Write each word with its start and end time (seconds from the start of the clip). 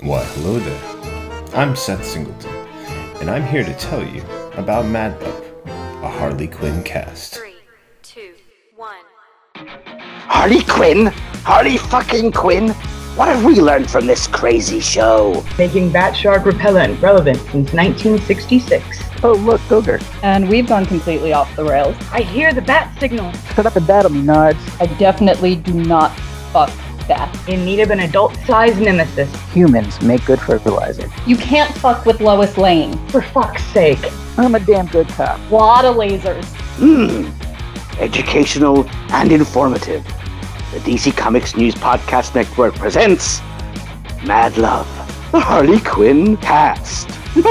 Why, 0.00 0.22
hello 0.22 0.60
there. 0.60 1.54
I'm 1.54 1.74
Seth 1.74 2.04
Singleton, 2.04 2.54
and 3.20 3.28
I'm 3.28 3.44
here 3.44 3.64
to 3.64 3.74
tell 3.74 4.06
you 4.06 4.22
about 4.52 4.86
Mad 4.86 5.18
Pup, 5.20 5.66
a 5.66 6.08
Harley 6.08 6.46
Quinn 6.46 6.84
cast. 6.84 7.34
Three, 7.34 7.56
two, 8.02 8.34
one. 8.76 8.94
Harley 9.56 10.62
Quinn? 10.62 11.06
Harley 11.42 11.78
fucking 11.78 12.30
Quinn? 12.30 12.68
What 13.16 13.26
have 13.26 13.44
we 13.44 13.56
learned 13.56 13.90
from 13.90 14.06
this 14.06 14.28
crazy 14.28 14.78
show? 14.78 15.44
making 15.58 15.90
bat 15.90 16.16
shark 16.16 16.44
repellent 16.44 17.02
relevant 17.02 17.38
since 17.38 17.72
1966. 17.72 19.02
Oh, 19.24 19.32
look, 19.32 19.60
Googer. 19.62 20.00
and 20.22 20.48
we've 20.48 20.68
gone 20.68 20.86
completely 20.86 21.32
off 21.32 21.54
the 21.56 21.64
rails. 21.64 21.96
I 22.12 22.20
hear 22.20 22.52
the 22.52 22.62
bat 22.62 22.96
signal. 23.00 23.32
Put 23.48 23.66
up 23.66 23.74
a 23.74 23.80
battle, 23.80 24.12
me 24.12 24.22
nards. 24.22 24.80
I 24.80 24.86
definitely 24.98 25.56
do 25.56 25.72
not 25.72 26.16
fuck 26.52 26.70
that. 27.08 27.34
In 27.48 27.64
need 27.64 27.80
of 27.80 27.90
an 27.90 28.00
adult-sized 28.00 28.80
nemesis. 28.80 29.34
Humans 29.52 30.00
make 30.02 30.24
good 30.24 30.40
fertilizer. 30.40 31.10
You 31.26 31.36
can't 31.36 31.74
fuck 31.78 32.06
with 32.06 32.20
Lois 32.20 32.56
Lane. 32.56 32.96
For 33.08 33.20
fuck's 33.20 33.64
sake. 33.64 33.98
I'm 34.38 34.54
a 34.54 34.60
damn 34.60 34.86
good 34.86 35.08
cop. 35.08 35.40
Lot 35.50 35.84
of 35.84 35.96
lasers. 35.96 36.44
Mmm. 36.76 37.32
Educational 37.98 38.88
and 39.10 39.32
informative. 39.32 40.04
The 40.72 40.78
DC 40.80 41.16
Comics 41.16 41.56
News 41.56 41.74
Podcast 41.74 42.34
Network 42.34 42.74
presents 42.74 43.40
Mad 44.24 44.56
Love, 44.58 44.86
the 45.32 45.40
Harley 45.40 45.80
Quinn 45.80 46.36
cast. 46.36 47.08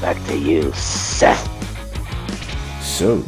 Back 0.00 0.24
to 0.26 0.38
you, 0.38 0.72
Seth. 0.72 1.50
So, 2.82 3.24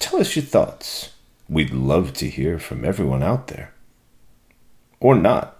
tell 0.00 0.20
us 0.20 0.36
your 0.36 0.44
thoughts. 0.44 1.13
We'd 1.48 1.72
love 1.72 2.14
to 2.14 2.28
hear 2.28 2.58
from 2.58 2.86
everyone 2.86 3.22
out 3.22 3.48
there. 3.48 3.74
Or 4.98 5.14
not. 5.14 5.58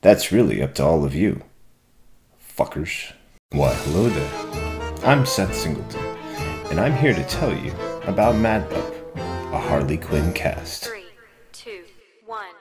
That's 0.00 0.32
really 0.32 0.60
up 0.60 0.74
to 0.74 0.84
all 0.84 1.04
of 1.04 1.14
you. 1.14 1.42
Fuckers. 2.58 3.12
Why, 3.52 3.72
hello 3.72 4.08
there. 4.08 5.08
I'm 5.08 5.24
Seth 5.24 5.54
Singleton, 5.54 6.00
and 6.70 6.80
I'm 6.80 6.94
here 6.94 7.14
to 7.14 7.22
tell 7.24 7.56
you 7.56 7.72
about 8.04 8.34
Mad 8.34 8.68
Pup, 8.68 9.16
a 9.52 9.58
Harley 9.58 9.96
Quinn 9.96 10.32
cast. 10.32 10.86
Three, 10.86 11.04
two, 11.52 11.84
one. 12.26 12.54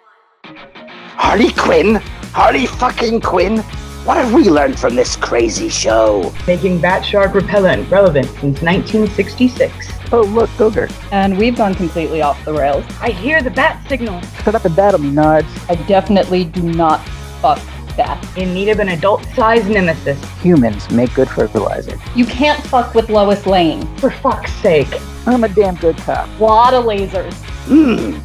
Harley 0.46 1.52
Quinn? 1.53 1.96
Harley 2.34 2.68
fucking 2.68 3.22
Quinn? 3.22 3.64
What 4.04 4.18
have 4.18 4.34
we 4.34 4.46
learned 4.50 4.80
from 4.80 4.96
this 4.96 5.16
crazy 5.16 5.70
show? 5.70 6.34
Making 6.48 6.82
bat 6.82 7.06
shark 7.06 7.36
repellent 7.36 7.88
relevant 7.92 8.26
since 8.26 8.60
1966. 8.64 9.90
Oh, 10.12 10.22
look, 10.22 10.50
Googer. 10.52 10.92
And 11.12 11.38
we've 11.38 11.56
gone 11.56 11.76
completely 11.76 12.24
off 12.24 12.44
the 12.44 12.52
rails. 12.52 12.84
I 13.00 13.12
hear 13.12 13.44
the 13.44 13.52
bat 13.52 13.88
signal. 13.88 14.20
Shut 14.44 14.56
up 14.56 14.66
a 14.66 14.72
battle, 14.72 15.00
me 15.02 15.12
nards. 15.12 15.70
I 15.70 15.76
definitely 15.86 16.46
do 16.46 16.64
not 16.64 16.98
fuck 17.42 17.62
that. 17.96 18.20
In 18.40 18.56
need 18.56 18.70
of 18.70 18.80
an 18.80 18.90
adult-sized 18.90 19.70
nemesis. 19.70 20.20
Humans 20.42 20.90
make 20.90 21.14
good 21.14 21.30
fertilizer. 21.30 21.96
You 22.16 22.26
can't 22.26 22.62
fuck 22.66 22.96
with 22.96 23.08
Lois 23.12 23.46
Lane. 23.46 23.86
For 23.98 24.10
fuck's 24.10 24.52
sake. 24.54 25.00
I'm 25.28 25.44
a 25.44 25.50
damn 25.50 25.76
good 25.76 25.98
cop. 25.98 26.28
Lot 26.40 26.74
of 26.74 26.86
lasers. 26.86 27.34
Mmm. 27.66 28.20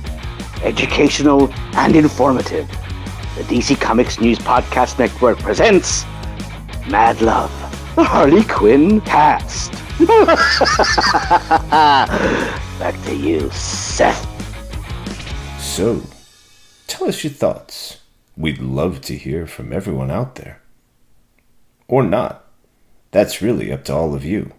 Educational 0.62 1.52
and 1.74 1.94
informative. 1.94 2.66
The 3.36 3.42
DC 3.42 3.78
Comics 3.78 4.18
News 4.18 4.38
Podcast 4.38 4.98
Network 4.98 5.38
presents 5.40 6.04
Mad 6.88 7.20
Love, 7.20 7.50
the 7.94 8.02
Harley 8.02 8.42
Quinn 8.44 9.02
cast. 9.02 9.72
Back 12.78 13.04
to 13.04 13.14
you, 13.14 13.50
Seth. 13.50 14.24
So, 15.60 16.02
tell 16.86 17.08
us 17.08 17.22
your 17.24 17.32
thoughts. 17.34 18.00
We'd 18.38 18.58
love 18.58 19.02
to 19.02 19.14
hear 19.14 19.46
from 19.46 19.70
everyone 19.70 20.10
out 20.10 20.36
there. 20.36 20.62
Or 21.88 22.02
not. 22.02 22.46
That's 23.10 23.42
really 23.42 23.70
up 23.70 23.84
to 23.84 23.94
all 23.94 24.14
of 24.14 24.24
you. 24.24 24.52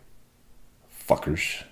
Fuckers. 1.09 1.63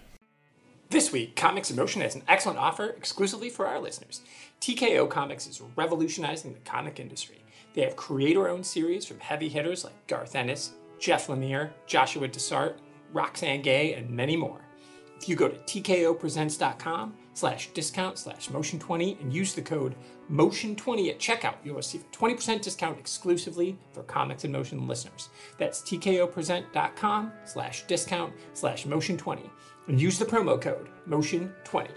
This 0.89 1.11
week, 1.11 1.35
Comics 1.35 1.69
in 1.69 1.75
Motion 1.75 2.01
has 2.01 2.15
an 2.15 2.23
excellent 2.27 2.57
offer 2.57 2.85
exclusively 2.85 3.49
for 3.49 3.67
our 3.67 3.79
listeners. 3.79 4.21
TKO 4.65 5.07
Comics 5.07 5.45
is 5.45 5.61
revolutionizing 5.75 6.51
the 6.51 6.59
comic 6.61 6.99
industry. 6.99 7.45
They 7.75 7.83
have 7.83 7.95
creator-owned 7.95 8.65
series 8.65 9.05
from 9.05 9.19
heavy 9.19 9.47
hitters 9.47 9.83
like 9.83 10.07
Garth 10.07 10.35
Ennis, 10.35 10.71
Jeff 10.97 11.27
Lemire, 11.27 11.69
Joshua 11.85 12.27
Dysart, 12.27 12.79
Roxane 13.13 13.61
Gay, 13.61 13.93
and 13.93 14.09
many 14.09 14.35
more. 14.35 14.61
If 15.17 15.29
you 15.29 15.35
go 15.35 15.49
to 15.49 15.55
tkopresents.com 15.55 17.13
slash 17.35 17.67
discount 17.75 18.17
slash 18.17 18.49
motion20 18.49 19.21
and 19.21 19.31
use 19.31 19.53
the 19.53 19.61
code 19.61 19.93
motion20 20.31 21.11
at 21.11 21.19
checkout, 21.19 21.57
you'll 21.63 21.75
receive 21.75 22.01
a 22.01 22.17
20% 22.17 22.63
discount 22.63 22.97
exclusively 22.97 23.77
for 23.91 24.01
Comics 24.01 24.45
in 24.45 24.51
Motion 24.51 24.87
listeners. 24.87 25.29
That's 25.59 25.83
tkopresent.com 25.83 27.31
slash 27.43 27.85
discount 27.85 28.33
slash 28.53 28.87
motion20 28.87 29.47
and 29.89 30.01
use 30.01 30.17
the 30.17 30.25
promo 30.25 30.59
code 30.59 30.89
motion20. 31.07 31.89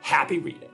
Happy 0.00 0.38
reading. 0.38 0.70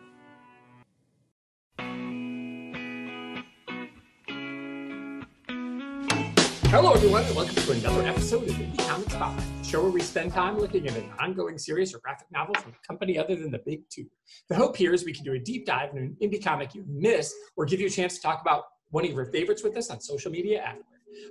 Hello, 6.71 6.93
everyone, 6.93 7.25
and 7.25 7.35
welcome 7.35 7.57
to 7.57 7.73
another 7.73 8.07
episode 8.07 8.45
of 8.45 8.55
Indie 8.55 8.89
Comics 8.89 9.13
Spotlight, 9.13 9.45
the 9.61 9.69
show 9.69 9.83
where 9.83 9.91
we 9.91 10.01
spend 10.01 10.33
time 10.33 10.57
looking 10.57 10.87
at 10.87 10.97
an 10.97 11.11
ongoing 11.19 11.59
series 11.59 11.93
or 11.93 11.99
graphic 11.99 12.29
novel 12.31 12.55
from 12.55 12.71
a 12.71 12.87
company 12.87 13.19
other 13.19 13.35
than 13.35 13.51
the 13.51 13.59
big 13.67 13.81
two. 13.91 14.07
The 14.49 14.55
hope 14.55 14.77
here 14.77 14.95
is 14.95 15.05
we 15.05 15.13
can 15.13 15.25
do 15.25 15.33
a 15.33 15.39
deep 15.41 15.67
dive 15.67 15.91
in 15.91 15.99
an 15.99 16.17
indie 16.23 16.43
comic 16.43 16.73
you 16.77 16.85
missed 16.87 17.35
or 17.57 17.65
give 17.65 17.81
you 17.81 17.89
a 17.89 17.91
chance 17.91 18.15
to 18.15 18.23
talk 18.23 18.41
about 18.41 18.67
one 18.91 19.05
of 19.05 19.11
your 19.11 19.25
favorites 19.25 19.65
with 19.65 19.77
us 19.77 19.91
on 19.91 20.01
social 20.01 20.31
media 20.31 20.61
afterward. 20.61 20.85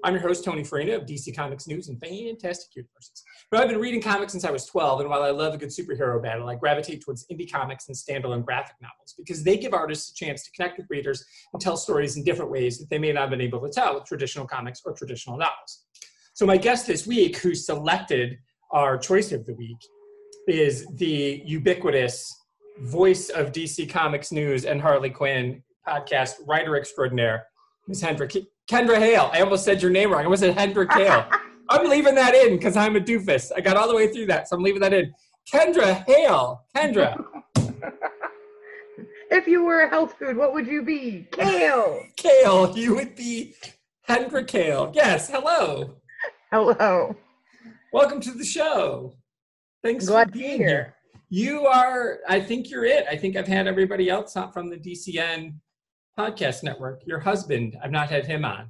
I'm 0.03 0.13
your 0.13 0.21
host, 0.21 0.43
Tony 0.43 0.63
Farina 0.63 0.95
of 0.95 1.05
DC 1.05 1.35
Comics 1.35 1.67
News 1.67 1.89
and 1.89 1.99
Fantastic 1.99 2.75
Universes. 2.75 3.23
But 3.51 3.61
I've 3.61 3.69
been 3.69 3.79
reading 3.79 4.01
comics 4.01 4.31
since 4.31 4.45
I 4.45 4.51
was 4.51 4.65
12, 4.65 5.01
and 5.01 5.09
while 5.09 5.23
I 5.23 5.31
love 5.31 5.53
a 5.53 5.57
good 5.57 5.69
superhero 5.69 6.21
battle, 6.21 6.47
I 6.49 6.55
gravitate 6.55 7.03
towards 7.03 7.25
indie 7.31 7.51
comics 7.51 7.87
and 7.87 7.97
standalone 7.97 8.45
graphic 8.45 8.75
novels 8.81 9.15
because 9.17 9.43
they 9.43 9.57
give 9.57 9.73
artists 9.73 10.11
a 10.11 10.13
chance 10.13 10.43
to 10.45 10.51
connect 10.51 10.77
with 10.77 10.87
readers 10.89 11.25
and 11.53 11.61
tell 11.61 11.77
stories 11.77 12.17
in 12.17 12.23
different 12.23 12.51
ways 12.51 12.77
that 12.79 12.89
they 12.89 12.97
may 12.97 13.11
not 13.11 13.21
have 13.21 13.29
been 13.31 13.41
able 13.41 13.61
to 13.61 13.69
tell 13.69 13.95
with 13.95 14.05
traditional 14.05 14.47
comics 14.47 14.81
or 14.85 14.93
traditional 14.93 15.37
novels. 15.37 15.85
So 16.33 16.45
my 16.45 16.57
guest 16.57 16.87
this 16.87 17.05
week, 17.05 17.37
who 17.37 17.55
selected 17.55 18.37
our 18.71 18.97
choice 18.97 19.31
of 19.31 19.45
the 19.45 19.53
week, 19.55 19.77
is 20.47 20.85
the 20.95 21.41
ubiquitous 21.45 22.33
voice 22.81 23.29
of 23.29 23.51
DC 23.51 23.89
Comics 23.89 24.31
News 24.31 24.65
and 24.65 24.81
Harley 24.81 25.09
Quinn 25.09 25.61
podcast 25.87 26.35
writer 26.47 26.77
extraordinaire, 26.77 27.45
Ms. 27.87 28.03
Hendra 28.03 28.29
Kendra 28.69 28.99
Hale. 28.99 29.31
I 29.33 29.41
almost 29.41 29.65
said 29.65 29.81
your 29.81 29.89
name 29.89 30.11
wrong. 30.11 30.21
I 30.21 30.25
almost 30.25 30.41
said 30.41 30.55
Hendra 30.55 30.91
Hale. 30.93 31.25
I'm 31.69 31.89
leaving 31.89 32.15
that 32.15 32.35
in 32.35 32.55
because 32.55 32.77
I'm 32.77 32.95
a 32.95 32.99
doofus. 32.99 33.51
I 33.55 33.61
got 33.61 33.77
all 33.77 33.87
the 33.87 33.95
way 33.95 34.11
through 34.13 34.27
that, 34.27 34.47
so 34.47 34.55
I'm 34.55 34.63
leaving 34.63 34.81
that 34.81 34.93
in. 34.93 35.11
Kendra 35.51 36.05
Hale. 36.05 36.65
Kendra. 36.75 37.23
If 39.31 39.45
you 39.45 39.63
were 39.63 39.81
a 39.81 39.89
health 39.89 40.15
food, 40.17 40.35
what 40.37 40.53
would 40.55 40.65
you 40.65 40.81
be? 40.81 41.27
Kale. 41.31 42.01
Kale. 42.17 42.75
You 42.75 42.95
would 42.95 43.15
be 43.15 43.53
Hendra 44.07 44.45
Kale. 44.45 44.91
Yes. 44.95 45.29
Hello. 45.29 45.97
Hello. 46.51 47.15
Welcome 47.93 48.21
to 48.21 48.31
the 48.31 48.43
show. 48.43 49.13
Thanks 49.83 50.07
Glad 50.07 50.29
for 50.29 50.31
to 50.31 50.39
be 50.39 50.39
being 50.39 50.57
here. 50.57 50.67
here. 50.67 50.95
You 51.29 51.67
are, 51.67 52.21
I 52.27 52.39
think 52.39 52.71
you're 52.71 52.85
it. 52.85 53.05
I 53.07 53.15
think 53.15 53.35
I've 53.35 53.47
had 53.47 53.67
everybody 53.67 54.09
else 54.09 54.35
from 54.51 54.71
the 54.71 54.77
DCN 54.77 55.53
podcast 56.19 56.63
network. 56.63 57.01
Your 57.05 57.19
husband, 57.19 57.77
I've 57.83 57.91
not 57.91 58.09
had 58.09 58.25
him 58.25 58.43
on. 58.45 58.69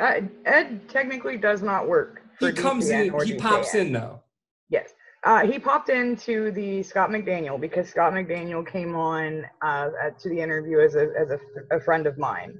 Uh, 0.00 0.20
Ed 0.44 0.88
technically 0.88 1.36
does 1.36 1.62
not 1.62 1.88
work. 1.88 2.22
He 2.40 2.52
comes 2.52 2.90
DCN 2.90 3.20
in, 3.20 3.26
he 3.26 3.32
DCN. 3.34 3.38
pops 3.40 3.74
in 3.74 3.92
though. 3.92 4.20
Yes. 4.68 4.92
Uh, 5.24 5.46
he 5.46 5.58
popped 5.58 5.88
into 5.88 6.50
the 6.52 6.82
Scott 6.82 7.10
McDaniel 7.10 7.60
because 7.60 7.88
Scott 7.88 8.12
McDaniel 8.12 8.66
came 8.66 8.94
on 8.94 9.44
uh, 9.62 9.88
at- 10.04 10.18
to 10.20 10.28
the 10.28 10.38
interview 10.40 10.80
as 10.80 10.94
a 10.96 11.08
as 11.18 11.30
a, 11.30 11.38
a 11.76 11.80
friend 11.80 12.06
of 12.06 12.18
mine, 12.18 12.58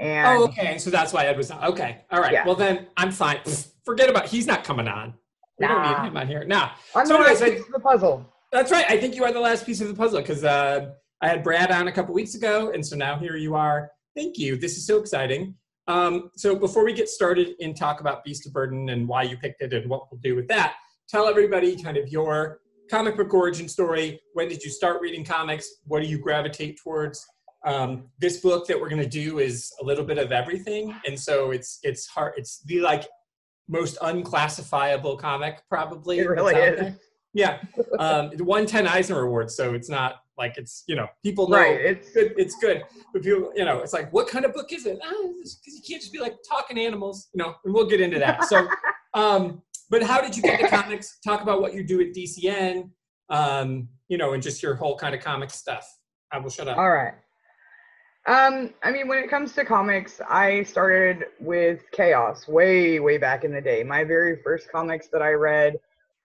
and 0.00 0.26
Oh, 0.26 0.44
okay. 0.44 0.76
So 0.78 0.90
that's 0.90 1.12
why 1.12 1.26
Ed 1.26 1.36
was 1.36 1.50
on. 1.50 1.62
Okay. 1.64 2.02
All 2.10 2.20
right. 2.20 2.32
Yeah. 2.32 2.44
Well, 2.44 2.56
then 2.56 2.86
I'm 2.96 3.12
fine. 3.12 3.38
Forget 3.84 4.10
about. 4.10 4.26
He's 4.26 4.46
not 4.46 4.64
coming 4.64 4.88
on. 4.88 5.14
We 5.58 5.66
don't 5.68 5.82
need 5.82 6.08
him 6.08 6.16
on 6.16 6.26
here. 6.26 6.44
Now, 6.44 6.72
I'm 6.94 7.06
so 7.06 7.14
the 7.14 7.20
last 7.20 7.42
I- 7.42 7.50
piece 7.50 7.60
of 7.60 7.72
the 7.72 7.80
puzzle. 7.80 8.26
that's 8.50 8.72
right. 8.72 8.84
I 8.88 8.98
think 8.98 9.14
you 9.14 9.22
are 9.24 9.32
the 9.32 9.40
last 9.40 9.64
piece 9.64 9.80
of 9.80 9.88
the 9.88 9.94
puzzle 9.94 10.20
because 10.20 10.42
uh, 10.44 10.92
I 11.22 11.28
had 11.28 11.44
Brad 11.44 11.70
on 11.70 11.86
a 11.86 11.92
couple 11.92 12.12
weeks 12.12 12.34
ago, 12.34 12.72
and 12.74 12.84
so 12.84 12.96
now 12.96 13.16
here 13.16 13.36
you 13.36 13.54
are. 13.54 13.92
Thank 14.16 14.38
you. 14.38 14.56
This 14.56 14.76
is 14.76 14.84
so 14.84 14.98
exciting. 14.98 15.54
Um, 15.86 16.32
so 16.36 16.56
before 16.56 16.84
we 16.84 16.92
get 16.92 17.08
started 17.08 17.54
and 17.60 17.76
talk 17.76 18.00
about 18.00 18.24
Beast 18.24 18.44
of 18.44 18.52
Burden 18.52 18.88
and 18.88 19.06
why 19.06 19.22
you 19.22 19.36
picked 19.36 19.62
it 19.62 19.72
and 19.72 19.88
what 19.88 20.10
we'll 20.10 20.20
do 20.20 20.34
with 20.34 20.48
that, 20.48 20.74
tell 21.08 21.28
everybody 21.28 21.80
kind 21.80 21.96
of 21.96 22.08
your 22.08 22.58
comic 22.90 23.16
book 23.16 23.32
origin 23.32 23.68
story. 23.68 24.20
When 24.34 24.48
did 24.48 24.64
you 24.64 24.70
start 24.70 25.00
reading 25.00 25.24
comics? 25.24 25.68
What 25.84 26.02
do 26.02 26.08
you 26.08 26.18
gravitate 26.18 26.80
towards? 26.82 27.24
Um, 27.64 28.08
this 28.18 28.40
book 28.40 28.66
that 28.66 28.80
we're 28.80 28.88
going 28.88 29.02
to 29.02 29.08
do 29.08 29.38
is 29.38 29.72
a 29.80 29.84
little 29.84 30.04
bit 30.04 30.18
of 30.18 30.32
everything, 30.32 30.92
and 31.06 31.18
so 31.18 31.52
it's 31.52 31.78
it's 31.84 32.08
hard. 32.08 32.32
It's 32.36 32.64
the 32.64 32.80
like 32.80 33.04
most 33.68 33.96
unclassifiable 34.02 35.16
comic 35.16 35.62
probably. 35.68 36.18
It 36.18 36.28
really 36.28 36.54
is. 36.56 36.80
there. 36.80 36.98
Yeah, 37.34 37.60
um, 37.98 38.30
it 38.32 38.40
won 38.42 38.66
ten 38.66 38.86
Eisner 38.86 39.20
Awards, 39.20 39.56
so 39.56 39.74
it's 39.74 39.88
not 39.88 40.16
like 40.36 40.58
it's 40.58 40.84
you 40.86 40.96
know 40.96 41.06
people 41.22 41.48
know 41.48 41.58
Right. 41.58 41.80
It's 41.80 42.12
good. 42.12 42.34
It's 42.36 42.56
good, 42.56 42.82
but 43.12 43.22
people, 43.22 43.52
you 43.54 43.64
know, 43.64 43.80
it's 43.80 43.92
like, 43.92 44.12
what 44.12 44.28
kind 44.28 44.44
of 44.44 44.52
book 44.52 44.72
is 44.72 44.86
it? 44.86 44.98
Because 44.98 45.58
you 45.66 45.82
can't 45.88 46.00
just 46.00 46.12
be 46.12 46.18
like 46.18 46.36
talking 46.48 46.78
animals, 46.78 47.28
you 47.32 47.42
know. 47.42 47.54
And 47.64 47.72
we'll 47.72 47.86
get 47.86 48.00
into 48.00 48.18
that. 48.18 48.44
So, 48.44 48.68
um, 49.14 49.62
but 49.90 50.02
how 50.02 50.20
did 50.20 50.36
you 50.36 50.42
get 50.42 50.60
to 50.60 50.68
comics? 50.68 51.18
Talk 51.24 51.42
about 51.42 51.60
what 51.60 51.74
you 51.74 51.84
do 51.84 52.00
at 52.00 52.08
DCN, 52.14 52.90
um, 53.30 53.88
you 54.08 54.18
know, 54.18 54.32
and 54.32 54.42
just 54.42 54.62
your 54.62 54.74
whole 54.74 54.96
kind 54.96 55.14
of 55.14 55.20
comic 55.20 55.50
stuff. 55.50 55.86
I 56.32 56.38
will 56.38 56.50
shut 56.50 56.68
up. 56.68 56.78
All 56.78 56.90
right. 56.90 57.14
Um, 58.26 58.70
I 58.84 58.92
mean, 58.92 59.08
when 59.08 59.18
it 59.18 59.28
comes 59.28 59.52
to 59.54 59.64
comics, 59.64 60.20
I 60.28 60.62
started 60.62 61.24
with 61.40 61.80
Chaos 61.90 62.46
way, 62.46 63.00
way 63.00 63.18
back 63.18 63.42
in 63.42 63.52
the 63.52 63.60
day. 63.60 63.82
My 63.82 64.04
very 64.04 64.40
first 64.42 64.70
comics 64.70 65.08
that 65.08 65.22
I 65.22 65.32
read 65.32 65.76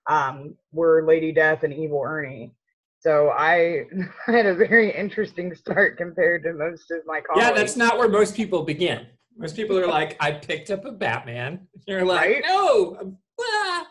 um, 0.07 0.55
were 0.71 1.05
Lady 1.05 1.31
Death 1.31 1.63
and 1.63 1.73
Evil 1.73 2.01
Ernie. 2.05 2.53
So 2.99 3.29
I 3.37 3.85
had 4.25 4.45
a 4.45 4.55
very 4.55 4.95
interesting 4.95 5.53
start 5.55 5.97
compared 5.97 6.43
to 6.43 6.53
most 6.53 6.91
of 6.91 6.99
my 7.05 7.21
colleagues. 7.21 7.47
Yeah, 7.47 7.53
that's 7.53 7.75
not 7.75 7.97
where 7.97 8.09
most 8.09 8.35
people 8.35 8.63
begin. 8.63 9.07
Most 9.37 9.55
people 9.55 9.77
are 9.77 9.87
like, 9.87 10.17
I 10.19 10.31
picked 10.31 10.71
up 10.71 10.85
a 10.85 10.91
Batman. 10.91 11.67
You're 11.87 12.05
like, 12.05 12.21
Right? 12.21 12.43
no. 12.45 13.17
ah." 13.39 13.87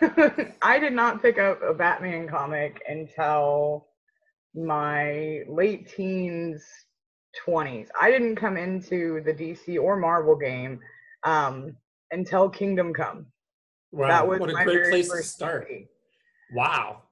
I 0.62 0.78
did 0.78 0.92
not 0.92 1.22
pick 1.22 1.38
up 1.38 1.62
a 1.62 1.72
Batman 1.72 2.28
comic 2.28 2.82
until 2.88 3.86
my 4.54 5.40
late 5.48 5.88
teens, 5.88 6.62
20s. 7.46 7.88
I 7.98 8.10
didn't 8.10 8.36
come 8.36 8.56
into 8.56 9.22
the 9.24 9.32
DC 9.32 9.80
or 9.80 9.96
Marvel 9.96 10.36
game 10.36 10.80
um, 11.24 11.74
until 12.10 12.50
Kingdom 12.50 12.92
Come. 12.92 13.26
Wow, 13.92 14.08
that 14.08 14.26
was 14.26 14.40
what 14.40 14.50
a 14.50 14.52
my 14.52 14.64
great 14.64 14.74
very 14.74 14.90
place 14.90 15.08
to 15.08 15.12
first 15.16 15.30
start. 15.34 15.68
movie. 15.70 15.88
Wow. 16.54 17.02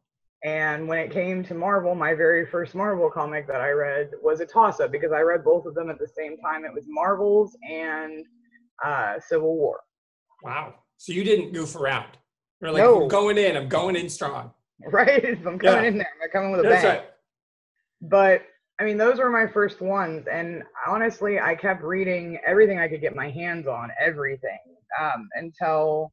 And 0.45 0.87
when 0.87 0.99
it 0.99 1.11
came 1.11 1.43
to 1.45 1.55
Marvel, 1.55 1.95
my 1.95 2.15
very 2.15 2.47
first 2.47 2.75
Marvel 2.75 3.11
comic 3.11 3.47
that 3.49 3.61
I 3.61 3.71
read 3.71 4.11
was 4.23 4.41
a 4.41 4.47
toss 4.47 4.81
up 4.81 4.93
because 4.93 5.11
I 5.13 5.21
read 5.21 5.43
both 5.45 5.67
of 5.67 5.75
them 5.75 5.91
at 5.91 5.99
the 5.99 6.07
same 6.07 6.37
time. 6.39 6.65
It 6.65 6.73
was 6.73 6.85
Marvels 6.87 7.57
and 7.69 8.25
uh, 8.85 9.15
Civil 9.19 9.57
War. 9.57 9.81
Wow. 10.43 10.75
So 10.99 11.13
you 11.13 11.25
didn't 11.25 11.53
goof 11.53 11.75
around. 11.77 12.07
You're 12.61 12.71
like, 12.73 12.83
No. 12.83 13.03
I'm 13.03 13.09
going 13.09 13.39
in. 13.39 13.57
I'm 13.57 13.69
going 13.69 13.97
in 13.97 14.09
strong. 14.09 14.53
Right? 14.93 15.25
I'm 15.25 15.59
coming 15.59 15.63
Yeah. 15.63 15.83
in 15.85 15.97
there. 15.99 16.09
I'm 16.23 16.31
coming 16.31 16.51
with 16.53 16.61
a 16.61 16.69
That's 16.69 16.83
bang. 16.83 16.97
right. 16.99 17.07
but 18.03 18.43
I 18.79 18.85
mean, 18.85 18.99
those 18.99 19.19
were 19.19 19.31
my 19.31 19.47
first 19.47 19.81
ones, 19.81 20.27
and 20.31 20.63
honestly, 20.87 21.41
I 21.41 21.55
kept 21.55 21.83
reading 21.83 22.39
everything 22.47 22.79
I 22.79 22.87
could 22.89 23.01
get 23.01 23.17
my 23.17 23.31
hands 23.31 23.67
on, 23.67 23.91
everything, 23.99 24.59
um, 25.01 25.31
until 25.35 26.13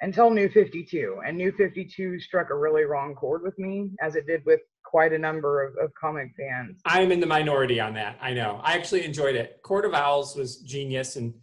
until 0.00 0.30
New 0.30 0.48
Fifty 0.48 0.84
Two, 0.84 1.20
and 1.26 1.36
New 1.36 1.52
Fifty 1.52 1.84
Two 1.84 2.18
struck 2.20 2.50
a 2.50 2.56
really 2.56 2.84
wrong 2.84 3.14
chord 3.14 3.42
with 3.42 3.58
me, 3.58 3.90
as 4.02 4.16
it 4.16 4.26
did 4.26 4.42
with 4.46 4.60
quite 4.84 5.12
a 5.12 5.18
number 5.18 5.64
of, 5.66 5.74
of 5.82 5.90
comic 5.94 6.30
fans. 6.38 6.80
I'm 6.84 7.12
in 7.12 7.20
the 7.20 7.26
minority 7.26 7.78
on 7.80 7.94
that. 7.94 8.18
I 8.20 8.32
know. 8.32 8.60
I 8.64 8.74
actually 8.74 9.04
enjoyed 9.04 9.36
it. 9.36 9.60
Court 9.62 9.84
of 9.84 9.94
Owls 9.94 10.36
was 10.36 10.58
genius, 10.62 11.16
and 11.16 11.34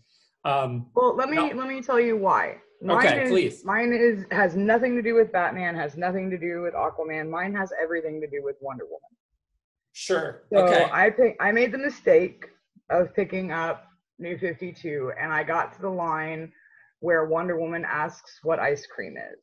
um, 0.46 0.88
Well, 0.96 1.16
let 1.16 1.30
me 1.30 1.36
No. 1.38 1.48
let 1.56 1.68
me 1.68 1.82
tell 1.82 2.00
you 2.00 2.18
why. 2.18 2.58
Mine 2.82 2.98
Okay, 3.08 3.24
is, 3.24 3.30
please. 3.30 3.66
Mine 3.66 3.92
is 3.94 4.26
has 4.32 4.56
nothing 4.56 4.96
to 4.96 5.02
do 5.02 5.16
with 5.16 5.32
Batman, 5.32 5.76
has 5.76 5.98
nothing 5.98 6.30
to 6.30 6.38
do 6.38 6.62
with 6.62 6.74
Aquaman. 6.74 7.30
Mine 7.30 7.54
has 7.56 7.72
everything 7.82 8.22
to 8.22 8.28
do 8.28 8.42
with 8.44 8.56
Wonder 8.62 8.86
Woman. 8.86 9.00
sure. 9.94 10.44
So 10.54 10.60
okay. 10.60 10.88
I 10.92 11.10
pick, 11.10 11.38
I 11.40 11.52
made 11.52 11.72
the 11.72 11.78
mistake 11.80 12.46
of 12.92 13.14
picking 13.16 13.52
up 13.52 13.86
New 14.20 14.38
52 14.38 15.12
and 15.20 15.34
I 15.34 15.44
got 15.44 15.74
to 15.74 15.82
the 15.82 15.90
line 15.90 16.52
where 17.00 17.26
Wonder 17.26 17.60
Woman 17.60 17.86
asks 17.86 18.40
what 18.44 18.60
ice 18.60 18.86
cream 18.88 19.16
is. 19.18 19.40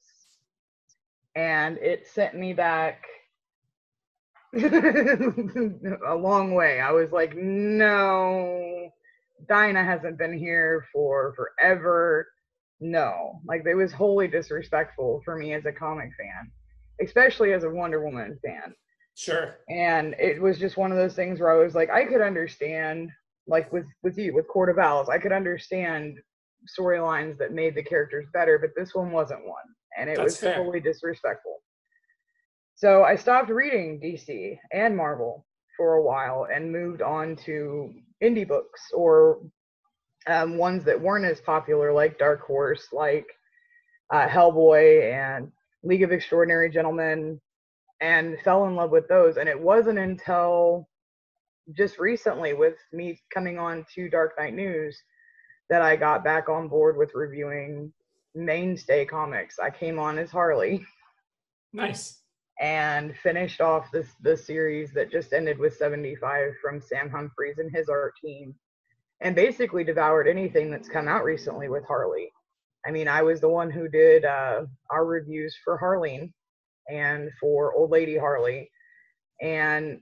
And 1.36 1.78
it 1.78 2.06
sent 2.06 2.36
me 2.36 2.52
back 2.52 3.02
a 4.54 6.14
long 6.16 6.54
way. 6.54 6.80
I 6.80 6.92
was 6.92 7.10
like, 7.10 7.36
no, 7.36 8.90
Diana 9.48 9.84
hasn't 9.84 10.18
been 10.18 10.36
here 10.36 10.86
for 10.92 11.34
forever. 11.34 12.28
No, 12.80 13.40
like 13.46 13.64
it 13.66 13.74
was 13.74 13.92
wholly 13.92 14.28
disrespectful 14.28 15.22
for 15.24 15.36
me 15.36 15.54
as 15.54 15.64
a 15.64 15.72
comic 15.72 16.10
fan, 16.18 16.50
especially 17.04 17.52
as 17.52 17.64
a 17.64 17.70
Wonder 17.70 18.04
Woman 18.04 18.38
fan 18.44 18.74
sure. 19.14 19.56
and 19.68 20.14
it 20.18 20.40
was 20.40 20.58
just 20.58 20.76
one 20.76 20.90
of 20.90 20.98
those 20.98 21.14
things 21.14 21.40
where 21.40 21.52
I 21.52 21.62
was 21.62 21.74
like, 21.74 21.90
I 21.90 22.04
could 22.04 22.20
understand, 22.20 23.10
like 23.46 23.72
with 23.72 23.86
with 24.02 24.18
you 24.18 24.34
with 24.34 24.48
Court 24.48 24.68
of 24.68 24.78
Owls, 24.78 25.08
I 25.08 25.18
could 25.18 25.32
understand 25.32 26.18
storylines 26.68 27.38
that 27.38 27.52
made 27.52 27.74
the 27.74 27.82
characters 27.82 28.26
better, 28.32 28.58
but 28.58 28.70
this 28.76 28.94
one 28.94 29.10
wasn't 29.10 29.46
one, 29.46 29.64
and 29.98 30.08
it 30.08 30.16
That's 30.16 30.24
was 30.24 30.36
fair. 30.38 30.56
totally 30.56 30.80
disrespectful. 30.80 31.60
So 32.76 33.04
I 33.04 33.16
stopped 33.16 33.50
reading 33.50 34.00
DC 34.00 34.58
and 34.72 34.96
Marvel 34.96 35.46
for 35.76 35.94
a 35.94 36.02
while 36.02 36.48
and 36.52 36.72
moved 36.72 37.02
on 37.02 37.36
to 37.44 37.92
indie 38.22 38.46
books 38.46 38.80
or 38.92 39.40
um, 40.26 40.56
ones 40.56 40.84
that 40.84 41.00
weren't 41.00 41.24
as 41.24 41.40
popular, 41.40 41.92
like 41.92 42.18
Dark 42.18 42.40
Horse, 42.40 42.88
like 42.92 43.26
uh, 44.12 44.26
Hellboy 44.26 45.12
and 45.12 45.50
League 45.82 46.02
of 46.02 46.12
Extraordinary 46.12 46.70
Gentlemen, 46.70 47.40
and 48.00 48.38
fell 48.42 48.66
in 48.66 48.74
love 48.74 48.90
with 48.90 49.06
those. 49.08 49.36
And 49.36 49.48
it 49.48 49.60
wasn't 49.60 49.98
until 49.98 50.88
just 51.76 51.98
recently, 51.98 52.54
with 52.54 52.76
me 52.92 53.20
coming 53.32 53.58
on 53.58 53.84
to 53.94 54.08
Dark 54.08 54.32
Knight 54.38 54.54
News, 54.54 55.00
that 55.70 55.82
I 55.82 55.96
got 55.96 56.24
back 56.24 56.48
on 56.48 56.68
board 56.68 56.96
with 56.96 57.14
reviewing 57.14 57.92
mainstay 58.34 59.04
comics. 59.04 59.58
I 59.58 59.70
came 59.70 59.98
on 59.98 60.18
as 60.18 60.30
Harley 60.30 60.84
Nice. 61.72 62.20
and 62.60 63.16
finished 63.16 63.60
off 63.60 63.90
this 63.92 64.08
the 64.22 64.36
series 64.36 64.92
that 64.92 65.10
just 65.10 65.32
ended 65.32 65.58
with 65.58 65.76
75 65.76 66.52
from 66.62 66.80
Sam 66.80 67.10
Humphries 67.10 67.58
and 67.58 67.74
his 67.74 67.88
art 67.88 68.14
team, 68.22 68.54
and 69.20 69.34
basically 69.34 69.84
devoured 69.84 70.28
anything 70.28 70.70
that's 70.70 70.88
come 70.88 71.08
out 71.08 71.24
recently 71.24 71.68
with 71.68 71.84
Harley. 71.86 72.30
I 72.86 72.90
mean, 72.90 73.08
I 73.08 73.22
was 73.22 73.40
the 73.40 73.48
one 73.48 73.70
who 73.70 73.88
did 73.88 74.24
uh, 74.24 74.66
our 74.90 75.06
reviews 75.06 75.56
for 75.64 75.78
Harleen 75.78 76.30
and 76.90 77.30
for 77.40 77.74
Old 77.74 77.90
Lady 77.90 78.18
Harley, 78.18 78.70
and 79.40 80.00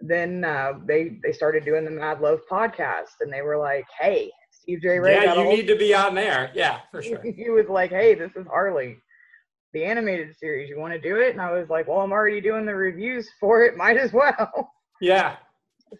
then 0.00 0.44
uh, 0.44 0.74
they 0.86 1.18
they 1.22 1.32
started 1.32 1.64
doing 1.64 1.84
the 1.84 1.90
Mad 1.90 2.20
Love 2.20 2.40
podcast, 2.50 3.20
and 3.20 3.32
they 3.32 3.42
were 3.42 3.56
like, 3.56 3.86
"Hey, 3.98 4.30
Steve 4.62 4.80
J. 4.80 5.00
Ray 5.00 5.14
yeah, 5.14 5.34
you 5.34 5.44
need 5.44 5.66
to 5.66 5.76
be 5.76 5.92
on 5.92 6.14
there. 6.14 6.50
Yeah, 6.54 6.80
for 6.92 7.02
sure. 7.02 7.20
he 7.20 7.50
was 7.50 7.66
like, 7.68 7.90
"Hey, 7.90 8.14
this 8.14 8.30
is 8.36 8.46
Harley, 8.46 8.96
the 9.72 9.84
animated 9.84 10.36
series. 10.36 10.68
You 10.70 10.78
want 10.78 10.92
to 10.94 11.00
do 11.00 11.16
it?" 11.16 11.32
And 11.32 11.40
I 11.40 11.50
was 11.50 11.68
like, 11.68 11.88
"Well, 11.88 11.98
I'm 11.98 12.12
already 12.12 12.40
doing 12.40 12.64
the 12.64 12.74
reviews 12.74 13.28
for 13.40 13.64
it. 13.64 13.76
Might 13.76 13.96
as 13.96 14.12
well." 14.12 14.72
Yeah. 15.00 15.36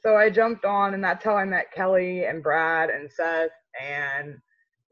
so 0.01 0.17
I 0.17 0.31
jumped 0.31 0.65
on, 0.65 0.95
and 0.95 1.03
that's 1.03 1.25
how 1.25 1.37
I 1.37 1.45
met 1.45 1.73
Kelly 1.75 2.25
and 2.25 2.41
Brad 2.41 2.89
and 2.89 3.11
Seth, 3.11 3.51
and 3.83 4.37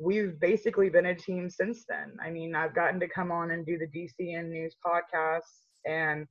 we've 0.01 0.41
basically 0.41 0.91
been 0.91 1.07
a 1.07 1.15
team 1.15 1.49
since 1.49 1.85
then. 1.89 2.17
I 2.25 2.31
mean, 2.31 2.57
I've 2.57 2.75
gotten 2.75 2.99
to 3.01 3.09
come 3.09 3.31
on 3.31 3.53
and 3.53 3.65
do 3.65 3.79
the 3.79 3.87
DCN 3.87 4.49
News 4.49 4.75
podcasts, 4.85 5.63
and 5.87 6.27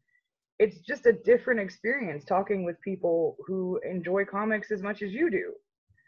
it's 0.59 0.79
just 0.79 1.05
a 1.05 1.13
different 1.13 1.61
experience 1.61 2.25
talking 2.25 2.65
with 2.65 2.75
people 2.81 3.37
who 3.47 3.79
enjoy 3.89 4.25
comics 4.25 4.71
as 4.71 4.81
much 4.81 5.01
as 5.01 5.13
you 5.13 5.31
do, 5.31 5.53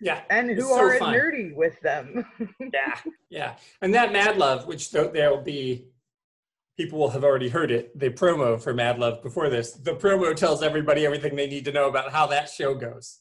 Yeah. 0.02 0.22
and 0.30 0.50
who 0.50 0.62
so 0.62 0.80
are 0.80 0.98
fun. 0.98 1.14
nerdy 1.14 1.54
with 1.56 1.80
them. 1.82 2.26
Yeah. 2.60 2.96
Yeah. 3.30 3.56
And 3.82 3.94
that 3.94 4.12
Mad 4.12 4.38
Love, 4.38 4.66
which 4.68 4.92
th- 4.92 5.12
there 5.14 5.30
will 5.30 5.42
be, 5.44 5.86
people 6.78 7.00
will 7.00 7.10
have 7.10 7.24
already 7.24 7.50
heard 7.50 7.70
it, 7.72 7.98
the 7.98 8.10
promo 8.10 8.62
for 8.62 8.74
Mad 8.74 8.98
Love 9.00 9.22
before 9.22 9.50
this. 9.50 9.74
The 9.74 9.94
promo 9.94 10.36
tells 10.36 10.64
everybody 10.64 11.06
everything 11.06 11.36
they 11.36 11.48
need 11.48 11.66
to 11.66 11.72
know 11.72 11.88
about 11.88 12.12
how 12.12 12.28
that 12.28 12.50
show 12.50 12.74
goes. 12.76 13.20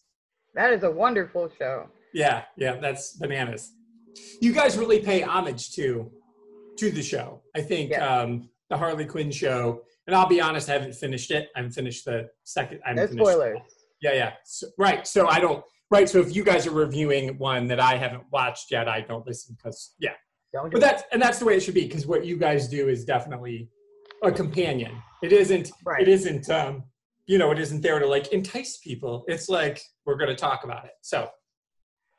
that 0.54 0.72
is 0.72 0.82
a 0.82 0.90
wonderful 0.90 1.50
show. 1.58 1.88
Yeah. 2.14 2.44
Yeah. 2.56 2.76
That's 2.76 3.16
bananas. 3.16 3.72
You 4.40 4.52
guys 4.52 4.76
really 4.76 5.00
pay 5.00 5.22
homage 5.22 5.72
to 5.72 6.10
to 6.78 6.90
the 6.90 7.02
show. 7.02 7.42
I 7.54 7.60
think 7.60 7.90
Yeah. 7.90 8.06
um, 8.20 8.48
the 8.70 8.76
Harley 8.76 9.04
Quinn 9.04 9.30
show, 9.30 9.82
and 10.06 10.16
I'll 10.16 10.26
be 10.28 10.40
honest, 10.40 10.68
I 10.68 10.72
haven't 10.72 10.94
finished 10.94 11.30
it. 11.30 11.48
I 11.54 11.58
haven't 11.60 11.72
finished 11.72 12.04
the 12.06 12.28
second. 12.44 12.80
I 12.86 12.92
No 12.94 13.02
haven't 13.02 13.18
spoilers. 13.18 13.58
Yeah, 14.00 14.12
yeah. 14.14 14.32
So, 14.44 14.66
right. 14.78 15.06
So 15.06 15.28
I 15.28 15.40
don't. 15.40 15.62
Right. 15.90 16.08
So 16.08 16.20
if 16.20 16.34
you 16.34 16.44
guys 16.44 16.66
are 16.66 16.72
reviewing 16.72 17.36
one 17.38 17.66
that 17.68 17.80
I 17.80 17.96
haven't 17.96 18.24
watched 18.32 18.70
yet, 18.70 18.88
I 18.88 19.00
don't 19.00 19.26
listen 19.26 19.56
because 19.56 19.94
yeah. 19.98 20.12
Don't 20.52 20.72
But 20.72 20.80
that's 20.80 21.02
and 21.12 21.20
that's 21.22 21.38
the 21.38 21.44
way 21.44 21.56
it 21.56 21.60
should 21.60 21.74
be 21.74 21.86
because 21.86 22.06
what 22.06 22.24
you 22.24 22.36
guys 22.36 22.68
do 22.68 22.88
is 22.88 23.04
definitely 23.04 23.68
a 24.22 24.32
companion. 24.32 25.00
It 25.22 25.32
isn't. 25.32 25.70
Right. 25.84 26.02
It 26.02 26.08
isn't. 26.08 26.50
Um, 26.50 26.84
you 27.26 27.38
know, 27.38 27.52
it 27.52 27.58
isn't 27.58 27.82
there 27.82 27.98
to 28.00 28.06
like 28.06 28.32
entice 28.32 28.78
people. 28.78 29.24
It's 29.28 29.48
like 29.48 29.80
we're 30.04 30.16
going 30.16 30.30
to 30.30 30.36
talk 30.36 30.64
about 30.64 30.84
it. 30.84 30.92
So 31.02 31.30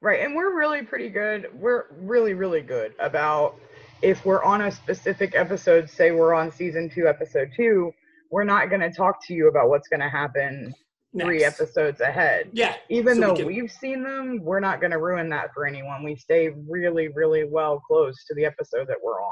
Right, 0.04 0.22
and 0.22 0.36
we're 0.36 0.58
really 0.58 0.82
pretty 0.82 1.10
good. 1.10 1.48
We're 1.54 1.86
really, 1.92 2.34
really 2.34 2.62
good 2.62 2.96
about 3.00 3.56
if 4.02 4.26
we're 4.26 4.44
on 4.44 4.62
a 4.62 4.72
specific 4.72 5.36
episode, 5.36 5.88
say 5.88 6.10
we're 6.10 6.34
on 6.34 6.52
season 6.52 6.90
two, 6.90 7.08
episode 7.08 7.52
two, 7.56 7.92
we're 8.32 8.44
not 8.44 8.70
going 8.70 8.82
to 8.82 8.90
talk 8.90 9.24
to 9.28 9.36
you 9.36 9.48
about 9.48 9.70
what's 9.70 9.88
going 9.88 10.00
to 10.00 10.10
happen 10.10 10.74
three 11.20 11.44
episodes 11.44 12.00
ahead. 12.02 12.50
Yeah. 12.54 12.76
Even 12.90 13.16
so 13.16 13.20
we 13.22 13.26
though 13.28 13.36
can- 13.36 13.46
we've 13.48 13.72
seen 13.72 14.04
them, 14.04 14.40
we're 14.42 14.60
not 14.60 14.80
going 14.80 14.92
to 14.92 14.98
ruin 15.00 15.30
that 15.30 15.54
for 15.54 15.66
anyone. 15.66 16.04
We 16.04 16.16
stay 16.16 16.50
really, 16.68 17.10
really 17.10 17.44
well 17.44 17.80
close 17.82 18.24
to 18.26 18.34
the 18.36 18.46
episode 18.46 18.88
that 18.88 18.98
we're 19.04 19.22
on. 19.22 19.32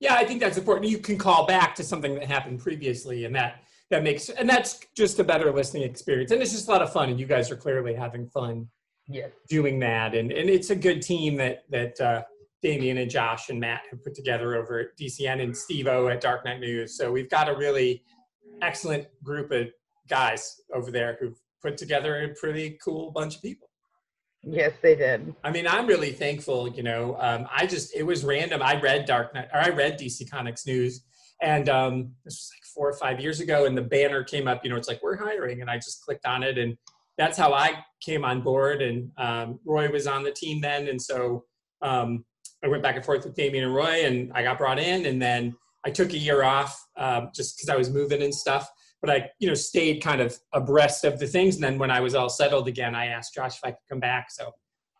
Yeah, 0.00 0.14
I 0.14 0.24
think 0.24 0.40
that's 0.40 0.56
important. 0.56 0.88
You 0.88 0.98
can 0.98 1.18
call 1.18 1.44
back 1.46 1.74
to 1.76 1.82
something 1.82 2.14
that 2.14 2.24
happened 2.24 2.60
previously, 2.60 3.24
and 3.24 3.34
that 3.34 3.62
that 3.90 4.04
makes 4.04 4.28
and 4.28 4.48
that's 4.48 4.78
just 4.96 5.18
a 5.18 5.24
better 5.24 5.50
listening 5.50 5.82
experience. 5.82 6.30
And 6.30 6.40
it's 6.40 6.52
just 6.52 6.68
a 6.68 6.70
lot 6.70 6.82
of 6.82 6.92
fun, 6.92 7.08
and 7.08 7.18
you 7.18 7.26
guys 7.26 7.50
are 7.50 7.56
clearly 7.56 7.94
having 7.94 8.28
fun 8.28 8.68
Yes. 9.08 9.30
doing 9.48 9.80
that. 9.80 10.14
And 10.14 10.30
and 10.30 10.48
it's 10.48 10.70
a 10.70 10.76
good 10.76 11.02
team 11.02 11.34
that 11.38 11.64
that 11.70 12.00
uh, 12.00 12.22
Damien 12.62 12.98
and 12.98 13.10
Josh 13.10 13.48
and 13.48 13.58
Matt 13.58 13.82
have 13.90 14.04
put 14.04 14.14
together 14.14 14.54
over 14.54 14.78
at 14.78 14.86
DCN 15.00 15.42
and 15.42 15.56
Steve 15.56 15.88
O 15.88 16.06
at 16.06 16.20
Dark 16.20 16.44
Knight 16.44 16.60
News. 16.60 16.96
So 16.96 17.10
we've 17.10 17.28
got 17.30 17.48
a 17.48 17.56
really 17.56 18.04
excellent 18.62 19.06
group 19.24 19.50
of 19.50 19.66
guys 20.08 20.60
over 20.74 20.90
there 20.90 21.16
who've 21.20 21.38
put 21.62 21.76
together 21.76 22.22
a 22.22 22.34
pretty 22.34 22.78
cool 22.82 23.10
bunch 23.10 23.36
of 23.36 23.42
people. 23.42 23.68
Yes, 24.44 24.72
they 24.82 24.94
did. 24.94 25.34
I 25.42 25.50
mean, 25.50 25.66
I'm 25.66 25.86
really 25.86 26.12
thankful. 26.12 26.68
You 26.68 26.82
know, 26.82 27.16
um, 27.20 27.46
I 27.54 27.66
just 27.66 27.94
it 27.94 28.04
was 28.04 28.24
random. 28.24 28.62
I 28.62 28.80
read 28.80 29.04
Dark 29.04 29.34
Knight 29.34 29.48
or 29.52 29.60
I 29.60 29.70
read 29.70 29.98
DC 29.98 30.30
Comics 30.30 30.64
News, 30.64 31.04
and 31.42 31.68
um, 31.68 32.12
this 32.24 32.34
was 32.34 32.50
like 32.54 32.64
four 32.74 32.88
or 32.88 32.96
five 32.96 33.20
years 33.20 33.40
ago, 33.40 33.66
and 33.66 33.76
the 33.76 33.82
banner 33.82 34.22
came 34.22 34.46
up. 34.46 34.64
You 34.64 34.70
know, 34.70 34.76
it's 34.76 34.88
like 34.88 35.02
we're 35.02 35.16
hiring, 35.16 35.60
and 35.60 35.68
I 35.68 35.76
just 35.76 36.02
clicked 36.04 36.24
on 36.24 36.44
it, 36.44 36.56
and 36.56 36.76
that's 37.16 37.36
how 37.36 37.52
I 37.52 37.84
came 38.00 38.24
on 38.24 38.40
board. 38.40 38.80
And 38.80 39.10
um, 39.18 39.58
Roy 39.64 39.90
was 39.90 40.06
on 40.06 40.22
the 40.22 40.30
team 40.30 40.60
then, 40.60 40.86
and 40.86 41.02
so 41.02 41.44
um, 41.82 42.24
I 42.64 42.68
went 42.68 42.82
back 42.82 42.96
and 42.96 43.04
forth 43.04 43.24
with 43.24 43.34
Damien 43.34 43.64
and 43.64 43.74
Roy, 43.74 44.04
and 44.04 44.32
I 44.34 44.44
got 44.44 44.58
brought 44.58 44.78
in, 44.78 45.06
and 45.06 45.20
then 45.20 45.56
I 45.84 45.90
took 45.90 46.12
a 46.12 46.18
year 46.18 46.44
off 46.44 46.80
um, 46.96 47.30
just 47.34 47.56
because 47.56 47.68
I 47.68 47.76
was 47.76 47.90
moving 47.90 48.22
and 48.22 48.34
stuff. 48.34 48.68
But 49.00 49.10
I, 49.10 49.30
you 49.38 49.48
know, 49.48 49.54
stayed 49.54 50.02
kind 50.02 50.20
of 50.20 50.36
abreast 50.52 51.04
of 51.04 51.18
the 51.18 51.26
things. 51.26 51.54
And 51.54 51.64
then 51.64 51.78
when 51.78 51.90
I 51.90 52.00
was 52.00 52.14
all 52.14 52.28
settled 52.28 52.66
again, 52.68 52.94
I 52.94 53.06
asked 53.06 53.34
Josh 53.34 53.56
if 53.56 53.64
I 53.64 53.70
could 53.70 53.78
come 53.88 54.00
back. 54.00 54.30
So, 54.30 54.50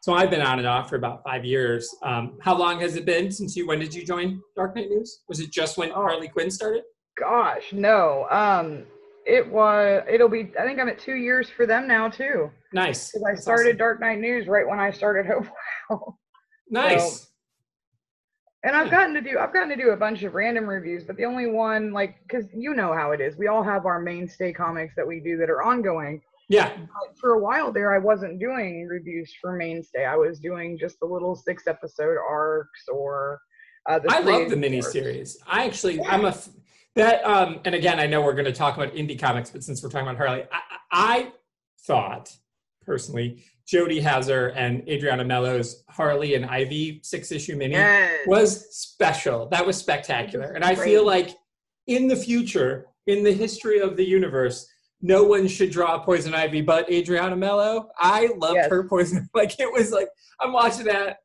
so 0.03 0.15
I've 0.15 0.31
been 0.31 0.41
on 0.41 0.59
and 0.59 0.69
off 0.69 0.89
for 0.89 0.97
about 0.97 1.25
five 1.25 1.45
years. 1.45 1.93
Um, 2.05 2.39
how 2.41 2.57
long 2.57 2.81
has 2.81 2.95
it 2.97 3.05
been 3.05 3.31
since 3.33 3.57
you? 3.57 3.67
When 3.67 3.81
did 3.81 3.93
you 3.93 4.05
join 4.07 4.41
Dark 4.55 4.77
Knight 4.77 4.89
News? 4.89 5.21
Was 5.29 5.41
it 5.41 5.51
just 5.51 5.77
when 5.79 5.91
Oh. 5.91 5.95
Harley 5.95 6.29
Quinn 6.29 6.51
started? 6.51 6.85
Gosh, 7.19 7.73
no. 7.73 8.29
Um, 8.31 8.85
it 9.27 9.47
was. 9.51 10.05
It'll 10.09 10.29
be. 10.29 10.53
I 10.59 10.65
think 10.65 10.79
I'm 10.79 10.89
at 10.89 11.01
two 11.01 11.17
years 11.17 11.51
for 11.51 11.67
them 11.67 11.89
now 11.89 12.09
too. 12.09 12.51
Nice. 12.73 13.11
Because 13.11 13.25
I 13.27 13.31
That's 13.33 13.43
started 13.43 13.67
awesome. 13.71 13.79
Dark 13.79 14.01
Knight 14.01 14.21
News 14.21 14.47
right 14.47 14.67
when 14.69 14.79
I 14.79 14.91
started 14.93 15.27
Hopewell. 15.27 16.19
Nice. 16.71 17.29
And 18.65 18.75
I've 18.75 18.91
gotten 18.91 19.15
to 19.15 19.21
do 19.21 19.39
I've 19.39 19.53
gotten 19.53 19.69
to 19.69 19.77
do 19.77 19.91
a 19.91 19.97
bunch 19.97 20.25
of 20.25 20.35
random 20.35 20.67
reviews, 20.67 21.05
but 21.05 21.17
the 21.17 21.25
only 21.25 21.47
one 21.47 21.93
like 21.93 22.17
because 22.23 22.47
you 22.53 22.75
know 22.75 22.93
how 22.93 23.13
it 23.13 23.21
is, 23.21 23.37
we 23.37 23.47
all 23.47 23.63
have 23.63 23.87
our 23.87 24.01
mainstay 24.01 24.53
comics 24.53 24.95
that 24.97 25.07
we 25.07 25.21
do 25.21 25.37
that 25.37 25.49
are 25.49 25.63
ongoing. 25.63 26.21
yeah. 26.49 26.77
But 26.77 27.17
for 27.19 27.35
a 27.35 27.39
while 27.39 27.73
there, 27.73 27.95
I 27.95 27.99
wasn't 27.99 28.41
doing 28.41 28.87
reviews 28.89 29.33
for 29.41 29.55
mainstay. 29.55 30.07
I 30.07 30.17
was 30.17 30.41
doing 30.41 30.77
just 30.77 30.99
the 30.99 31.07
little 31.07 31.37
six 31.37 31.69
episode 31.69 32.17
arcs 32.29 32.89
or 32.93 33.41
uh, 33.89 33.99
the 34.01 34.13
I 34.13 34.19
love 34.21 34.51
the 34.51 34.57
miniseries. 34.57 35.37
I 35.47 35.65
actually, 35.65 36.03
I'm 36.05 36.25
a 36.25 36.29
f- 36.29 36.49
that. 36.95 37.25
Um, 37.25 37.61
and 37.65 37.75
again, 37.75 37.99
I 37.99 38.07
know 38.07 38.21
we're 38.21 38.35
going 38.35 38.45
to 38.45 38.53
talk 38.53 38.77
about 38.77 38.93
indie 38.95 39.19
comics, 39.19 39.51
but 39.51 39.63
since 39.63 39.83
we're 39.83 39.89
talking 39.89 40.07
about 40.07 40.19
Harley, 40.19 40.45
I, 40.53 40.61
I 40.91 41.33
thought 41.87 42.37
personally, 42.85 43.45
Jody 43.69 44.01
Houser 44.01 44.49
and 44.57 44.89
Adriana 44.89 45.25
Melo's 45.25 45.85
Harley 45.91 46.35
and 46.35 46.47
Ivy 46.47 47.01
six 47.03 47.31
issue 47.31 47.55
mini 47.55 47.75
Yes. 47.75 48.27
was 48.27 48.75
special. 48.75 49.47
That 49.51 49.67
was 49.67 49.77
spectacular, 49.77 50.53
and 50.53 50.65
I 50.65 50.75
Great. 50.75 50.85
feel 50.87 51.05
like 51.07 51.37
in 51.87 52.09
the 52.09 52.17
future, 52.17 52.87
in 53.07 53.23
the 53.23 53.33
history 53.33 53.81
of 53.81 53.97
the 53.97 54.05
universe. 54.05 54.67
No 55.01 55.23
one 55.23 55.47
should 55.47 55.71
draw 55.71 55.97
Poison 56.01 56.35
Ivy 56.35 56.61
but 56.61 56.91
Adriana 56.91 57.37
Melo. 57.37 57.89
I 58.01 58.31
loved 58.37 58.57
Yes. 58.57 58.69
her 58.71 58.83
Poison. 58.89 59.29
Like 59.35 59.61
it 59.61 59.73
was 59.73 59.93
like 59.93 60.09
I'm 60.41 60.53
watching 60.53 60.87
that 60.87 61.19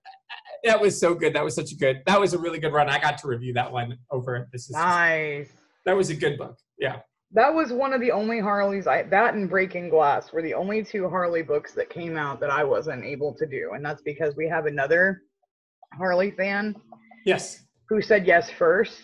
that 0.64 0.80
was 0.80 1.00
so 1.00 1.16
good. 1.16 1.34
That 1.34 1.44
was 1.44 1.56
such 1.56 1.72
a 1.72 1.76
good. 1.76 2.04
That 2.06 2.20
was 2.20 2.34
a 2.34 2.38
really 2.38 2.60
good 2.60 2.72
run. 2.72 2.88
I 2.88 3.00
got 3.00 3.18
to 3.20 3.28
review 3.28 3.52
that 3.54 3.72
one 3.72 3.98
over. 4.12 4.48
This 4.52 4.66
is 4.70 4.72
nice. 4.76 5.50
that 5.86 5.96
was 5.98 6.10
a 6.12 6.16
good 6.16 6.38
book. 6.38 6.58
Yeah. 6.78 7.00
That 7.34 7.54
was 7.54 7.74
one 7.74 7.94
of 7.94 8.02
the 8.02 8.12
only 8.12 8.40
Harleys 8.40 8.86
I 8.86 9.04
that 9.04 9.34
and 9.34 9.50
Breaking 9.50 9.90
Glass 9.90 10.32
were 10.32 10.42
the 10.42 10.54
only 10.54 10.84
two 10.84 11.10
Harley 11.10 11.42
books 11.42 11.74
that 11.74 11.90
came 11.90 12.16
out 12.16 12.40
that 12.40 12.52
I 12.52 12.64
wasn't 12.64 13.04
able 13.04 13.34
to 13.36 13.46
do, 13.48 13.72
and 13.74 13.84
that's 13.84 14.02
because 14.04 14.36
we 14.36 14.48
have 14.48 14.68
another 14.68 15.24
Harley 15.98 16.32
fan 16.32 16.76
Yes, 17.26 17.64
who 17.90 18.02
said 18.02 18.28
yes 18.28 18.50
first. 18.52 19.02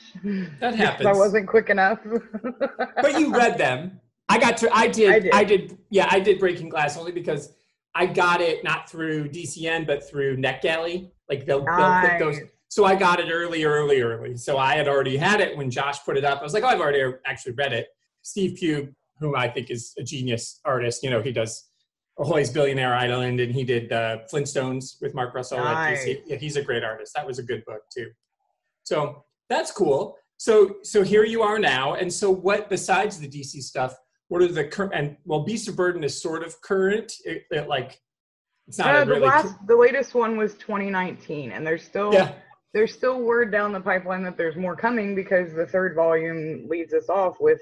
that 0.60 0.76
happens. 0.76 1.08
I 1.08 1.14
wasn't 1.14 1.48
quick 1.48 1.70
enough. 1.70 2.00
but 3.02 3.20
you 3.20 3.34
read 3.34 3.58
them. 3.58 4.00
I 4.28 4.38
got 4.38 4.58
to. 4.58 4.70
I 4.76 4.88
did, 4.88 5.10
I 5.10 5.20
did. 5.20 5.34
I 5.34 5.44
did. 5.44 5.78
Yeah, 5.90 6.08
I 6.12 6.20
did 6.20 6.40
Breaking 6.40 6.70
Glass 6.70 6.98
only 6.98 7.12
because 7.12 7.54
I 7.96 8.06
got 8.06 8.42
it 8.42 8.64
not 8.64 8.90
through 8.90 9.30
DCN 9.30 9.88
but 9.88 10.08
through 10.08 10.38
NetGalley. 10.38 11.10
Like 11.30 11.46
they'll, 11.46 11.66
they'll 11.66 12.02
put 12.02 12.20
those. 12.20 12.38
So 12.68 12.86
I 12.86 12.94
got 12.96 13.20
it 13.20 13.32
early, 13.32 13.64
early, 13.64 14.02
early. 14.02 14.38
So 14.38 14.60
I 14.60 14.76
had 14.76 14.88
already 14.88 15.18
had 15.18 15.42
it 15.42 15.58
when 15.58 15.72
Josh 15.72 16.04
put 16.06 16.18
it 16.18 16.24
up. 16.24 16.40
I 16.40 16.44
was 16.44 16.54
like, 16.54 16.64
oh, 16.64 16.68
I've 16.68 16.80
already 16.80 17.04
actually 17.26 17.54
read 17.54 17.74
it. 17.74 17.88
Steve 18.22 18.58
Pugh, 18.58 18.94
who 19.20 19.36
I 19.36 19.50
think 19.50 19.70
is 19.70 19.94
a 19.98 20.04
genius 20.04 20.60
artist, 20.66 21.04
you 21.04 21.10
know, 21.10 21.22
he 21.22 21.32
does 21.32 21.70
Ahoy's 22.20 22.50
Billionaire 22.50 22.94
Island 22.94 23.40
and 23.40 23.54
he 23.54 23.64
did 23.64 23.92
uh, 23.92 24.20
Flintstones 24.32 25.02
with 25.02 25.16
Mark 25.16 25.34
Russell. 25.34 25.60
Nice. 25.60 26.08
Yeah, 26.26 26.36
he's 26.36 26.58
a 26.58 26.62
great 26.62 26.84
artist. 26.84 27.14
That 27.16 27.26
was 27.26 27.40
a 27.40 27.44
good 27.44 27.64
book 27.66 27.82
too. 27.96 28.10
So 28.84 29.24
that's 29.48 29.72
cool. 29.72 30.18
So 30.38 30.78
so 30.84 31.02
here 31.02 31.24
you 31.24 31.42
are 31.42 31.60
now. 31.60 31.96
And 31.96 32.12
so 32.12 32.30
what 32.30 32.70
besides 32.70 33.20
the 33.20 33.28
DC 33.28 33.62
stuff? 33.62 33.96
What 34.28 34.42
are 34.42 34.48
the 34.48 34.66
current 34.66 34.94
and 34.94 35.18
well, 35.26 35.44
Beast 35.44 35.68
of 35.70 35.76
Burden 35.76 36.04
is 36.04 36.22
sort 36.22 36.44
of 36.44 36.60
current. 36.62 37.14
It, 37.26 37.44
it 37.52 37.68
like 37.68 38.00
it's 38.68 38.78
not 38.78 38.96
Uh, 38.96 39.06
the 39.06 39.12
really 39.14 39.28
last, 39.28 39.56
the 39.68 39.76
latest 39.76 40.14
one 40.14 40.38
was 40.38 40.54
2019, 40.56 41.52
and 41.52 41.66
there's 41.66 41.84
still 41.84 42.14
yeah. 42.14 42.34
there's 42.74 42.94
still 42.94 43.22
word 43.22 43.52
down 43.52 43.72
the 43.72 43.80
pipeline 43.80 44.24
that 44.24 44.38
there's 44.38 44.56
more 44.56 44.76
coming 44.76 45.16
because 45.16 45.54
the 45.54 45.66
third 45.66 45.96
volume 45.96 46.68
leads 46.70 46.94
us 46.94 47.10
off 47.10 47.38
with 47.40 47.62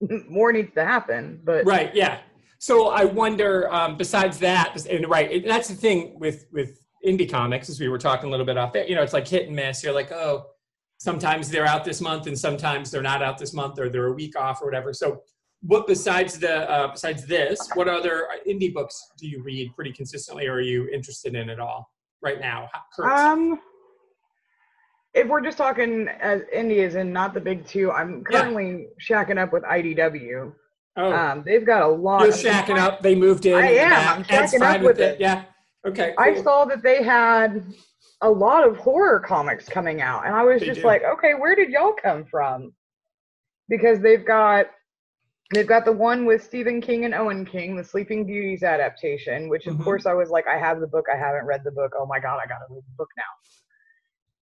more 0.28 0.52
needs 0.52 0.72
to 0.74 0.84
happen. 0.84 1.40
But 1.44 1.64
Right. 1.64 1.94
Yeah. 1.94 2.20
So 2.58 2.88
I 2.88 3.04
wonder. 3.04 3.72
Um, 3.72 3.96
besides 3.96 4.38
that, 4.38 4.84
and 4.86 5.08
right, 5.08 5.30
and 5.30 5.44
that's 5.44 5.68
the 5.68 5.74
thing 5.74 6.18
with 6.18 6.46
with 6.52 6.80
indie 7.06 7.30
comics, 7.30 7.68
as 7.68 7.78
we 7.80 7.88
were 7.88 7.98
talking 7.98 8.28
a 8.28 8.30
little 8.30 8.46
bit 8.46 8.56
off 8.58 8.72
there. 8.72 8.86
You 8.86 8.96
know, 8.96 9.02
it's 9.02 9.12
like 9.12 9.28
hit 9.28 9.46
and 9.46 9.56
miss. 9.56 9.82
You're 9.82 9.92
like, 9.92 10.10
oh, 10.10 10.46
sometimes 10.98 11.48
they're 11.48 11.66
out 11.66 11.84
this 11.84 12.00
month, 12.00 12.26
and 12.26 12.38
sometimes 12.38 12.90
they're 12.90 13.02
not 13.02 13.22
out 13.22 13.38
this 13.38 13.54
month, 13.54 13.78
or 13.78 13.88
they're 13.88 14.06
a 14.06 14.12
week 14.12 14.38
off, 14.38 14.60
or 14.60 14.66
whatever. 14.66 14.92
So, 14.92 15.22
what 15.62 15.86
besides 15.86 16.38
the 16.38 16.68
uh, 16.68 16.92
besides 16.92 17.26
this, 17.26 17.60
what 17.74 17.88
other 17.88 18.28
indie 18.46 18.72
books 18.72 19.12
do 19.18 19.28
you 19.28 19.42
read 19.42 19.74
pretty 19.74 19.92
consistently, 19.92 20.46
or 20.46 20.54
are 20.54 20.60
you 20.60 20.88
interested 20.88 21.34
in 21.34 21.50
at 21.50 21.60
all 21.60 21.90
right 22.22 22.40
now? 22.40 22.68
How- 22.72 22.82
current? 22.94 23.20
Um, 23.20 23.60
if 25.18 25.26
we're 25.28 25.40
just 25.40 25.58
talking 25.58 26.08
as 26.20 26.42
indies 26.52 26.94
and 26.94 27.12
not 27.12 27.34
the 27.34 27.40
big 27.40 27.66
two, 27.66 27.90
I'm 27.90 28.24
Yeah. 28.30 28.40
currently 28.40 28.88
shacking 29.00 29.38
up 29.38 29.52
with 29.52 29.64
IDW. 29.64 30.52
oh, 30.96 31.12
Um, 31.12 31.42
they've 31.46 31.64
got 31.64 31.82
a 31.82 31.86
lot. 31.86 32.20
you're 32.22 32.30
of- 32.30 32.34
shacking 32.34 32.76
up. 32.78 33.02
They 33.02 33.14
moved 33.14 33.46
in. 33.46 33.54
I 33.54 33.66
am. 33.68 33.92
I'm 34.18 34.24
shacking 34.24 34.62
up 34.62 34.82
with 34.82 34.98
it. 35.00 35.20
Yeah. 35.20 35.44
Okay. 35.86 36.12
I 36.18 36.34
saw 36.42 36.64
that 36.64 36.82
they 36.82 37.02
had 37.04 37.64
a 38.20 38.28
lot 38.28 38.66
of 38.66 38.76
horror 38.78 39.20
comics 39.20 39.68
coming 39.68 40.00
out, 40.02 40.26
and 40.26 40.34
I 40.34 40.42
was 40.42 40.58
They 40.60 40.66
just 40.66 40.80
do. 40.80 40.86
like, 40.88 41.04
okay, 41.04 41.34
where 41.34 41.54
did 41.54 41.70
y'all 41.70 41.92
come 41.92 42.24
from? 42.24 42.72
Because 43.68 44.00
they've 44.00 44.24
got 44.24 44.66
they've 45.54 45.66
got 45.68 45.84
the 45.86 45.92
one 45.92 46.26
with 46.26 46.42
Stephen 46.42 46.78
King 46.78 47.06
and 47.06 47.14
Owen 47.14 47.46
King, 47.46 47.74
the 47.74 47.82
Sleeping 47.84 48.26
Beauties 48.26 48.62
adaptation, 48.62 49.48
which 49.48 49.66
of 49.66 49.76
Mhm. 49.76 49.84
course 49.84 50.04
I 50.04 50.12
was 50.12 50.28
like, 50.28 50.46
I 50.46 50.58
have 50.58 50.78
the 50.80 50.86
book, 50.86 51.06
I 51.10 51.16
haven't 51.16 51.46
read 51.46 51.62
the 51.64 51.70
book. 51.70 51.92
Oh 51.98 52.04
my 52.04 52.18
god, 52.20 52.38
I 52.44 52.46
gotta 52.46 52.66
read 52.68 52.82
the 52.86 52.96
book 52.98 53.08
now. 53.16 53.22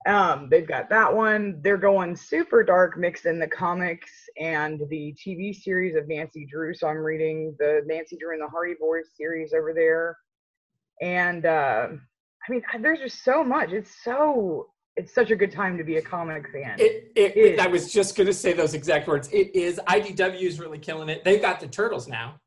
Um, 0.07 0.49
they've 0.49 0.67
got 0.67 0.89
that 0.91 1.13
one. 1.13 1.61
They're 1.63 1.77
going 1.77 2.15
super 2.15 2.63
dark, 2.63 2.97
mixed 2.97 3.27
in 3.27 3.41
the 3.41 3.49
comics 3.49 4.11
and 4.39 4.81
the 4.89 5.15
TV 5.15 5.55
series 5.55 5.97
of 5.97 6.07
Nancy 6.07 6.47
Drew. 6.49 6.75
So 6.75 6.87
I'm 6.87 6.99
reading 6.99 7.57
the 7.59 7.83
Nancy 7.87 8.17
Drew 8.17 8.33
and 8.33 8.41
the 8.41 8.49
Hardy 8.49 8.75
Boys 8.81 9.07
series 9.17 9.53
over 9.53 9.73
there. 9.75 10.17
And 11.03 11.45
uh, 11.45 11.89
I 12.49 12.53
mean, 12.53 12.63
there's 12.81 13.01
just 13.01 13.25
so 13.25 13.43
much. 13.43 13.73
It's 13.73 13.91
so 14.05 14.69
it's 14.97 15.15
such 15.15 15.31
a 15.31 15.37
good 15.37 15.53
time 15.53 15.77
to 15.77 15.85
be 15.85 15.97
a 15.97 16.03
comic 16.03 16.51
fan. 16.53 16.77
It, 16.79 17.13
it, 17.15 17.37
is. 17.37 17.61
I 17.61 17.67
was 17.67 17.93
just 17.93 18.17
going 18.17 18.29
to 18.29 18.33
say 18.33 18.53
those 18.55 18.73
exact 18.75 19.07
words. 19.07 19.29
It 19.31 19.55
is. 19.55 19.79
IDW 19.89 20.41
is 20.41 20.59
really 20.59 20.79
killing 20.79 21.09
it. 21.09 21.23
They've 21.23 21.43
got 21.43 21.61
the 21.61 21.67
turtles 21.67 22.09
now. 22.09 22.41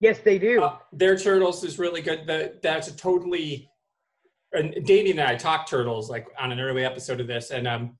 yes, 0.00 0.20
they 0.20 0.38
do. 0.38 0.62
Uh, 0.62 0.78
their 0.92 1.16
turtles 1.16 1.64
is 1.64 1.78
really 1.78 2.02
good. 2.02 2.26
The, 2.26 2.58
that's 2.62 2.88
a 2.88 2.96
totally. 2.96 3.70
And 4.56 4.86
Damien 4.86 5.18
and 5.18 5.28
I 5.28 5.36
talked 5.36 5.68
turtles 5.68 6.10
like 6.10 6.26
on 6.38 6.50
an 6.50 6.60
early 6.60 6.84
episode 6.84 7.20
of 7.20 7.26
this, 7.26 7.50
and 7.50 7.68
um, 7.68 7.96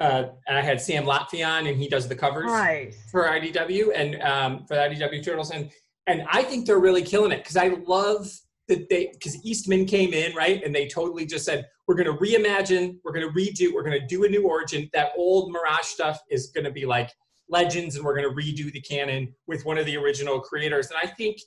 uh, 0.00 0.24
and 0.46 0.56
I 0.56 0.62
had 0.62 0.80
Sam 0.80 1.04
Latvian, 1.04 1.68
and 1.68 1.78
he 1.78 1.88
does 1.88 2.06
the 2.06 2.14
covers 2.14 2.46
nice. 2.46 2.96
for 3.10 3.24
IDW 3.24 3.88
and 3.94 4.22
um, 4.22 4.66
for 4.66 4.74
the 4.74 4.82
IDW 4.82 5.24
Turtles, 5.24 5.50
and 5.50 5.70
and 6.06 6.22
I 6.30 6.42
think 6.42 6.66
they're 6.66 6.78
really 6.78 7.02
killing 7.02 7.32
it 7.32 7.38
because 7.38 7.56
I 7.56 7.76
love 7.86 8.30
that 8.68 8.88
they 8.88 9.10
because 9.12 9.44
Eastman 9.44 9.86
came 9.86 10.12
in 10.12 10.34
right 10.34 10.62
and 10.62 10.74
they 10.74 10.86
totally 10.86 11.26
just 11.26 11.44
said 11.44 11.66
we're 11.86 11.94
going 11.94 12.06
to 12.06 12.22
reimagine, 12.22 12.98
we're 13.02 13.12
going 13.12 13.26
to 13.26 13.34
redo, 13.34 13.72
we're 13.72 13.82
going 13.82 13.98
to 13.98 14.06
do 14.06 14.24
a 14.24 14.28
new 14.28 14.46
origin. 14.46 14.90
That 14.92 15.12
old 15.16 15.50
Mirage 15.50 15.86
stuff 15.86 16.20
is 16.30 16.48
going 16.48 16.64
to 16.64 16.70
be 16.70 16.84
like 16.84 17.10
legends, 17.48 17.96
and 17.96 18.04
we're 18.04 18.14
going 18.14 18.28
to 18.28 18.36
redo 18.36 18.70
the 18.70 18.80
canon 18.82 19.34
with 19.46 19.64
one 19.64 19.78
of 19.78 19.86
the 19.86 19.96
original 19.96 20.38
creators, 20.38 20.90
and 20.90 20.98
I 21.02 21.06
think 21.06 21.38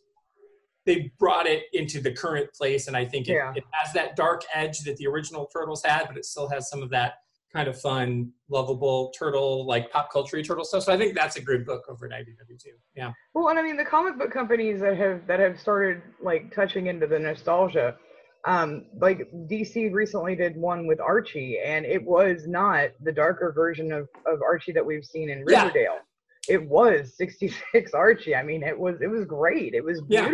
they 0.86 1.12
brought 1.20 1.48
it 1.48 1.64
into 1.74 2.02
the 2.02 2.12
current 2.12 2.52
place, 2.54 2.88
and 2.88 2.98
I 2.98 3.06
think 3.06 3.28
it, 3.28 3.34
Yeah. 3.34 3.54
it 3.56 3.64
has 3.72 3.94
that 3.94 4.16
dark 4.16 4.44
edge 4.54 4.80
that 4.82 4.98
the 4.98 5.08
original 5.08 5.46
Turtles 5.48 5.84
had, 5.84 6.08
but 6.08 6.18
it 6.18 6.26
still 6.26 6.50
has 6.50 6.70
some 6.70 6.82
of 6.82 6.90
that 6.92 7.16
kind 7.54 7.68
of 7.68 7.80
fun, 7.80 8.32
lovable 8.50 9.12
turtle, 9.18 9.66
like 9.66 9.92
pop 9.92 10.10
culture 10.12 10.42
turtle 10.42 10.64
stuff. 10.64 10.84
So 10.84 10.94
I 10.94 10.98
think 10.98 11.14
that's 11.14 11.36
a 11.36 11.42
good 11.42 11.66
book 11.66 11.84
over 11.90 12.06
at 12.06 12.12
IDW 12.14 12.58
too. 12.58 12.72
Yeah. 12.96 13.12
Well, 13.34 13.50
and 13.50 13.60
I 13.60 13.62
mean 13.64 13.76
the 13.76 13.84
comic 13.86 14.18
book 14.18 14.32
companies 14.32 14.80
that 14.80 14.98
have 14.98 15.28
that 15.28 15.40
have 15.40 15.60
started 15.60 16.02
like 16.22 16.54
touching 16.56 16.88
into 16.88 17.08
the 17.08 17.20
nostalgia, 17.20 17.98
um, 18.46 18.86
like 19.00 19.30
DC 19.50 19.92
recently 19.94 20.34
did 20.36 20.56
one 20.56 20.88
with 20.88 21.02
Archie, 21.02 21.60
and 21.60 21.86
it 21.86 22.02
was 22.04 22.48
not 22.48 22.92
the 23.02 23.12
darker 23.12 23.52
version 23.52 23.92
of 23.92 24.08
of 24.26 24.42
Archie 24.42 24.72
that 24.72 24.86
we've 24.86 25.06
seen 25.06 25.30
in 25.30 25.44
Yeah. 25.48 25.64
Riverdale. 25.64 25.98
It 26.48 26.64
was 26.70 27.16
66 27.18 27.94
Archie. 27.94 28.34
I 28.36 28.44
mean, 28.44 28.64
it 28.64 28.80
was 28.80 29.02
it 29.02 29.08
was 29.08 29.26
great. 29.26 29.74
It 29.74 29.84
was 29.84 30.02
Yeah. 30.08 30.32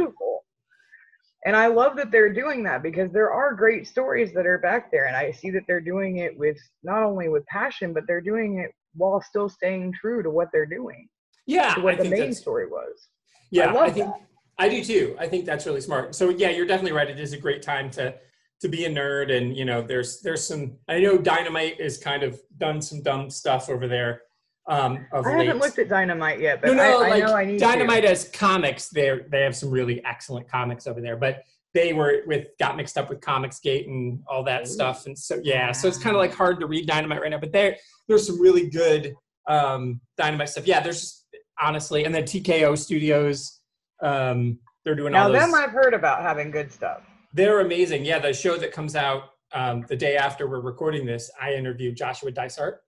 And 1.48 1.56
I 1.56 1.68
love 1.68 1.96
that 1.96 2.12
they're 2.12 2.34
doing 2.34 2.62
that 2.64 2.84
because 2.84 3.10
there 3.14 3.32
are 3.32 3.54
great 3.56 3.88
stories 3.88 4.34
that 4.34 4.46
are 4.46 4.58
back 4.58 4.92
there, 4.92 5.06
and 5.06 5.16
I 5.16 5.32
see 5.32 5.50
that 5.52 5.62
they're 5.66 5.80
doing 5.80 6.18
it 6.18 6.38
with 6.38 6.58
not 6.84 7.04
only 7.04 7.30
with 7.30 7.46
passion, 7.46 7.94
but 7.94 8.04
they're 8.06 8.20
doing 8.20 8.60
it 8.60 8.72
while 8.96 9.22
still 9.22 9.48
staying 9.48 9.94
true 9.94 10.22
to 10.22 10.30
what 10.30 10.50
they're 10.52 10.66
doing, 10.66 11.08
Yeah. 11.46 11.74
to 11.76 11.80
I 11.80 11.84
what 11.86 11.98
the 12.00 12.04
think 12.04 12.18
main 12.20 12.34
story 12.34 12.68
was. 12.68 13.08
Yeah, 13.50 13.70
I 13.70 13.72
love 13.72 13.94
think 13.94 14.08
that. 14.08 14.22
I 14.58 14.68
do 14.68 14.84
too. 14.84 15.16
I 15.18 15.26
think 15.30 15.46
that's 15.46 15.66
really 15.66 15.80
smart. 15.80 16.16
So 16.16 16.32
yeah, 16.32 16.50
you're 16.50 16.66
definitely 16.66 16.92
right. 16.92 17.10
It 17.10 17.18
is 17.18 17.32
a 17.32 17.38
great 17.38 17.62
time 17.62 17.90
to 17.92 18.16
to 18.60 18.68
be 18.68 18.84
a 18.84 18.90
nerd, 18.90 19.32
and 19.32 19.56
you 19.56 19.64
know, 19.64 19.82
there's 19.82 20.20
there's 20.20 20.46
some. 20.46 20.76
I 20.90 21.00
know 21.00 21.18
Dynamite 21.18 21.80
is 21.80 21.98
kind 21.98 22.24
of 22.24 22.42
done 22.58 22.82
some 22.82 23.02
dumb 23.04 23.30
stuff 23.30 23.70
over 23.70 23.88
there. 23.88 24.24
Um, 24.68 25.06
of 25.14 25.26
I 25.26 25.38
late. 25.38 25.48
haven't 25.48 25.62
looked 25.62 25.80
at 25.80 25.88
Dynamite 25.88 26.42
yet, 26.42 26.62
but 26.62 26.68
no, 26.68 26.76
no, 26.76 27.02
I, 27.02 27.10
I 27.10 27.20
know 27.20 27.34
I 27.34 27.46
need 27.46 27.60
Dynamite 27.60 28.04
to. 28.04 28.10
as 28.10 28.28
comics. 28.30 28.90
They 28.90 29.20
they 29.30 29.42
have 29.42 29.56
some 29.56 29.70
really 29.70 30.04
excellent 30.04 30.50
comics 30.50 30.88
over 30.88 31.00
there, 31.00 31.16
but 31.16 31.44
they 31.74 31.94
were 31.94 32.24
with 32.26 32.48
got 32.60 32.76
mixed 32.76 32.98
up 32.98 33.10
with 33.10 33.22
Comicsgate 33.22 33.88
and 33.88 34.22
all 34.28 34.44
that 34.44 34.68
stuff, 34.68 35.06
and 35.06 35.18
so 35.18 35.40
yeah, 35.42 35.72
so 35.72 35.88
it's 35.88 35.98
kind 35.98 36.16
of 36.16 36.20
like 36.20 36.34
hard 36.34 36.60
to 36.60 36.68
read 36.68 36.86
Dynamite 36.86 37.22
right 37.22 37.32
now. 37.32 37.38
But 37.38 37.54
there 37.54 37.78
there's 38.10 38.28
some 38.28 38.42
really 38.42 38.70
good 38.70 39.16
um, 39.48 40.02
Dynamite 40.18 40.50
stuff. 40.50 40.68
Yeah, 40.68 40.82
there's 40.82 41.00
just, 41.00 41.26
honestly, 41.62 42.04
and 42.04 42.14
then 42.14 42.24
TKO 42.24 42.78
Studios. 42.78 43.62
Um, 44.02 44.60
they're 44.84 44.96
doing 44.96 45.14
Now 45.14 45.28
all 45.28 45.32
those. 45.32 45.42
them 45.42 45.56
I've 45.56 45.72
heard 45.72 45.94
about 45.94 46.22
having 46.22 46.52
good 46.52 46.72
stuff. 46.72 47.04
They're 47.34 47.62
amazing. 47.62 48.06
Yeah, 48.06 48.20
the 48.20 48.34
show 48.34 48.58
that 48.58 48.72
comes 48.72 48.96
out 48.96 49.30
um, 49.54 49.86
the 49.88 49.96
day 49.96 50.18
after 50.18 50.48
we're 50.48 50.60
recording 50.60 51.06
this, 51.06 51.32
I 51.42 51.54
interviewed 51.54 51.96
Joshua 51.96 52.32
Dysart 52.32 52.82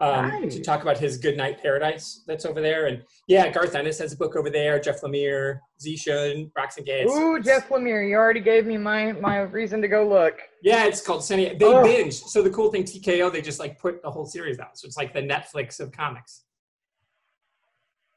um, 0.00 0.48
to 0.48 0.60
talk 0.60 0.82
about 0.82 0.98
his 0.98 1.16
Good 1.16 1.36
Night 1.36 1.62
Paradise 1.62 2.22
that's 2.26 2.44
over 2.44 2.60
there. 2.60 2.86
And 2.86 3.02
yeah, 3.28 3.48
Garth 3.50 3.74
Ennis 3.74 3.98
has 4.00 4.12
a 4.12 4.16
book 4.16 4.34
over 4.36 4.50
there. 4.50 4.78
Jeff 4.80 5.00
Lemire, 5.02 5.60
Zisha, 5.80 6.32
and 6.34 6.50
Roxane 6.56 6.84
Gay. 6.84 7.04
Ooh, 7.04 7.40
Jeff 7.40 7.68
Lemire, 7.68 8.08
you 8.08 8.16
already 8.16 8.40
gave 8.40 8.66
me 8.66 8.76
my 8.76 9.12
my 9.12 9.38
reason 9.42 9.80
to 9.82 9.88
go 9.88 10.06
look. 10.06 10.34
Yeah, 10.62 10.84
it's 10.86 11.00
called 11.00 11.22
Sunny. 11.24 11.54
They 11.54 11.64
Oh. 11.64 11.82
binge. 11.84 12.14
So 12.14 12.42
the 12.42 12.50
cool 12.50 12.70
thing, 12.70 12.84
TKO, 12.84 13.30
they 13.32 13.40
just 13.40 13.60
like 13.60 13.78
put 13.78 14.02
the 14.02 14.10
whole 14.10 14.26
series 14.26 14.58
out. 14.58 14.76
So 14.78 14.86
it's 14.86 14.96
like 14.96 15.12
the 15.14 15.22
Netflix 15.22 15.78
of 15.80 15.92
comics. 15.92 16.42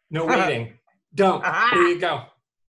No 0.10 0.26
Uh-huh. 0.28 0.46
waiting. 0.48 0.74
Don't. 1.14 1.42
Ah. 1.46 1.70
There 1.74 1.88
you 1.90 2.00
go. 2.00 2.24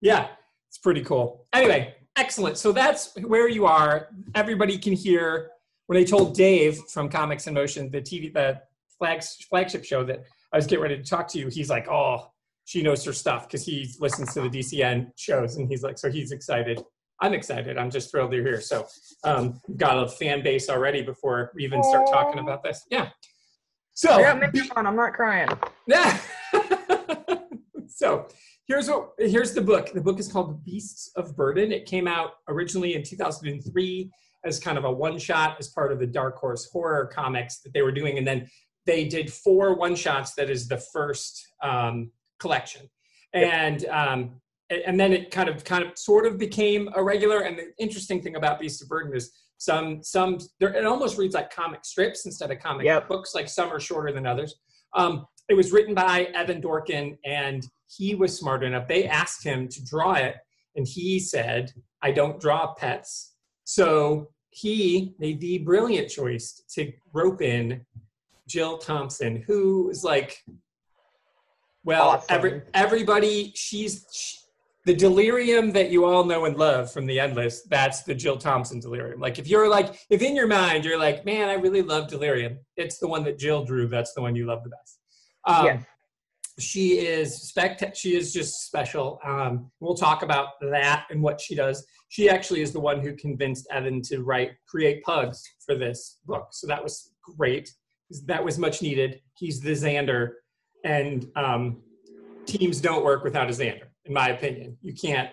Yeah, 0.01 0.29
it's 0.69 0.79
pretty 0.79 1.03
cool. 1.03 1.47
Anyway, 1.53 1.95
excellent. 2.17 2.59
So 2.59 2.73
that's 2.73 3.15
where 3.23 3.49
you 3.49 3.67
are. 3.67 4.09
Everybody 4.35 4.79
can 4.79 4.93
hear 4.93 5.51
when 5.87 5.99
I 5.99 6.05
told 6.05 6.35
Dave 6.35 6.79
from 6.93 7.09
Comics 7.09 7.47
in 7.47 7.55
Motion, 7.55 7.91
the 7.91 8.01
TV, 8.01 8.33
the 8.33 8.61
flags, 9.05 9.37
flagship 9.49 9.85
show 9.85 10.05
that 10.05 10.25
I 10.53 10.57
was 10.57 10.67
getting 10.67 10.83
ready 10.83 10.97
to 10.97 11.03
talk 11.03 11.29
to 11.29 11.39
you. 11.39 11.49
He's 11.49 11.69
like, 11.69 11.89
oh, 11.89 12.31
she 12.65 12.83
knows 12.83 13.05
her 13.05 13.13
stuff 13.13 13.47
because 13.47 13.65
he 13.65 13.91
listens 14.01 14.33
to 14.35 14.41
the 14.41 14.49
DCN 14.49 15.11
shows, 15.17 15.57
and 15.57 15.69
he's 15.69 15.83
like, 15.83 15.99
so 15.99 16.11
he's 16.11 16.33
excited. 16.33 16.83
I'm 17.21 17.35
excited. 17.35 17.77
I'm 17.79 17.91
just 17.91 18.11
thrilled 18.11 18.33
you're 18.33 18.43
here. 18.43 18.61
So, 18.61 18.87
um, 19.23 19.61
got 19.77 20.03
a 20.03 20.09
fan 20.09 20.43
base 20.43 20.69
already 20.69 21.03
before 21.03 21.53
we 21.55 21.65
even 21.65 21.83
start 21.83 22.07
talking 22.07 22.41
about 22.41 22.65
this. 22.65 22.85
Yeah. 22.91 23.11
So, 23.93 24.11
I 24.11 24.23
got 24.23 24.41
makeup 24.41 24.77
on. 24.77 24.87
I'm 24.87 24.97
not 24.97 25.13
crying. 25.13 25.49
yeah. 25.87 26.19
so 27.89 28.27
here's 28.67 28.89
what 28.89 29.11
here's 29.19 29.53
the 29.53 29.61
book. 29.61 29.93
The 29.93 30.01
book 30.01 30.19
is 30.19 30.31
called 30.31 30.65
Beasts 30.65 31.13
of 31.17 31.37
Burden. 31.37 31.71
It 31.71 31.87
came 31.87 32.09
out 32.09 32.31
originally 32.49 32.95
in 32.95 33.05
2003 33.05 34.11
as 34.45 34.61
kind 34.61 34.77
of 34.77 34.85
a 34.85 34.91
one 34.91 35.19
shot 35.19 35.57
as 35.59 35.69
part 35.69 35.93
of 35.93 35.99
the 35.99 36.07
Dark 36.07 36.37
Horse 36.39 36.69
horror 36.71 37.07
comics 37.07 37.61
that 37.61 37.73
they 37.73 37.83
were 37.83 37.93
doing, 37.93 38.19
and 38.19 38.27
then 38.27 38.49
they 38.87 39.05
did 39.07 39.33
four 39.33 39.75
one 39.75 39.94
shots. 39.94 40.35
That 40.35 40.51
is 40.51 40.68
the 40.68 40.79
first 40.79 41.47
um, 41.62 42.11
collection, 42.38 42.88
and 43.33 43.85
um, 43.87 44.40
and 44.70 44.99
then 44.99 45.12
it 45.12 45.31
kind 45.31 45.49
of 45.49 45.64
kind 45.64 45.85
of 45.85 45.99
sort 45.99 46.27
of 46.27 46.38
became 46.38 46.88
a 46.94 47.03
regular. 47.03 47.40
And 47.40 47.59
the 47.59 47.73
interesting 47.79 48.23
thing 48.23 48.37
about 48.37 48.61
Beasts 48.61 48.83
of 48.83 48.88
Burden 48.88 49.14
is 49.14 49.33
some 49.59 50.03
some 50.03 50.38
there, 50.61 50.75
it 50.75 50.85
almost 50.85 51.18
reads 51.18 51.35
like 51.35 51.55
comic 51.55 51.85
strips 51.85 52.27
instead 52.27 52.51
of 52.51 52.59
comic 52.59 52.87
Yep. 52.87 53.09
books. 53.09 53.35
Like 53.35 53.49
some 53.49 53.70
are 53.70 53.81
shorter 53.81 54.12
than 54.12 54.27
others. 54.27 54.55
Um, 54.94 55.27
it 55.49 55.55
was 55.55 55.73
written 55.73 55.94
by 55.94 56.25
Evan 56.35 56.61
Dorkin, 56.62 57.18
and 57.25 57.66
he 57.88 58.14
was 58.14 58.38
smart 58.38 58.64
enough. 58.64 58.88
They 58.88 59.07
asked 59.07 59.44
him 59.44 59.68
to 59.68 59.85
draw 59.85 60.14
it, 60.14 60.37
and 60.77 60.87
he 60.87 61.18
said, 61.18 61.73
"I 62.03 62.12
don't 62.12 62.40
draw 62.40 62.75
pets." 62.75 63.35
So 63.64 64.31
he 64.51 65.14
made 65.18 65.40
the 65.40 65.59
brilliant 65.59 66.09
choice 66.09 66.62
to 66.75 66.92
rope 67.12 67.42
in 67.42 67.85
Jill 68.48 68.78
Thompson, 68.78 69.42
who 69.46 69.90
is 69.90 70.04
like, 70.04 70.42
well, 71.85 72.11
Awesome. 72.11 72.26
every, 72.30 72.62
everybody, 72.72 73.52
she's 73.54 74.07
she, 74.12 74.38
the 74.87 74.94
delirium 74.94 75.72
that 75.72 75.90
you 75.90 76.04
all 76.04 76.24
know 76.24 76.44
and 76.44 76.57
love 76.59 76.92
from 76.92 77.07
the 77.07 77.18
endless. 77.18 77.62
That's 77.62 78.02
the 78.02 78.14
Jill 78.14 78.37
Thompson 78.37 78.80
delirium. 78.80 79.18
Like 79.18 79.38
if 79.38 79.48
you're 79.48 79.68
like, 79.68 79.96
if 80.11 80.20
in 80.20 80.37
your 80.37 80.46
mind 80.46 80.85
you're 80.85 80.98
like, 80.98 81.24
man, 81.24 81.48
I 81.48 81.54
really 81.54 81.83
love 81.83 82.09
delirium. 82.09 82.59
It's 82.76 82.98
the 82.98 83.09
one 83.09 83.24
that 83.24 83.38
Jill 83.38 83.64
drew. 83.64 83.88
That's 83.88 84.12
the 84.12 84.20
one 84.20 84.37
you 84.37 84.46
love 84.46 84.62
the 84.62 84.70
best. 84.70 84.98
Um, 85.46 85.66
Yes. 85.66 85.85
She 86.61 86.98
is 86.98 87.35
spect. 87.48 87.96
She 87.96 88.14
is 88.14 88.33
just 88.33 88.66
special. 88.66 89.18
Um, 89.24 89.72
we'll 89.80 89.96
talk 89.96 90.22
about 90.22 90.50
that 90.70 91.07
and 91.11 91.20
what 91.20 91.40
she 91.40 91.57
does. 91.57 91.85
She 92.11 92.30
actually 92.30 92.61
is 92.62 92.72
the 92.72 92.78
one 92.78 93.00
who 93.00 93.16
convinced 93.16 93.66
Evan 93.72 94.00
to 94.02 94.22
write, 94.22 94.52
create 94.68 95.02
pugs 95.02 95.42
for 95.66 95.74
this 95.74 96.18
book. 96.26 96.48
So 96.52 96.68
that 96.68 96.80
was 96.80 97.11
great. 97.37 97.74
That 98.27 98.45
was 98.45 98.59
much 98.59 98.83
needed. 98.83 99.21
He's 99.35 99.61
the 99.61 99.73
Xander, 99.73 100.31
and 100.85 101.27
um, 101.37 101.83
teams 102.47 102.81
don't 102.81 103.05
work 103.05 103.25
without 103.25 103.49
a 103.49 103.53
Xander, 103.53 103.87
in 104.05 104.12
my 104.12 104.29
opinion. 104.29 104.77
You 104.83 104.95
can't. 104.95 105.31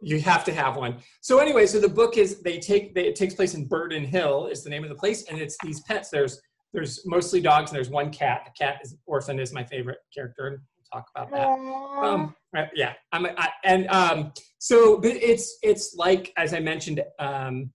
You 0.00 0.20
have 0.20 0.44
to 0.44 0.52
have 0.52 0.76
one. 0.76 0.98
So 1.22 1.38
anyway, 1.38 1.66
so 1.66 1.80
the 1.80 1.88
book 1.88 2.16
is 2.16 2.40
they 2.42 2.58
take 2.58 2.94
they, 2.94 3.06
it 3.06 3.16
takes 3.16 3.34
place 3.34 3.54
in 3.54 3.66
Burden 3.66 4.04
Hill 4.04 4.46
is 4.46 4.62
the 4.62 4.70
name 4.70 4.84
of 4.84 4.90
the 4.90 4.94
place, 4.94 5.24
and 5.28 5.38
it's 5.38 5.56
these 5.62 5.80
pets. 5.82 6.10
There's 6.10 6.40
there's 6.72 7.04
mostly 7.06 7.40
dogs 7.40 7.70
and 7.70 7.76
there's 7.76 7.90
one 7.90 8.10
cat. 8.10 8.42
The 8.44 8.64
cat 8.64 8.80
is 8.82 8.96
Orphan 9.06 9.40
is 9.40 9.52
my 9.52 9.64
favorite 9.64 9.98
character, 10.14 10.48
and 10.48 10.58
we'll 10.76 11.00
talk 11.00 11.08
about 11.14 11.30
that. 11.32 12.04
Um, 12.04 12.34
right, 12.52 12.68
yeah, 12.74 12.92
I'm, 13.12 13.26
I, 13.26 13.48
and 13.64 13.88
um, 13.88 14.32
so 14.58 15.00
but 15.00 15.12
it's 15.12 15.58
it's 15.62 15.94
like 15.96 16.32
as 16.36 16.52
I 16.52 16.60
mentioned, 16.60 17.02
um, 17.18 17.72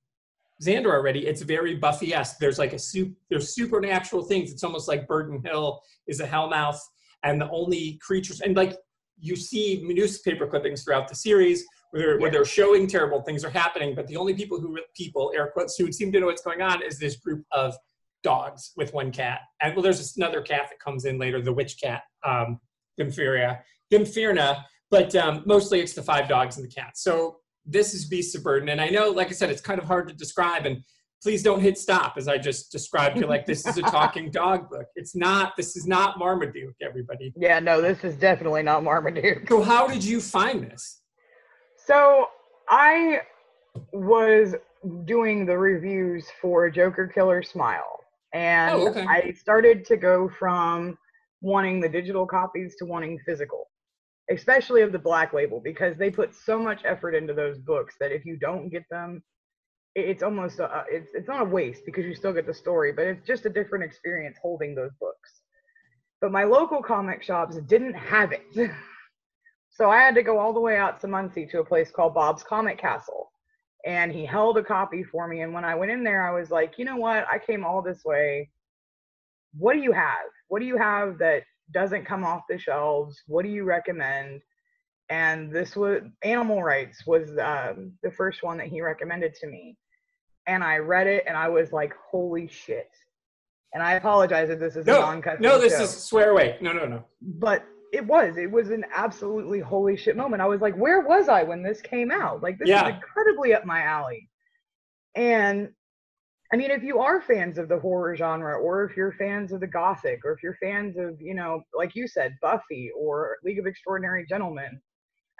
Xander 0.65 0.91
already. 0.91 1.27
It's 1.27 1.41
very 1.41 1.75
Buffy-esque. 1.75 2.37
There's 2.39 2.59
like 2.59 2.73
a 2.73 2.79
soup. 2.79 3.13
There's 3.29 3.53
supernatural 3.55 4.23
things. 4.23 4.51
It's 4.51 4.63
almost 4.63 4.87
like 4.87 5.07
Burden 5.07 5.41
Hill 5.43 5.81
is 6.07 6.19
a 6.19 6.27
hellmouth, 6.27 6.79
and 7.23 7.39
the 7.39 7.49
only 7.49 7.99
creatures 8.01 8.41
and 8.41 8.55
like 8.55 8.77
you 9.19 9.35
see 9.35 9.81
newspaper 9.85 10.47
clippings 10.47 10.83
throughout 10.83 11.07
the 11.07 11.15
series 11.15 11.65
where 11.91 12.01
they're, 12.01 12.19
where 12.19 12.31
they're 12.31 12.45
showing 12.45 12.87
terrible 12.87 13.21
things 13.21 13.45
are 13.45 13.49
happening, 13.49 13.93
but 13.95 14.07
the 14.07 14.17
only 14.17 14.33
people 14.33 14.59
who 14.59 14.79
people 14.95 15.31
air 15.35 15.51
quotes 15.53 15.77
who 15.77 15.91
seem 15.91 16.11
to 16.11 16.19
know 16.19 16.25
what's 16.25 16.41
going 16.41 16.61
on 16.61 16.81
is 16.81 16.97
this 16.97 17.17
group 17.17 17.45
of 17.51 17.75
dogs 18.23 18.71
with 18.75 18.93
one 18.93 19.11
cat. 19.11 19.41
And 19.61 19.75
well, 19.75 19.83
there's 19.83 19.99
this 19.99 20.17
another 20.17 20.41
cat 20.41 20.67
that 20.69 20.79
comes 20.79 21.05
in 21.05 21.19
later, 21.19 21.41
the 21.41 21.53
witch 21.53 21.79
cat, 21.81 22.01
um, 22.25 22.59
Dimphria, 22.99 23.59
Dimphirna, 23.91 24.63
but 24.89 25.15
um, 25.15 25.43
mostly 25.45 25.79
it's 25.81 25.93
the 25.93 26.01
five 26.01 26.27
dogs 26.27 26.57
and 26.57 26.65
the 26.65 26.73
cat. 26.73 26.97
So 26.97 27.37
this 27.65 27.93
is 27.93 28.05
Beasts 28.05 28.35
of 28.35 28.43
Burden. 28.43 28.69
And 28.69 28.81
I 28.81 28.89
know, 28.89 29.09
like 29.09 29.27
I 29.27 29.31
said, 29.31 29.49
it's 29.49 29.61
kind 29.61 29.79
of 29.79 29.85
hard 29.85 30.07
to 30.09 30.13
describe. 30.13 30.65
And 30.65 30.83
please 31.21 31.41
don't 31.41 31.61
hit 31.61 31.77
stop 31.77 32.15
as 32.17 32.27
I 32.27 32.37
just 32.37 32.71
described 32.71 33.17
you 33.17 33.25
like 33.25 33.45
this 33.45 33.65
is 33.65 33.77
a 33.77 33.81
talking 33.97 34.29
dog 34.29 34.69
book. 34.69 34.87
It's 34.95 35.15
not, 35.15 35.53
this 35.55 35.75
is 35.75 35.87
not 35.87 36.19
Marmaduke, 36.19 36.75
everybody. 36.81 37.33
Yeah, 37.37 37.59
no, 37.59 37.81
this 37.81 38.03
is 38.03 38.15
definitely 38.15 38.63
not 38.63 38.83
Marmaduke. 38.83 39.47
So 39.47 39.61
how 39.61 39.87
did 39.87 40.03
you 40.03 40.19
find 40.19 40.63
this? 40.63 41.01
So 41.85 42.27
I 42.69 43.21
was 43.91 44.55
doing 45.05 45.45
the 45.45 45.57
reviews 45.57 46.27
for 46.41 46.69
Joker 46.69 47.07
Killer 47.07 47.41
Smile, 47.43 47.99
and 48.33 48.75
Oh, 48.75 48.89
okay. 48.89 49.05
I 49.07 49.31
started 49.31 49.85
to 49.85 49.97
go 49.97 50.29
from 50.39 50.97
wanting 51.41 51.81
the 51.81 51.89
digital 51.89 52.25
copies 52.25 52.75
to 52.79 52.85
wanting 52.85 53.19
physical, 53.25 53.67
especially 54.29 54.81
of 54.81 54.91
the 54.91 54.99
Black 54.99 55.33
Label, 55.33 55.59
because 55.59 55.97
they 55.97 56.09
put 56.09 56.35
so 56.35 56.59
much 56.59 56.81
effort 56.85 57.15
into 57.15 57.33
those 57.33 57.57
books 57.59 57.95
that 57.99 58.11
if 58.11 58.25
you 58.25 58.37
don't 58.37 58.69
get 58.69 58.83
them, 58.89 59.23
it's 59.95 60.23
almost 60.23 60.59
a, 60.59 60.85
it's 60.89 61.09
it's 61.13 61.27
not 61.27 61.41
a 61.41 61.45
waste 61.45 61.83
because 61.85 62.05
you 62.05 62.15
still 62.15 62.33
get 62.33 62.47
the 62.47 62.53
story, 62.53 62.91
but 62.91 63.05
it's 63.05 63.27
just 63.27 63.45
a 63.45 63.49
different 63.49 63.83
experience 63.83 64.37
holding 64.41 64.73
those 64.73 64.91
books. 64.99 65.41
But 66.21 66.31
my 66.31 66.45
local 66.45 66.81
comic 66.81 67.21
shops 67.21 67.57
didn't 67.67 67.95
have 67.95 68.31
it. 68.31 68.71
So 69.75 69.89
I 69.89 69.97
had 70.01 70.13
to 70.13 70.21
go 70.21 70.37
all 70.37 70.53
the 70.53 70.59
way 70.59 70.77
out 70.77 71.01
to 71.01 71.07
Muncie 71.07 71.47
to 71.47 71.59
a 71.61 71.65
place 71.65 71.89
called 71.89 72.13
Bob's 72.13 72.43
Comic 72.43 72.77
Castle. 72.77 73.31
And 73.87 74.11
he 74.11 74.23
held 74.23 74.55
a 74.59 74.63
copy 74.63 75.03
for 75.03 75.27
me. 75.27 75.41
And 75.41 75.51
when 75.51 75.65
I 75.65 75.73
went 75.73 75.91
in 75.91 76.03
there, 76.03 76.27
I 76.27 76.39
was 76.39 76.51
like, 76.51 76.75
you 76.77 76.85
know 76.85 76.97
what? 76.97 77.25
I 77.27 77.39
came 77.39 77.65
all 77.65 77.81
this 77.81 78.05
way 78.05 78.51
what 79.57 79.73
do 79.73 79.79
you 79.79 79.91
have? 79.91 80.25
What 80.47 80.59
do 80.59 80.65
you 80.65 80.77
have 80.77 81.17
that 81.19 81.43
doesn't 81.71 82.05
come 82.05 82.23
off 82.23 82.43
the 82.49 82.57
shelves? 82.57 83.21
What 83.27 83.43
do 83.43 83.49
you 83.49 83.63
recommend? 83.63 84.41
And 85.09 85.51
this 85.51 85.75
was 85.75 86.01
Animal 86.23 86.63
Rights 86.63 87.05
was 87.05 87.29
um, 87.41 87.93
the 88.03 88.11
first 88.11 88.41
one 88.43 88.57
that 88.57 88.67
he 88.67 88.81
recommended 88.81 89.33
to 89.35 89.47
me. 89.47 89.77
And 90.47 90.63
I 90.63 90.77
read 90.77 91.07
it 91.07 91.23
and 91.27 91.37
I 91.37 91.47
was 91.49 91.71
like, 91.71 91.93
holy 92.09 92.47
shit. 92.47 92.89
And 93.73 93.81
I 93.81 93.93
apologize 93.93 94.49
if 94.49 94.59
this 94.59 94.75
is 94.75 94.87
a 94.87 94.91
No, 94.91 95.01
non-cussing 95.01 95.41
no, 95.41 95.59
this 95.59 95.77
show 95.77 95.83
is 95.83 95.89
swear 96.03 96.31
away. 96.31 96.57
No, 96.61 96.73
no, 96.73 96.85
no. 96.85 97.03
but 97.21 97.65
it 97.91 98.05
was 98.07 98.37
it 98.37 98.49
was 98.49 98.71
an 98.71 98.83
absolutely 98.95 99.59
holy 99.59 99.95
shit 99.95 100.17
moment 100.17 100.41
i 100.41 100.47
was 100.47 100.61
like 100.61 100.75
where 100.75 101.01
was 101.01 101.29
i 101.29 101.43
when 101.43 101.61
this 101.61 101.79
came 101.79 102.09
out 102.09 102.41
like 102.41 102.57
this 102.57 102.67
Yeah. 102.67 102.87
is 102.87 102.95
incredibly 102.95 103.53
up 103.53 103.65
my 103.65 103.83
alley 103.83 104.27
and 105.15 105.69
i 106.53 106.55
mean 106.55 106.71
if 106.71 106.83
you 106.83 106.99
are 106.99 107.21
fans 107.21 107.57
of 107.57 107.67
the 107.67 107.79
horror 107.79 108.15
genre 108.15 108.55
or 108.57 108.85
if 108.85 108.95
you're 108.95 109.13
fans 109.13 109.51
of 109.51 109.59
the 109.59 109.67
gothic 109.67 110.19
or 110.23 110.31
if 110.31 110.43
you're 110.43 110.57
fans 110.61 110.95
of 110.97 111.19
you 111.19 111.33
know 111.33 111.61
like 111.75 111.95
you 111.95 112.07
said 112.07 112.37
buffy 112.41 112.89
or 112.97 113.37
league 113.43 113.59
of 113.59 113.65
extraordinary 113.65 114.25
gentlemen 114.27 114.79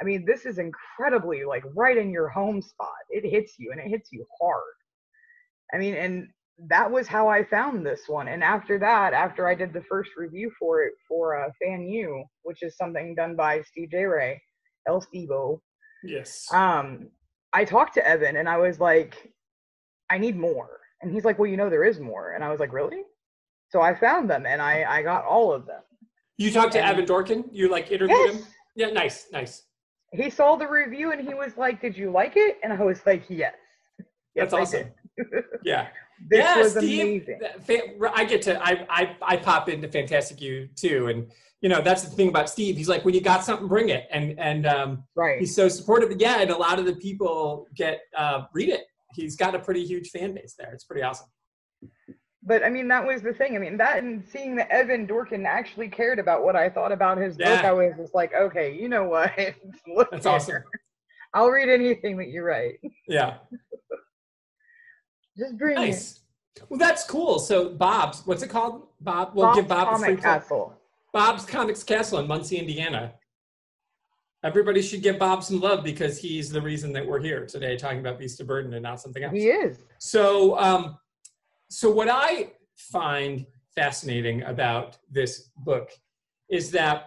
i 0.01 0.03
mean 0.03 0.25
this 0.25 0.45
is 0.45 0.57
incredibly 0.57 1.43
like 1.45 1.63
right 1.75 1.97
in 1.97 2.11
your 2.11 2.27
home 2.29 2.61
spot 2.61 2.89
it 3.09 3.27
hits 3.29 3.53
you 3.57 3.71
and 3.71 3.79
it 3.79 3.87
hits 3.87 4.09
you 4.11 4.25
hard 4.41 4.75
i 5.73 5.77
mean 5.77 5.93
and 5.95 6.27
that 6.69 6.89
was 6.89 7.07
how 7.07 7.27
I 7.27 7.43
found 7.43 7.83
this 7.85 8.01
one. 8.07 8.27
And 8.27 8.43
after 8.43 8.77
that, 8.77 9.13
after 9.13 9.47
I 9.47 9.55
did 9.55 9.73
the 9.73 9.81
first 9.89 10.11
review 10.15 10.51
for 10.59 10.83
it 10.83 10.93
for 11.07 11.35
uh, 11.43 11.49
Fan 11.61 11.87
U, 11.87 12.23
which 12.43 12.61
is 12.61 12.77
something 12.77 13.15
done 13.15 13.35
by 13.35 13.61
Steve 13.63 13.89
J. 13.89 14.05
Ray, 14.05 14.41
El 14.87 15.01
Stevo, 15.01 15.59
Yes. 16.03 16.45
um, 16.53 17.09
I 17.53 17.65
talked 17.65 17.95
to 17.95 18.07
Evan 18.07 18.35
and 18.37 18.47
I 18.47 18.57
was 18.57 18.79
like, 18.79 19.33
I 20.11 20.19
need 20.19 20.37
more. 20.37 20.79
And 21.03 21.11
he's 21.13 21.25
like, 21.25 21.37
Well, 21.37 21.49
you 21.49 21.57
know, 21.57 21.69
there 21.69 21.83
is 21.83 21.99
more. 21.99 22.31
And 22.31 22.43
I 22.43 22.49
was 22.49 22.59
like, 22.59 22.73
Really? 22.73 23.03
So 23.69 23.81
I 23.81 23.93
found 23.93 24.29
them 24.29 24.45
and 24.45 24.61
I, 24.61 24.83
I 24.87 25.01
got 25.03 25.25
all 25.25 25.51
of 25.51 25.65
them. 25.65 25.81
you 26.37 26.51
talked 26.51 26.73
to 26.73 26.79
and- 26.81 26.89
Evan 26.91 27.05
Dorkin? 27.05 27.43
You 27.51 27.69
like 27.69 27.91
interviewed 27.91 28.17
Yes. 28.25 28.35
him? 28.35 28.43
Yeah, 28.75 28.89
nice, 28.91 29.27
nice. 29.31 29.63
He 30.11 30.29
saw 30.29 30.55
the 30.55 30.67
review 30.67 31.11
and 31.11 31.21
he 31.27 31.33
was 31.33 31.57
like, 31.57 31.81
Did 31.81 31.97
you 31.97 32.09
like 32.11 32.33
it? 32.35 32.57
And 32.63 32.71
I 32.73 32.81
was 32.83 33.01
like, 33.05 33.23
Yes. 33.29 33.53
Yes, 34.35 34.51
That's 34.51 34.53
awesome. 34.53 34.89
did." 35.17 35.43
Yeah. 35.63 35.87
This 36.29 36.39
yeah, 36.39 36.57
was 36.57 36.71
Steve, 36.71 37.27
amazing. 37.27 37.39
I 38.15 38.23
get 38.23 38.41
to 38.43 38.57
I, 38.65 38.85
I 38.89 39.15
I 39.21 39.37
pop 39.37 39.67
into 39.67 39.89
Fantastic 39.89 40.39
You 40.39 40.69
too, 40.75 41.07
and 41.07 41.29
you 41.59 41.67
know 41.67 41.81
that's 41.81 42.03
the 42.03 42.09
thing 42.15 42.29
about 42.29 42.49
Steve. 42.49 42.77
He's 42.77 42.87
like, 42.87 43.03
when 43.03 43.13
you 43.13 43.19
got 43.19 43.43
something, 43.43 43.67
bring 43.67 43.89
it, 43.89 44.07
and 44.09 44.39
and 44.39 44.65
um, 44.65 45.03
Right. 45.15 45.39
he's 45.39 45.53
so 45.53 45.67
supportive. 45.67 46.15
Yeah, 46.21 46.39
and 46.39 46.49
a 46.49 46.55
lot 46.55 46.79
of 46.79 46.85
the 46.85 46.95
people 46.95 47.67
get 47.75 48.01
uh, 48.17 48.43
read 48.53 48.69
it. 48.69 48.85
He's 49.13 49.35
got 49.35 49.55
a 49.55 49.59
pretty 49.59 49.85
huge 49.85 50.09
fan 50.09 50.33
base 50.33 50.55
there. 50.57 50.71
It's 50.73 50.83
pretty 50.83 51.03
awesome. 51.03 51.27
but 52.43 52.63
I 52.63 52.69
mean, 52.69 52.87
that 52.89 53.05
was 53.05 53.21
the 53.21 53.33
thing. 53.33 53.55
I 53.55 53.59
mean, 53.59 53.77
that 53.77 54.03
and 54.03 54.23
seeing 54.27 54.55
that 54.57 54.69
Evan 54.69 55.07
Dorkin 55.07 55.45
actually 55.45 55.89
cared 55.89 56.19
about 56.19 56.43
what 56.43 56.55
I 56.55 56.69
thought 56.69 56.91
about 56.91 57.17
his 57.17 57.37
book, 57.37 57.47
I 57.47 57.71
was 57.71 57.93
just 57.97 58.13
like, 58.13 58.33
okay, 58.33 58.75
you 58.75 58.89
know 58.89 59.03
what? 59.05 59.31
Look 59.87 60.11
That's 60.11 60.25
awesome. 60.25 60.63
I'll 61.33 61.49
read 61.49 61.69
anything 61.69 62.17
that 62.17 62.27
you 62.27 62.43
write. 62.43 62.79
Yeah, 63.07 63.37
Just 65.37 65.57
bring 65.57 65.75
nice. 65.75 66.19
Well, 66.69 66.77
that's 66.77 67.03
cool. 67.05 67.39
So 67.39 67.69
Bob's, 67.69 68.21
what's 68.25 68.43
it 68.43 68.49
called? 68.49 68.87
Bob. 69.01 69.29
it. 69.29 69.35
We'll 69.35 69.55
give 69.55 69.67
Bob's 69.67 69.85
Bob 69.85 69.93
a 69.95 69.97
free 69.97 70.07
Comic 70.07 70.21
plug. 70.21 70.41
Castle. 70.41 70.79
Bob's 71.11 71.45
Comics 71.45 71.83
Castle 71.83 72.19
in 72.19 72.27
Muncie, 72.27 72.57
Indiana. 72.57 73.13
Everybody 74.43 74.81
should 74.81 75.01
give 75.01 75.17
Bob 75.17 75.43
some 75.43 75.61
love 75.61 75.83
because 75.83 76.17
he's 76.17 76.49
the 76.49 76.61
reason 76.61 76.91
that 76.93 77.05
we're 77.05 77.21
here 77.21 77.45
today 77.45 77.77
talking 77.77 77.99
about 77.99 78.19
Beast 78.19 78.41
of 78.41 78.47
Burden 78.47 78.73
and 78.73 78.83
not 78.83 78.99
something 78.99 79.23
else. 79.23 79.33
He 79.33 79.47
is. 79.47 79.79
So, 79.99 80.59
um, 80.59 80.97
so 81.69 81.89
what 81.89 82.09
I 82.09 82.51
find 82.75 83.45
fascinating 83.73 84.43
about 84.43 84.97
this 85.09 85.49
book 85.57 85.91
is 86.49 86.71
that 86.71 87.05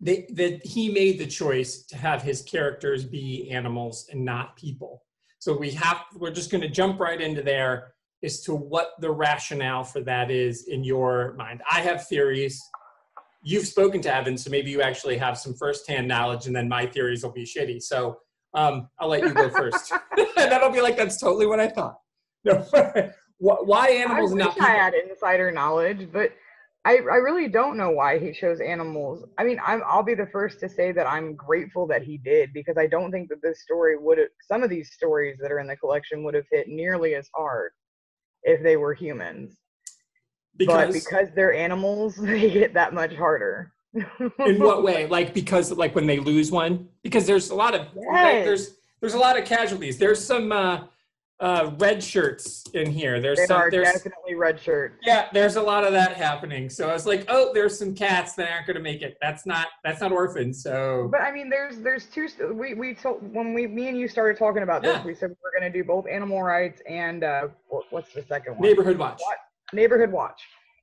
they, 0.00 0.26
that 0.30 0.64
he 0.64 0.90
made 0.90 1.18
the 1.18 1.26
choice 1.26 1.84
to 1.86 1.96
have 1.96 2.22
his 2.22 2.42
characters 2.42 3.04
be 3.04 3.50
animals 3.50 4.08
and 4.10 4.24
not 4.24 4.56
people. 4.56 5.02
So 5.38 5.56
we 5.56 5.70
have 5.72 5.98
we're 6.16 6.30
just 6.30 6.50
going 6.50 6.62
to 6.62 6.68
jump 6.68 6.98
right 6.98 7.20
into 7.20 7.42
there 7.42 7.92
as 8.22 8.40
to 8.42 8.54
what 8.54 8.92
the 9.00 9.10
rationale 9.10 9.84
for 9.84 10.00
that 10.00 10.30
is 10.30 10.68
in 10.68 10.82
your 10.82 11.34
mind. 11.34 11.60
I 11.70 11.80
have 11.80 12.08
theories. 12.08 12.62
You've 13.46 13.66
spoken 13.66 14.00
to 14.02 14.14
Evan, 14.14 14.38
so 14.38 14.50
maybe 14.50 14.70
you 14.70 14.80
actually 14.80 15.18
have 15.18 15.38
some 15.38 15.54
firsthand 15.54 16.08
knowledge, 16.08 16.46
and 16.46 16.56
then 16.56 16.68
my 16.68 16.86
theories 16.86 17.22
will 17.22 17.32
be 17.32 17.44
shitty. 17.44 17.82
So 17.82 18.18
um, 18.54 18.88
I'll 18.98 19.08
let 19.08 19.22
you 19.22 19.34
go 19.34 19.50
first. 19.50 19.92
and 20.16 20.50
that'll 20.50 20.70
be 20.70 20.80
like 20.80 20.96
that's 20.96 21.18
totally 21.18 21.46
what 21.46 21.60
I 21.60 21.68
thought. 21.68 21.98
No, 22.44 22.66
why 23.38 23.88
animals 23.90 24.32
wish 24.32 24.44
not 24.44 24.54
people? 24.54 24.68
I 24.68 24.72
had 24.72 24.94
insider 24.94 25.50
knowledge, 25.50 26.08
but 26.10 26.32
I, 26.86 26.96
I 26.96 27.16
really 27.16 27.48
don't 27.48 27.78
know 27.78 27.90
why 27.90 28.18
he 28.18 28.32
chose 28.32 28.60
animals. 28.60 29.24
I 29.38 29.44
mean, 29.44 29.58
I'm, 29.64 29.82
I'll 29.86 30.02
be 30.02 30.14
the 30.14 30.26
first 30.26 30.60
to 30.60 30.68
say 30.68 30.92
that 30.92 31.06
I'm 31.06 31.34
grateful 31.34 31.86
that 31.86 32.02
he 32.02 32.18
did 32.18 32.52
because 32.52 32.76
I 32.76 32.86
don't 32.86 33.10
think 33.10 33.30
that 33.30 33.42
this 33.42 33.62
story 33.62 33.96
would 33.96 34.18
have, 34.18 34.28
some 34.42 34.62
of 34.62 34.68
these 34.68 34.92
stories 34.92 35.38
that 35.40 35.50
are 35.50 35.60
in 35.60 35.66
the 35.66 35.76
collection 35.76 36.24
would 36.24 36.34
have 36.34 36.44
hit 36.50 36.68
nearly 36.68 37.14
as 37.14 37.28
hard 37.34 37.72
if 38.42 38.62
they 38.62 38.76
were 38.76 38.92
humans. 38.92 39.56
But 40.58 40.66
because 40.66 40.94
because 41.04 41.28
they're 41.34 41.54
animals, 41.54 42.16
they 42.20 42.50
get 42.50 42.74
that 42.74 42.92
much 42.94 43.14
harder. 43.14 43.72
in 43.94 44.58
what 44.58 44.82
way? 44.82 45.06
Like 45.16 45.34
because 45.34 45.70
like 45.72 45.94
when 45.94 46.06
they 46.06 46.18
lose 46.18 46.50
one? 46.50 46.88
Because 47.02 47.26
there's 47.26 47.50
a 47.50 47.54
lot 47.54 47.74
of 47.74 47.86
Yes. 47.94 48.44
there's 48.44 48.74
there's 49.00 49.14
a 49.14 49.18
lot 49.18 49.38
of 49.38 49.44
casualties. 49.44 49.98
There's 49.98 50.24
some 50.24 50.50
uh, 50.50 50.84
uh, 51.40 51.72
red 51.78 52.02
shirts 52.02 52.64
in 52.74 52.90
here. 52.90 53.20
There's 53.20 53.38
They 53.38 53.46
some 53.46 53.60
are 53.60 53.70
there's 53.70 53.92
definitely 53.92 54.34
red 54.34 54.58
shirts. 54.58 54.96
yeah, 55.04 55.28
there's 55.32 55.56
a 55.56 55.62
lot 55.62 55.84
of 55.84 55.92
that 55.92 56.14
happening. 56.14 56.70
So 56.70 56.88
I 56.88 56.92
was 56.92 57.04
like, 57.06 57.24
oh, 57.28 57.50
there's 57.52 57.78
some 57.78 57.94
cats 57.94 58.32
that 58.34 58.50
aren't 58.50 58.66
going 58.66 58.76
to 58.76 58.82
make 58.82 59.02
it. 59.02 59.18
That's 59.20 59.44
not 59.44 59.66
that's 59.84 60.00
not 60.00 60.10
orphans. 60.12 60.62
So 60.62 61.08
But 61.10 61.20
I 61.20 61.30
mean, 61.32 61.50
there's 61.50 61.78
there's 61.80 62.06
two. 62.06 62.28
We 62.54 62.74
we 62.74 62.94
told 62.94 63.18
when 63.34 63.52
we 63.52 63.66
me 63.66 63.88
and 63.88 63.98
you 63.98 64.08
started 64.08 64.38
talking 64.38 64.62
about 64.62 64.82
this, 64.82 64.94
Yeah. 64.96 65.04
we 65.04 65.14
said 65.14 65.36
we're 65.42 65.56
going 65.58 65.70
to 65.70 65.76
do 65.78 65.84
both 65.84 66.06
animal 66.08 66.42
rights 66.42 66.80
and 66.88 67.22
uh, 67.24 67.48
what's 67.90 68.12
the 68.14 68.22
second 68.22 68.54
one? 68.54 68.62
neighborhood 68.62 68.96
watch. 68.96 69.20
Neighborhood 69.72 70.12
Watch. 70.12 70.40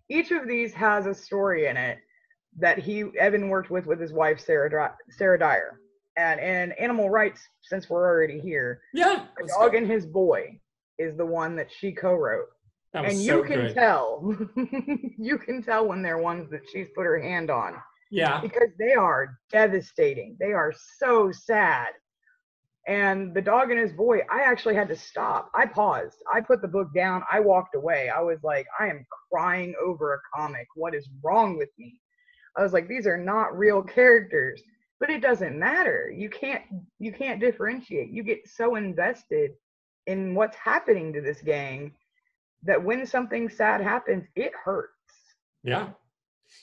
Each 0.10 0.32
of 0.32 0.48
these 0.48 0.74
has 0.74 1.06
a 1.06 1.14
story 1.14 1.68
in 1.68 1.78
it 1.78 2.00
that 2.60 2.78
he 2.78 3.06
Evan 3.20 3.50
worked 3.50 3.70
with 3.72 3.86
with 3.86 4.00
his 4.00 4.12
wife 4.14 4.40
Sarah 4.40 4.94
Sarah 5.10 5.40
Dyer. 5.40 5.80
And 6.18 6.40
in 6.42 6.74
Animal 6.74 7.10
Rights, 7.10 7.42
since 7.64 7.90
we're 7.90 8.06
already 8.06 8.40
here, 8.40 8.82
Yeah, 8.94 9.26
the 9.38 9.48
dog 9.48 9.76
and 9.76 9.90
his 9.90 10.06
boy 10.06 10.60
is 11.00 11.16
the 11.16 11.26
one 11.26 11.56
that 11.56 11.70
she 11.72 11.94
co-wrote. 11.94 12.48
that 12.94 13.04
was 13.06 13.14
And 13.14 13.22
so 13.26 13.38
you 13.38 13.44
can 13.44 13.62
good. 13.68 13.74
tell, 13.74 14.36
you 15.18 15.38
can 15.38 15.64
tell 15.64 15.88
when 15.88 16.02
they're 16.02 16.18
ones 16.18 16.50
that 16.52 16.62
she's 16.72 16.88
put 16.94 17.06
her 17.06 17.20
hand 17.22 17.50
on 17.50 17.76
Yeah, 18.12 18.42
because 18.42 18.70
they 18.78 18.94
are 18.94 19.40
devastating. 19.52 20.36
They 20.40 20.52
are 20.52 20.74
so 20.98 21.32
sad. 21.32 21.88
And 22.88 23.34
the 23.36 23.42
dog 23.42 23.70
and 23.70 23.80
his 23.80 23.94
boy, 23.94 24.22
I 24.32 24.42
actually 24.42 24.76
had 24.76 24.88
to 24.90 24.96
stop. 24.96 25.52
I 25.54 25.68
paused. 25.68 26.18
I 26.32 26.42
put 26.42 26.62
the 26.62 26.68
book 26.68 26.88
down. 26.96 27.22
I 27.32 27.40
walked 27.40 27.76
away. 27.76 28.10
I 28.10 28.22
was 28.22 28.40
like, 28.44 28.66
I 28.80 28.88
am 28.88 29.06
crying 29.32 29.76
over 29.84 30.16
a 30.16 30.20
comic. 30.36 30.68
What 30.76 30.96
is 30.96 31.08
wrong 31.24 31.58
with 31.58 31.70
me? 31.78 32.00
I 32.58 32.64
was 32.64 32.74
like, 32.74 32.88
these 32.88 33.06
are 33.06 33.18
not 33.18 33.58
real 33.58 33.84
characters. 33.84 34.62
But 35.00 35.10
it 35.10 35.22
doesn't 35.22 35.58
matter. 35.58 36.14
You 36.16 36.30
can't 36.30 36.64
you 37.00 37.12
can't 37.12 37.40
differentiate. 37.40 38.12
You 38.12 38.24
get 38.24 38.48
so 38.48 38.76
invested 38.76 39.52
in 40.06 40.36
what's 40.36 40.56
happening 40.58 41.12
to 41.14 41.22
this 41.22 41.42
gang 41.42 41.94
that 42.64 42.84
when 42.84 43.06
something 43.08 43.50
sad 43.50 43.82
happens, 43.82 44.26
it 44.36 44.52
hurts. 44.64 44.92
yeah, 45.64 45.90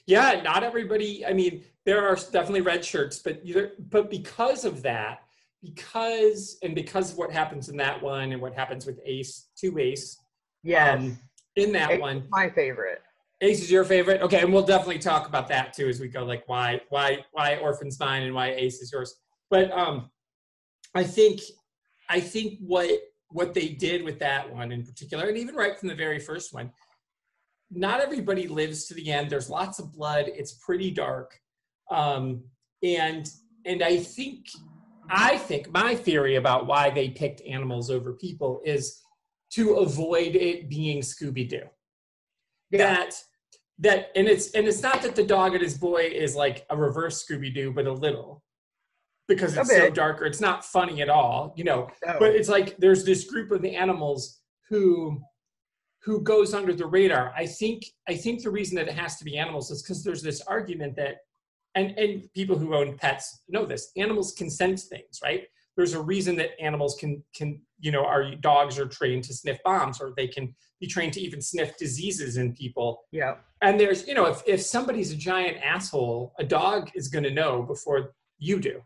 yeah. 0.06 0.40
Not 0.42 0.62
everybody. 0.62 1.26
I 1.26 1.32
mean, 1.32 1.64
there 1.84 2.06
are 2.06 2.14
definitely 2.14 2.60
red 2.60 2.84
shirts, 2.84 3.18
but 3.18 3.42
but 3.90 4.08
because 4.08 4.64
of 4.64 4.82
that, 4.82 5.22
because 5.62 6.58
and 6.62 6.74
because 6.74 7.12
of 7.12 7.18
what 7.18 7.30
happens 7.32 7.68
in 7.68 7.76
that 7.78 8.02
one 8.02 8.32
and 8.32 8.40
what 8.40 8.54
happens 8.54 8.86
with 8.86 9.00
Ace, 9.04 9.48
two 9.56 9.78
Ace, 9.78 10.16
Yes. 10.62 10.98
um, 10.98 11.18
in 11.56 11.72
that 11.72 11.92
It's 11.92 12.00
one. 12.00 12.26
my 12.30 12.48
favorite. 12.50 13.00
Ace 13.40 13.62
is 13.62 13.70
your 13.70 13.84
favorite. 13.84 14.20
Okay, 14.22 14.40
and 14.40 14.52
we'll 14.52 14.66
definitely 14.66 14.98
talk 14.98 15.28
about 15.28 15.48
that 15.48 15.72
too 15.72 15.88
as 15.88 16.00
we 16.00 16.08
go. 16.08 16.24
Like 16.24 16.48
why 16.48 16.80
why 16.90 17.24
why 17.32 17.56
Orphan's 17.58 17.98
mine 17.98 18.24
and 18.24 18.34
why 18.34 18.50
Ace 18.52 18.80
is 18.80 18.92
yours. 18.92 19.14
But 19.50 19.70
um, 19.72 20.10
I 20.94 21.04
think 21.04 21.40
I 22.08 22.20
think 22.20 22.58
what 22.60 22.90
what 23.30 23.54
they 23.54 23.68
did 23.68 24.02
with 24.04 24.18
that 24.20 24.52
one 24.52 24.72
in 24.72 24.84
particular, 24.84 25.28
and 25.28 25.36
even 25.38 25.54
right 25.54 25.78
from 25.78 25.88
the 25.88 25.94
very 25.94 26.18
first 26.18 26.52
one, 26.52 26.72
not 27.70 28.00
everybody 28.00 28.48
lives 28.48 28.86
to 28.86 28.94
the 28.94 29.10
end. 29.12 29.30
There's 29.30 29.50
lots 29.50 29.78
of 29.78 29.92
blood. 29.92 30.26
It's 30.28 30.52
pretty 30.54 30.90
dark, 30.90 31.38
um, 31.90 32.42
and 32.82 33.30
and 33.66 33.82
I 33.82 33.98
think 33.98 34.46
I 35.10 35.38
think 35.38 35.70
my 35.72 35.94
theory 35.94 36.36
about 36.36 36.66
why 36.66 36.90
they 36.90 37.10
picked 37.10 37.40
animals 37.42 37.90
over 37.90 38.12
people 38.12 38.60
is 38.64 39.00
to 39.50 39.76
avoid 39.76 40.36
it 40.36 40.68
being 40.68 41.00
Scooby 41.00 41.48
Doo 41.48 41.62
Yeah. 42.70 42.78
that 42.94 43.22
that 43.80 44.10
and 44.16 44.26
it's 44.28 44.50
and 44.52 44.66
it's 44.66 44.82
not 44.82 45.02
that 45.02 45.14
the 45.16 45.24
dog 45.24 45.54
and 45.54 45.62
his 45.62 45.78
boy 45.78 46.10
is 46.12 46.34
like 46.34 46.66
a 46.70 46.76
reverse 46.76 47.24
Scooby 47.24 47.54
Doo, 47.54 47.72
but 47.72 47.86
a 47.86 47.92
little 47.92 48.42
because 49.28 49.56
it's 49.56 49.70
so 49.70 49.90
darker. 49.90 50.24
It's 50.24 50.40
not 50.40 50.64
funny 50.64 51.02
at 51.02 51.10
all, 51.10 51.52
you 51.56 51.62
know. 51.64 51.88
No. 52.04 52.16
But 52.18 52.34
it's 52.34 52.48
like 52.48 52.76
there's 52.78 53.04
this 53.04 53.24
group 53.30 53.50
of 53.50 53.62
the 53.62 53.74
animals 53.76 54.40
who 54.68 55.20
who 56.02 56.22
goes 56.22 56.54
under 56.54 56.72
the 56.72 56.86
radar. 56.86 57.32
I 57.36 57.46
think 57.46 57.84
I 58.08 58.16
think 58.16 58.42
the 58.42 58.50
reason 58.50 58.76
that 58.76 58.88
it 58.88 58.94
has 58.94 59.16
to 59.18 59.24
be 59.24 59.36
animals 59.38 59.70
is 59.70 59.82
because 59.82 60.02
there's 60.02 60.22
this 60.22 60.40
argument 60.42 60.96
that 60.96 61.18
and 61.78 61.98
and 61.98 62.32
people 62.34 62.56
who 62.58 62.74
own 62.74 62.96
pets 62.96 63.42
know 63.48 63.64
this. 63.64 63.90
Animals 63.96 64.32
can 64.32 64.50
sense 64.50 64.84
things 64.84 65.20
right? 65.22 65.44
There's 65.76 65.94
a 65.94 66.02
reason 66.02 66.36
that 66.36 66.50
animals 66.60 66.96
can 67.00 67.22
can 67.38 67.60
you 67.78 67.92
know 67.92 68.04
our 68.04 68.34
dogs 68.36 68.78
are 68.78 68.86
trained 68.86 69.24
to 69.24 69.34
sniff 69.34 69.58
bombs 69.64 70.00
or 70.00 70.12
they 70.16 70.26
can 70.28 70.54
be 70.80 70.86
trained 70.86 71.12
to 71.14 71.20
even 71.20 71.40
sniff 71.40 71.76
diseases 71.76 72.36
in 72.36 72.54
people. 72.54 72.90
Yeah. 73.12 73.34
and 73.62 73.78
there's 73.80 74.06
you 74.08 74.14
know 74.14 74.26
if, 74.26 74.42
if 74.46 74.60
somebody's 74.62 75.12
a 75.12 75.16
giant 75.16 75.56
asshole 75.74 76.32
a 76.38 76.44
dog 76.44 76.90
is 76.94 77.08
going 77.08 77.24
to 77.24 77.30
know 77.40 77.62
before 77.62 78.14
you 78.38 78.58
do. 78.60 78.80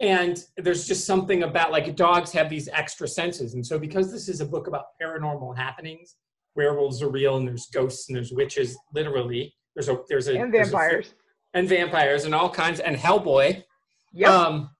And 0.00 0.42
there's 0.56 0.86
just 0.88 1.04
something 1.06 1.42
about 1.42 1.72
like 1.72 1.94
dogs 1.94 2.32
have 2.32 2.48
these 2.48 2.68
extra 2.82 3.06
senses. 3.06 3.52
And 3.54 3.66
so 3.66 3.78
because 3.78 4.10
this 4.10 4.28
is 4.30 4.40
a 4.40 4.46
book 4.46 4.66
about 4.66 4.84
paranormal 5.00 5.56
happenings 5.56 6.16
werewolves 6.56 7.00
are 7.02 7.10
real 7.10 7.36
and 7.36 7.46
there's 7.46 7.66
ghosts 7.66 8.08
and 8.08 8.16
there's 8.16 8.32
witches 8.32 8.76
literally 8.92 9.54
there's 9.74 9.88
a 9.88 9.96
there's 10.08 10.26
a 10.28 10.34
And 10.40 10.52
there's 10.52 10.68
a- 10.68 10.72
vampires. 10.72 11.14
And 11.52 11.68
vampires 11.68 12.24
and 12.24 12.34
all 12.34 12.48
kinds 12.50 12.78
and 12.80 12.96
hellboy 12.96 13.64
Yep. 14.12 14.30
um, 14.30 14.70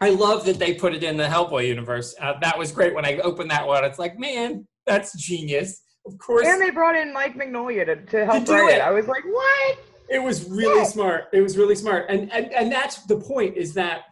I 0.00 0.10
love 0.10 0.44
that 0.46 0.58
they 0.58 0.74
put 0.74 0.94
it 0.94 1.02
in 1.02 1.16
the 1.16 1.24
Hellboy 1.24 1.66
universe. 1.66 2.14
Uh, 2.20 2.34
that 2.40 2.58
was 2.58 2.72
great 2.72 2.94
when 2.94 3.04
I 3.04 3.18
opened 3.18 3.50
that 3.50 3.66
one. 3.66 3.84
It's 3.84 3.98
like, 3.98 4.18
man, 4.18 4.66
that's 4.86 5.16
genius. 5.18 5.82
Of 6.06 6.16
course, 6.18 6.46
and 6.46 6.60
they 6.60 6.70
brought 6.70 6.96
in 6.96 7.12
Mike 7.12 7.34
Mignola 7.36 7.84
to, 7.86 8.06
to 8.06 8.24
help 8.26 8.44
do 8.46 8.52
write 8.52 8.72
it. 8.74 8.76
it. 8.76 8.80
I 8.82 8.90
was 8.90 9.06
like, 9.06 9.24
what? 9.24 9.78
it 10.08 10.18
was 10.18 10.48
really 10.48 10.78
Yeah. 10.80 10.84
smart. 10.84 11.24
It 11.32 11.40
was 11.42 11.56
really 11.58 11.74
smart, 11.76 12.06
and, 12.08 12.32
and 12.32 12.52
and 12.52 12.72
that's 12.72 13.04
the 13.04 13.16
point. 13.16 13.56
Is 13.56 13.74
that 13.74 14.02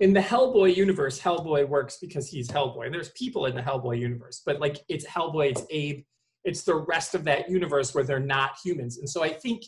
in 0.00 0.12
the 0.14 0.20
Hellboy 0.20 0.74
universe, 0.74 1.20
Hellboy 1.20 1.68
works 1.68 1.98
because 2.00 2.28
he's 2.28 2.48
Hellboy. 2.48 2.86
And 2.86 2.94
there's 2.94 3.10
people 3.10 3.46
in 3.46 3.54
the 3.54 3.62
Hellboy 3.62 3.98
universe, 3.98 4.42
but 4.46 4.60
like 4.60 4.78
it's 4.88 5.04
Hellboy, 5.06 5.50
it's 5.50 5.62
Abe, 5.70 6.02
it's 6.44 6.62
the 6.62 6.76
rest 6.76 7.14
of 7.14 7.24
that 7.24 7.50
universe 7.50 7.94
where 7.94 8.04
they're 8.04 8.20
not 8.20 8.52
humans. 8.64 8.98
And 8.98 9.08
so 9.08 9.22
I 9.22 9.30
think 9.30 9.62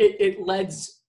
it, 0.00 0.16
it 0.18 0.40
lends, 0.40 1.02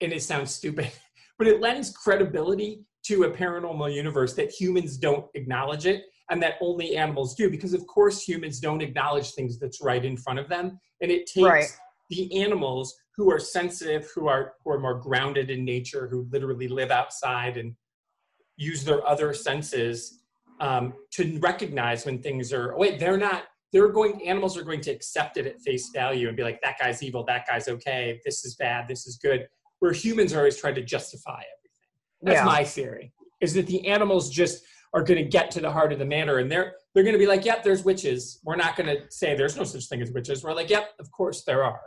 and 0.00 0.12
it 0.12 0.22
sounds 0.22 0.50
stupid, 0.50 0.90
but 1.38 1.46
it 1.46 1.60
lends 1.60 1.90
credibility 1.90 2.84
to 3.06 3.22
a 3.24 3.30
paranormal 3.30 3.94
universe 3.94 4.34
that 4.34 4.50
humans 4.50 4.98
don't 4.98 5.26
acknowledge 5.34 5.86
it 5.86 6.02
and 6.30 6.42
that 6.42 6.54
only 6.60 6.96
animals 6.96 7.34
do 7.34 7.48
because 7.48 7.72
of 7.72 7.86
course 7.86 8.22
humans 8.22 8.60
don't 8.60 8.82
acknowledge 8.82 9.30
things 9.30 9.58
that's 9.58 9.80
right 9.80 10.04
in 10.04 10.16
front 10.16 10.38
of 10.38 10.48
them 10.48 10.78
and 11.00 11.10
it 11.10 11.26
takes 11.26 11.44
Right. 11.44 11.68
the 12.10 12.42
animals 12.42 12.94
who 13.16 13.30
are 13.32 13.38
sensitive 13.38 14.10
who 14.14 14.26
are 14.28 14.54
who 14.62 14.72
are 14.72 14.80
more 14.80 14.98
grounded 14.98 15.48
in 15.48 15.64
nature 15.64 16.08
who 16.08 16.26
literally 16.30 16.68
live 16.68 16.90
outside 16.90 17.56
and 17.56 17.74
use 18.56 18.84
their 18.84 19.06
other 19.06 19.32
senses 19.32 20.20
um, 20.60 20.92
to 21.12 21.38
recognize 21.38 22.04
when 22.04 22.20
things 22.20 22.52
are 22.52 22.74
oh, 22.74 22.78
wait 22.78 22.98
they're 22.98 23.16
not 23.16 23.44
they're 23.72 23.88
going 23.88 24.26
animals 24.26 24.56
are 24.56 24.62
going 24.64 24.80
to 24.80 24.90
accept 24.90 25.36
it 25.36 25.46
at 25.46 25.60
face 25.60 25.90
value 25.94 26.28
and 26.28 26.36
be 26.36 26.42
like 26.42 26.60
that 26.62 26.78
guy's 26.78 27.02
evil 27.02 27.24
that 27.24 27.46
guy's 27.46 27.68
okay 27.68 28.20
this 28.24 28.44
is 28.44 28.54
bad 28.56 28.86
this 28.88 29.06
is 29.06 29.16
good 29.18 29.46
where 29.80 29.92
humans 29.92 30.32
are 30.32 30.38
always 30.38 30.56
trying 30.56 30.74
to 30.74 30.82
justify 30.82 31.40
everything 31.56 31.86
that's 32.22 32.38
Yeah. 32.38 32.44
my 32.44 32.64
theory 32.64 33.12
is 33.40 33.54
that 33.54 33.66
the 33.66 33.86
animals 33.86 34.30
just 34.30 34.64
are 34.94 35.02
going 35.02 35.22
to 35.22 35.28
get 35.28 35.50
to 35.52 35.60
the 35.60 35.70
heart 35.70 35.92
of 35.92 35.98
the 35.98 36.04
matter 36.06 36.38
and 36.38 36.50
they're 36.50 36.72
they're 36.94 37.04
going 37.04 37.12
to 37.14 37.18
be 37.18 37.26
like 37.26 37.44
yep 37.44 37.62
there's 37.62 37.84
witches 37.84 38.40
we're 38.44 38.56
not 38.56 38.74
going 38.76 38.88
to 38.88 39.02
say 39.10 39.34
there's 39.36 39.56
no 39.56 39.64
such 39.64 39.86
thing 39.86 40.00
as 40.02 40.10
witches 40.12 40.42
we're 40.42 40.54
like 40.54 40.70
yep 40.70 40.90
of 40.98 41.10
course 41.12 41.44
there 41.44 41.62
are 41.62 41.80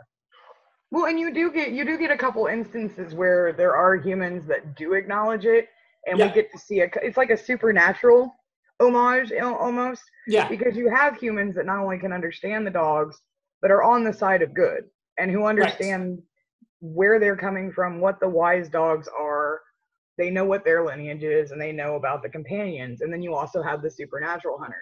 Well, 0.92 1.06
and 1.06 1.18
you 1.18 1.32
do 1.34 1.50
get 1.50 1.72
you 1.72 1.84
do 1.84 1.98
get 1.98 2.10
a 2.10 2.16
couple 2.16 2.46
instances 2.46 3.14
where 3.14 3.52
there 3.52 3.74
are 3.74 3.96
humans 3.96 4.46
that 4.46 4.76
do 4.76 4.92
acknowledge 4.92 5.46
it, 5.46 5.68
and 6.06 6.18
Yeah. 6.18 6.26
we 6.28 6.32
get 6.34 6.52
to 6.52 6.58
see 6.58 6.80
a. 6.80 6.88
It's 7.02 7.16
like 7.16 7.30
a 7.30 7.36
supernatural 7.36 8.30
homage 8.82 9.32
almost 9.40 10.02
yeah 10.26 10.48
because 10.48 10.76
you 10.76 10.88
have 10.88 11.16
humans 11.16 11.54
that 11.54 11.66
not 11.66 11.78
only 11.78 11.98
can 11.98 12.12
understand 12.12 12.66
the 12.66 12.70
dogs, 12.70 13.20
but 13.60 13.70
are 13.70 13.82
on 13.82 14.04
the 14.04 14.12
side 14.12 14.42
of 14.42 14.52
good 14.54 14.84
and 15.18 15.30
who 15.30 15.44
understand 15.44 16.20
where 16.80 17.20
they're 17.20 17.36
coming 17.36 17.72
from, 17.72 18.00
what 18.00 18.18
the 18.20 18.28
wise 18.28 18.68
dogs 18.68 19.08
are. 19.08 19.60
They 20.18 20.30
know 20.30 20.44
what 20.44 20.64
their 20.64 20.84
lineage 20.84 21.22
is, 21.22 21.52
and 21.52 21.60
they 21.60 21.72
know 21.72 21.94
about 21.94 22.22
the 22.22 22.28
companions. 22.28 23.00
And 23.00 23.12
then 23.12 23.22
you 23.22 23.34
also 23.34 23.62
have 23.62 23.80
the 23.80 23.90
supernatural 23.90 24.58
hunters. 24.58 24.78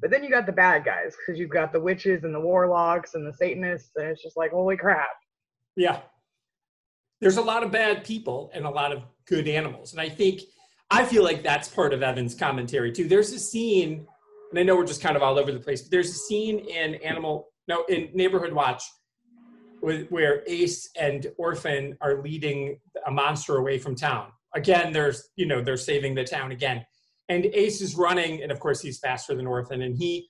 But 0.00 0.10
then 0.10 0.24
you 0.24 0.30
got 0.30 0.46
the 0.46 0.52
bad 0.52 0.84
guys 0.84 1.14
because 1.14 1.38
you've 1.38 1.50
got 1.50 1.72
the 1.72 1.80
witches 1.80 2.24
and 2.24 2.34
the 2.34 2.40
warlocks 2.40 3.14
and 3.14 3.26
the 3.26 3.34
Satanists, 3.34 3.90
and 3.96 4.06
it's 4.06 4.22
just 4.22 4.36
like 4.36 4.52
holy 4.52 4.76
crap. 4.76 5.10
Yeah. 5.76 6.00
There's 7.20 7.36
a 7.36 7.42
lot 7.42 7.62
of 7.62 7.70
bad 7.70 8.04
people 8.04 8.50
and 8.54 8.64
a 8.64 8.70
lot 8.70 8.92
of 8.92 9.02
good 9.26 9.46
animals. 9.46 9.92
And 9.92 10.00
I 10.00 10.08
think, 10.08 10.40
I 10.92 11.06
feel 11.06 11.24
like 11.24 11.42
that's 11.42 11.68
part 11.68 11.94
of 11.94 12.02
Evan's 12.02 12.34
commentary 12.34 12.92
too. 12.92 13.08
There's 13.08 13.32
a 13.32 13.38
scene, 13.38 14.06
and 14.50 14.58
I 14.58 14.62
know 14.62 14.76
we're 14.76 14.84
just 14.84 15.00
kind 15.00 15.16
of 15.16 15.22
all 15.22 15.38
over 15.38 15.50
the 15.50 15.58
place, 15.58 15.80
but 15.80 15.90
there's 15.90 16.10
a 16.10 16.14
scene 16.14 16.58
in 16.58 16.96
Animal, 16.96 17.48
no, 17.66 17.84
in 17.88 18.10
Neighborhood 18.12 18.52
Watch 18.52 18.84
where 19.80 20.44
Ace 20.46 20.90
and 21.00 21.26
Orphan 21.38 21.96
are 22.00 22.22
leading 22.22 22.78
a 23.06 23.10
monster 23.10 23.56
away 23.56 23.78
from 23.78 23.96
town. 23.96 24.28
Again, 24.54 24.92
there's, 24.92 25.30
you 25.34 25.44
know, 25.44 25.60
they're 25.60 25.76
saving 25.76 26.14
the 26.14 26.22
town 26.22 26.52
again. 26.52 26.86
And 27.28 27.46
Ace 27.46 27.80
is 27.80 27.96
running, 27.96 28.42
and 28.42 28.52
of 28.52 28.60
course 28.60 28.80
he's 28.80 29.00
faster 29.00 29.34
than 29.34 29.46
Orphan, 29.46 29.82
and 29.82 29.96
he 29.96 30.28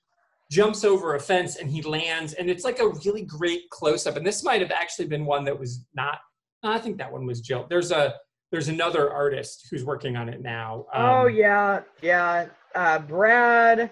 jumps 0.51 0.85
over 0.85 1.17
a 1.17 1.21
fence 1.21 1.57
and 1.57 1.71
he 1.71 1.81
lands 1.83 2.35
and 2.35 2.51
it's 2.51 2.63
like 2.63 2.79
a 2.79 2.89
really 3.07 3.23
great 3.23 3.63
close 3.71 4.07
up 4.07 4.17
and 4.17 4.27
this 4.27 4.45
might 4.45 4.61
have 4.61 4.71
actually 4.71 5.07
been 5.07 5.25
one 5.25 5.45
that 5.45 5.59
was 5.59 5.87
not 5.95 6.19
i 6.63 6.79
think 6.79 6.99
that 6.99 7.11
one 7.11 7.25
was 7.25 7.41
jill 7.41 7.65
there's 7.71 7.91
a 7.91 8.13
there's 8.53 8.69
another 8.69 9.11
artist 9.11 9.67
who's 9.71 9.85
working 9.85 10.15
on 10.17 10.29
it 10.29 10.41
now 10.41 10.87
oh 10.95 11.27
um, 11.27 11.35
yeah, 11.35 11.81
yeah. 12.03 12.47
Uh, 12.75 12.99
Brad, 13.01 13.91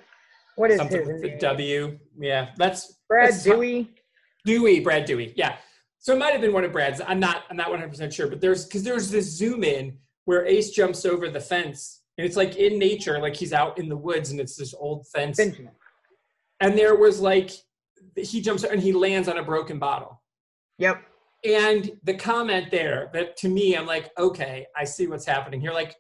what 0.57 0.71
is 0.71 0.79
something 0.79 1.01
his 1.01 1.09
with 1.09 1.23
the 1.23 1.39
w 1.39 1.99
yeah 2.21 2.51
that's 2.57 2.99
Brad 3.09 3.33
that's. 3.33 3.43
Dewey. 3.43 3.91
dewey 4.45 4.79
brad 4.81 5.05
dewey 5.07 5.33
yeah 5.37 5.57
so 5.99 6.15
it 6.15 6.19
might 6.19 6.33
have 6.33 6.41
been 6.41 6.53
one 6.53 6.65
of 6.65 6.73
brad's 6.73 7.01
i'm 7.09 7.19
not 7.19 7.43
i'm 7.51 7.57
not 7.57 7.69
100% 7.69 8.13
sure 8.13 8.29
but 8.29 8.41
there's 8.41 8.65
because 8.67 8.83
there's 8.85 9.11
this 9.11 9.27
zoom 9.27 9.65
in 9.65 9.97
where 10.27 10.47
ace 10.47 10.71
jumps 10.71 11.05
over 11.05 11.29
the 11.29 11.41
fence 11.41 12.03
and 12.19 12.27
it's 12.27 12.37
like 12.37 12.57
in 12.57 12.79
nature 12.79 13.19
like 13.19 13.35
he's 13.35 13.53
out 13.53 13.79
in 13.79 13.89
the 13.89 13.97
woods 13.97 14.31
and 14.31 14.41
it's 14.41 14.57
this 14.57 14.75
old 14.75 15.07
fence 15.09 15.37
Benjamin. 15.39 15.73
and 16.61 16.77
there 16.79 16.95
was 16.95 17.21
like 17.21 17.51
he 18.17 18.41
jumps 18.41 18.65
and 18.65 18.81
he 18.81 18.93
lands 18.93 19.29
on 19.29 19.39
a 19.39 19.43
broken 19.43 19.79
bottle 19.79 20.21
Yep. 20.81 21.03
And 21.45 21.93
the 22.05 22.15
comment 22.15 22.71
there 22.71 23.11
that 23.15 23.37
to 23.39 23.49
me, 23.49 23.77
I'm 23.77 23.87
like, 23.87 24.11
okay, 24.19 24.67
I 24.77 24.85
see 24.85 25.07
what's 25.07 25.25
happening 25.25 25.61
here. 25.61 25.73
Like 25.73 25.97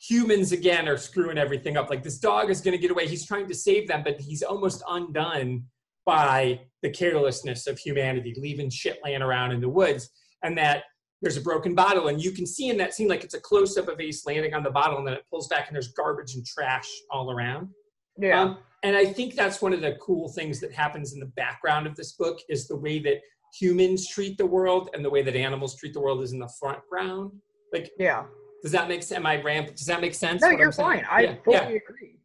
humans 0.00 0.52
again 0.52 0.88
are 0.88 0.96
screwing 0.96 1.38
everything 1.38 1.76
up. 1.76 1.90
Like 1.90 2.02
this 2.02 2.18
dog 2.18 2.50
is 2.50 2.60
going 2.60 2.76
to 2.76 2.80
get 2.80 2.90
away. 2.90 3.06
He's 3.06 3.26
trying 3.26 3.48
to 3.48 3.54
save 3.54 3.88
them, 3.88 4.02
but 4.02 4.20
he's 4.20 4.42
almost 4.42 4.82
undone 4.88 5.64
by 6.06 6.60
the 6.82 6.90
carelessness 6.90 7.66
of 7.66 7.78
humanity, 7.78 8.34
leaving 8.38 8.70
shit 8.70 8.98
laying 9.04 9.22
around 9.22 9.52
in 9.52 9.60
the 9.60 9.68
woods. 9.68 10.10
And 10.42 10.56
that 10.58 10.84
there's 11.22 11.38
a 11.38 11.40
broken 11.40 11.74
bottle, 11.74 12.08
and 12.08 12.22
you 12.22 12.32
can 12.32 12.46
see 12.46 12.68
in 12.68 12.76
that 12.76 12.92
scene 12.92 13.08
like 13.08 13.24
it's 13.24 13.32
a 13.32 13.40
close 13.40 13.78
up 13.78 13.88
of 13.88 13.98
Ace 13.98 14.26
landing 14.26 14.52
on 14.52 14.62
the 14.62 14.70
bottle, 14.70 14.98
and 14.98 15.06
then 15.06 15.14
it 15.14 15.24
pulls 15.30 15.48
back, 15.48 15.68
and 15.68 15.74
there's 15.74 15.92
garbage 15.92 16.34
and 16.34 16.44
trash 16.44 16.86
all 17.10 17.30
around. 17.30 17.68
Yeah. 18.18 18.42
Um, 18.42 18.58
and 18.82 18.94
I 18.94 19.06
think 19.06 19.34
that's 19.34 19.62
one 19.62 19.72
of 19.72 19.80
the 19.80 19.96
cool 20.02 20.28
things 20.28 20.60
that 20.60 20.72
happens 20.72 21.14
in 21.14 21.20
the 21.20 21.26
background 21.26 21.86
of 21.86 21.96
this 21.96 22.12
book 22.12 22.38
is 22.50 22.68
the 22.68 22.76
way 22.76 22.98
that 22.98 23.20
humans 23.58 24.08
treat 24.08 24.36
the 24.38 24.46
world 24.46 24.90
and 24.94 25.04
the 25.04 25.10
way 25.10 25.22
that 25.22 25.36
animals 25.36 25.76
treat 25.76 25.92
the 25.92 26.00
world 26.00 26.22
is 26.22 26.32
in 26.32 26.38
the 26.38 26.48
front 26.60 26.78
ground. 26.90 27.32
Like, 27.72 27.90
yeah. 27.98 28.24
does 28.62 28.72
that 28.72 28.88
make 28.88 29.02
sense? 29.02 29.18
Am 29.18 29.26
I 29.26 29.40
ramp? 29.42 29.74
Does 29.76 29.86
that 29.86 30.00
make 30.00 30.14
sense? 30.14 30.42
No, 30.42 30.50
you're 30.50 30.66
I'm 30.66 30.72
saying? 30.72 30.88
fine. 30.88 31.06
I 31.10 31.20
Yeah, 31.22 31.34
fully 31.44 31.56
yeah. 31.56 31.62
agree. 31.68 32.18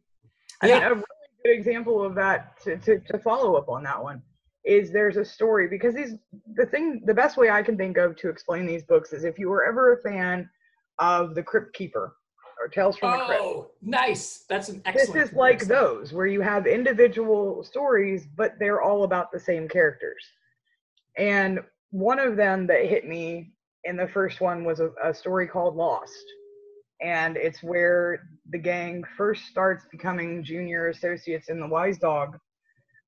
I 0.62 0.66
Yeah. 0.68 0.74
mean, 0.74 0.82
a 0.84 0.94
really 0.94 1.04
good 1.44 1.52
example 1.52 2.04
of 2.04 2.14
that 2.16 2.60
to, 2.62 2.76
to, 2.78 2.98
to 3.00 3.18
follow 3.18 3.54
up 3.56 3.68
on 3.68 3.82
that 3.84 4.02
one 4.02 4.22
is 4.64 4.92
there's 4.92 5.16
a 5.16 5.24
story 5.24 5.66
because 5.68 5.94
these 5.94 6.14
the 6.54 6.66
thing 6.66 7.02
the 7.06 7.14
best 7.14 7.38
way 7.38 7.48
I 7.48 7.62
can 7.62 7.78
think 7.78 7.96
of 7.96 8.14
to 8.16 8.28
explain 8.28 8.66
these 8.66 8.82
books 8.84 9.14
is 9.14 9.24
if 9.24 9.38
you 9.38 9.48
were 9.48 9.64
ever 9.64 9.94
a 9.94 10.02
fan 10.02 10.50
of 10.98 11.34
the 11.34 11.42
Crypt 11.42 11.72
Keeper 11.74 12.14
or 12.60 12.68
Tales 12.68 12.98
from 12.98 13.18
the 13.18 13.24
Crypt. 13.24 13.40
Oh, 13.42 13.70
nice. 13.80 14.44
That's 14.50 14.68
an 14.68 14.82
excellent. 14.84 15.14
This 15.14 15.30
is 15.30 15.36
like 15.36 15.60
those 15.66 16.12
where 16.12 16.26
you 16.26 16.42
have 16.42 16.66
individual 16.66 17.64
stories, 17.64 18.26
but 18.36 18.58
they're 18.58 18.82
all 18.82 19.04
about 19.04 19.32
the 19.32 19.40
same 19.40 19.66
characters. 19.66 20.22
And 21.16 21.60
one 21.90 22.18
of 22.18 22.36
them 22.36 22.66
that 22.68 22.86
hit 22.86 23.06
me 23.06 23.52
in 23.84 23.96
the 23.96 24.08
first 24.08 24.40
one 24.40 24.64
was 24.64 24.80
a, 24.80 24.90
a 25.02 25.12
story 25.14 25.46
called 25.46 25.76
Lost. 25.76 26.24
And 27.02 27.36
it's 27.36 27.62
where 27.62 28.28
the 28.50 28.58
gang 28.58 29.02
first 29.16 29.46
starts 29.46 29.86
becoming 29.90 30.44
junior 30.44 30.88
associates 30.88 31.48
in 31.48 31.58
the 31.58 31.66
Wise 31.66 31.98
Dog 31.98 32.36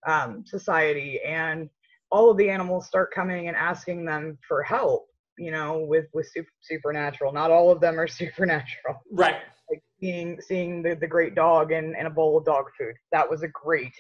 um, 0.07 0.45
Society, 0.47 1.21
and 1.27 1.69
all 2.11 2.31
of 2.31 2.39
the 2.39 2.49
animals 2.51 2.87
start 2.87 3.13
coming 3.15 3.49
and 3.49 3.57
asking 3.57 4.05
them 4.05 4.39
for 4.49 4.63
help. 4.63 5.07
You 5.39 5.51
know, 5.51 5.79
with 5.89 6.07
with 6.13 6.27
super, 6.29 6.51
supernatural. 6.63 7.33
Not 7.33 7.51
all 7.51 7.71
of 7.71 7.81
them 7.81 7.99
are 7.99 8.07
supernatural 8.21 9.01
Right. 9.11 9.37
like 9.71 9.83
seeing 10.01 10.41
seeing 10.41 10.83
the, 10.83 10.95
the 10.95 11.07
great 11.07 11.35
dog 11.35 11.73
and, 11.73 11.95
in 11.97 12.07
a 12.07 12.11
bowl 12.11 12.39
of 12.39 12.45
dog 12.45 12.67
food. 12.79 12.95
That 13.13 13.29
was 13.29 13.43
a 13.43 13.49
great, 13.49 13.93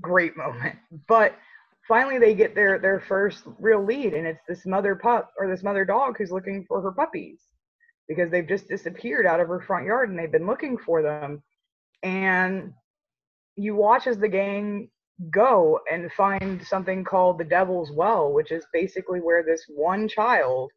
great 0.00 0.36
moment. 0.36 0.76
But 1.08 1.34
finally 1.90 2.18
they 2.18 2.34
get 2.34 2.54
their 2.54 2.78
their 2.78 3.00
first 3.00 3.42
real 3.58 3.84
lead 3.84 4.14
and 4.14 4.26
it's 4.26 4.40
this 4.48 4.64
mother 4.64 4.94
pup 4.94 5.30
or 5.38 5.48
this 5.48 5.64
mother 5.64 5.84
dog 5.84 6.16
who's 6.16 6.30
looking 6.30 6.64
for 6.68 6.80
her 6.80 6.92
puppies 6.92 7.40
because 8.10 8.28
they've 8.28 8.48
just 8.48 8.68
disappeared 8.68 9.24
out 9.24 9.38
of 9.38 9.46
her 9.46 9.60
front 9.60 9.86
yard 9.86 10.10
and 10.10 10.18
they've 10.18 10.32
been 10.32 10.46
looking 10.46 10.76
for 10.76 11.00
them. 11.00 11.40
And 12.02 12.72
you 13.54 13.76
watch 13.76 14.08
as 14.08 14.18
the 14.18 14.28
gang 14.28 14.88
go 15.32 15.78
and 15.90 16.12
find 16.12 16.60
something 16.66 17.04
called 17.04 17.38
the 17.38 17.44
Devil's 17.44 17.92
Well, 17.92 18.32
which 18.32 18.50
is 18.50 18.66
basically 18.72 19.20
where 19.20 19.44
this 19.44 19.64
one 19.68 20.08
child, 20.08 20.72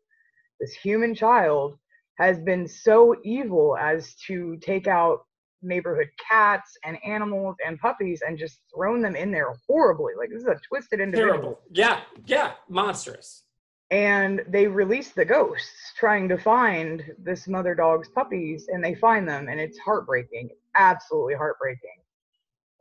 this 0.60 0.73
human 0.73 1.15
child, 1.15 1.76
has 2.19 2.39
been 2.39 2.67
so 2.67 3.15
evil 3.23 3.76
as 3.82 4.13
to 4.28 4.58
take 4.62 4.86
out 4.86 5.21
neighborhood 5.63 6.10
cats 6.30 6.78
and 6.84 6.97
animals 7.06 7.56
and 7.65 7.80
puppies 7.80 8.21
and 8.28 8.38
just 8.38 8.60
thrown 8.73 9.02
them 9.02 9.15
in 9.15 9.32
there 9.32 9.54
horribly. 9.67 10.13
Like 10.17 10.30
this 10.30 10.41
is 10.41 10.47
a 10.47 10.60
twisted 10.67 10.99
individual. 10.99 11.34
Terrible. 11.34 11.60
Yeah, 11.71 12.02
yeah, 12.26 12.52
monstrous. 12.69 13.43
And 13.91 14.41
they 14.47 14.65
release 14.67 15.12
the 15.12 15.26
ghosts 15.26 15.93
trying 15.97 16.28
to 16.30 16.38
find 16.38 17.04
this 17.19 17.47
mother 17.47 17.76
dog's 17.76 18.10
puppies 18.10 18.67
and 18.69 18.84
they 18.84 18.95
find 18.95 19.28
them 19.28 19.49
and 19.49 19.60
it's 19.60 19.78
heartbreaking. 19.80 20.49
Absolutely 20.76 21.36
heartbreaking. 21.36 21.97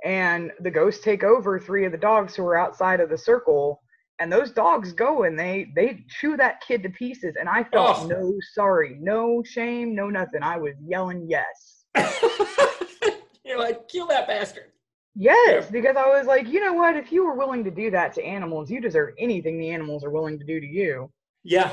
And 0.05 0.51
the 0.61 0.71
ghosts 0.71 1.05
take 1.05 1.23
over 1.23 1.59
three 1.61 1.85
of 1.85 1.93
the 1.93 1.99
dogs 1.99 2.35
who 2.35 2.45
are 2.45 2.59
outside 2.59 3.01
of 3.01 3.09
the 3.11 3.19
circle 3.19 3.81
and 4.19 4.33
those 4.33 4.51
dogs 4.53 4.93
go 4.93 5.25
and 5.25 5.39
they 5.39 5.73
they 5.75 6.05
chew 6.09 6.37
that 6.37 6.61
kid 6.67 6.83
to 6.83 6.91
pieces 6.91 7.35
and 7.39 7.49
I 7.49 7.65
felt 7.65 7.99
Oh. 8.03 8.07
no 8.07 8.35
sorry, 8.55 8.97
no 9.01 9.43
shame, 9.45 9.95
no 9.95 10.09
nothing. 10.09 10.43
I 10.43 10.57
was 10.59 10.75
yelling 10.87 11.27
yes. 11.29 11.82
You're 13.45 13.59
like, 13.59 13.89
kill 13.89 14.07
that 14.09 14.27
bastard. 14.27 14.73
Yes, 15.15 15.71
because 15.71 15.97
I 15.97 16.07
was 16.07 16.27
like, 16.27 16.49
you 16.49 16.61
know 16.61 16.73
what? 16.73 16.97
If 16.97 17.13
you 17.13 17.25
were 17.27 17.35
willing 17.37 17.65
to 17.65 17.71
do 17.71 17.91
that 17.91 18.15
to 18.15 18.25
animals, 18.25 18.71
you 18.71 18.81
deserve 18.81 19.15
anything 19.19 19.59
the 19.59 19.71
animals 19.71 20.05
are 20.05 20.11
willing 20.11 20.39
to 20.39 20.45
do 20.45 20.59
to 20.59 20.67
you. 20.67 21.11
Yeah, 21.45 21.73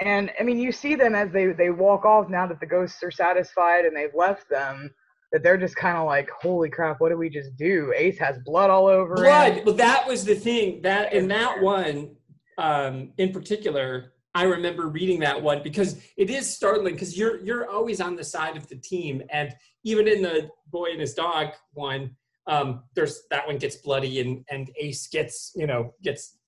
And 0.00 0.30
I 0.38 0.42
mean, 0.42 0.58
you 0.58 0.72
see 0.72 0.94
them 0.96 1.14
as 1.14 1.30
they 1.32 1.46
they 1.52 1.70
walk 1.70 2.04
off 2.04 2.28
now 2.28 2.46
that 2.48 2.60
the 2.60 2.66
ghosts 2.66 3.02
are 3.02 3.10
satisfied 3.12 3.84
and 3.84 3.96
they've 3.96 4.14
left 4.14 4.48
them. 4.50 4.90
That 5.32 5.42
they're 5.42 5.56
just 5.56 5.76
kind 5.76 5.96
of 5.96 6.04
like, 6.04 6.28
holy 6.42 6.68
crap, 6.68 7.00
what 7.00 7.08
did 7.08 7.16
we 7.16 7.30
just 7.30 7.56
do? 7.56 7.90
Ace 7.96 8.18
has 8.18 8.38
blood 8.44 8.68
all 8.68 8.86
over 8.86 9.14
blood. 9.14 9.54
him. 9.54 9.64
Well, 9.64 9.74
that 9.76 10.06
was 10.06 10.26
the 10.26 10.34
thing. 10.34 10.82
That 10.82 11.14
in 11.14 11.26
that 11.28 11.62
one, 11.62 12.16
um, 12.58 13.12
in 13.16 13.32
particular, 13.32 14.12
I 14.34 14.44
remember 14.44 14.86
reading 14.88 15.20
that 15.20 15.40
one 15.40 15.62
because 15.62 15.96
it 16.16 16.30
is 16.30 16.52
startling 16.52 16.94
because 16.94 17.16
you're 17.18 17.40
you're 17.40 17.68
always 17.70 18.00
on 18.00 18.16
the 18.16 18.24
side 18.24 18.56
of 18.56 18.66
the 18.68 18.76
team, 18.76 19.22
and 19.30 19.54
even 19.84 20.08
in 20.08 20.22
the 20.22 20.48
boy 20.70 20.90
and 20.92 21.00
his 21.00 21.14
dog 21.14 21.48
one, 21.74 22.16
um, 22.46 22.84
there's 22.94 23.24
that 23.30 23.46
one 23.46 23.58
gets 23.58 23.76
bloody 23.76 24.20
and 24.20 24.44
and 24.50 24.70
Ace 24.78 25.06
gets 25.08 25.52
you 25.54 25.66
know 25.66 25.92
gets 26.02 26.38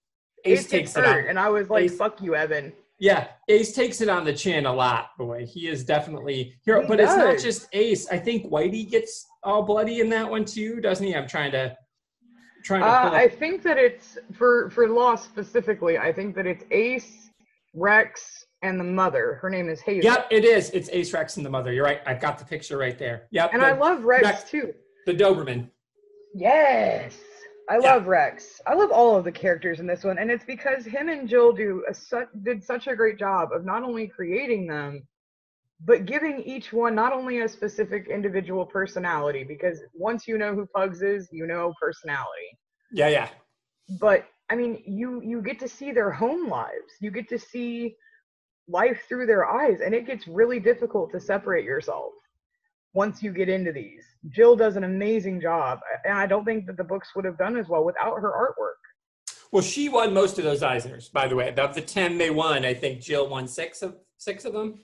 Ace, 0.46 0.60
Ace 0.60 0.66
takes 0.66 0.96
it 0.96 1.04
on. 1.04 1.18
and 1.28 1.38
I 1.38 1.48
was 1.50 1.68
like, 1.68 1.84
Ace- 1.84 1.96
fuck 1.96 2.22
you, 2.22 2.34
Evan. 2.34 2.72
Yeah, 2.98 3.28
Ace 3.48 3.72
takes 3.72 4.00
it 4.00 4.08
on 4.08 4.24
the 4.24 4.32
chin 4.32 4.66
a 4.66 4.72
lot, 4.72 5.10
boy. 5.18 5.44
He 5.44 5.68
is 5.68 5.84
definitely 5.84 6.54
here, 6.64 6.80
He 6.80 6.88
but 6.88 7.00
it's 7.00 7.16
not 7.16 7.38
just 7.38 7.66
Ace. 7.72 8.08
I 8.08 8.18
think 8.18 8.46
Whitey 8.46 8.88
gets 8.88 9.26
all 9.42 9.62
bloody 9.62 10.00
in 10.00 10.08
that 10.10 10.30
one 10.30 10.44
too, 10.44 10.80
doesn't 10.80 11.04
he? 11.06 11.14
I'm 11.14 11.26
trying 11.28 11.52
to 11.52 11.76
trying 12.64 12.80
to 12.80 12.86
Uh. 12.86 13.10
I 13.12 13.28
think 13.28 13.62
that 13.64 13.76
it's 13.76 14.16
for 14.32 14.70
for 14.70 14.88
Lost 14.88 15.24
specifically. 15.24 15.98
I 15.98 16.12
think 16.12 16.34
that 16.36 16.46
it's 16.46 16.64
Ace, 16.70 17.23
Rex, 17.74 18.46
and 18.62 18.78
the 18.80 18.84
mother. 18.84 19.38
Her 19.42 19.50
name 19.50 19.68
is 19.68 19.80
Hazel. 19.80 20.10
Yep, 20.10 20.28
it 20.30 20.44
is. 20.44 20.70
It's 20.70 20.88
Ace 20.90 21.12
Rex 21.12 21.36
and 21.36 21.44
the 21.44 21.50
mother. 21.50 21.72
You're 21.72 21.84
right. 21.84 22.00
I've 22.06 22.20
got 22.20 22.38
the 22.38 22.44
picture 22.44 22.78
right 22.78 22.98
there. 22.98 23.26
Yep. 23.32 23.50
And 23.52 23.62
the, 23.62 23.66
I 23.66 23.72
love 23.72 24.04
Rex 24.04 24.22
Rex. 24.24 24.44
too. 24.50 24.72
the 25.06 25.12
Doberman. 25.12 25.68
Yes. 26.34 27.16
I 27.68 27.74
Yeah. 27.78 27.94
love 27.94 28.06
Rex. 28.06 28.60
I 28.66 28.74
love 28.74 28.90
all 28.90 29.16
of 29.16 29.24
the 29.24 29.32
characters 29.32 29.80
in 29.80 29.86
this 29.86 30.04
one, 30.04 30.18
and 30.18 30.30
it's 30.30 30.44
because 30.44 30.84
him 30.84 31.08
and 31.08 31.28
Jill 31.28 31.52
do 31.52 31.84
a 31.88 31.94
su- 31.94 32.26
did 32.42 32.62
such 32.64 32.86
a 32.86 32.96
great 32.96 33.18
job 33.18 33.50
of 33.52 33.64
not 33.64 33.82
only 33.82 34.06
creating 34.08 34.66
them, 34.66 35.06
but 35.84 36.06
giving 36.06 36.40
each 36.42 36.72
one 36.72 36.94
not 36.94 37.12
only 37.12 37.40
a 37.40 37.48
specific 37.48 38.08
individual 38.08 38.64
personality. 38.64 39.44
Because 39.44 39.82
once 39.92 40.26
you 40.28 40.38
know 40.38 40.54
who 40.54 40.66
Pugs 40.74 41.02
is, 41.02 41.28
you 41.32 41.46
know 41.46 41.72
personality. 41.80 42.58
Yeah, 42.92 43.08
yeah. 43.08 43.28
But 44.00 44.26
I 44.50 44.56
mean, 44.56 44.82
you 44.86 45.22
you 45.22 45.40
get 45.42 45.58
to 45.60 45.68
see 45.68 45.92
their 45.92 46.10
home 46.10 46.48
lives. 46.48 46.92
You 47.00 47.10
get 47.10 47.28
to 47.30 47.38
see 47.38 47.96
life 48.68 49.02
through 49.08 49.26
their 49.26 49.46
eyes, 49.46 49.80
and 49.84 49.94
it 49.94 50.06
gets 50.06 50.26
really 50.28 50.60
difficult 50.60 51.10
to 51.12 51.20
separate 51.20 51.64
yourself 51.64 52.12
once 52.92 53.22
you 53.22 53.32
get 53.32 53.48
into 53.48 53.72
these. 53.72 54.04
Jill 54.28 54.54
does 54.56 54.76
an 54.76 54.84
amazing 54.84 55.40
job, 55.40 55.80
and 56.04 56.16
I 56.16 56.26
don't 56.26 56.44
think 56.44 56.66
that 56.66 56.76
the 56.76 56.84
books 56.84 57.08
would 57.16 57.24
have 57.24 57.38
done 57.38 57.56
as 57.56 57.68
well 57.68 57.84
without 57.84 58.16
her 58.20 58.30
artwork. 58.32 58.80
Well, 59.50 59.62
she 59.62 59.88
won 59.88 60.12
most 60.12 60.38
of 60.38 60.44
those 60.44 60.62
Eisners, 60.62 61.10
by 61.12 61.26
the 61.28 61.36
way. 61.36 61.52
Of 61.56 61.74
the 61.74 61.80
ten 61.80 62.18
they 62.18 62.30
won, 62.30 62.64
I 62.64 62.74
think 62.74 63.00
Jill 63.00 63.28
won 63.28 63.48
six 63.48 63.82
of 63.82 63.96
six 64.18 64.44
of 64.44 64.52
them. 64.52 64.80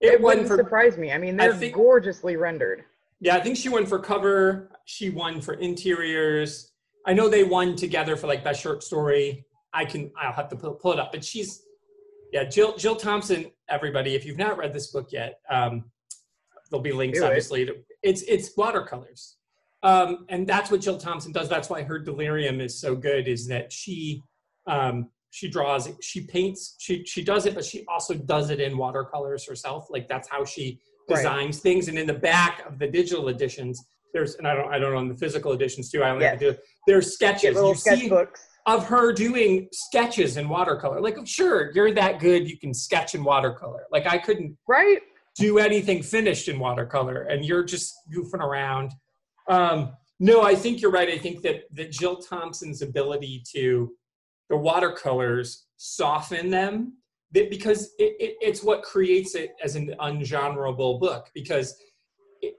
It, 0.00 0.14
It 0.14 0.20
wouldn't 0.22 0.48
for 0.48 0.56
surprise 0.56 0.96
me. 0.96 1.12
I 1.12 1.18
mean, 1.18 1.36
they're 1.36 1.54
think- 1.54 1.74
gorgeously 1.74 2.36
rendered. 2.36 2.84
yeah, 3.20 3.36
I 3.36 3.40
think 3.40 3.56
she 3.56 3.68
won 3.68 3.84
for 3.86 3.98
cover. 3.98 4.70
She 4.86 5.10
won 5.10 5.40
for 5.40 5.54
interiors. 5.54 6.71
I 7.06 7.12
know 7.12 7.28
they 7.28 7.44
won 7.44 7.76
together 7.76 8.16
for 8.16 8.26
like 8.26 8.44
best 8.44 8.60
short 8.62 8.82
story. 8.82 9.44
I 9.72 9.84
can 9.84 10.10
I'll 10.20 10.32
have 10.32 10.48
to 10.50 10.56
pull, 10.56 10.74
pull 10.74 10.92
it 10.92 10.98
up, 10.98 11.12
but 11.12 11.24
she's 11.24 11.62
yeah 12.32 12.44
Jill 12.44 12.76
Jill 12.76 12.96
Thompson. 12.96 13.50
Everybody, 13.68 14.14
if 14.14 14.24
you've 14.24 14.38
not 14.38 14.58
read 14.58 14.72
this 14.72 14.88
book 14.88 15.08
yet, 15.12 15.40
um, 15.50 15.84
there'll 16.70 16.82
be 16.82 16.92
links 16.92 17.20
obviously. 17.20 17.66
To, 17.66 17.74
it's 18.02 18.22
it's 18.22 18.56
watercolors, 18.56 19.36
um, 19.82 20.26
and 20.28 20.46
that's 20.46 20.70
what 20.70 20.80
Jill 20.80 20.98
Thompson 20.98 21.32
does. 21.32 21.48
That's 21.48 21.70
why 21.70 21.82
her 21.82 21.98
delirium 21.98 22.60
is 22.60 22.78
so 22.80 22.94
good. 22.94 23.28
Is 23.28 23.46
that 23.48 23.72
she 23.72 24.22
um, 24.66 25.08
she 25.30 25.48
draws 25.48 25.88
she 26.00 26.20
paints, 26.26 26.76
she 26.78 27.04
she 27.04 27.24
does 27.24 27.46
it, 27.46 27.54
but 27.54 27.64
she 27.64 27.84
also 27.88 28.14
does 28.14 28.50
it 28.50 28.60
in 28.60 28.76
watercolors 28.76 29.46
herself. 29.46 29.86
Like 29.90 30.08
that's 30.08 30.28
how 30.28 30.44
she 30.44 30.80
Right. 31.08 31.16
designs 31.16 31.58
things. 31.58 31.88
And 31.88 31.98
in 31.98 32.06
the 32.06 32.14
back 32.14 32.64
of 32.66 32.78
the 32.78 32.86
digital 32.86 33.28
editions, 33.28 33.84
there's 34.12 34.36
and 34.36 34.46
I 34.46 34.54
don't 34.54 34.72
I 34.72 34.78
don't 34.78 34.94
own 34.94 35.08
the 35.08 35.16
physical 35.16 35.52
editions 35.52 35.90
too. 35.90 36.02
I 36.02 36.10
only 36.10 36.24
have 36.26 36.38
to 36.38 36.52
do 36.52 36.58
there's 36.86 37.14
sketches. 37.14 37.54
little 37.54 37.70
You 37.70 37.76
see 37.76 38.10
of 38.66 38.86
her 38.86 39.12
doing 39.12 39.68
sketches 39.72 40.36
in 40.36 40.48
watercolor. 40.48 41.00
Like, 41.00 41.16
sure, 41.26 41.72
you're 41.74 41.92
that 41.94 42.20
good, 42.20 42.48
you 42.48 42.56
can 42.58 42.72
sketch 42.72 43.14
in 43.14 43.24
watercolor. 43.24 43.86
Like, 43.90 44.06
I 44.06 44.18
couldn't 44.18 44.56
Right? 44.68 45.00
do 45.36 45.58
anything 45.58 46.02
finished 46.02 46.48
in 46.48 46.58
watercolor, 46.58 47.22
and 47.22 47.44
you're 47.44 47.64
just 47.64 47.94
goofing 48.14 48.40
around. 48.40 48.92
Um, 49.48 49.92
no, 50.20 50.42
I 50.42 50.54
think 50.54 50.80
you're 50.80 50.90
right. 50.90 51.08
I 51.08 51.18
think 51.18 51.42
that 51.42 51.64
that 51.72 51.90
Jill 51.90 52.16
Thompson's 52.16 52.82
ability 52.82 53.42
to 53.54 53.92
the 54.48 54.56
watercolors 54.56 55.66
soften 55.78 56.50
them 56.50 56.98
that 57.32 57.50
because 57.50 57.94
it, 57.98 58.14
it, 58.20 58.36
it's 58.40 58.62
what 58.62 58.82
creates 58.82 59.34
it 59.34 59.54
as 59.64 59.74
an 59.74 59.94
ungenreable 60.00 61.00
book 61.00 61.30
because 61.34 61.74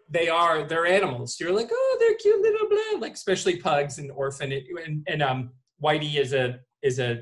they 0.10 0.30
are 0.30 0.63
they're 0.63 0.86
animals. 0.86 1.38
You're 1.39 1.52
like, 1.54 1.69
oh, 1.72 1.98
they're 2.00 2.15
cute 2.15 2.41
little 2.41 2.69
blah, 2.69 3.00
like 3.00 3.13
especially 3.13 3.58
pugs 3.58 3.98
and 4.00 4.12
orphan 4.12 4.52
and, 4.52 5.04
and 5.08 5.22
um 5.22 5.52
Whitey 5.84 6.15
is 6.15 6.34
a 6.34 6.60
is 6.82 7.00
a 7.00 7.22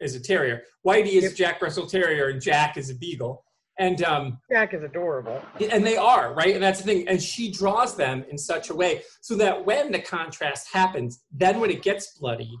is 0.00 0.14
a 0.14 0.20
terrier. 0.20 0.62
Whitey 0.86 1.14
is. 1.22 1.34
Jack 1.34 1.62
Russell 1.62 1.86
Terrier 1.86 2.28
and 2.28 2.40
Jack 2.40 2.76
is 2.76 2.90
a 2.90 2.94
beagle. 2.94 3.44
And 3.78 4.02
um 4.02 4.38
Jack 4.50 4.74
is 4.74 4.82
adorable. 4.82 5.40
and 5.70 5.84
they 5.86 5.96
are 5.96 6.34
right 6.34 6.54
and 6.54 6.62
that's 6.62 6.80
the 6.80 6.84
thing 6.84 7.08
and 7.08 7.22
she 7.22 7.50
draws 7.50 7.96
them 7.96 8.24
in 8.30 8.36
such 8.36 8.68
a 8.68 8.74
way 8.74 9.02
so 9.22 9.34
that 9.36 9.64
when 9.64 9.90
the 9.92 9.98
contrast 9.98 10.68
happens 10.72 11.20
then 11.32 11.58
when 11.58 11.70
it 11.70 11.82
gets 11.82 12.18
bloody 12.18 12.54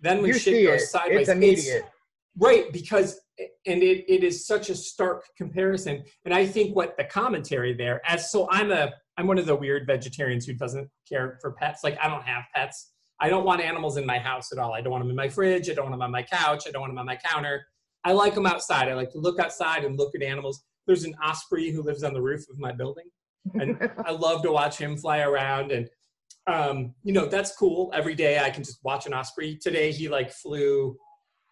then 0.00 0.18
when 0.18 0.26
You 0.28 0.38
shit 0.38 0.64
goes 0.64 0.82
it. 0.82 0.86
sideways 0.86 1.20
It's 1.22 1.30
immediate. 1.30 1.86
Right 2.36 2.72
because 2.72 3.20
and 3.66 3.82
it, 3.82 4.04
it 4.12 4.24
is 4.24 4.46
such 4.46 4.70
a 4.70 4.74
stark 4.74 5.24
comparison 5.36 6.02
and 6.24 6.34
i 6.34 6.44
think 6.44 6.74
what 6.74 6.96
the 6.96 7.04
commentary 7.04 7.74
there 7.74 8.00
as 8.06 8.30
so 8.30 8.48
i'm 8.50 8.70
a 8.70 8.92
i'm 9.16 9.26
one 9.26 9.38
of 9.38 9.46
the 9.46 9.54
weird 9.54 9.86
vegetarians 9.86 10.46
who 10.46 10.52
doesn't 10.54 10.88
care 11.08 11.38
for 11.40 11.52
pets 11.52 11.84
like 11.84 11.96
i 12.02 12.08
don't 12.08 12.24
have 12.24 12.44
pets 12.54 12.92
i 13.20 13.28
don't 13.28 13.44
want 13.44 13.60
animals 13.60 13.96
in 13.96 14.04
my 14.04 14.18
house 14.18 14.52
at 14.52 14.58
all 14.58 14.72
i 14.74 14.80
don't 14.80 14.90
want 14.90 15.02
them 15.02 15.10
in 15.10 15.16
my 15.16 15.28
fridge 15.28 15.70
i 15.70 15.74
don't 15.74 15.84
want 15.84 15.94
them 15.94 16.02
on 16.02 16.10
my 16.10 16.22
couch 16.22 16.64
i 16.66 16.70
don't 16.70 16.82
want 16.82 16.90
them 16.90 16.98
on 16.98 17.06
my 17.06 17.16
counter 17.16 17.64
i 18.04 18.12
like 18.12 18.34
them 18.34 18.46
outside 18.46 18.88
i 18.88 18.94
like 18.94 19.10
to 19.10 19.18
look 19.18 19.38
outside 19.38 19.84
and 19.84 19.96
look 19.96 20.14
at 20.14 20.22
animals 20.22 20.64
there's 20.86 21.04
an 21.04 21.14
osprey 21.24 21.70
who 21.70 21.82
lives 21.82 22.02
on 22.02 22.14
the 22.14 22.22
roof 22.22 22.44
of 22.50 22.58
my 22.58 22.72
building 22.72 23.04
and 23.54 23.78
I 24.06 24.10
love 24.10 24.42
to 24.42 24.52
watch 24.52 24.78
him 24.78 24.96
fly 24.96 25.20
around 25.20 25.72
and 25.72 25.88
um, 26.46 26.94
you 27.04 27.12
know 27.12 27.26
that's 27.26 27.54
cool. 27.54 27.90
Every 27.94 28.14
day 28.14 28.38
I 28.38 28.50
can 28.50 28.64
just 28.64 28.82
watch 28.82 29.06
an 29.06 29.12
osprey. 29.12 29.56
Today 29.56 29.92
he 29.92 30.08
like 30.08 30.32
flew 30.32 30.96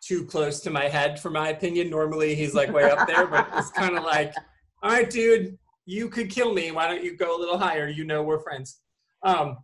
too 0.07 0.25
close 0.25 0.61
to 0.61 0.71
my 0.71 0.85
head 0.85 1.19
for 1.19 1.31
my 1.31 1.49
opinion. 1.49 1.91
Normally 1.91 2.35
he's 2.35 2.55
like 2.55 2.73
way 2.73 2.91
up 2.91 3.07
there, 3.07 3.27
but 3.27 3.49
it's 3.55 3.71
kind 3.77 3.97
of 3.97 4.05
like, 4.05 4.33
all 4.83 4.91
right, 4.93 5.09
dude, 5.09 5.59
you 5.85 6.09
could 6.09 6.31
kill 6.31 6.53
me. 6.53 6.71
Why 6.71 6.89
don't 6.89 7.03
you 7.03 7.17
go 7.17 7.37
a 7.37 7.41
little 7.41 7.59
higher? 7.59 7.89
You 7.89 8.05
know 8.05 8.23
we're 8.23 8.41
friends. 8.41 8.81
Um, 9.23 9.59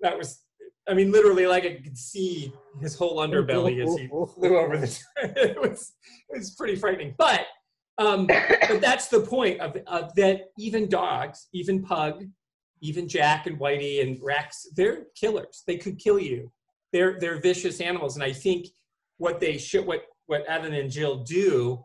that 0.00 0.16
was, 0.16 0.40
I 0.88 0.94
mean, 0.94 1.10
literally 1.10 1.46
like 1.46 1.64
I 1.64 1.74
could 1.82 1.98
see 1.98 2.52
his 2.80 2.94
whole 2.94 3.18
underbelly 3.18 3.82
as 3.82 3.98
he 3.98 4.06
flew 4.06 4.58
over 4.58 4.76
the. 4.76 4.98
it 5.16 5.60
was 5.60 5.92
it 6.28 6.38
was 6.38 6.54
pretty 6.54 6.76
frightening, 6.76 7.14
but 7.16 7.46
um, 7.98 8.26
but 8.26 8.80
that's 8.80 9.08
the 9.08 9.20
point 9.20 9.60
of, 9.60 9.76
of 9.86 10.14
that 10.16 10.50
even 10.58 10.88
dogs 10.88 11.48
even 11.52 11.82
pug 11.82 12.24
even 12.82 13.08
jack 13.08 13.46
and 13.46 13.58
whitey 13.58 14.02
and 14.02 14.18
rex 14.22 14.66
they're 14.76 15.04
killers 15.18 15.62
they 15.66 15.78
could 15.78 15.98
kill 15.98 16.18
you 16.18 16.52
they're 16.92 17.18
they're 17.20 17.40
vicious 17.40 17.80
animals 17.80 18.16
and 18.16 18.22
i 18.22 18.30
think 18.30 18.66
what 19.18 19.40
they 19.40 19.56
should 19.58 19.86
what 19.86 20.02
what 20.26 20.44
evan 20.46 20.74
and 20.74 20.90
jill 20.90 21.16
do 21.24 21.82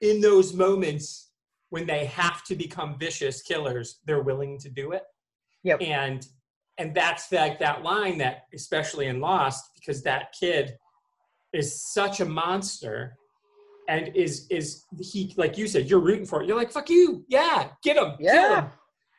in 0.00 0.20
those 0.20 0.52
moments 0.54 1.30
when 1.70 1.86
they 1.86 2.04
have 2.06 2.44
to 2.44 2.54
become 2.54 2.98
vicious 2.98 3.42
killers 3.42 4.00
they're 4.06 4.22
willing 4.22 4.58
to 4.58 4.68
do 4.70 4.92
it 4.92 5.02
Yep. 5.64 5.80
and 5.82 6.26
and 6.78 6.94
that's 6.94 7.30
like 7.32 7.58
that 7.60 7.82
line 7.82 8.18
that 8.18 8.42
especially 8.54 9.06
in 9.06 9.20
lost 9.20 9.64
because 9.74 10.02
that 10.02 10.34
kid 10.38 10.76
is 11.52 11.82
such 11.92 12.20
a 12.20 12.24
monster 12.24 13.16
and 13.88 14.10
is 14.14 14.46
is 14.50 14.84
he 15.00 15.32
like 15.36 15.56
you 15.56 15.66
said 15.66 15.88
you're 15.88 16.00
rooting 16.00 16.26
for 16.26 16.42
it 16.42 16.48
you're 16.48 16.56
like 16.56 16.70
fuck 16.72 16.88
you 16.90 17.24
yeah 17.28 17.68
get 17.82 17.96
him 17.96 18.12
Yeah. 18.18 18.60
him 18.62 18.70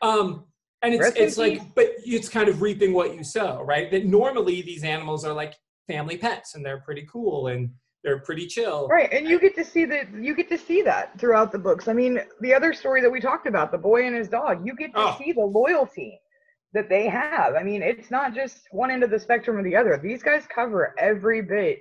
um 0.02 0.46
and 0.82 0.94
it's 0.94 1.02
Rest 1.02 1.18
it's 1.18 1.38
like 1.38 1.60
peace. 1.60 1.68
but 1.76 1.86
it's 2.06 2.30
kind 2.30 2.48
of 2.50 2.62
reaping 2.62 2.94
what 2.94 3.16
you 3.16 3.24
sow 3.24 3.64
right 3.64 3.90
that 3.92 4.06
normally 4.06 4.62
these 4.62 4.84
animals 4.84 5.24
are 5.26 5.34
like 5.34 5.56
family 5.88 6.18
pets 6.18 6.56
and 6.56 6.66
they're 6.66 6.80
pretty 6.82 7.08
cool 7.12 7.48
and 7.48 7.70
they're 8.04 8.20
pretty 8.20 8.46
chill 8.46 8.88
Right, 8.88 9.12
and 9.12 9.28
you 9.28 9.40
get 9.40 9.56
to 9.56 9.64
see 9.66 9.86
that 9.86 10.14
you 10.14 10.36
get 10.36 10.48
to 10.50 10.58
see 10.58 10.82
that 10.84 11.20
throughout 11.20 11.52
the 11.52 11.58
books. 11.60 11.88
I 11.88 11.94
mean, 11.94 12.20
the 12.42 12.54
other 12.54 12.72
story 12.74 13.02
that 13.02 13.10
we 13.10 13.20
talked 13.20 13.48
about, 13.48 13.72
the 13.72 13.78
boy 13.80 14.06
and 14.06 14.16
his 14.16 14.28
dog, 14.30 14.66
you 14.66 14.76
get 14.76 14.94
to 14.94 15.00
Oh. 15.00 15.16
see 15.18 15.32
the 15.32 15.42
loyalty 15.42 16.20
that 16.74 16.88
they 16.90 17.08
have. 17.08 17.56
I 17.56 17.64
mean, 17.64 17.82
it's 17.82 18.12
not 18.12 18.36
just 18.36 18.62
one 18.72 18.92
end 18.92 19.04
of 19.04 19.10
the 19.10 19.20
spectrum 19.20 19.58
or 19.58 19.64
the 19.64 19.76
other. 19.76 19.98
These 19.98 20.22
guys 20.22 20.46
cover 20.48 20.94
every 21.00 21.42
bit 21.42 21.80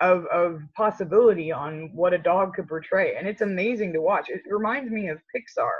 of 0.00 0.26
of 0.26 0.60
possibility 0.76 1.50
on 1.52 1.90
what 1.94 2.12
a 2.12 2.18
dog 2.18 2.54
could 2.54 2.68
portray, 2.68 3.16
and 3.16 3.26
it's 3.26 3.40
amazing 3.40 3.94
to 3.94 4.00
watch. 4.02 4.28
It 4.28 4.42
reminds 4.50 4.90
me 4.90 5.08
of 5.08 5.18
Pixar 5.34 5.70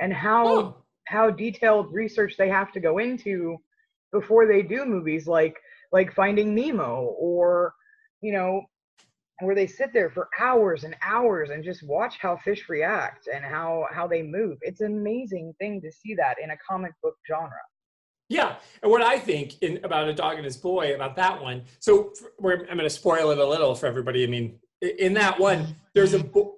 and 0.00 0.12
how 0.12 0.46
Oh, 0.46 0.84
how 1.08 1.30
detailed 1.30 1.92
research 1.92 2.36
they 2.36 2.48
have 2.48 2.70
to 2.72 2.80
go 2.80 2.98
into 2.98 3.56
before 4.12 4.46
they 4.46 4.62
do 4.62 4.84
movies 4.84 5.26
like 5.26 5.56
like 5.96 6.12
finding 6.14 6.54
nemo 6.54 7.14
or 7.18 7.72
you 8.20 8.32
know 8.32 8.60
where 9.40 9.54
they 9.54 9.66
sit 9.66 9.90
there 9.94 10.10
for 10.10 10.28
hours 10.38 10.84
and 10.84 10.94
hours 11.02 11.48
and 11.50 11.64
just 11.64 11.82
watch 11.82 12.14
how 12.20 12.36
fish 12.36 12.68
react 12.68 13.28
and 13.34 13.42
how 13.44 13.86
how 13.96 14.06
they 14.06 14.22
move 14.22 14.58
it's 14.60 14.82
an 14.82 14.92
amazing 14.92 15.54
thing 15.58 15.80
to 15.80 15.90
see 15.90 16.14
that 16.14 16.36
in 16.42 16.50
a 16.50 16.56
comic 16.68 16.92
book 17.02 17.16
genre 17.26 17.64
Yeah, 18.28 18.56
and 18.82 18.90
what 18.90 19.02
I 19.02 19.16
think 19.28 19.62
in 19.62 19.72
about 19.88 20.08
a 20.08 20.14
dog 20.14 20.34
and 20.36 20.44
his 20.44 20.58
boy 20.70 20.94
about 20.98 21.14
that 21.22 21.36
one. 21.48 21.58
So 21.86 21.90
I'm 22.40 22.76
going 22.78 22.90
to 22.92 22.98
spoil 23.02 23.30
it 23.30 23.38
a 23.38 23.48
little 23.54 23.74
for 23.74 23.86
everybody. 23.92 24.20
I 24.24 24.26
mean, 24.36 24.46
in 25.06 25.12
that 25.14 25.38
one, 25.38 25.60
there's 25.94 26.14
a 26.20 26.22
bo- 26.34 26.56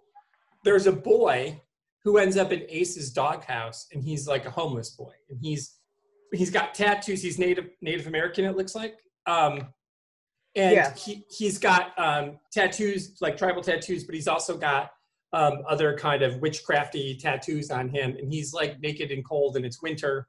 there's 0.64 0.86
a 0.86 0.97
boy 1.14 1.61
who 2.05 2.12
ends 2.24 2.36
up 2.43 2.51
in 2.57 2.61
Ace's 2.78 3.11
doghouse, 3.12 3.80
and 3.93 4.03
he's 4.09 4.26
like 4.26 4.45
a 4.47 4.51
homeless 4.61 4.91
boy, 5.03 5.12
and 5.28 5.39
he's 5.45 5.62
he's 6.32 6.53
got 6.59 6.66
tattoos. 6.80 7.20
He's 7.22 7.39
Native 7.39 7.68
Native 7.82 8.07
American, 8.07 8.45
it 8.51 8.57
looks 8.57 8.74
like. 8.74 8.95
Um, 9.29 9.68
and 10.57 10.72
Yeah. 10.72 10.95
he 10.95 11.24
he's 11.31 11.59
got 11.59 11.97
um, 11.99 12.41
tattoos 12.53 13.18
like 13.20 13.37
tribal 13.37 13.62
tattoos, 13.62 14.03
but 14.05 14.14
he's 14.14 14.26
also 14.26 14.57
got 14.57 14.91
um, 15.33 15.62
other 15.68 15.97
kind 15.97 16.22
of 16.22 16.41
witchcrafty 16.41 17.20
tattoos 17.20 17.70
on 17.70 17.89
him, 17.91 18.16
and 18.18 18.33
he's 18.33 18.53
like 18.53 18.81
naked 18.81 19.12
and 19.12 19.24
cold, 19.24 19.57
and 19.57 19.64
it's 19.64 19.81
winter 19.81 20.26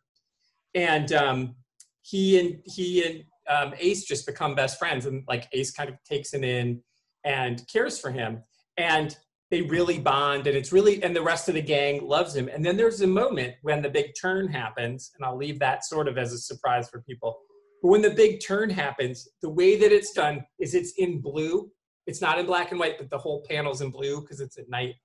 and 0.75 1.11
um, 1.13 1.55
he 2.01 2.39
and 2.39 2.61
he 2.65 3.05
and 3.05 3.23
um, 3.47 3.73
Ace 3.79 4.03
just 4.03 4.25
become 4.25 4.55
best 4.55 4.77
friends, 4.77 5.05
and 5.05 5.23
like 5.27 5.47
Ace 5.53 5.71
kind 5.71 5.89
of 5.89 5.95
takes 6.03 6.33
him 6.33 6.43
in 6.43 6.81
and 7.23 7.65
cares 7.71 7.99
for 7.99 8.11
him, 8.11 8.43
and 8.77 9.17
they 9.51 9.61
really 9.63 9.99
bond, 9.99 10.47
and 10.47 10.55
it's 10.55 10.71
really 10.71 11.01
and 11.03 11.15
the 11.15 11.21
rest 11.21 11.49
of 11.49 11.55
the 11.55 11.61
gang 11.61 12.07
loves 12.07 12.35
him. 12.35 12.49
And 12.49 12.63
then 12.63 12.77
there's 12.77 13.01
a 13.01 13.07
moment 13.07 13.55
when 13.61 13.81
the 13.81 13.89
big 13.89 14.11
turn 14.19 14.47
happens, 14.47 15.11
and 15.15 15.25
I'll 15.25 15.37
leave 15.37 15.59
that 15.59 15.85
sort 15.85 16.07
of 16.07 16.17
as 16.17 16.33
a 16.33 16.37
surprise 16.37 16.89
for 16.89 17.01
people. 17.01 17.39
But 17.81 17.89
when 17.89 18.01
the 18.01 18.09
big 18.09 18.41
turn 18.45 18.69
happens, 18.69 19.27
the 19.41 19.49
way 19.49 19.77
that 19.77 19.91
it's 19.91 20.11
done 20.11 20.43
is 20.59 20.75
it's 20.75 20.93
in 20.97 21.21
blue. 21.21 21.71
It's 22.07 22.21
not 22.21 22.39
in 22.39 22.45
black 22.45 22.71
and 22.71 22.79
white, 22.79 22.97
but 22.97 23.09
the 23.09 23.17
whole 23.17 23.43
panel's 23.47 23.81
in 23.81 23.91
blue 23.91 24.21
because 24.21 24.39
it's 24.39 24.57
at 24.57 24.69
night. 24.69 24.95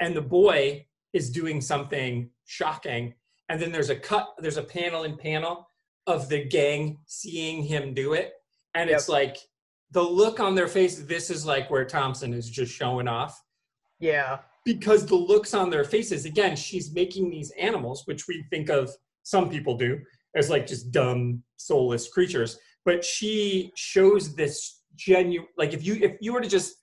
And 0.00 0.14
the 0.14 0.22
boy 0.22 0.86
is 1.12 1.30
doing 1.30 1.60
something 1.60 2.30
shocking. 2.46 3.14
And 3.48 3.60
then 3.60 3.72
there's 3.72 3.90
a 3.90 3.96
cut 3.96 4.28
there's 4.38 4.56
a 4.56 4.62
panel 4.62 5.04
in 5.04 5.16
panel 5.16 5.66
of 6.06 6.28
the 6.28 6.44
gang 6.44 6.98
seeing 7.06 7.62
him 7.62 7.94
do 7.94 8.14
it. 8.14 8.32
And 8.74 8.88
it's 8.88 9.08
like 9.08 9.36
the 9.90 10.02
look 10.02 10.38
on 10.38 10.54
their 10.54 10.68
face 10.68 10.98
this 11.00 11.30
is 11.30 11.44
like 11.44 11.70
where 11.70 11.84
thompson 11.84 12.32
is 12.32 12.48
just 12.48 12.72
showing 12.72 13.08
off. 13.08 13.40
Yeah. 13.98 14.38
Because 14.64 15.04
the 15.04 15.16
looks 15.16 15.52
on 15.52 15.68
their 15.68 15.84
faces 15.84 16.24
again 16.24 16.54
she's 16.54 16.94
making 16.94 17.30
these 17.30 17.50
animals 17.58 18.02
which 18.06 18.28
we 18.28 18.44
think 18.50 18.70
of 18.70 18.90
some 19.24 19.50
people 19.50 19.76
do 19.76 19.98
as 20.36 20.50
like 20.50 20.66
just 20.66 20.90
dumb 20.90 21.42
soulless 21.56 22.08
creatures. 22.08 22.58
But 22.84 23.04
she 23.04 23.72
shows 23.76 24.34
this 24.34 24.80
genuine 24.96 25.48
like 25.56 25.72
if 25.72 25.84
you 25.84 25.94
if 25.94 26.16
you 26.20 26.32
were 26.32 26.40
to 26.40 26.48
just 26.48 26.74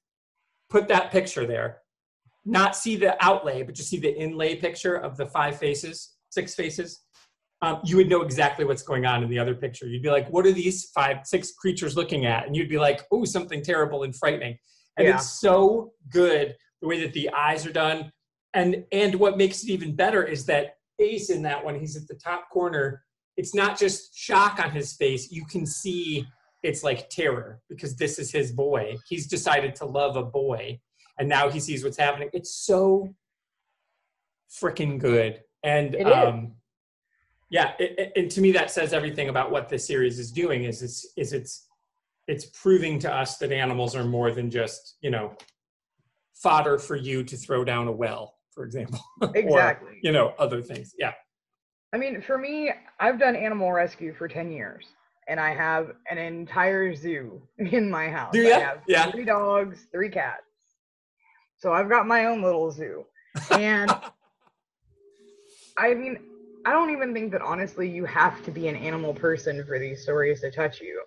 put 0.69 0.87
that 0.87 1.11
picture 1.11 1.45
there 1.45 1.79
not 2.45 2.75
see 2.75 2.95
the 2.95 3.21
outlay 3.23 3.61
but 3.61 3.75
just 3.75 3.89
see 3.89 3.99
the 3.99 4.17
inlay 4.17 4.55
picture 4.55 4.95
of 4.95 5.17
the 5.17 5.25
five 5.25 5.57
faces 5.57 6.15
six 6.29 6.55
faces 6.55 7.01
um, 7.61 7.81
you 7.83 7.97
would 7.97 8.07
know 8.07 8.21
exactly 8.21 8.65
what's 8.65 8.83
going 8.83 9.05
on 9.05 9.23
in 9.23 9.29
the 9.29 9.39
other 9.39 9.55
picture. 9.55 9.87
You'd 9.87 10.03
be 10.03 10.11
like 10.11 10.29
what 10.29 10.45
are 10.45 10.51
these 10.51 10.91
five 10.93 11.25
six 11.25 11.53
creatures 11.53 11.95
looking 11.95 12.25
at? 12.25 12.45
And 12.45 12.55
you'd 12.55 12.69
be 12.69 12.77
like 12.77 13.01
oh 13.11 13.25
something 13.25 13.63
terrible 13.63 14.03
and 14.03 14.15
frightening. 14.15 14.57
And 14.97 15.07
Yeah. 15.07 15.15
it's 15.15 15.39
so 15.39 15.93
good 16.09 16.55
the 16.81 16.87
way 16.87 17.01
that 17.01 17.13
the 17.13 17.29
eyes 17.31 17.65
are 17.65 17.73
done. 17.73 18.11
And 18.53 18.85
and 18.91 19.15
what 19.15 19.37
makes 19.37 19.63
it 19.63 19.69
even 19.69 19.95
better 19.95 20.23
is 20.23 20.45
that 20.45 20.75
ace 20.99 21.29
in 21.29 21.41
that 21.43 21.63
one 21.63 21.79
he's 21.79 21.95
at 21.95 22.07
the 22.07 22.15
top 22.15 22.49
corner 22.51 23.03
it's 23.37 23.53
not 23.55 23.77
just 23.79 24.17
shock 24.17 24.59
on 24.59 24.71
his 24.71 24.93
face. 24.93 25.31
You 25.31 25.45
can 25.45 25.65
see 25.65 26.27
it's 26.63 26.83
like 26.83 27.09
terror 27.09 27.61
because 27.69 27.95
this 27.95 28.17
is 28.19 28.31
his 28.31 28.51
boy. 28.51 28.97
He's 29.07 29.27
decided 29.27 29.75
to 29.75 29.85
love 29.85 30.15
a 30.17 30.23
boy 30.23 30.79
and 31.19 31.29
now 31.29 31.49
he 31.49 31.59
sees 31.59 31.83
what's 31.83 31.97
happening. 31.97 32.29
It's 32.33 32.53
so 32.53 33.13
freaking 34.49 34.99
good. 34.99 35.41
And 35.63 35.95
um 36.13 36.53
yeah 37.49 37.73
it, 37.79 37.95
it- 37.97 38.11
and 38.15 38.31
to 38.31 38.41
me 38.41 38.51
that 38.51 38.69
says 38.71 38.91
everything 38.93 39.29
about 39.29 39.51
what 39.51 39.69
this 39.69 39.85
series 39.87 40.19
is 40.19 40.31
doing 40.31 40.63
is 40.65 40.81
it's 40.81 41.13
is 41.15 41.31
it's 41.33 41.67
it's 42.27 42.45
proving 42.47 42.99
to 42.99 43.13
us 43.13 43.37
that 43.37 43.51
animals 43.53 43.95
are 43.95 44.03
more 44.03 44.31
than 44.31 44.49
just 44.51 44.97
you 45.01 45.09
know 45.09 45.33
fodder 46.33 46.77
for 46.77 46.95
you 46.95 47.23
to 47.23 47.37
throw 47.37 47.63
down 47.63 47.87
a 47.87 47.91
well 47.91 48.35
for 48.51 48.63
example 48.65 48.99
or 49.21 49.31
exactly. 49.35 49.97
you 50.03 50.11
know 50.11 50.33
other 50.39 50.61
things. 50.61 50.93
Yeah 50.97 51.13
I 51.93 51.97
mean, 51.97 52.21
for 52.21 52.37
me, 52.37 52.71
I've 52.99 53.19
done 53.19 53.35
animal 53.35 53.71
rescue 53.71 54.13
for 54.13 54.27
10 54.27 54.51
years, 54.51 54.85
and 55.27 55.39
I 55.39 55.53
have 55.53 55.91
an 56.09 56.17
entire 56.17 56.93
zoo 56.93 57.41
in 57.57 57.89
my 57.89 58.09
house. 58.09 58.33
Do 58.33 58.47
I 58.51 58.59
have 58.59 58.79
Yeah. 58.87 59.11
three 59.11 59.25
dogs, 59.25 59.87
three 59.91 60.09
cats. 60.09 60.43
So 61.59 61.73
I've 61.73 61.89
got 61.89 62.05
my 62.07 62.25
own 62.25 62.41
little 62.41 62.69
zoo. 62.71 63.05
And 63.51 63.89
I 65.77 65.93
mean, 65.93 66.17
I 66.65 66.71
don't 66.71 66.89
even 66.91 67.13
think 67.13 67.31
that 67.31 67.41
honestly 67.41 67.89
you 67.89 68.03
have 68.05 68.43
to 68.43 68.51
be 68.51 68.67
an 68.67 68.75
animal 68.75 69.13
person 69.13 69.63
for 69.65 69.79
these 69.79 70.03
stories 70.03 70.41
to 70.41 70.51
touch 70.51 70.81
you. 70.81 71.01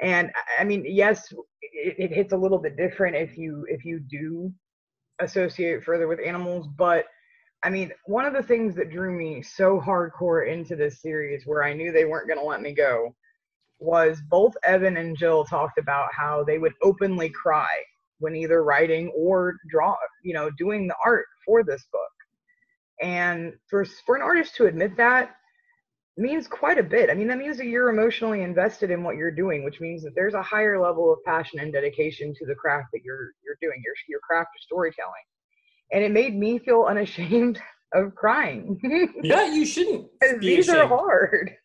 And 0.00 0.30
I- 0.58 0.62
I 0.62 0.64
mean, 0.64 0.84
yes, 0.86 1.32
it, 1.62 1.96
it 1.98 2.12
hits 2.12 2.32
a 2.32 2.36
little 2.36 2.58
bit 2.58 2.76
different 2.76 3.16
if 3.16 3.38
you 3.38 3.64
if 3.68 3.84
you 3.84 4.00
do 4.00 4.52
associate 5.20 5.82
further 5.84 6.08
with 6.08 6.18
animals, 6.24 6.66
but 6.76 7.06
I 7.64 7.70
mean, 7.70 7.92
one 8.04 8.26
of 8.26 8.34
the 8.34 8.42
things 8.42 8.74
that 8.76 8.90
drew 8.90 9.10
me 9.10 9.42
so 9.42 9.80
hardcore 9.80 10.46
into 10.46 10.76
this 10.76 11.00
series 11.00 11.46
where 11.46 11.64
I 11.64 11.72
knew 11.72 11.90
they 11.90 12.04
weren't 12.04 12.28
going 12.28 12.38
to 12.38 12.44
let 12.44 12.60
me 12.60 12.74
go 12.74 13.16
was 13.78 14.20
both 14.28 14.54
Evan 14.62 14.98
and 14.98 15.16
Jill 15.16 15.44
talked 15.44 15.78
about 15.78 16.10
how 16.12 16.44
they 16.44 16.58
would 16.58 16.74
openly 16.82 17.30
cry 17.30 17.74
when 18.18 18.36
either 18.36 18.62
writing 18.62 19.10
or 19.16 19.56
draw, 19.70 19.96
you 20.22 20.34
know, 20.34 20.50
doing 20.58 20.86
the 20.86 20.94
art 21.04 21.24
for 21.44 21.64
this 21.64 21.84
book. 21.90 22.02
And 23.00 23.54
for 23.68 23.84
for 24.06 24.14
an 24.14 24.22
artist 24.22 24.54
to 24.56 24.66
admit 24.66 24.96
that 24.98 25.34
means 26.16 26.46
quite 26.46 26.78
a 26.78 26.82
bit. 26.82 27.10
I 27.10 27.14
mean, 27.14 27.26
that 27.28 27.38
means 27.38 27.56
that 27.56 27.66
you're 27.66 27.88
emotionally 27.88 28.42
invested 28.42 28.90
in 28.90 29.02
what 29.02 29.16
you're 29.16 29.32
doing, 29.32 29.64
which 29.64 29.80
means 29.80 30.02
that 30.04 30.14
there's 30.14 30.34
a 30.34 30.42
higher 30.42 30.78
level 30.78 31.12
of 31.12 31.18
passion 31.24 31.60
and 31.60 31.72
dedication 31.72 32.34
to 32.34 32.46
the 32.46 32.54
craft 32.54 32.88
that 32.92 33.02
you're 33.04 33.32
you're 33.42 33.58
doing, 33.60 33.80
your 33.82 33.94
your 34.08 34.20
craft 34.20 34.50
of 34.54 34.62
storytelling. 34.62 35.24
And 35.92 36.02
it 36.02 36.12
made 36.12 36.34
me 36.36 36.58
feel 36.58 36.86
unashamed 36.88 37.60
of 37.94 38.14
crying. 38.14 38.80
yeah 39.22 39.52
you 39.52 39.64
shouldn't 39.64 40.08
these 40.40 40.68
are 40.68 40.86
hard. 40.86 41.56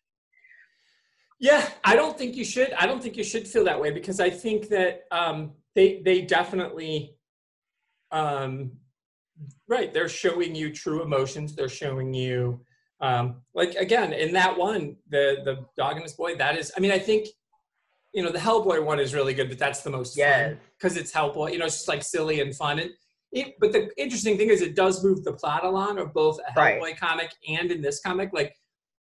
Yeah, 1.40 1.66
I 1.82 1.96
don't 1.96 2.18
think 2.18 2.36
you 2.36 2.44
should. 2.44 2.72
I 2.74 2.86
don't 2.86 3.02
think 3.02 3.16
you 3.16 3.24
should 3.24 3.48
feel 3.48 3.64
that 3.64 3.80
way 3.80 3.90
because 3.90 4.20
I 4.20 4.28
think 4.28 4.68
that 4.68 5.04
um, 5.10 5.52
they 5.74 6.02
they 6.04 6.20
definitely, 6.20 7.16
um, 8.12 8.72
right. 9.66 9.92
They're 9.92 10.10
showing 10.10 10.54
you 10.54 10.70
true 10.70 11.02
emotions. 11.02 11.56
They're 11.56 11.70
showing 11.70 12.12
you, 12.12 12.60
um, 13.00 13.40
like 13.54 13.74
again, 13.76 14.12
in 14.12 14.34
that 14.34 14.58
one, 14.58 14.96
the 15.08 15.38
the 15.46 15.64
dog 15.78 15.94
and 15.94 16.02
his 16.02 16.12
boy. 16.12 16.36
That 16.36 16.58
is, 16.58 16.70
I 16.76 16.80
mean, 16.80 16.92
I 16.92 16.98
think, 16.98 17.28
you 18.12 18.22
know, 18.22 18.30
the 18.30 18.38
Hellboy 18.38 18.84
one 18.84 19.00
is 19.00 19.14
really 19.14 19.32
good, 19.32 19.48
but 19.48 19.58
that's 19.58 19.80
the 19.80 19.90
most 19.90 20.20
fun 20.20 20.58
because 20.78 20.98
it's 20.98 21.10
Hellboy. 21.10 21.52
You 21.52 21.58
know, 21.58 21.64
it's 21.64 21.76
just 21.76 21.88
like 21.88 22.02
silly 22.02 22.42
and 22.42 22.54
fun. 22.54 22.80
And 22.80 22.90
it, 23.32 23.54
but 23.60 23.72
the 23.72 23.88
interesting 23.96 24.36
thing 24.36 24.48
is, 24.50 24.60
it 24.60 24.74
does 24.74 25.04
move 25.04 25.22
the 25.24 25.32
plot 25.32 25.64
along 25.64 25.98
of 25.98 26.12
both 26.12 26.38
a 26.40 26.52
Right. 26.58 26.80
Hellboy 26.80 26.96
comic 26.98 27.30
and 27.48 27.70
in 27.70 27.80
this 27.80 28.00
comic, 28.00 28.30
like 28.32 28.54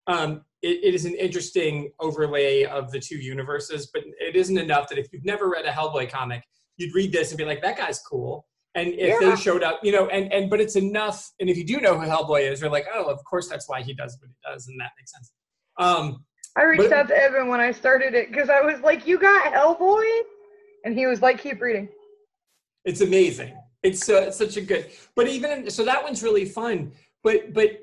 um, 0.06 0.42
it, 0.62 0.82
it 0.84 0.94
is 0.94 1.04
an 1.04 1.14
interesting 1.14 1.90
overlay 2.00 2.64
of 2.64 2.90
the 2.90 3.00
two 3.00 3.16
universes, 3.16 3.90
but 3.92 4.02
it 4.20 4.36
isn't 4.36 4.58
enough 4.58 4.88
that 4.88 4.98
if 4.98 5.08
you've 5.12 5.24
never 5.24 5.48
read 5.50 5.64
a 5.66 5.70
Hellboy 5.70 6.10
comic, 6.10 6.42
you'd 6.76 6.94
read 6.94 7.12
this 7.12 7.30
and 7.30 7.38
be 7.38 7.44
like, 7.44 7.62
that 7.62 7.76
guy's 7.76 8.00
cool. 8.00 8.46
And 8.74 8.88
if 8.94 9.20
Yeah. 9.20 9.30
they 9.30 9.36
showed 9.36 9.62
up, 9.62 9.80
you 9.82 9.92
know, 9.92 10.08
and, 10.08 10.32
and 10.32 10.50
but 10.50 10.60
it's 10.60 10.74
enough. 10.76 11.30
And 11.38 11.48
if 11.48 11.56
you 11.56 11.64
do 11.64 11.80
know 11.80 11.98
who 11.98 12.06
Hellboy 12.06 12.50
is, 12.50 12.60
you're 12.60 12.70
like, 12.70 12.86
oh, 12.92 13.04
of 13.04 13.22
course 13.24 13.48
that's 13.48 13.68
why 13.68 13.82
he 13.82 13.94
does 13.94 14.16
what 14.20 14.28
he 14.28 14.36
does, 14.52 14.66
and 14.68 14.78
that 14.80 14.90
makes 14.98 15.12
sense. 15.12 15.32
Um, 15.78 16.24
I 16.56 16.62
reached 16.64 16.84
But- 16.84 16.92
out 16.92 17.08
to 17.08 17.16
Evan 17.16 17.48
when 17.48 17.60
I 17.60 17.70
started 17.72 18.14
it 18.14 18.30
because 18.30 18.48
I 18.50 18.60
was 18.60 18.80
like, 18.80 19.06
"You 19.06 19.18
got 19.18 19.52
Hellboy," 19.52 20.20
and 20.84 20.96
he 20.96 21.06
was 21.06 21.20
like, 21.20 21.40
"Keep 21.42 21.60
reading." 21.60 21.88
It's 22.84 23.00
amazing. 23.00 23.56
It's, 23.85 24.09
uh, 24.09 24.24
it's 24.28 24.39
such 24.39 24.57
a 24.57 24.62
good. 24.62 24.91
But 25.14 25.28
even 25.28 25.70
so, 25.70 25.85
that 25.85 26.03
one's 26.03 26.22
really 26.22 26.47
fun. 26.47 26.93
But 27.22 27.53
but 27.53 27.78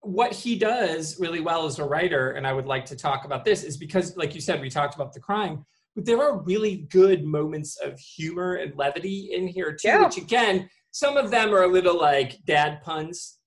what 0.00 0.32
he 0.32 0.56
does 0.56 1.18
really 1.18 1.40
well 1.40 1.66
as 1.66 1.78
a 1.78 1.84
writer, 1.84 2.32
and 2.32 2.46
I 2.46 2.52
would 2.52 2.66
like 2.66 2.84
to 2.86 2.96
talk 2.96 3.24
about 3.24 3.44
this, 3.44 3.62
is 3.62 3.76
because, 3.76 4.16
like 4.16 4.34
you 4.34 4.40
said, 4.40 4.60
we 4.60 4.68
talked 4.68 4.96
about 4.96 5.12
the 5.12 5.20
crime, 5.20 5.64
but 5.94 6.04
there 6.04 6.20
are 6.20 6.42
really 6.42 6.86
good 6.90 7.24
moments 7.24 7.78
of 7.82 7.98
humor 7.98 8.56
and 8.56 8.76
levity 8.76 9.30
in 9.32 9.46
here 9.46 9.72
too. 9.72 9.88
Yeah. 9.88 10.04
Which 10.04 10.18
again, 10.18 10.68
some 10.90 11.16
of 11.16 11.30
them 11.30 11.54
are 11.54 11.62
a 11.62 11.68
little 11.68 11.98
like 11.98 12.44
dad 12.44 12.82
puns. 12.82 13.38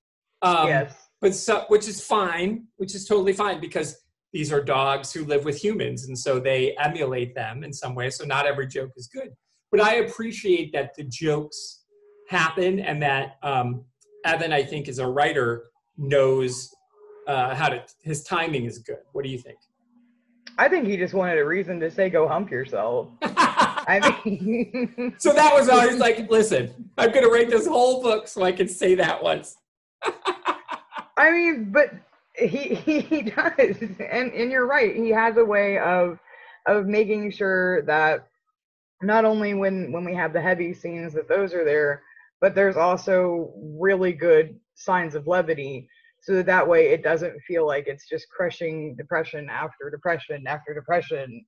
Um, 0.41 0.68
yes. 0.68 0.95
but 1.20 1.36
so, 1.36 1.66
which 1.68 1.88
is 1.88 2.02
fine, 2.02 2.66
which 2.78 2.95
is 2.95 3.06
totally 3.06 3.34
fine 3.34 3.60
because 3.60 3.97
these 4.32 4.54
are 4.54 4.64
dogs 4.64 5.12
who 5.12 5.26
live 5.26 5.43
with 5.43 5.62
humans, 5.62 6.08
and 6.08 6.18
so 6.18 6.39
they 6.39 6.78
emulate 6.78 7.36
them 7.36 7.64
in 7.64 7.74
some 7.74 7.93
way. 7.93 8.10
So 8.10 8.24
not 8.24 8.45
every 8.45 8.68
joke 8.68 8.91
is 8.95 9.08
good, 9.08 9.32
but 9.72 9.82
I 9.82 9.95
appreciate 9.95 10.72
that 10.74 10.95
the 10.95 11.04
jokes 11.04 11.78
happen 12.30 12.80
and 12.80 13.01
that 13.01 13.38
um, 13.41 13.84
Evan, 14.23 14.53
I 14.53 14.63
think, 14.63 14.88
as 14.88 14.99
a 14.99 15.07
writer, 15.07 15.65
knows 15.97 16.73
uh, 17.27 17.55
how 17.55 17.69
to. 17.69 17.84
His 18.03 18.23
timing 18.23 18.65
is 18.65 18.80
good. 18.80 18.99
What 19.13 19.23
do 19.23 19.30
you 19.30 19.39
think? 19.39 19.57
I 20.57 20.69
think 20.69 20.88
he 20.88 20.97
just 20.97 21.13
wanted 21.13 21.39
a 21.39 21.45
reason 21.45 21.80
to 21.80 21.89
say, 21.89 22.09
"Go 22.09 22.27
hump 22.27 22.51
yourself." 22.51 23.09
I 23.21 24.21
mean, 24.23 25.15
so 25.17 25.34
that 25.34 25.51
was 25.53 25.67
always 25.67 25.97
like, 25.97 26.30
listen, 26.30 26.91
I'm 26.97 27.11
going 27.11 27.23
to 27.23 27.32
write 27.32 27.49
this 27.49 27.65
whole 27.65 28.03
book 28.03 28.27
so 28.27 28.43
I 28.43 28.51
can 28.51 28.67
say 28.67 28.93
that 28.95 29.23
once. 29.23 29.57
I 31.17 31.32
mean, 31.32 31.71
but 31.71 31.93
he 32.38 32.75
he, 32.75 32.99
he 32.99 33.21
does, 33.23 33.77
and 33.80 34.32
and 34.32 34.51
you're 34.51 34.67
right. 34.67 34.95
He 34.95 35.09
has 35.09 35.38
a 35.38 35.45
way 35.45 35.80
of 35.80 36.19
of 36.67 36.86
making 36.86 37.32
sure 37.32 37.82
that 37.84 38.27
not 39.01 39.25
only 39.25 39.55
when 39.55 39.91
when 39.91 40.03
we 40.03 40.13
have 40.13 40.34
the 40.34 40.41
heavy 40.41 40.73
scenes 40.73 41.13
that 41.13 41.27
those 41.27 41.53
are 41.53 41.65
there, 41.65 42.03
but 42.41 42.55
there's 42.55 42.77
also 42.77 43.53
really 43.57 44.13
good 44.13 44.59
signs 44.75 45.15
of 45.15 45.27
levity, 45.27 45.87
so 46.21 46.33
that 46.35 46.45
that 46.45 46.67
way 46.67 46.89
it 46.89 47.03
doesn't 47.03 47.39
feel 47.41 47.65
like 47.65 47.87
it's 47.87 48.07
just 48.07 48.29
crushing 48.29 48.95
depression 48.95 49.49
after 49.49 49.89
depression 49.89 50.45
after 50.47 50.73
depression. 50.73 51.45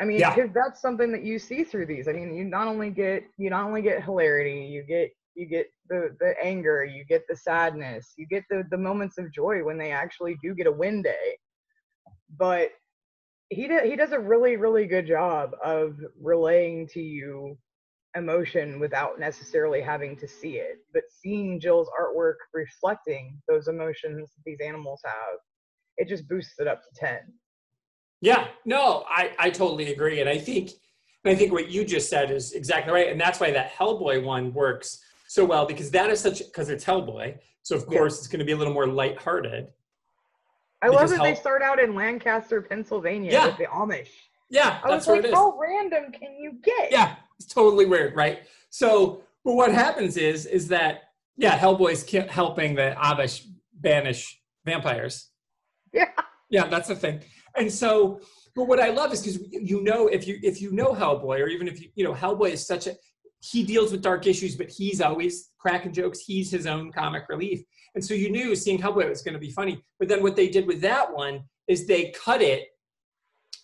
I 0.00 0.04
mean, 0.04 0.18
Yeah. 0.20 0.34
because 0.34 0.50
that's 0.54 0.80
something 0.80 1.12
that 1.12 1.22
you 1.24 1.38
see 1.38 1.62
through 1.62 1.86
these. 1.86 2.08
I 2.08 2.12
mean, 2.12 2.32
you 2.34 2.44
not 2.44 2.68
only 2.68 2.90
get 2.90 3.24
you 3.36 3.50
not 3.50 3.64
only 3.66 3.82
get 3.82 4.02
hilarity, 4.02 4.60
you 4.64 4.82
get 4.82 5.10
you 5.34 5.46
get 5.46 5.66
the 5.88 6.16
the 6.20 6.34
anger, 6.42 6.84
you 6.84 7.04
get 7.04 7.22
the 7.28 7.36
sadness, 7.36 8.14
you 8.16 8.26
get 8.26 8.44
the 8.50 8.64
the 8.70 8.78
moments 8.78 9.18
of 9.18 9.32
joy 9.32 9.62
when 9.62 9.78
they 9.78 9.92
actually 9.92 10.36
do 10.42 10.54
get 10.54 10.66
a 10.66 10.72
win 10.72 11.02
day. 11.02 11.38
But 12.38 12.70
he 13.50 13.66
does 13.66 13.82
he 13.82 13.96
does 13.96 14.12
a 14.12 14.18
really 14.18 14.56
really 14.56 14.86
good 14.86 15.06
job 15.06 15.54
of 15.62 15.98
relaying 16.20 16.88
to 16.88 17.00
you 17.00 17.58
emotion 18.16 18.80
without 18.80 19.18
necessarily 19.20 19.80
having 19.80 20.16
to 20.16 20.26
see 20.26 20.56
it, 20.56 20.78
but 20.92 21.02
seeing 21.22 21.60
Jill's 21.60 21.88
artwork 22.00 22.34
reflecting 22.52 23.40
those 23.48 23.68
emotions 23.68 24.30
these 24.44 24.58
animals 24.64 25.00
have, 25.04 25.38
it 25.96 26.08
just 26.08 26.28
boosts 26.28 26.54
it 26.58 26.66
up 26.66 26.82
to 26.82 26.88
ten. 26.94 27.20
Yeah, 28.20 28.48
no, 28.64 29.04
I, 29.08 29.32
I 29.38 29.50
totally 29.50 29.92
agree. 29.92 30.20
And 30.20 30.28
I 30.28 30.38
think 30.38 30.70
I 31.24 31.34
think 31.34 31.52
what 31.52 31.70
you 31.70 31.84
just 31.84 32.08
said 32.10 32.30
is 32.30 32.52
exactly 32.52 32.92
right. 32.92 33.08
And 33.08 33.20
that's 33.20 33.40
why 33.40 33.50
that 33.52 33.72
Hellboy 33.72 34.24
one 34.24 34.52
works 34.52 34.98
so 35.28 35.44
well 35.44 35.66
because 35.66 35.90
that 35.92 36.10
is 36.10 36.20
such 36.20 36.38
because 36.40 36.68
it's 36.68 36.84
Hellboy. 36.84 37.38
So 37.62 37.76
of 37.76 37.84
Yeah. 37.88 37.98
course 37.98 38.18
it's 38.18 38.26
going 38.26 38.40
to 38.40 38.44
be 38.44 38.52
a 38.52 38.56
little 38.56 38.72
more 38.74 38.86
lighthearted. 38.86 39.68
I 40.82 40.88
love 40.88 41.10
that 41.10 41.22
they 41.22 41.34
start 41.34 41.60
out 41.62 41.78
in 41.78 41.94
Lancaster, 41.94 42.62
Pennsylvania 42.62 43.32
Yeah. 43.32 43.46
with 43.46 43.58
the 43.58 43.64
Amish. 43.66 44.08
Yeah, 44.48 44.80
I 44.82 44.88
that's 44.88 45.06
was 45.06 45.16
like, 45.16 45.24
it 45.24 45.28
is. 45.28 45.34
how 45.34 45.56
random 45.58 46.10
can 46.10 46.34
you 46.38 46.54
get? 46.64 46.90
Yeah, 46.90 47.16
it's 47.40 47.52
totally 47.52 47.86
weird, 47.86 48.14
right? 48.14 48.40
So, 48.68 49.22
but 49.44 49.54
what 49.54 49.72
happens 49.72 50.16
is 50.16 50.46
is 50.46 50.68
that 50.68 51.04
yeah, 51.36 51.58
Hellboy's 51.58 52.02
ki- 52.02 52.26
helping 52.28 52.74
the 52.74 52.94
Amish 52.98 53.46
banish 53.72 54.40
vampires. 54.66 55.30
Yeah. 55.92 56.10
Yeah, 56.50 56.66
that's 56.66 56.88
the 56.88 56.94
thing. 56.94 57.20
And 57.56 57.72
so, 57.72 58.20
but 58.54 58.64
what 58.64 58.78
I 58.78 58.90
love 58.90 59.12
is 59.12 59.22
because 59.22 59.40
you 59.50 59.82
know 59.82 60.08
if 60.08 60.28
you 60.28 60.38
if 60.42 60.60
you 60.60 60.72
know 60.72 60.92
Hellboy 60.92 61.40
or 61.40 61.48
even 61.48 61.66
if 61.66 61.80
you 61.80 61.88
you 61.94 62.04
know 62.04 62.12
Hellboy 62.12 62.50
is 62.52 62.66
such 62.66 62.86
a 62.86 62.94
he 63.42 63.62
deals 63.64 63.90
with 63.90 64.02
dark 64.02 64.26
issues, 64.26 64.54
but 64.54 64.68
he's 64.68 65.00
always 65.00 65.48
cracking 65.58 65.94
jokes. 65.94 66.20
He's 66.20 66.50
his 66.50 66.66
own 66.66 66.92
comic 66.92 67.24
relief, 67.30 67.62
and 67.94 68.04
so 68.04 68.12
you 68.12 68.30
knew 68.30 68.54
seeing 68.54 68.78
Hellboy 68.78 69.08
was 69.08 69.22
going 69.22 69.32
to 69.32 69.40
be 69.40 69.50
funny. 69.50 69.82
But 69.98 70.08
then 70.08 70.22
what 70.22 70.36
they 70.36 70.48
did 70.48 70.66
with 70.66 70.82
that 70.82 71.10
one 71.10 71.44
is 71.66 71.86
they 71.86 72.12
cut 72.22 72.42
it 72.42 72.68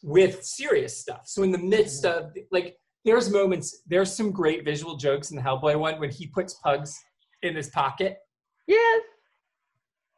with 0.02 0.42
serious 0.44 0.96
stuff. 0.98 1.22
So 1.26 1.42
in 1.42 1.50
the 1.50 1.58
midst 1.58 2.04
mm-hmm. 2.04 2.26
of 2.28 2.36
like 2.50 2.76
there's 3.06 3.30
moments, 3.30 3.82
there's 3.86 4.14
some 4.14 4.32
great 4.32 4.64
visual 4.64 4.96
jokes 4.96 5.30
in 5.30 5.36
the 5.36 5.42
Hellboy 5.42 5.78
one 5.78 5.98
when 6.00 6.10
he 6.10 6.26
puts 6.26 6.54
pugs 6.54 6.98
in 7.42 7.54
his 7.54 7.70
pocket. 7.70 8.18
Yes. 8.66 9.02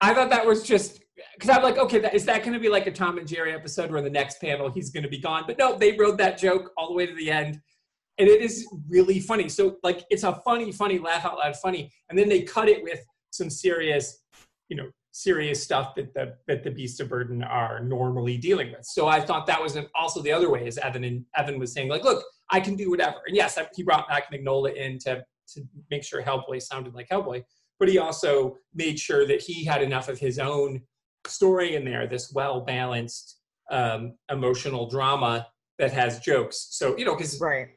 I 0.00 0.14
thought 0.14 0.30
that 0.30 0.46
was 0.46 0.62
just 0.62 1.02
because 1.34 1.50
I'm 1.50 1.62
like, 1.62 1.78
okay, 1.78 1.98
that, 1.98 2.14
is 2.14 2.24
that 2.24 2.42
going 2.42 2.54
to 2.54 2.60
be 2.60 2.68
like 2.68 2.86
a 2.86 2.92
Tom 2.92 3.18
and 3.18 3.26
Jerry 3.26 3.52
episode 3.52 3.90
where 3.90 4.00
the 4.00 4.08
next 4.08 4.40
panel 4.40 4.70
he's 4.70 4.90
going 4.90 5.02
to 5.02 5.08
be 5.08 5.18
gone? 5.18 5.44
But 5.46 5.58
no, 5.58 5.76
they 5.76 5.92
wrote 5.92 6.16
that 6.18 6.38
joke 6.38 6.70
all 6.76 6.88
the 6.88 6.94
way 6.94 7.06
to 7.06 7.14
the 7.14 7.30
end, 7.30 7.60
and 8.18 8.28
it 8.28 8.40
is 8.40 8.66
really 8.88 9.20
funny. 9.20 9.48
So 9.48 9.76
like, 9.82 10.04
it's 10.10 10.22
a 10.22 10.40
funny, 10.44 10.72
funny, 10.72 10.98
laugh 10.98 11.24
out 11.24 11.38
loud 11.38 11.56
funny, 11.56 11.92
and 12.08 12.18
then 12.18 12.28
they 12.28 12.42
cut 12.42 12.68
it 12.68 12.82
with 12.82 13.00
some 13.30 13.50
serious, 13.50 14.22
you 14.68 14.76
know, 14.76 14.88
serious 15.18 15.62
stuff 15.62 15.94
that 15.96 16.14
the 16.14 16.34
that 16.46 16.62
the 16.64 16.70
Beast 16.70 17.00
of 17.00 17.08
Burden 17.08 17.42
are 17.42 17.80
normally 17.80 18.36
dealing 18.36 18.70
with. 18.70 18.84
So 18.84 19.06
I 19.08 19.20
thought 19.20 19.46
that 19.46 19.62
was 19.62 19.76
an, 19.76 19.86
also 19.94 20.22
the 20.22 20.32
other 20.32 20.50
way, 20.50 20.66
as 20.66 20.78
Evan 20.78 21.04
and 21.04 21.24
Evan 21.36 21.58
was 21.58 21.72
saying, 21.72 21.88
like, 21.88 22.04
look, 22.04 22.24
I 22.50 22.60
can 22.60 22.76
do 22.76 22.90
whatever. 22.90 23.18
And 23.26 23.36
yes, 23.36 23.58
he 23.74 23.82
brought 23.82 24.08
back 24.08 24.32
Mignola 24.32 24.74
in 24.74 24.98
to 25.00 25.24
to 25.54 25.62
make 25.90 26.04
sure 26.04 26.22
Hellboy 26.22 26.60
sounded 26.60 26.94
like 26.94 27.08
Hellboy 27.08 27.42
but 27.78 27.88
he 27.88 27.98
also 27.98 28.56
made 28.74 28.98
sure 28.98 29.26
that 29.26 29.40
he 29.40 29.64
had 29.64 29.82
enough 29.82 30.08
of 30.08 30.18
his 30.18 30.38
own 30.38 30.82
story 31.26 31.76
in 31.76 31.84
there, 31.84 32.06
this 32.06 32.32
well 32.32 32.60
balanced 32.60 33.36
um, 33.70 34.14
emotional 34.30 34.88
drama 34.88 35.46
that 35.78 35.92
has 35.92 36.18
jokes. 36.20 36.68
So, 36.70 36.96
you 36.96 37.04
know, 37.04 37.14
because, 37.14 37.40
Right. 37.40 37.68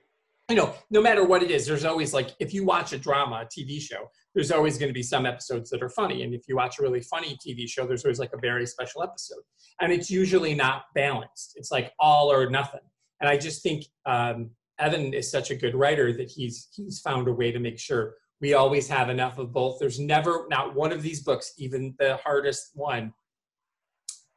you 0.50 0.56
know, 0.56 0.74
no 0.90 1.02
matter 1.02 1.24
what 1.24 1.44
it 1.44 1.52
is, 1.52 1.68
there's 1.68 1.86
always 1.86 2.14
like, 2.14 2.32
if 2.40 2.54
you 2.54 2.66
watch 2.66 2.94
a 2.94 2.98
drama, 2.98 3.46
a 3.46 3.46
TV 3.46 3.80
show, 3.80 4.08
there's 4.34 4.52
always 4.52 4.78
going 4.78 4.90
to 4.90 4.94
be 4.94 5.04
some 5.04 5.26
episodes 5.26 5.70
that 5.70 5.84
are 5.84 5.90
funny. 5.90 6.24
And 6.24 6.34
if 6.34 6.48
you 6.48 6.56
watch 6.56 6.80
a 6.80 6.82
really 6.82 7.02
funny 7.02 7.38
TV 7.46 7.68
show, 7.68 7.86
there's 7.86 8.06
always 8.06 8.20
like 8.20 8.34
a 8.34 8.40
very 8.40 8.66
special 8.66 9.04
episode. 9.04 9.42
And 9.82 9.92
it's 9.92 10.10
usually 10.10 10.54
not 10.54 10.84
balanced, 10.96 11.54
it's 11.56 11.72
like 11.72 11.92
all 12.00 12.32
or 12.32 12.50
nothing. 12.50 12.82
And 13.20 13.30
I 13.30 13.38
just 13.38 13.62
think 13.62 13.86
um, 14.06 14.52
Evan 14.80 15.14
is 15.14 15.30
such 15.30 15.52
a 15.52 15.56
good 15.56 15.76
writer 15.76 16.12
that 16.14 16.30
he's 16.30 16.70
he's 16.74 17.00
found 17.00 17.28
a 17.28 17.34
way 17.34 17.52
to 17.52 17.60
make 17.60 17.78
sure 17.78 18.16
we 18.42 18.56
always 18.56 18.88
have 18.88 19.10
enough 19.10 19.38
of 19.38 19.54
both. 19.54 19.78
There's 19.80 20.00
never 20.00 20.48
not 20.50 20.74
one 20.74 20.92
of 20.92 21.04
these 21.04 21.22
books, 21.22 21.54
even 21.58 21.94
the 22.00 22.18
hardest 22.18 22.72
one, 22.74 23.14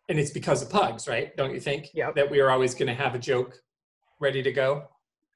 and 0.08 0.18
it's 0.18 0.30
because 0.30 0.62
of 0.62 0.70
pugs, 0.70 1.08
right? 1.08 1.34
Don't 1.36 1.54
you 1.54 1.60
think? 1.60 1.88
Yep. 1.94 2.14
That 2.16 2.30
we 2.30 2.40
are 2.40 2.50
always 2.50 2.74
going 2.74 2.88
to 2.88 2.94
have 2.94 3.14
a 3.14 3.18
joke 3.18 3.58
ready 4.20 4.42
to 4.42 4.52
go. 4.52 4.88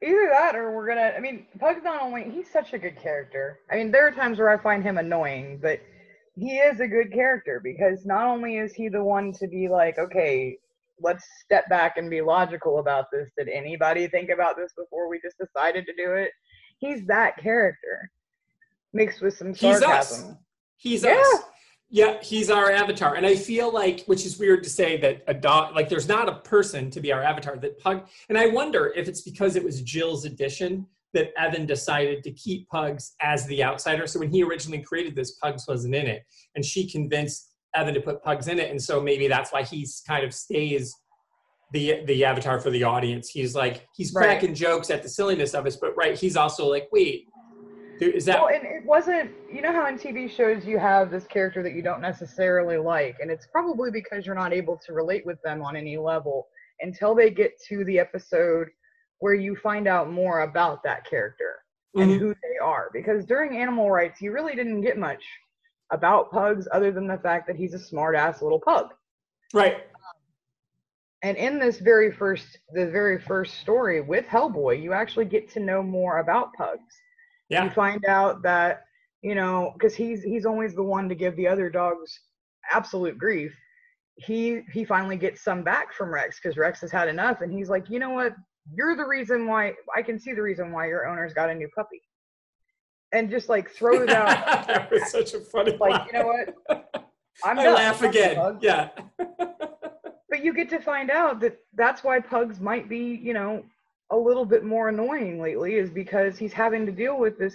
Either 0.02 0.28
that 0.30 0.54
or 0.54 0.72
we're 0.74 0.86
gonna 0.86 1.12
I 1.16 1.20
mean, 1.20 1.46
Pug's 1.58 1.82
not 1.82 2.02
only 2.02 2.30
he's 2.30 2.50
such 2.50 2.72
a 2.72 2.78
good 2.78 3.00
character. 3.00 3.60
I 3.70 3.76
mean, 3.76 3.90
there 3.90 4.06
are 4.06 4.12
times 4.12 4.38
where 4.38 4.48
I 4.48 4.56
find 4.62 4.82
him 4.82 4.98
annoying, 4.98 5.58
but 5.60 5.80
he 6.36 6.58
is 6.58 6.78
a 6.80 6.86
good 6.86 7.12
character 7.12 7.60
because 7.62 8.06
not 8.06 8.26
only 8.26 8.58
is 8.58 8.72
he 8.72 8.88
the 8.88 9.02
one 9.02 9.32
to 9.32 9.48
be 9.48 9.68
like, 9.68 9.98
okay, 9.98 10.56
let's 11.00 11.24
step 11.44 11.68
back 11.68 11.96
and 11.96 12.08
be 12.08 12.20
logical 12.20 12.78
about 12.78 13.06
this. 13.12 13.28
Did 13.36 13.48
anybody 13.48 14.06
think 14.06 14.30
about 14.30 14.56
this 14.56 14.72
before 14.76 15.08
we 15.08 15.20
just 15.20 15.36
decided 15.38 15.84
to 15.86 15.92
do 15.96 16.12
it? 16.12 16.30
He's 16.78 17.04
that 17.06 17.36
character. 17.38 18.10
Mixed 18.92 19.20
with 19.20 19.36
some 19.36 19.52
sarcasm. 19.52 20.38
He's 20.76 21.04
us. 21.04 21.04
He's 21.04 21.04
Yeah. 21.04 21.20
us. 21.20 21.42
Yeah, 21.90 22.18
he's 22.22 22.50
our 22.50 22.70
avatar. 22.70 23.14
And 23.14 23.24
I 23.24 23.34
feel 23.34 23.72
like, 23.72 24.04
which 24.06 24.26
is 24.26 24.38
weird 24.38 24.62
to 24.64 24.70
say 24.70 24.98
that 24.98 25.22
a 25.26 25.32
dog, 25.32 25.74
like 25.74 25.88
there's 25.88 26.08
not 26.08 26.28
a 26.28 26.34
person 26.40 26.90
to 26.90 27.00
be 27.00 27.12
our 27.12 27.22
avatar 27.22 27.56
that 27.56 27.78
Pug, 27.78 28.06
and 28.28 28.36
I 28.36 28.46
wonder 28.48 28.92
if 28.94 29.08
it's 29.08 29.22
because 29.22 29.56
it 29.56 29.64
was 29.64 29.80
Jill's 29.80 30.26
addition 30.26 30.86
that 31.14 31.32
Evan 31.38 31.64
decided 31.64 32.22
to 32.24 32.30
keep 32.32 32.68
Pugs 32.68 33.14
as 33.22 33.46
the 33.46 33.64
outsider. 33.64 34.06
So 34.06 34.18
when 34.20 34.30
he 34.30 34.42
originally 34.42 34.82
created 34.82 35.16
this, 35.16 35.32
Pugs 35.42 35.66
wasn't 35.66 35.94
in 35.94 36.06
it. 36.06 36.24
And 36.54 36.62
she 36.64 36.86
convinced 36.90 37.54
Evan 37.74 37.94
to 37.94 38.00
put 38.00 38.22
Pugs 38.22 38.48
in 38.48 38.58
it. 38.58 38.70
And 38.70 38.80
so 38.82 39.00
maybe 39.00 39.26
that's 39.26 39.50
why 39.50 39.62
he's 39.62 40.02
kind 40.06 40.24
of 40.26 40.34
stays 40.34 40.94
the 41.72 42.02
the 42.06 42.24
avatar 42.24 42.60
for 42.60 42.68
the 42.70 42.84
audience. 42.84 43.30
He's 43.30 43.54
like, 43.54 43.86
he's 43.94 44.12
Right. 44.12 44.24
cracking 44.24 44.54
jokes 44.54 44.90
at 44.90 45.02
the 45.02 45.08
silliness 45.08 45.54
of 45.54 45.66
us, 45.66 45.76
but 45.76 45.96
right, 45.96 46.18
he's 46.18 46.36
also 46.36 46.66
like, 46.66 46.88
wait, 46.92 47.28
is 48.00 48.24
that 48.26 48.40
Well, 48.40 48.48
and 48.54 48.64
it 48.64 48.84
wasn't. 48.84 49.30
You 49.52 49.62
know 49.62 49.72
how 49.72 49.86
in 49.86 49.96
TV 49.98 50.30
shows 50.30 50.64
you 50.64 50.78
have 50.78 51.10
this 51.10 51.26
character 51.26 51.62
that 51.62 51.72
you 51.72 51.82
don't 51.82 52.00
necessarily 52.00 52.76
like, 52.76 53.16
and 53.20 53.30
it's 53.30 53.46
probably 53.46 53.90
because 53.90 54.26
you're 54.26 54.34
not 54.34 54.52
able 54.52 54.78
to 54.86 54.92
relate 54.92 55.24
with 55.26 55.40
them 55.42 55.62
on 55.62 55.76
any 55.76 55.96
level 55.96 56.48
until 56.80 57.14
they 57.14 57.30
get 57.30 57.52
to 57.68 57.84
the 57.84 57.98
episode 57.98 58.68
where 59.18 59.34
you 59.34 59.56
find 59.56 59.88
out 59.88 60.10
more 60.10 60.40
about 60.40 60.82
that 60.84 61.04
character 61.08 61.56
and 61.96 62.12
Mhm. 62.12 62.18
who 62.18 62.34
they 62.34 62.58
are. 62.62 62.88
Because 62.92 63.24
during 63.26 63.56
Animal 63.56 63.90
Rights, 63.90 64.20
you 64.20 64.30
really 64.32 64.54
didn't 64.54 64.82
get 64.82 64.96
much 64.96 65.24
about 65.90 66.30
pugs 66.30 66.68
other 66.70 66.92
than 66.92 67.06
the 67.08 67.18
fact 67.18 67.46
that 67.46 67.56
he's 67.56 67.74
a 67.74 67.78
smart 67.78 68.14
ass 68.14 68.42
little 68.42 68.60
pug. 68.60 68.92
right? 69.54 69.86
and 71.22 71.36
in 71.36 71.58
this 71.58 71.78
very 71.78 72.12
first 72.12 72.58
the 72.72 72.86
very 72.86 73.18
first 73.18 73.54
story 73.58 74.00
with 74.00 74.24
hellboy 74.26 74.80
you 74.80 74.92
actually 74.92 75.24
get 75.24 75.48
to 75.50 75.58
know 75.58 75.82
more 75.82 76.18
about 76.18 76.52
pugs 76.52 77.00
you 77.50 77.70
find 77.70 78.04
out 78.06 78.42
that 78.42 78.84
you 79.22 79.34
know 79.34 79.72
because 79.74 79.94
he's 79.94 80.22
he's 80.22 80.46
always 80.46 80.74
the 80.74 80.82
one 80.82 81.08
to 81.08 81.14
give 81.14 81.34
the 81.36 81.46
other 81.46 81.68
dogs 81.68 82.20
absolute 82.72 83.18
grief 83.18 83.56
he 84.16 84.60
he 84.72 84.84
finally 84.84 85.16
gets 85.16 85.42
some 85.42 85.62
back 85.62 85.92
from 85.92 86.12
rex 86.12 86.38
because 86.40 86.56
rex 86.56 86.80
has 86.80 86.90
had 86.90 87.08
enough 87.08 87.40
and 87.40 87.52
he's 87.52 87.68
like 87.68 87.88
you 87.88 87.98
know 87.98 88.10
what 88.10 88.34
you're 88.74 88.96
the 88.96 89.04
reason 89.04 89.46
why 89.46 89.72
i 89.96 90.02
can 90.02 90.18
see 90.18 90.32
the 90.32 90.42
reason 90.42 90.72
why 90.72 90.86
your 90.86 91.06
owner's 91.06 91.32
got 91.32 91.48
a 91.50 91.54
new 91.54 91.68
puppy 91.74 92.02
and 93.12 93.30
just 93.30 93.48
like 93.48 93.70
throws 93.70 94.08
out 94.10 94.66
that 94.66 94.90
was 94.90 95.10
such 95.10 95.34
a 95.34 95.40
funny 95.40 95.72
like 95.72 95.80
line. 95.80 96.06
you 96.06 96.12
know 96.18 96.26
what 96.26 96.84
i'm 97.44 97.58
I 97.58 97.64
done. 97.64 97.74
laugh 97.74 98.02
again. 98.02 98.58
Yeah. 98.60 98.88
but 100.28 100.44
you 100.44 100.52
get 100.52 100.68
to 100.70 100.80
find 100.80 101.10
out 101.10 101.38
that 101.40 101.58
that's 101.74 102.02
why 102.02 102.20
pugs 102.20 102.58
might 102.60 102.88
be 102.88 103.18
you 103.22 103.32
know 103.32 103.62
a 104.10 104.16
little 104.16 104.44
bit 104.44 104.64
more 104.64 104.88
annoying 104.88 105.40
lately 105.40 105.74
is 105.74 105.90
because 105.90 106.38
he's 106.38 106.52
having 106.52 106.86
to 106.86 106.92
deal 106.92 107.18
with 107.18 107.38
this 107.38 107.54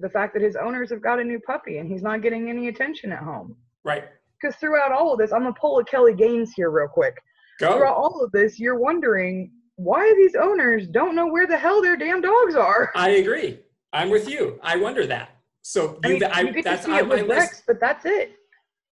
the 0.00 0.08
fact 0.08 0.34
that 0.34 0.42
his 0.42 0.56
owners 0.56 0.90
have 0.90 1.00
got 1.02 1.20
a 1.20 1.24
new 1.24 1.38
puppy 1.40 1.78
and 1.78 1.88
he's 1.88 2.02
not 2.02 2.22
getting 2.22 2.50
any 2.50 2.68
attention 2.68 3.12
at 3.12 3.20
home 3.20 3.56
right. 3.84 4.04
because 4.40 4.56
throughout 4.56 4.90
all 4.90 5.12
of 5.12 5.18
this 5.18 5.32
i'm 5.32 5.42
gonna 5.42 5.54
pull 5.60 5.78
a 5.78 5.84
kelly 5.84 6.14
gaines 6.14 6.52
here 6.54 6.70
real 6.70 6.88
quick 6.88 7.16
Go. 7.60 7.76
throughout 7.76 7.96
all 7.96 8.20
of 8.24 8.32
this 8.32 8.58
you're 8.58 8.78
wondering 8.78 9.52
why 9.76 10.12
these 10.16 10.34
owners 10.34 10.86
don't 10.88 11.14
know 11.14 11.26
where 11.26 11.46
the 11.46 11.56
hell 11.56 11.80
their 11.80 11.96
damn 11.96 12.20
dogs 12.20 12.54
are 12.54 12.90
I 12.94 13.10
agree. 13.10 13.60
I'm 13.92 14.10
with 14.10 14.28
you. 14.28 14.58
I 14.62 14.76
wonder 14.76 15.06
that. 15.06 15.36
So 15.62 15.98
i 16.04 16.08
you, 16.08 16.14
mean 16.14 16.24
I, 16.24 16.40
you 16.40 16.52
get 16.52 16.56
to 16.56 16.62
that's 16.62 16.86
see 16.86 16.92
on 16.92 16.98
it 16.98 17.06
my 17.08 17.14
with 17.16 17.26
list. 17.28 17.40
rex 17.40 17.62
but 17.66 17.80
that's 17.80 18.04
it 18.04 18.32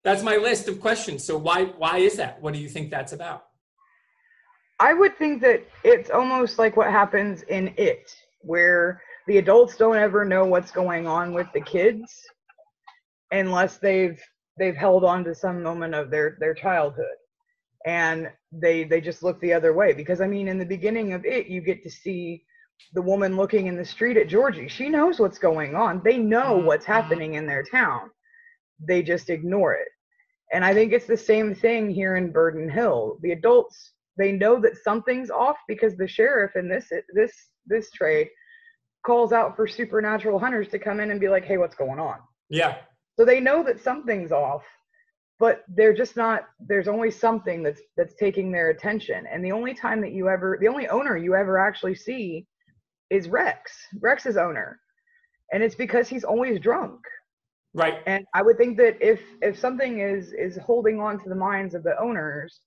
That's 0.03 0.23
my 0.23 0.37
list 0.37 0.67
of 0.67 0.79
questions. 0.79 1.23
So 1.23 1.37
why 1.37 1.65
why 1.65 1.97
is 1.97 2.15
that? 2.17 2.41
What 2.41 2.53
do 2.53 2.59
you 2.59 2.69
think 2.69 2.91
that's 2.91 3.11
about? 3.13 3.46
I 4.79 4.93
would 4.93 5.17
think 5.17 5.41
that 5.41 5.63
it's 5.83 6.09
almost 6.09 6.59
like 6.59 6.77
what 6.77 6.91
happens 6.91 7.41
in 7.43 7.73
it, 7.77 8.15
where 8.41 9.01
the 9.27 9.37
adults 9.37 9.75
don't 9.75 9.97
ever 9.97 10.23
know 10.23 10.45
what's 10.45 10.71
going 10.71 11.07
on 11.07 11.33
with 11.33 11.47
the 11.53 11.61
kids 11.61 12.13
unless 13.31 13.77
they've 13.77 14.21
they've 14.57 14.75
held 14.75 15.03
on 15.03 15.23
to 15.23 15.35
some 15.35 15.61
moment 15.61 15.95
of 15.95 16.09
their 16.11 16.37
their 16.39 16.53
childhood. 16.53 17.05
And 17.85 18.29
they 18.51 18.83
they 18.83 19.01
just 19.01 19.23
look 19.23 19.39
the 19.41 19.53
other 19.53 19.73
way 19.73 19.93
because 19.93 20.21
i 20.21 20.27
mean 20.27 20.47
in 20.47 20.57
the 20.57 20.65
beginning 20.65 21.13
of 21.13 21.25
it 21.25 21.47
you 21.47 21.59
get 21.59 21.83
to 21.83 21.89
see 21.89 22.43
the 22.93 23.01
woman 23.01 23.35
looking 23.35 23.67
in 23.67 23.75
the 23.75 23.85
street 23.85 24.17
at 24.17 24.29
georgie. 24.29 24.67
She 24.67 24.87
knows 24.89 25.19
what's 25.19 25.39
going 25.39 25.75
on. 25.75 26.01
They 26.03 26.17
know 26.17 26.55
mm-hmm. 26.55 26.65
what's 26.67 26.85
mm-hmm. 26.85 26.93
happening 26.93 27.33
in 27.33 27.45
their 27.45 27.63
town. 27.63 28.09
They 28.79 29.01
just 29.01 29.29
ignore 29.29 29.73
it. 29.73 29.87
And 30.53 30.63
i 30.63 30.73
think 30.73 30.93
it's 30.93 31.07
the 31.07 31.17
same 31.17 31.55
thing 31.55 31.89
here 31.89 32.15
in 32.15 32.31
burden 32.31 32.69
hill. 32.69 33.17
The 33.21 33.31
adults 33.31 33.93
they 34.17 34.31
know 34.31 34.59
that 34.59 34.77
something's 34.77 35.29
off 35.29 35.57
because 35.67 35.95
the 35.95 36.07
sheriff 36.07 36.55
in 36.55 36.67
this 36.67 36.91
this 37.13 37.33
this 37.65 37.91
trade 37.91 38.27
calls 39.05 39.31
out 39.31 39.55
for 39.55 39.67
supernatural 39.67 40.39
hunters 40.39 40.67
to 40.69 40.79
come 40.79 40.99
in 40.99 41.11
and 41.11 41.19
be 41.19 41.29
like 41.29 41.45
hey 41.45 41.57
what's 41.57 41.75
going 41.75 41.99
on 41.99 42.17
Yeah. 42.49 42.77
so 43.17 43.25
they 43.25 43.39
know 43.39 43.63
that 43.63 43.79
something's 43.81 44.31
off 44.31 44.63
but 45.39 45.63
they're 45.75 45.93
just 45.93 46.15
not 46.17 46.45
there's 46.59 46.87
only 46.87 47.11
something 47.11 47.61
that's 47.63 47.81
that's 47.95 48.15
taking 48.15 48.51
their 48.51 48.69
attention 48.69 49.25
and 49.31 49.43
the 49.45 49.51
only 49.51 49.73
time 49.73 50.01
that 50.01 50.11
you 50.11 50.27
ever 50.29 50.57
the 50.59 50.67
only 50.67 50.87
owner 50.89 51.15
you 51.15 51.35
ever 51.35 51.57
actually 51.57 51.95
see 51.95 52.45
is 53.09 53.29
rex 53.29 53.71
rex's 54.01 54.35
owner 54.37 54.79
and 55.53 55.63
it's 55.63 55.75
because 55.75 56.07
he's 56.09 56.23
always 56.23 56.59
drunk 56.59 56.99
Right. 57.73 57.99
and 58.07 58.25
i 58.33 58.41
would 58.41 58.57
think 58.57 58.77
that 58.77 58.97
if 59.01 59.21
if 59.41 59.57
something 59.59 59.99
is 59.99 60.33
is 60.33 60.57
holding 60.57 60.99
on 60.99 61.21
to 61.23 61.29
the 61.29 61.35
minds 61.35 61.75
of 61.75 61.83
the 61.83 61.97
owners 62.01 62.61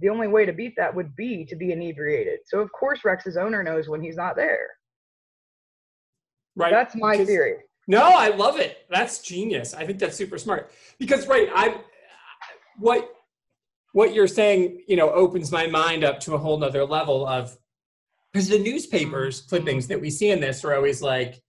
the 0.00 0.08
only 0.08 0.26
way 0.28 0.44
to 0.44 0.52
beat 0.52 0.74
that 0.76 0.94
would 0.94 1.14
be 1.16 1.44
to 1.44 1.56
be 1.56 1.72
inebriated 1.72 2.40
so 2.46 2.60
of 2.60 2.70
course 2.72 3.04
rex's 3.04 3.36
owner 3.36 3.62
knows 3.62 3.88
when 3.88 4.02
he's 4.02 4.16
not 4.16 4.36
there 4.36 4.68
Right. 6.56 6.72
that's 6.72 6.94
my 6.94 7.12
Because- 7.12 7.28
theory 7.28 7.56
No, 7.86 8.00
I 8.00 8.28
love 8.28 8.58
it. 8.58 8.86
That's 8.88 9.18
genius. 9.18 9.74
I 9.74 9.84
think 9.84 9.98
that's 9.98 10.16
super 10.16 10.38
smart. 10.38 10.72
Because 10.98 11.26
right, 11.26 11.48
I 11.54 11.80
what 12.78 13.10
what 13.92 14.14
you're 14.14 14.26
saying, 14.26 14.82
you 14.88 14.96
know, 14.96 15.10
opens 15.10 15.52
my 15.52 15.66
mind 15.66 16.02
up 16.02 16.18
to 16.20 16.34
a 16.34 16.38
whole 16.38 16.58
nother 16.58 16.84
level 16.84 17.26
of 17.26 17.56
because 18.32 18.48
the 18.48 18.58
newspapers 18.58 19.40
mm-hmm. 19.40 19.48
clippings 19.48 19.86
that 19.88 20.00
we 20.00 20.10
see 20.10 20.30
in 20.30 20.40
this 20.40 20.64
are 20.64 20.74
always 20.74 21.02
like, 21.02 21.40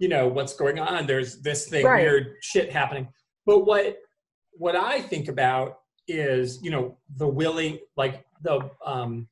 you 0.00 0.08
know, 0.08 0.26
what's 0.28 0.54
going 0.54 0.78
on? 0.78 1.06
There's 1.06 1.40
this 1.42 1.68
thing, 1.68 1.86
Right. 1.86 2.02
weird 2.02 2.36
shit 2.42 2.72
happening. 2.72 3.08
But 3.46 3.60
what 3.64 3.98
what 4.52 4.74
I 4.74 5.00
think 5.00 5.28
about 5.28 5.77
is, 6.08 6.58
you 6.62 6.70
know, 6.70 6.96
the 7.16 7.28
willing 7.28 7.78
like 7.96 8.24
the 8.42 8.68
um 8.84 9.28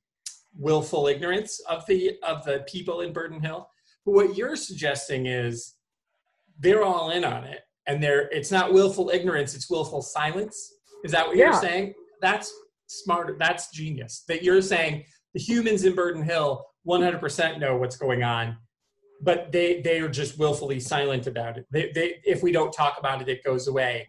willful 0.59 1.07
ignorance 1.07 1.61
of 1.68 1.85
the 1.87 2.12
of 2.22 2.45
the 2.45 2.64
people 2.68 3.01
in 3.01 3.12
Burden 3.12 3.41
Hill. 3.41 3.68
But 4.05 4.12
what 4.12 4.37
you're 4.37 4.57
suggesting 4.57 5.27
is 5.27 5.74
they're 6.59 6.85
all 6.85 7.11
in 7.11 7.24
on 7.24 7.45
it 7.45 7.61
and 7.87 8.03
they're 8.03 8.29
it's 8.31 8.51
not 8.51 8.72
willful 8.72 9.11
ignorance 9.11 9.55
it's 9.55 9.68
willful 9.70 10.03
silence. 10.03 10.72
Is 11.05 11.12
that 11.12 11.27
what 11.27 11.37
Yeah. 11.37 11.47
you're 11.47 11.61
saying? 11.61 11.95
That's 12.22 12.53
smart 12.87 13.39
that's 13.39 13.70
genius. 13.70 14.24
That 14.29 14.43
you're 14.43 14.62
saying 14.62 15.05
the 15.35 15.41
humans 15.41 15.85
in 15.85 15.95
burden 15.95 16.22
hill 16.22 16.64
100% 16.87 17.59
know 17.59 17.77
what's 17.77 17.97
going 17.97 18.22
on 18.22 18.57
but 19.22 19.51
they 19.51 19.81
they 19.81 19.99
are 20.01 20.09
just 20.11 20.39
willfully 20.39 20.79
silent 20.79 21.27
about 21.27 21.57
it. 21.57 21.66
They, 21.70 21.91
they 21.93 22.20
if 22.24 22.43
we 22.43 22.53
don't 22.53 22.72
talk 22.72 22.99
about 22.99 23.22
it 23.22 23.29
it 23.29 23.43
goes 23.43 23.66
away 23.66 24.09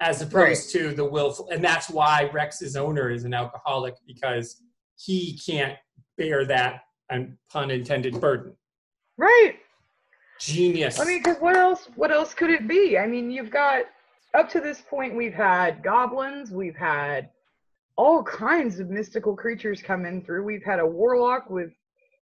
as 0.00 0.22
opposed 0.22 0.70
to 0.72 0.92
the 0.92 1.04
willful 1.04 1.48
and 1.50 1.62
that's 1.62 1.88
why 1.88 2.28
rex's 2.32 2.76
owner 2.76 3.10
is 3.10 3.24
an 3.24 3.32
alcoholic 3.34 3.94
because 4.06 4.62
he 4.96 5.38
can't 5.46 5.76
bear 6.18 6.44
that 6.44 6.82
and 7.10 7.36
pun 7.50 7.70
intended 7.70 8.20
burden 8.20 8.52
right 9.16 9.54
genius 10.40 10.98
I 10.98 11.04
mean, 11.04 11.18
because 11.22 11.38
what 11.38 11.56
else? 11.56 11.88
What 11.94 12.10
else 12.10 12.34
could 12.34 12.50
it 12.50 12.66
be? 12.66 12.98
I 12.98 13.06
mean, 13.06 13.30
you've 13.30 13.50
got 13.52 13.84
up 14.34 14.50
to 14.50 14.60
this 14.60 14.80
point, 14.82 15.14
we've 15.14 15.32
had 15.32 15.82
goblins, 15.82 16.50
we've 16.50 16.74
had 16.76 17.30
all 17.96 18.22
kinds 18.24 18.80
of 18.80 18.90
mystical 18.90 19.36
creatures 19.36 19.80
coming 19.80 20.22
through. 20.24 20.42
We've 20.44 20.64
had 20.64 20.80
a 20.80 20.86
warlock 20.86 21.48
with 21.48 21.70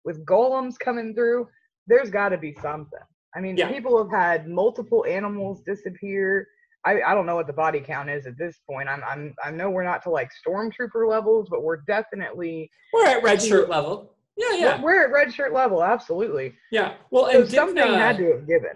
with 0.06 0.24
golems 0.24 0.78
coming 0.78 1.14
through. 1.14 1.48
There's 1.86 2.08
got 2.10 2.30
to 2.30 2.38
be 2.38 2.56
something. 2.62 2.98
I 3.36 3.40
mean, 3.40 3.58
Yeah. 3.58 3.70
people 3.70 4.02
have 4.02 4.10
had 4.10 4.48
multiple 4.48 5.04
animals 5.06 5.60
disappear. 5.62 6.48
I, 6.84 7.02
I 7.02 7.14
don't 7.14 7.26
know 7.26 7.34
what 7.34 7.46
the 7.46 7.52
body 7.52 7.80
count 7.80 8.08
is 8.08 8.26
at 8.26 8.38
this 8.38 8.60
point. 8.68 8.88
I'm 8.88 9.02
I'm 9.04 9.34
I 9.44 9.50
know 9.50 9.70
we're 9.70 9.84
not 9.84 10.02
to 10.04 10.10
like 10.10 10.30
stormtrooper 10.46 11.08
levels, 11.08 11.48
but 11.50 11.62
we're 11.62 11.78
definitely 11.78 12.70
We're 12.92 13.06
at 13.06 13.22
red 13.22 13.42
shirt 13.42 13.68
level. 13.68 14.14
Yeah, 14.36 14.54
yeah, 14.56 14.80
we're 14.80 15.04
at 15.04 15.12
red 15.12 15.34
shirt 15.34 15.52
level. 15.52 15.82
Absolutely. 15.82 16.54
yeah. 16.70 16.94
Well, 17.10 17.30
So 17.32 17.40
and 17.42 17.50
something 17.50 17.76
had 17.76 18.18
to 18.18 18.32
have 18.32 18.46
given. 18.46 18.70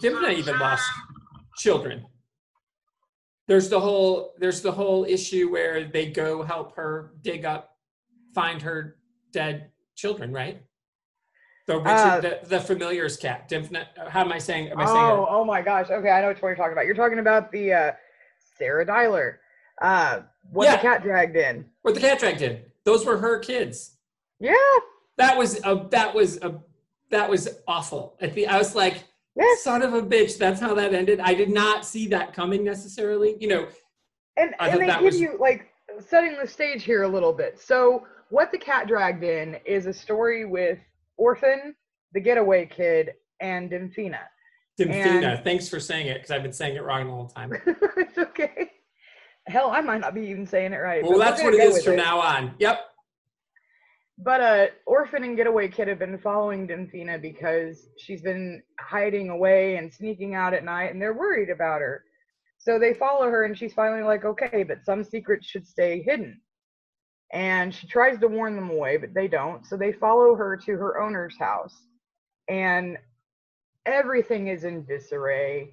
Dimna 0.00 0.32
even 0.32 0.58
lost 0.58 0.84
children. 1.58 2.06
There's 3.46 3.68
the 3.68 3.80
whole 3.80 4.32
there's 4.38 4.62
the 4.62 4.72
whole 4.72 5.04
issue 5.04 5.50
where 5.50 5.84
they 5.84 6.06
go 6.10 6.42
help 6.42 6.74
her 6.76 7.12
dig 7.20 7.44
up, 7.44 7.76
find 8.34 8.62
her 8.62 8.96
dead 9.32 9.70
children, 9.96 10.32
right? 10.32 10.62
The 11.66 11.76
Richard, 11.78 11.88
Uh, 11.88 12.20
the, 12.20 12.40
the 12.48 12.60
familiar's 12.60 13.16
cat. 13.16 13.48
Dimna, 13.48 13.86
how 14.08 14.22
am 14.22 14.32
I 14.32 14.38
saying? 14.38 14.68
Am 14.70 14.78
I 14.80 14.84
saying? 14.86 14.96
Oh, 14.98 15.26
oh 15.30 15.44
my 15.44 15.62
gosh. 15.62 15.90
Okay, 15.90 16.10
I 16.10 16.20
know 16.20 16.28
which 16.28 16.42
one 16.42 16.50
you're 16.50 16.56
talking 16.56 16.72
about. 16.72 16.86
You're 16.86 16.94
talking 16.96 17.20
about 17.20 17.52
the 17.52 17.72
uh, 17.72 17.92
Sarah 18.58 18.84
Dyer. 18.84 19.40
Uh, 19.80 20.20
what 20.50 20.64
Yeah. 20.64 20.76
the 20.76 20.82
cat 20.82 21.02
dragged 21.02 21.36
in. 21.36 21.64
What 21.82 21.94
the 21.94 22.00
cat 22.00 22.18
dragged 22.18 22.42
in? 22.42 22.62
Those 22.84 23.06
were 23.06 23.16
her 23.18 23.38
kids. 23.38 23.96
Yeah. 24.40 24.54
That 25.18 25.38
was 25.38 25.60
a 25.64 25.86
that 25.90 26.12
was 26.14 26.38
a 26.42 26.58
that 27.10 27.28
was 27.30 27.48
awful. 27.68 28.16
At 28.20 28.34
the 28.34 28.48
I 28.48 28.58
was 28.58 28.74
like, 28.74 29.04
Yes. 29.36 29.62
son 29.62 29.82
of 29.82 29.94
a 29.94 30.02
bitch. 30.02 30.38
That's 30.38 30.60
how 30.60 30.74
that 30.74 30.92
ended. 30.94 31.20
I 31.20 31.32
did 31.34 31.48
not 31.50 31.84
see 31.86 32.08
that 32.08 32.34
coming 32.34 32.64
necessarily. 32.64 33.36
You 33.38 33.48
know, 33.48 33.68
And 34.36 34.54
I 34.58 34.70
and 34.70 34.80
they 34.80 34.86
give 34.86 35.00
was- 35.02 35.20
you 35.20 35.36
like 35.38 35.68
setting 36.00 36.36
the 36.40 36.46
stage 36.48 36.82
here 36.82 37.04
a 37.04 37.08
little 37.08 37.32
bit. 37.32 37.60
So 37.60 38.04
what 38.30 38.50
the 38.50 38.58
cat 38.58 38.88
dragged 38.88 39.22
in 39.22 39.56
is 39.64 39.86
a 39.86 39.92
story 39.92 40.44
with 40.44 40.78
Orphan, 41.16 41.74
the 42.12 42.20
getaway 42.20 42.66
kid, 42.66 43.12
and. 43.40 43.70
Dymphina. 43.70 44.20
And- 44.78 45.44
Thanks 45.44 45.68
for 45.68 45.80
saying 45.80 46.06
it 46.06 46.14
because 46.14 46.30
I've 46.30 46.42
been 46.42 46.52
saying 46.52 46.76
it 46.76 46.82
wrong 46.82 47.06
the 47.06 47.12
whole 47.12 47.28
time. 47.28 47.52
it's 47.96 48.18
okay. 48.18 48.70
Hell, 49.46 49.70
I 49.70 49.80
might 49.80 50.00
not 50.00 50.14
be 50.14 50.22
even 50.22 50.46
saying 50.46 50.72
it 50.72 50.76
right. 50.76 51.02
Well, 51.02 51.18
that's 51.18 51.42
what 51.42 51.54
it 51.54 51.60
is 51.60 51.84
from 51.84 51.96
now 51.96 52.20
on. 52.20 52.54
Yep. 52.58 52.80
But 54.18 54.40
uh, 54.40 54.66
Orphan 54.86 55.24
and 55.24 55.36
Getaway 55.36 55.68
Kid 55.68 55.88
have 55.88 55.98
been 55.98 56.18
following 56.18 56.68
Dymphina 56.68 57.20
because 57.20 57.88
she's 57.98 58.22
been 58.22 58.62
hiding 58.78 59.30
away 59.30 59.76
and 59.76 59.92
sneaking 59.92 60.34
out 60.34 60.54
at 60.54 60.64
night, 60.64 60.92
and 60.92 61.02
they're 61.02 61.14
worried 61.14 61.50
about 61.50 61.80
her. 61.80 62.04
So 62.58 62.78
they 62.78 62.94
follow 62.94 63.28
her, 63.28 63.44
and 63.44 63.58
she's 63.58 63.74
finally 63.74 64.02
like, 64.04 64.24
okay, 64.24 64.62
but 64.62 64.84
some 64.84 65.02
secrets 65.02 65.48
should 65.48 65.66
stay 65.66 66.02
hidden. 66.02 66.40
And 67.32 67.74
she 67.74 67.86
tries 67.86 68.18
to 68.18 68.28
warn 68.28 68.56
them 68.56 68.70
away, 68.70 68.98
but 68.98 69.14
they 69.14 69.26
don't. 69.26 69.66
So 69.66 69.76
they 69.76 69.92
follow 69.92 70.34
her 70.34 70.56
to 70.56 70.72
her 70.72 71.00
owner's 71.00 71.36
house, 71.38 71.86
and 72.48 72.98
everything 73.86 74.48
is 74.48 74.64
in 74.64 74.84
disarray. 74.84 75.72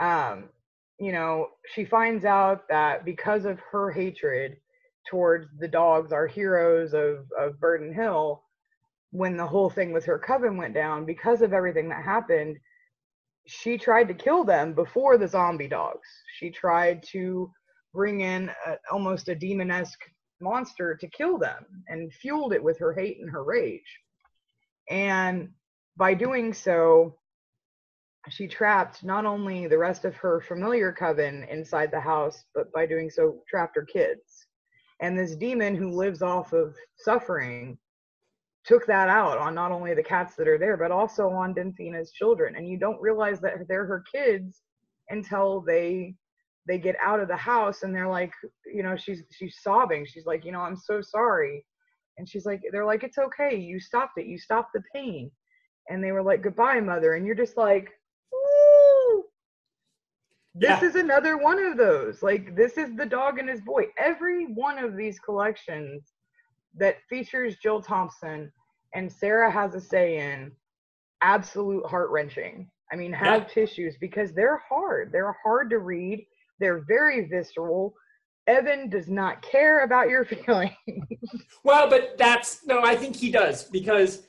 Um, 0.00 0.48
you 0.98 1.12
know, 1.12 1.48
she 1.72 1.84
finds 1.84 2.24
out 2.24 2.68
that 2.68 3.04
because 3.04 3.44
of 3.44 3.60
her 3.70 3.92
hatred 3.92 4.56
towards 5.08 5.46
the 5.58 5.68
dogs, 5.68 6.12
our 6.12 6.26
heroes 6.26 6.92
of, 6.94 7.26
of 7.38 7.60
Burden 7.60 7.94
Hill, 7.94 8.42
when 9.10 9.36
the 9.36 9.46
whole 9.46 9.70
thing 9.70 9.92
with 9.92 10.04
her 10.04 10.18
coven 10.18 10.56
went 10.56 10.74
down, 10.74 11.06
because 11.06 11.40
of 11.40 11.52
everything 11.52 11.88
that 11.88 12.04
happened, 12.04 12.58
she 13.46 13.78
tried 13.78 14.08
to 14.08 14.14
kill 14.14 14.44
them 14.44 14.74
before 14.74 15.16
the 15.16 15.28
zombie 15.28 15.68
dogs. 15.68 16.08
She 16.36 16.50
tried 16.50 17.02
to 17.12 17.50
bring 17.94 18.20
in 18.20 18.50
a, 18.66 18.76
almost 18.92 19.28
a 19.28 19.34
demonesque 19.34 20.02
monster 20.40 20.94
to 20.96 21.06
kill 21.08 21.38
them 21.38 21.64
and 21.88 22.12
fueled 22.12 22.52
it 22.52 22.62
with 22.62 22.78
her 22.78 22.92
hate 22.92 23.20
and 23.20 23.30
her 23.30 23.44
rage. 23.44 24.00
And 24.90 25.50
by 25.96 26.14
doing 26.14 26.52
so, 26.54 27.16
she 28.30 28.46
trapped 28.46 29.04
not 29.04 29.24
only 29.24 29.66
the 29.66 29.78
rest 29.78 30.04
of 30.04 30.14
her 30.16 30.40
familiar 30.40 30.92
coven 30.92 31.44
inside 31.44 31.90
the 31.90 32.00
house, 32.00 32.44
but 32.54 32.72
by 32.72 32.86
doing 32.86 33.10
so, 33.10 33.42
trapped 33.48 33.76
her 33.76 33.84
kids. 33.84 34.46
And 35.00 35.18
this 35.18 35.36
demon 35.36 35.76
who 35.76 35.90
lives 35.90 36.22
off 36.22 36.52
of 36.52 36.74
suffering 36.96 37.78
took 38.64 38.86
that 38.86 39.08
out 39.08 39.38
on 39.38 39.54
not 39.54 39.72
only 39.72 39.94
the 39.94 40.02
cats 40.02 40.34
that 40.36 40.48
are 40.48 40.58
there, 40.58 40.76
but 40.76 40.90
also 40.90 41.30
on 41.30 41.54
Denthina's 41.54 42.12
children. 42.12 42.56
And 42.56 42.68
you 42.68 42.78
don't 42.78 43.00
realize 43.00 43.40
that 43.40 43.66
they're 43.68 43.86
her 43.86 44.04
kids 44.12 44.60
until 45.08 45.60
they 45.60 46.14
they 46.68 46.78
get 46.78 46.96
out 47.02 47.20
of 47.20 47.28
the 47.28 47.36
house 47.36 47.82
and 47.82 47.94
they're 47.94 48.08
like, 48.08 48.32
you 48.72 48.82
know, 48.82 48.96
she's 48.96 49.22
she's 49.32 49.56
sobbing. 49.62 50.06
She's 50.06 50.26
like, 50.26 50.44
you 50.44 50.52
know, 50.52 50.60
I'm 50.60 50.76
so 50.76 51.00
sorry. 51.00 51.64
And 52.18 52.28
she's 52.28 52.46
like, 52.46 52.60
they're 52.72 52.84
like, 52.86 53.04
it's 53.04 53.18
okay. 53.18 53.56
You 53.56 53.80
stopped 53.80 54.18
it. 54.18 54.26
You 54.26 54.38
stopped 54.38 54.72
the 54.74 54.82
pain. 54.94 55.30
And 55.88 56.04
they 56.04 56.12
were 56.12 56.22
like, 56.22 56.42
goodbye, 56.42 56.80
mother. 56.80 57.14
And 57.14 57.26
you're 57.26 57.34
just 57.34 57.56
like. 57.56 57.88
This 60.54 60.82
Yeah. 60.82 60.88
is 60.88 60.94
another 60.96 61.36
one 61.38 61.58
of 61.64 61.76
those. 61.76 62.22
Like 62.22 62.56
this 62.56 62.76
is 62.78 62.94
the 62.96 63.06
dog 63.06 63.38
and 63.38 63.48
his 63.48 63.60
boy. 63.60 63.84
Every 63.96 64.46
one 64.46 64.78
of 64.78 64.96
these 64.96 65.18
collections 65.20 66.12
that 66.76 66.96
features 67.08 67.56
Jill 67.62 67.80
Thompson 67.80 68.52
and 68.94 69.10
Sarah 69.12 69.50
has 69.50 69.74
a 69.74 69.80
say 69.80 70.18
in, 70.18 70.50
absolute 71.22 71.86
heart 71.86 72.10
wrenching. 72.10 72.68
I 72.92 72.96
mean, 72.96 73.12
have 73.12 73.42
Yeah. 73.42 73.48
tissues 73.48 73.96
because 74.00 74.32
they're 74.32 74.62
hard. 74.68 75.12
They're 75.12 75.36
hard 75.44 75.70
to 75.70 75.78
read. 75.78 76.26
They're 76.60 76.80
very 76.86 77.26
visceral. 77.28 77.94
Evan 78.46 78.88
does 78.88 79.08
not 79.08 79.42
care 79.42 79.84
about 79.84 80.08
your 80.08 80.24
feelings. 80.46 80.72
Well, 81.64 81.88
but 81.88 82.16
that's 82.18 82.64
no, 82.66 82.82
I 82.82 82.96
think 82.96 83.16
he 83.16 83.30
does 83.30 83.64
because 83.64 84.22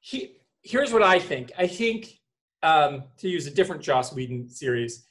he 0.00 0.36
here's 0.62 0.92
what 0.92 1.02
I 1.02 1.18
think. 1.18 1.52
I 1.56 1.66
think 1.66 2.18
um, 2.62 3.04
to 3.18 3.28
use 3.28 3.46
a 3.46 3.50
different 3.50 3.82
Joss 3.82 4.12
Whedon 4.12 4.48
series, 4.48 5.06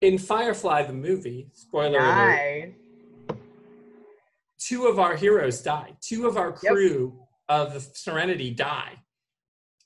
in 0.00 0.16
Firefly 0.18 0.84
the 0.84 0.92
movie, 0.94 1.50
spoiler 1.52 1.98
alert, 1.98 2.72
Nice. 3.28 3.38
two 4.58 4.86
of 4.86 4.98
our 4.98 5.16
heroes 5.16 5.60
die. 5.60 5.92
Two 6.00 6.26
of 6.26 6.36
our 6.36 6.56
Yep. 6.62 6.72
crew 6.72 7.18
of 7.48 7.74
the 7.74 7.80
Serenity 7.80 8.50
die. 8.50 8.92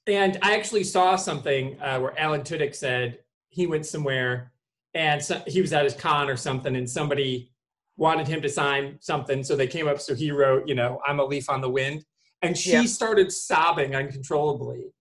And 0.07 0.39
I 0.43 0.55
actually 0.57 0.85
saw 0.85 1.17
something 1.17 1.79
uh, 1.81 1.99
where 2.01 2.19
Alan 2.19 2.43
Tudyk 2.43 2.75
said 2.75 3.19
he 3.49 3.67
went 3.67 3.85
somewhere 3.87 4.53
and 4.95 5.23
so, 5.23 5.43
he 5.47 5.61
was 5.61 5.73
at 5.73 5.85
his 5.85 5.95
con 5.95 6.29
or 6.29 6.37
something, 6.37 6.77
and 6.77 6.89
somebody 6.89 7.51
wanted 7.97 8.29
him 8.29 8.41
to 8.43 8.49
sign 8.49 8.97
something. 9.01 9.43
So 9.43 9.57
they 9.57 9.67
came 9.67 9.89
up, 9.89 10.01
so 10.01 10.15
he 10.15 10.31
wrote, 10.31 10.69
you 10.69 10.75
know, 10.75 11.01
I'm 11.07 11.21
a 11.21 11.25
leaf 11.25 11.51
on 11.51 11.61
the 11.61 11.69
wind. 11.71 12.05
And 12.43 12.57
she 12.57 12.73
Yeah. 12.73 12.85
started 12.85 13.33
sobbing 13.33 13.97
uncontrollably. 13.97 14.93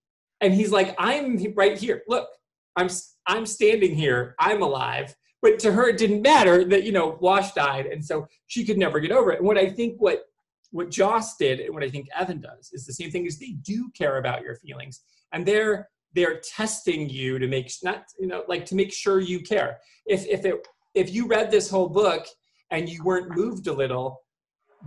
And 0.41 0.53
he's 0.53 0.71
like, 0.71 0.95
I'm 0.97 1.37
right 1.55 1.77
here. 1.77 2.03
Look, 2.07 2.27
I'm 2.75 2.89
I'm 3.27 3.45
standing 3.45 3.95
here. 3.95 4.35
I'm 4.39 4.61
alive. 4.61 5.15
But 5.41 5.59
to 5.59 5.71
her, 5.71 5.89
it 5.89 5.97
didn't 5.97 6.21
matter 6.23 6.63
that 6.65 6.83
you 6.83 6.91
know 6.91 7.17
Wash 7.21 7.53
died, 7.53 7.85
and 7.85 8.03
so 8.03 8.27
she 8.47 8.65
could 8.65 8.77
never 8.77 8.99
get 8.99 9.11
over 9.11 9.31
it. 9.31 9.39
And 9.39 9.47
what 9.47 9.57
I 9.57 9.69
think 9.69 9.97
what 9.99 10.23
what 10.71 10.89
Joss 10.89 11.37
did, 11.37 11.59
and 11.59 11.73
what 11.73 11.83
I 11.83 11.89
think 11.89 12.07
Evan 12.15 12.41
does, 12.41 12.71
is 12.73 12.85
the 12.85 12.93
same 12.93 13.11
thing. 13.11 13.25
Is 13.25 13.37
they 13.39 13.51
do 13.61 13.89
care 13.95 14.17
about 14.17 14.41
your 14.41 14.55
feelings, 14.55 15.01
and 15.33 15.45
they're 15.45 15.89
they're 16.17 16.39
testing 16.39 17.07
you 17.07 17.37
to 17.37 17.47
make 17.47 17.71
not 17.83 18.03
you 18.19 18.27
know 18.27 18.43
like 18.47 18.65
to 18.65 18.75
make 18.75 18.91
sure 18.91 19.19
you 19.19 19.39
care. 19.41 19.77
If 20.05 20.25
if 20.25 20.43
it 20.45 20.67
if 20.95 21.13
you 21.13 21.27
read 21.27 21.51
this 21.51 21.69
whole 21.69 21.87
book 21.89 22.25
and 22.71 22.89
you 22.89 23.03
weren't 23.03 23.35
moved 23.35 23.67
a 23.67 23.73
little, 23.73 24.19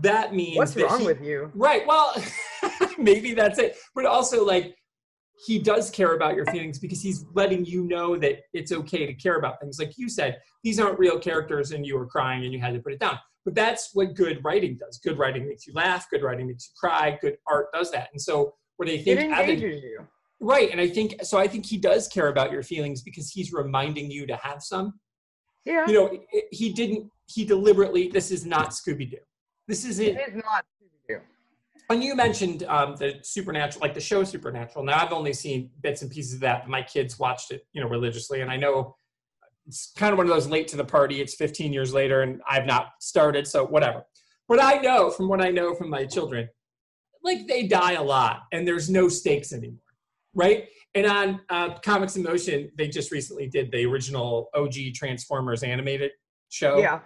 that 0.01 0.35
means 0.35 0.57
What's 0.57 0.75
that 0.75 0.85
wrong 0.91 1.01
he- 1.01 1.07
with 1.07 1.23
you? 1.23 1.51
Right. 1.55 1.87
Well, 1.87 2.15
maybe 2.99 3.33
that's 3.33 3.59
it. 3.59 3.77
But 3.95 4.07
also, 4.07 4.45
like, 4.45 4.75
he 5.47 5.59
does 5.59 5.89
care 5.91 6.15
about 6.17 6.35
your 6.35 6.47
feelings 6.47 6.79
because 6.79 7.01
he's 7.01 7.25
letting 7.33 7.65
you 7.65 7.85
know 7.85 8.17
that 8.17 8.41
it's 8.53 8.73
okay 8.73 9.07
to 9.07 9.15
care 9.15 9.37
about 9.39 9.61
things. 9.61 9.79
Like 9.79 9.93
you 9.97 10.09
said, 10.09 10.39
these 10.65 10.79
aren't 10.81 10.99
real 10.99 11.19
characters 11.19 11.71
and 11.71 11.87
you 11.87 11.97
were 11.97 12.07
crying 12.07 12.45
and 12.45 12.53
you 12.53 12.61
had 12.61 12.75
to 12.75 12.81
put 12.81 12.93
it 12.93 12.99
down. 13.01 13.19
But 13.45 13.55
that's 13.55 13.91
what 13.95 14.15
good 14.15 14.45
writing 14.45 14.77
does. 14.79 14.99
Good 14.99 15.17
writing 15.17 15.47
makes 15.49 15.67
you 15.67 15.73
laugh. 15.75 16.11
Good 16.11 16.23
writing 16.23 16.49
makes 16.49 16.69
you 16.69 16.75
cry. 16.79 17.19
Good 17.23 17.37
art 17.47 17.69
does 17.73 17.91
that. 17.93 18.09
And 18.13 18.21
so, 18.21 18.53
what 18.77 18.89
I 18.89 18.93
It 18.93 19.05
think 19.05 19.33
Evan, 19.33 19.51
engages 19.51 19.83
you. 19.83 20.07
Right, 20.41 20.71
and 20.71 20.81
I 20.81 20.89
think 20.89 21.23
so. 21.25 21.39
I 21.39 21.47
think 21.47 21.67
he 21.67 21.77
does 21.79 22.09
care 22.09 22.29
about 22.29 22.51
your 22.53 22.63
feelings 22.63 23.03
because 23.03 23.31
he's 23.31 23.53
reminding 23.53 24.11
you 24.11 24.27
to 24.27 24.37
have 24.37 24.63
some 24.63 24.95
Yeah. 25.65 25.87
you 25.87 25.95
know, 25.95 26.19
he 26.51 26.73
didn't, 26.73 27.11
he 27.27 27.45
deliberately, 27.45 28.09
this 28.09 28.31
is 28.31 28.45
not 28.47 28.71
Scooby 28.71 29.11
Doo. 29.11 29.19
This 29.69 29.85
isn't, 29.85 30.05
it 30.07 30.29
is 30.29 30.35
not 30.37 30.65
Scooby-Doo. 30.83 31.21
and 31.91 32.03
you 32.03 32.15
mentioned 32.17 32.65
um, 32.65 32.97
the 32.97 33.19
Supernatural, 33.23 33.81
like 33.83 33.95
the 33.95 34.01
show 34.01 34.25
Supernatural. 34.25 34.85
Now, 34.85 35.05
I've 35.05 35.13
only 35.13 35.33
seen 35.33 35.71
bits 35.83 36.03
and 36.03 36.11
pieces 36.11 36.35
of 36.35 36.41
that. 36.41 36.69
My 36.69 36.83
kids 36.83 37.19
watched 37.19 37.53
it, 37.53 37.67
you 37.73 37.81
know, 37.81 37.89
religiously. 37.89 38.41
And 38.41 38.51
I 38.51 38.57
know 38.57 38.97
it's 39.67 39.93
kind 39.97 40.13
of 40.13 40.19
one 40.19 40.27
of 40.27 40.33
those 40.35 40.49
late 40.49 40.67
to 40.69 40.77
the 40.77 40.85
party. 40.85 41.21
It's 41.21 41.35
15 41.35 41.73
years 41.73 41.95
later 41.95 42.23
and 42.23 42.41
I've 42.49 42.67
not 42.67 42.89
started, 43.01 43.47
so 43.47 43.65
whatever. 43.67 44.03
But 44.49 44.61
I 44.61 44.79
know 44.79 45.11
from 45.11 45.29
what 45.29 45.41
I 45.41 45.51
know 45.51 45.75
from 45.77 45.91
my 45.91 46.05
children, 46.07 46.49
like 47.23 47.47
they 47.47 47.69
die 47.69 47.93
a 47.93 48.03
lot 48.03 48.41
and 48.53 48.67
there's 48.67 48.91
no 48.91 49.09
stakes 49.09 49.53
anymore, 49.53 49.79
right? 50.35 50.69
And 50.95 51.07
on 51.07 51.41
uh, 51.51 51.75
Comics 51.81 52.17
in 52.17 52.23
Motion, 52.23 52.71
they 52.77 52.89
just 52.89 53.11
recently 53.13 53.49
did 53.49 53.71
the 53.73 53.85
original 53.87 54.49
OG 54.55 54.75
Transformers 54.95 55.63
animated 55.63 56.11
show 56.49 56.79
Yeah. 56.79 57.01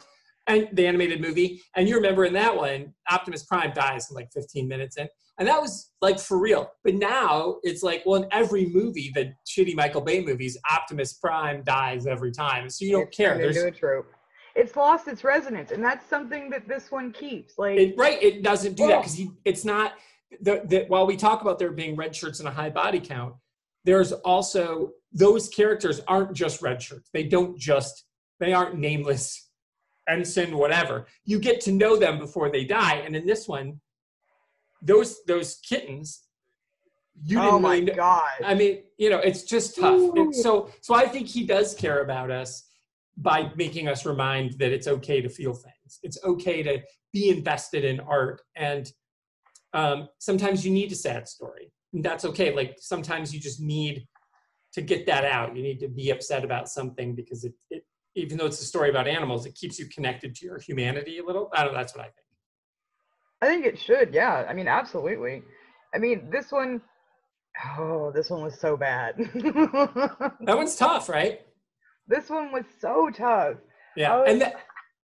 and 0.47 0.69
the 0.73 0.87
animated 0.87 1.21
movie. 1.21 1.61
And 1.77 1.89
you 1.89 1.97
remember 1.97 2.25
in 2.25 2.33
that 2.35 2.57
one, 2.57 2.95
Optimus 3.11 3.45
Prime 3.45 3.73
dies 3.75 4.11
in 4.11 4.15
like 4.15 4.29
15 4.33 4.67
minutes 4.67 4.97
in. 4.97 5.09
And 5.39 5.49
that 5.49 5.61
was 5.61 5.91
like 6.01 6.19
for 6.21 6.39
real. 6.39 6.71
But 6.85 6.95
now 6.95 7.57
it's 7.63 7.83
like, 7.83 8.03
well, 8.07 8.23
in 8.23 8.29
every 8.31 8.67
movie, 8.67 9.11
the 9.15 9.33
shitty 9.47 9.75
Michael 9.75 10.01
Bay 10.01 10.25
movies, 10.25 10.57
Optimus 10.73 11.15
Prime 11.15 11.63
dies 11.65 12.07
every 12.07 12.31
time. 12.31 12.71
So 12.71 12.85
you 12.85 12.93
don't 12.93 13.09
It's 13.09 13.17
care. 13.17 13.37
There's 13.37 13.57
a 13.57 13.71
trope. 13.71 14.07
It's 14.55 14.77
lost 14.77 15.09
its 15.09 15.25
resonance, 15.25 15.73
and 15.73 15.83
that's 15.83 16.09
something 16.09 16.49
that 16.51 16.69
this 16.69 16.93
one 16.93 17.11
keeps. 17.11 17.59
Like, 17.59 17.77
it, 17.77 17.95
right. 17.99 18.23
It 18.23 18.45
doesn't 18.45 18.75
do 18.77 18.87
that 18.87 18.99
Oh. 18.99 19.03
because 19.03 19.21
it's 19.45 19.65
not 19.65 19.95
the, 20.41 20.63
the, 20.65 20.85
while 20.89 21.07
we 21.07 21.17
talk 21.17 21.43
about 21.43 21.59
there 21.59 21.73
being 21.73 21.97
red 21.97 22.15
shirts 22.15 22.41
and 22.41 22.49
a 22.49 22.53
high 22.53 22.71
body 22.71 23.01
count, 23.01 23.35
there's 23.85 24.13
also 24.13 24.91
those 25.13 25.49
characters 25.49 26.01
aren't 26.09 26.33
just 26.33 26.63
red 26.63 26.83
shirts. 26.83 27.11
They 27.13 27.25
don't 27.25 27.59
just, 27.59 28.05
they 28.41 28.53
aren't 28.53 28.79
nameless 28.79 29.51
ensign, 30.09 30.57
whatever. 30.57 31.07
You 31.25 31.39
get 31.39 31.61
to 31.63 31.73
know 31.73 31.97
them 31.97 32.19
before 32.19 32.51
they 32.51 32.65
die. 32.65 32.97
And 32.97 33.15
in 33.15 33.27
this 33.27 33.47
one, 33.49 33.81
those 34.83 35.25
those 35.25 35.57
kittens, 35.67 36.25
you 37.23 37.39
oh 37.39 37.43
didn't 37.43 37.55
oh 37.55 37.59
my 37.59 37.75
really 37.75 37.85
know. 37.87 37.95
god. 37.95 38.33
I 38.45 38.55
mean, 38.55 38.83
you 38.99 39.11
know, 39.11 39.19
it's 39.19 39.45
just 39.45 39.77
tough. 39.77 40.01
So, 40.33 40.71
so 40.81 40.95
I 40.95 41.07
think 41.07 41.27
he 41.27 41.47
does 41.47 41.75
care 41.75 42.03
about 42.03 42.31
us 42.31 42.65
by 43.17 43.51
making 43.57 43.89
us 43.89 44.05
remind 44.05 44.59
that 44.59 44.73
it's 44.73 44.89
okay 44.89 45.21
to 45.21 45.29
feel 45.29 45.55
things. 45.55 46.01
It's 46.03 46.19
okay 46.25 46.63
to 46.63 46.83
be 47.13 47.31
invested 47.31 47.85
in 47.85 48.01
art, 48.01 48.43
and 48.57 48.91
um, 49.75 50.09
sometimes 50.19 50.65
you 50.65 50.73
need 50.73 50.91
a 50.93 50.95
sad 50.95 51.29
story, 51.29 51.73
and 51.93 52.05
that's 52.05 52.25
okay. 52.25 52.55
Like 52.55 52.77
sometimes 52.79 53.35
you 53.35 53.41
just 53.41 53.61
need 53.61 54.07
to 54.73 54.83
get 54.83 55.07
that 55.07 55.25
out. 55.25 55.57
You 55.57 55.63
need 55.63 55.81
to 55.81 55.89
be 55.89 56.11
upset 56.11 56.45
about 56.45 56.69
something 56.69 57.15
because 57.15 57.45
it, 57.45 57.53
it 57.71 57.85
even 58.15 58.39
though 58.39 58.47
it's 58.47 58.61
a 58.63 58.65
story 58.65 58.91
about 58.91 59.07
animals, 59.07 59.45
it 59.45 59.55
keeps 59.55 59.79
you 59.79 59.87
connected 59.87 60.35
to 60.37 60.47
your 60.47 60.59
humanity 60.59 61.19
a 61.19 61.25
little. 61.25 61.51
I 61.53 61.65
don't 61.65 61.73
know. 61.73 61.79
That's 61.79 61.95
what 61.95 62.03
I 62.03 62.09
think. 62.09 62.17
I 63.43 63.47
think 63.47 63.67
it 63.67 63.79
should. 63.79 64.15
Yeah. 64.15 64.47
I 64.49 64.55
mean, 64.55 64.69
absolutely. 64.69 65.43
I 65.95 65.99
mean, 65.99 66.31
this 66.31 66.51
one 66.51 66.81
oh 67.79 68.11
this 68.15 68.31
one 68.31 68.43
was 68.43 68.59
so 68.61 68.77
bad. 68.77 69.15
That 70.41 70.57
one's 70.57 70.77
tough, 70.77 71.09
right? 71.09 71.41
this 72.07 72.29
one 72.29 72.53
was 72.53 72.65
so 72.81 73.11
tough. 73.11 73.57
Yeah, 73.97 74.17
Oh, 74.17 74.25
and 74.25 74.41
the, 74.41 74.53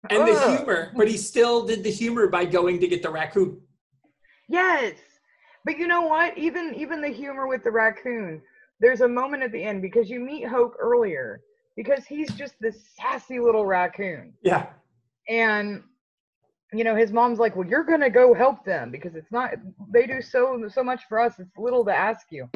and 0.10 0.28
the 0.28 0.58
humor, 0.58 0.92
but 0.96 1.08
he 1.08 1.18
still 1.18 1.66
did 1.66 1.84
the 1.84 1.92
humor 1.92 2.28
by 2.28 2.46
going 2.46 2.80
to 2.80 2.88
get 2.88 3.04
the 3.04 3.10
raccoon. 3.10 3.62
Yes. 4.52 4.96
But 5.64 5.78
you 5.78 5.88
know 5.88 6.02
what? 6.02 6.38
Even 6.38 6.74
even 6.76 7.02
the 7.02 7.10
humor 7.10 7.48
with 7.48 7.64
the 7.64 7.72
raccoon, 7.72 8.42
there's 8.80 9.02
a 9.02 9.08
moment 9.08 9.44
at 9.44 9.52
the 9.52 9.64
end 9.64 9.82
because 9.82 10.10
you 10.10 10.20
meet 10.20 10.48
Hope 10.48 10.76
earlier 10.80 11.42
because 11.76 12.06
he's 12.06 12.32
just 12.34 12.56
this 12.60 12.76
sassy 13.00 13.40
little 13.40 13.66
raccoon. 13.66 14.34
Yeah, 14.44 14.68
And 15.30 15.84
you 16.74 16.84
know, 16.84 16.96
his 16.96 17.12
mom's 17.12 17.40
like, 17.40 17.56
"Well, 17.56 17.68
you're 17.68 17.84
going 17.84 18.02
to 18.02 18.10
go 18.10 18.34
help 18.34 18.66
them 18.66 18.92
because 18.92 19.16
it's 19.16 19.32
not 19.32 19.52
they 19.94 20.08
do 20.08 20.22
so 20.22 20.68
so 20.74 20.84
much 20.84 21.02
for 21.08 21.20
us. 21.20 21.40
It's 21.40 21.58
little 21.58 21.86
to 21.86 21.94
ask 21.94 22.28
you." 22.32 22.50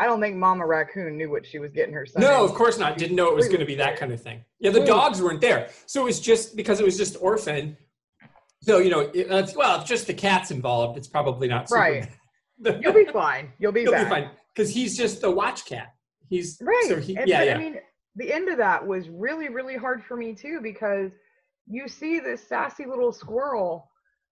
I 0.00 0.06
don't 0.06 0.20
think 0.20 0.36
Mama 0.36 0.64
Raccoon 0.64 1.16
knew 1.16 1.28
what 1.28 1.44
she 1.44 1.58
was 1.58 1.72
getting 1.72 1.92
her 1.92 2.06
son. 2.06 2.22
no, 2.22 2.44
of 2.44 2.54
course 2.54 2.78
not. 2.78 2.96
Didn't 2.98 3.16
know 3.16 3.28
it 3.28 3.34
was 3.34 3.48
going 3.48 3.58
to 3.58 3.66
be 3.66 3.74
that 3.76 3.96
kind 3.96 4.12
of 4.12 4.22
thing. 4.22 4.44
Yeah, 4.60 4.70
the 4.70 4.84
dogs 4.84 5.20
weren't 5.20 5.40
there, 5.40 5.70
so 5.86 6.02
it 6.02 6.04
was 6.04 6.20
just 6.20 6.56
because 6.56 6.78
it 6.80 6.84
was 6.84 6.96
just 6.96 7.16
orphan. 7.20 7.76
So 8.62 8.78
you 8.78 8.90
know, 8.90 9.00
it- 9.00 9.30
uh, 9.30 9.46
well, 9.56 9.80
if 9.80 9.86
just 9.86 10.06
the 10.06 10.14
cat's 10.14 10.50
involved, 10.50 10.98
it's 10.98 11.08
probably 11.08 11.48
not 11.48 11.68
super 11.68 11.80
Right. 11.80 12.08
bad. 12.60 12.80
You'll 12.82 12.92
be 12.92 13.04
fine. 13.06 13.52
You'll 13.58 13.72
be 13.72 13.84
back. 13.86 14.04
be 14.08 14.10
fine 14.10 14.30
because 14.54 14.70
he's 14.74 14.96
just 14.96 15.22
a 15.22 15.30
watch 15.30 15.64
cat. 15.66 15.94
He's 16.28 16.58
Right. 16.60 16.84
So 16.88 16.96
he, 16.96 17.16
and, 17.16 17.28
yeah, 17.28 17.38
but, 17.38 17.46
yeah. 17.46 17.54
I 17.54 17.58
mean, 17.58 17.76
the 18.16 18.32
end 18.32 18.48
of 18.48 18.56
that 18.58 18.84
was 18.86 19.08
really, 19.08 19.48
really 19.48 19.76
hard 19.76 20.02
for 20.04 20.16
me 20.16 20.34
too 20.34 20.58
because 20.62 21.12
you 21.68 21.86
see 21.86 22.18
this 22.18 22.46
sassy 22.46 22.84
little 22.84 23.12
squirrel, 23.12 23.88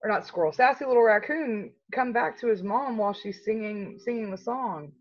or 0.03 0.09
not 0.09 0.25
squirrel, 0.27 0.51
sassy 0.53 0.85
little 0.85 1.01
raccoon 1.03 1.71
come 1.91 2.13
back 2.13 2.39
to 2.41 2.47
his 2.47 2.61
mom 2.61 2.97
while 2.97 3.13
she's 3.13 3.43
singing 3.43 3.99
singing 4.03 4.29
the 4.29 4.37
song, 4.37 4.91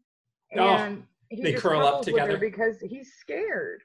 Oh, 0.56 0.68
and 0.68 1.02
he 1.28 1.42
they 1.42 1.52
just 1.52 1.62
curl 1.62 1.86
up 1.86 2.02
together. 2.02 2.38
because 2.38 2.76
he's 2.80 3.12
scared. 3.20 3.82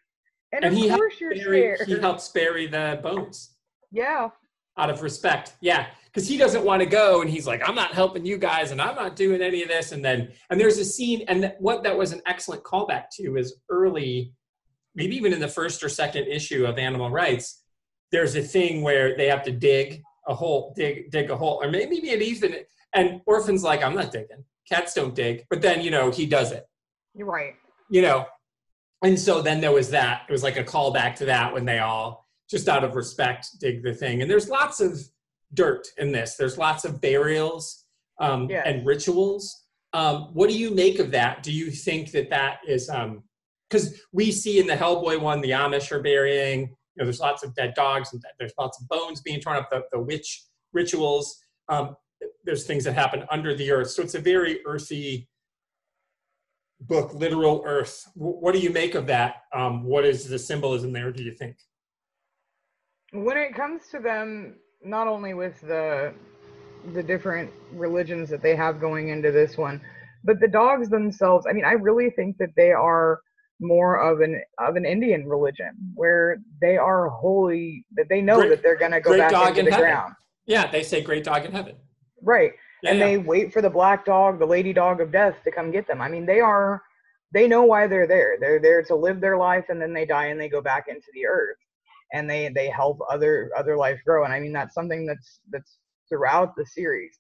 And, 0.54 0.64
and 0.64 0.78
of 0.78 0.92
course 0.98 1.16
you're 1.20 1.32
bury, 1.36 1.76
scared. 1.76 1.88
he 1.90 2.00
helps 2.00 2.30
bury 2.30 2.68
the 2.68 3.00
bones 3.04 3.52
yeah, 3.92 4.30
out 4.78 4.90
of 4.90 5.02
respect. 5.02 5.56
Yeah, 5.62 5.88
because 6.06 6.28
he 6.28 6.38
doesn't 6.38 6.64
want 6.64 6.82
to 6.82 6.86
go, 6.86 7.22
and 7.22 7.30
he's 7.30 7.48
like, 7.48 7.68
"I'm 7.68 7.76
not 7.76 7.94
helping 7.94 8.26
you 8.26 8.38
guys, 8.38 8.72
and 8.72 8.82
I'm 8.82 8.96
not 8.96 9.16
doing 9.16 9.42
any 9.42 9.62
of 9.64 9.70
this." 9.70 9.92
And 9.92 10.04
then, 10.04 10.32
and 10.50 10.60
there's 10.60 10.78
a 10.78 10.86
scene, 10.86 11.24
and 11.28 11.54
what 11.60 11.84
that 11.84 11.98
was 11.98 12.12
an 12.12 12.22
excellent 12.26 12.64
callback 12.64 13.06
to 13.14 13.38
is 13.38 13.56
early, 13.70 14.34
maybe 14.96 15.16
even 15.16 15.34
in 15.34 15.40
the 15.40 15.48
first 15.48 15.84
or 15.84 15.90
second 15.90 16.28
issue 16.28 16.66
of 16.66 16.78
Animal 16.78 17.10
Rights. 17.10 17.62
There's 18.12 18.36
a 18.36 18.42
thing 18.42 18.82
where 18.82 19.18
they 19.18 19.28
have 19.28 19.44
to 19.44 19.52
dig 19.52 20.02
a 20.28 20.34
hole, 20.36 20.74
dig 20.76 21.12
dig 21.12 21.30
a 21.30 21.36
hole, 21.38 21.60
or 21.62 21.70
maybe 21.70 21.96
it 22.10 22.22
even. 22.22 22.58
And 22.94 23.22
Orphan's 23.26 23.64
like, 23.64 23.84
"I'm 23.84 23.96
not 23.96 24.12
digging. 24.12 24.44
Cats 24.70 24.94
don't 24.94 25.16
dig." 25.16 25.46
But 25.50 25.62
then 25.62 25.82
you 25.82 25.92
know 25.92 26.12
he 26.12 26.26
does 26.26 26.52
it. 26.52 26.66
you're 27.14 27.28
right. 27.28 27.56
you 27.90 28.02
know 28.02 28.26
and 29.04 29.20
so 29.20 29.42
then 29.42 29.62
there 29.62 29.72
was 29.72 29.90
that 29.92 30.24
it 30.28 30.32
was 30.32 30.44
like 30.44 30.58
a 30.58 30.64
callback 30.64 31.16
to 31.16 31.26
that 31.26 31.54
when 31.54 31.66
they 31.66 31.80
all 31.80 32.25
just 32.50 32.70
out 32.70 32.84
of 32.84 32.96
respect 32.96 33.48
dig 33.60 33.84
the 33.84 33.94
thing. 33.94 34.22
And 34.22 34.30
there's 34.30 34.50
lots 34.50 34.80
of 34.80 35.00
dirt 35.54 35.88
in 35.98 36.12
this. 36.12 36.36
There's 36.36 36.58
lots 36.58 36.86
of 36.86 37.02
burials 37.02 37.86
um, 38.20 38.50
and 38.52 38.86
rituals. 38.86 39.64
Um, 39.94 40.30
what 40.34 40.50
do 40.50 40.58
you 40.58 40.72
make 40.72 41.00
of 41.00 41.12
that? 41.12 41.44
Do 41.44 41.52
you 41.52 41.72
think 41.72 42.12
that 42.12 42.30
that 42.30 42.58
is 42.68 42.90
because 43.70 44.02
we 44.12 44.32
see 44.32 44.60
in 44.60 44.68
the 44.68 44.76
hellboy 44.76 45.20
one 45.20 45.42
the 45.42 45.52
amish 45.52 45.92
are 45.92 46.02
burying 46.02 46.76
you 46.96 47.02
know 47.02 47.06
there's 47.06 47.20
lots 47.20 47.44
of 47.44 47.54
dead 47.56 47.74
dogs 47.76 48.14
and 48.14 48.24
there's 48.40 48.54
lots 48.58 48.82
of 48.82 48.88
bones 48.88 49.22
being 49.22 49.40
torn 49.40 49.58
up 49.58 49.70
the, 49.70 49.84
the 49.92 50.00
witch 50.00 50.46
rituals. 50.74 51.38
Um, 51.68 51.96
there's 52.46 52.66
things 52.66 52.84
that 52.86 52.94
happen 52.94 53.26
under 53.30 53.56
the 53.56 53.72
earth. 53.72 53.90
So 53.90 54.02
it's 54.02 54.16
a 54.16 54.20
very 54.20 54.60
earthy 54.66 55.28
book 56.80 57.14
literal 57.14 57.64
earth. 57.66 58.06
Wh- 58.14 58.42
what 58.42 58.54
do 58.54 58.60
you 58.60 58.70
make 58.70 58.96
of 58.96 59.08
that? 59.08 59.44
Um, 59.54 59.84
what 59.84 60.06
is 60.06 60.28
the 60.28 60.40
symbolism 60.40 60.94
there 60.94 61.12
do 61.12 61.24
you 61.24 61.34
think 61.34 61.58
when 63.24 63.38
it 63.38 63.56
comes 63.56 63.84
to 63.92 64.00
them 64.00 64.56
not 64.84 65.08
only 65.08 65.34
with 65.34 65.60
the 65.62 66.14
the 66.94 67.02
different 67.02 67.50
religions 67.72 68.30
that 68.30 68.42
they 68.44 68.56
have 68.56 68.80
going 68.80 69.10
into 69.10 69.32
this 69.32 69.58
one 69.58 69.82
but 70.24 70.40
the 70.40 70.48
dogs 70.48 70.90
themselves 70.90 71.46
i 71.50 71.54
mean 71.54 71.66
i 71.66 71.72
really 71.72 72.10
think 72.12 72.38
that 72.38 72.50
they 72.56 72.72
are 72.72 73.20
more 73.60 73.96
of 73.96 74.20
an 74.20 74.42
of 74.60 74.76
an 74.76 74.86
indian 74.86 75.28
religion 75.28 75.72
where 75.96 76.38
they 76.62 76.78
are 76.78 77.08
holy 77.10 77.86
that 77.96 78.06
they 78.10 78.22
know 78.22 78.38
Great- 78.38 78.50
that 78.50 78.62
they're 78.62 78.78
going 78.78 78.92
to 78.92 79.00
go 79.00 79.18
back 79.18 79.32
dog 79.32 79.48
into 79.50 79.62
in 79.62 79.66
the 79.66 79.72
heaven. 79.72 79.86
ground. 79.90 80.14
Yeah 80.46 80.70
they 80.70 80.84
say 80.84 81.02
great 81.02 81.24
dog 81.24 81.46
in 81.46 81.52
heaven. 81.52 81.76
Right. 82.22 82.52
Yeah, 82.84 82.92
and 82.92 83.00
yeah. 83.00 83.06
they 83.06 83.18
wait 83.18 83.54
for 83.54 83.62
the 83.62 83.70
black 83.70 84.06
dog 84.06 84.40
the 84.40 84.46
lady 84.46 84.74
dog 84.74 85.00
of 85.00 85.12
death 85.12 85.36
to 85.46 85.52
come 85.52 85.72
get 85.72 85.88
them. 85.88 86.02
I 86.02 86.10
mean 86.10 86.26
they 86.26 86.42
are 86.42 86.82
they 87.34 87.48
know 87.48 87.64
why 87.64 87.88
they're 87.88 88.08
there. 88.08 88.38
They're 88.40 88.60
there 88.60 88.84
to 88.84 88.96
live 88.96 89.22
their 89.22 89.38
life 89.38 89.66
and 89.70 89.82
then 89.82 89.94
they 89.94 90.06
die 90.06 90.26
and 90.28 90.40
they 90.40 90.50
go 90.50 90.62
back 90.62 90.86
into 90.88 91.08
the 91.14 91.26
earth 91.26 91.58
and 92.14 92.30
they 92.30 92.50
they 92.50 92.70
help 92.70 93.00
other 93.12 93.52
other 93.58 93.78
life 93.78 94.00
grow. 94.06 94.24
And 94.24 94.34
i 94.34 94.40
mean 94.40 94.54
that's 94.54 94.74
something 94.74 95.06
that's 95.06 95.40
that's 95.52 95.78
throughout 96.10 96.56
the 96.56 96.66
series. 96.66 97.18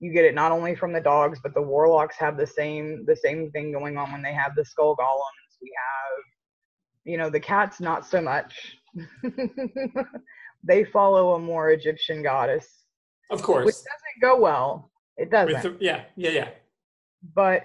You 0.00 0.12
get 0.12 0.24
it 0.24 0.34
not 0.34 0.52
only 0.52 0.74
from 0.74 0.92
the 0.92 1.00
dogs 1.00 1.40
but 1.42 1.54
the 1.54 1.62
warlocks 1.62 2.16
have 2.18 2.36
the 2.36 2.46
same 2.46 3.04
the 3.06 3.16
same 3.16 3.50
thing 3.50 3.72
going 3.72 3.96
on 3.96 4.12
when 4.12 4.22
they 4.22 4.32
have 4.32 4.54
the 4.56 4.64
skull 4.64 4.96
golems. 4.96 5.58
We 5.62 5.72
have 5.76 6.24
you 7.04 7.16
know 7.18 7.30
the 7.30 7.40
cats 7.40 7.80
not 7.80 8.06
so 8.06 8.20
much. 8.20 8.76
They 10.62 10.84
follow 10.84 11.34
a 11.34 11.38
more 11.38 11.70
egyptian 11.70 12.22
goddess. 12.22 12.66
Of 13.30 13.42
course. 13.42 13.64
which 13.64 13.74
doesn't 13.74 14.20
go 14.20 14.40
well. 14.40 14.90
It 15.16 15.30
doesn't. 15.30 15.78
the, 15.78 15.84
yeah 15.84 16.04
yeah 16.16 16.30
yeah. 16.30 16.48
But 17.34 17.64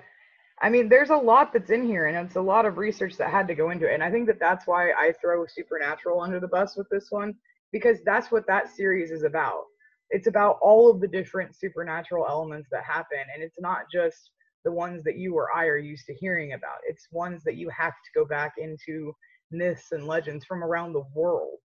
I 0.65 0.69
mean, 0.69 0.89
there's 0.89 1.11
a 1.11 1.15
lot 1.15 1.53
that's 1.53 1.69
in 1.69 1.85
here, 1.85 2.07
and 2.07 2.17
it's 2.17 2.37
a 2.37 2.41
lot 2.41 2.65
of 2.65 2.79
research 2.79 3.17
that 3.17 3.29
had 3.29 3.47
to 3.49 3.53
go 3.53 3.69
into 3.69 3.85
it. 3.87 3.93
And 3.93 4.01
I 4.01 4.09
think 4.09 4.25
that 4.25 4.39
that's 4.39 4.65
why 4.65 4.93
I 4.93 5.13
throw 5.21 5.45
Supernatural 5.45 6.19
under 6.19 6.39
the 6.39 6.47
bus 6.47 6.75
with 6.75 6.89
this 6.89 7.11
one, 7.11 7.35
because 7.71 7.99
that's 8.03 8.31
what 8.31 8.47
that 8.47 8.75
series 8.75 9.11
is 9.11 9.21
about. 9.21 9.65
It's 10.09 10.25
about 10.25 10.57
all 10.63 10.89
of 10.89 11.01
the 11.01 11.07
different 11.07 11.55
supernatural 11.55 12.25
elements 12.27 12.67
that 12.71 12.83
happen, 12.83 13.19
and 13.31 13.43
it's 13.43 13.59
not 13.59 13.81
just 13.93 14.31
the 14.63 14.71
ones 14.71 15.03
that 15.03 15.19
you 15.19 15.35
or 15.35 15.55
I 15.55 15.65
are 15.65 15.77
used 15.77 16.07
to 16.07 16.15
hearing 16.15 16.53
about. 16.53 16.79
It's 16.87 17.09
ones 17.11 17.43
that 17.43 17.57
you 17.57 17.69
have 17.69 17.93
to 17.93 18.19
go 18.19 18.25
back 18.25 18.53
into 18.57 19.13
myths 19.51 19.91
and 19.91 20.07
legends 20.07 20.45
from 20.45 20.63
around 20.63 20.93
the 20.93 21.05
world 21.13 21.59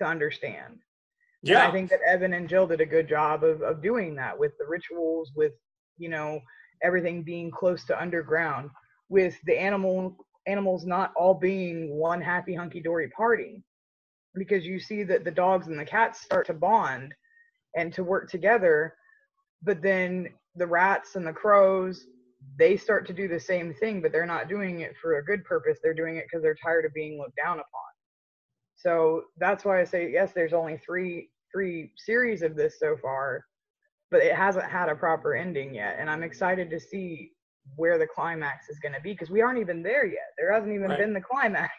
to 0.00 0.04
understand. 0.04 0.66
And 0.74 0.80
yeah 1.42 1.66
I 1.66 1.72
think 1.72 1.88
that 1.88 2.00
Evan 2.06 2.34
and 2.34 2.46
Jill 2.46 2.66
did 2.66 2.82
a 2.82 2.86
good 2.86 3.08
job 3.08 3.42
of, 3.42 3.62
of 3.62 3.82
doing 3.82 4.14
that 4.16 4.38
with 4.38 4.52
the 4.58 4.66
rituals, 4.66 5.32
with, 5.34 5.52
you 5.96 6.10
know, 6.10 6.40
everything 6.82 7.22
being 7.22 7.50
close 7.50 7.84
to 7.84 8.00
underground, 8.00 8.70
with 9.08 9.36
the 9.44 9.58
animal 9.58 10.16
animals 10.46 10.84
not 10.84 11.12
all 11.16 11.34
being 11.34 11.96
one 11.96 12.20
happy 12.20 12.54
hunky 12.54 12.80
dory 12.80 13.08
party. 13.08 13.62
Because 14.34 14.66
you 14.66 14.80
see 14.80 15.04
that 15.04 15.24
the 15.24 15.30
dogs 15.30 15.68
and 15.68 15.78
the 15.78 15.84
cats 15.84 16.20
start 16.20 16.46
to 16.46 16.54
bond 16.54 17.14
and 17.76 17.92
to 17.94 18.02
work 18.02 18.28
together, 18.28 18.94
but 19.62 19.80
then 19.80 20.28
the 20.56 20.66
rats 20.66 21.14
and 21.16 21.26
the 21.26 21.32
crows, 21.32 22.06
they 22.58 22.76
start 22.76 23.06
to 23.06 23.12
do 23.12 23.28
the 23.28 23.40
same 23.40 23.72
thing, 23.74 24.02
but 24.02 24.12
they're 24.12 24.26
not 24.26 24.48
doing 24.48 24.80
it 24.80 24.94
for 25.00 25.16
a 25.16 25.24
good 25.24 25.44
purpose. 25.44 25.78
They're 25.82 25.94
doing 25.94 26.16
it 26.16 26.24
because 26.28 26.42
they're 26.42 26.56
tired 26.62 26.84
of 26.84 26.92
being 26.94 27.18
looked 27.18 27.36
down 27.36 27.54
upon. 27.54 27.92
So 28.76 29.22
that's 29.38 29.64
why 29.64 29.80
I 29.80 29.84
say 29.84 30.10
yes. 30.10 30.32
There's 30.32 30.52
only 30.52 30.78
three 30.84 31.30
three 31.52 31.92
series 31.96 32.42
of 32.42 32.56
this 32.56 32.78
so 32.80 32.96
far, 33.00 33.44
but 34.10 34.22
it 34.22 34.34
hasn't 34.34 34.64
had 34.66 34.88
a 34.88 34.94
proper 34.94 35.34
ending 35.34 35.74
yet, 35.74 35.96
and 35.98 36.08
I'm 36.10 36.22
excited 36.22 36.70
to 36.70 36.80
see 36.80 37.32
where 37.76 37.98
the 37.98 38.06
climax 38.06 38.68
is 38.68 38.78
going 38.78 38.94
to 38.94 39.00
be 39.00 39.12
because 39.12 39.30
we 39.30 39.40
aren't 39.40 39.58
even 39.58 39.82
there 39.82 40.06
yet. 40.06 40.32
There 40.38 40.52
hasn't 40.52 40.72
even 40.72 40.88
Right. 40.90 40.98
been 40.98 41.12
the 41.14 41.20
climax. 41.20 41.72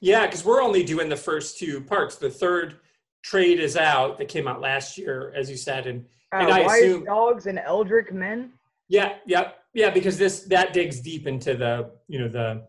Yeah, 0.00 0.26
because 0.26 0.44
we're 0.44 0.62
only 0.62 0.82
doing 0.84 1.08
the 1.08 1.16
first 1.16 1.58
two 1.58 1.80
parts. 1.80 2.16
The 2.16 2.30
third 2.30 2.76
trade 3.22 3.60
is 3.60 3.76
out 3.76 4.18
that 4.18 4.28
came 4.28 4.46
out 4.48 4.60
last 4.60 4.98
year, 4.98 5.32
as 5.36 5.50
you 5.50 5.56
said, 5.56 5.86
and 5.86 6.06
Uh, 6.32 6.38
And 6.38 6.50
I 6.52 6.62
wise 6.62 6.82
assume- 6.82 7.04
dogs 7.04 7.46
and 7.46 7.56
eldritch 7.60 8.10
men. 8.10 8.52
yeah, 8.88 9.18
yeah, 9.26 9.52
yeah, 9.74 9.90
because 9.90 10.18
this 10.18 10.42
that 10.46 10.72
digs 10.72 11.00
deep 11.00 11.26
into 11.28 11.54
the 11.56 11.92
you 12.08 12.18
know 12.18 12.28
the 12.28 12.66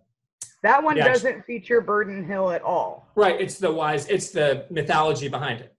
That 0.61 0.83
one 0.83 0.95
Yeah. 0.95 1.07
doesn't 1.07 1.41
feature 1.43 1.81
Burden 1.81 2.23
Hill 2.23 2.51
at 2.51 2.61
all. 2.61 3.07
right. 3.15 3.39
It's 3.41 3.57
the 3.57 3.71
wise. 3.71 4.07
It's 4.09 4.29
the 4.29 4.65
mythology 4.69 5.27
behind 5.27 5.61
it. 5.61 5.73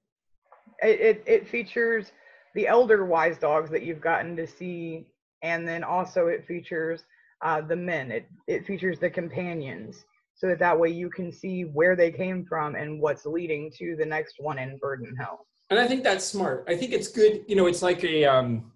It, 0.83 1.01
it 1.01 1.23
it 1.27 1.49
features 1.49 2.11
the 2.55 2.67
elder 2.67 3.05
wise 3.05 3.39
dogs 3.39 3.71
that 3.71 3.83
you've 3.83 4.01
gotten 4.01 4.37
to 4.37 4.47
see, 4.47 5.07
and 5.43 5.67
then 5.67 5.85
also 5.85 6.27
it 6.27 6.47
features 6.47 7.05
uh, 7.43 7.61
the 7.61 7.77
men. 7.77 8.11
It 8.11 8.27
it 8.47 8.67
features 8.67 8.99
the 8.99 9.11
companions, 9.11 10.05
so 10.35 10.49
that 10.49 10.59
that 10.59 10.79
way 10.79 10.91
you 10.91 11.11
can 11.11 11.31
see 11.33 11.63
where 11.63 11.97
they 11.97 12.11
came 12.11 12.45
from 12.45 12.75
and 12.75 13.01
what's 13.01 13.27
leading 13.27 13.71
to 13.79 13.97
the 13.97 14.05
next 14.07 14.37
one 14.39 14.59
in 14.59 14.79
Burden 14.79 15.15
Hill. 15.19 15.47
And 15.71 15.79
I 15.79 15.87
think 15.87 16.03
that's 16.03 16.25
smart. 16.25 16.65
I 16.69 16.75
think 16.77 16.93
it's 16.93 17.09
good. 17.09 17.45
You 17.47 17.57
know, 17.57 17.67
it's 17.67 17.83
like 17.83 18.03
a 18.05 18.25
um, 18.25 18.73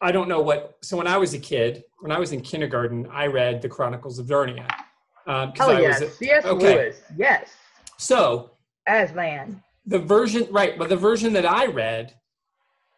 I 0.00 0.12
don't 0.12 0.28
know 0.28 0.40
what. 0.40 0.76
So 0.82 0.96
when 0.96 1.06
I 1.06 1.16
was 1.16 1.34
a 1.34 1.38
kid, 1.38 1.84
when 2.00 2.12
I 2.12 2.18
was 2.18 2.32
in 2.32 2.40
kindergarten, 2.40 3.06
I 3.12 3.26
read 3.26 3.60
the 3.60 3.68
Chronicles 3.68 4.18
of 4.18 4.26
Narnia. 4.26 4.68
Um, 5.26 5.52
Oh 5.60 5.70
yes, 5.72 6.00
was 6.00 6.20
a- 6.22 6.24
yes, 6.24 6.44
okay. 6.44 6.74
Lewis, 6.74 7.02
yes, 7.16 7.50
so 8.00 8.52
as 8.86 9.12
man 9.12 9.62
the 9.86 9.98
version 9.98 10.46
right 10.50 10.78
but 10.78 10.88
the 10.88 10.96
version 10.96 11.32
that 11.34 11.44
i 11.44 11.66
read 11.66 12.14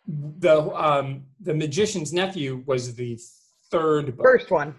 the 0.07 0.61
um 0.75 1.23
the 1.41 1.55
magician's 1.55 2.13
nephew 2.13 2.63
was 2.67 2.95
the 2.95 3.19
third 3.71 4.17
book 4.17 4.25
First 4.27 4.51
one. 4.51 4.75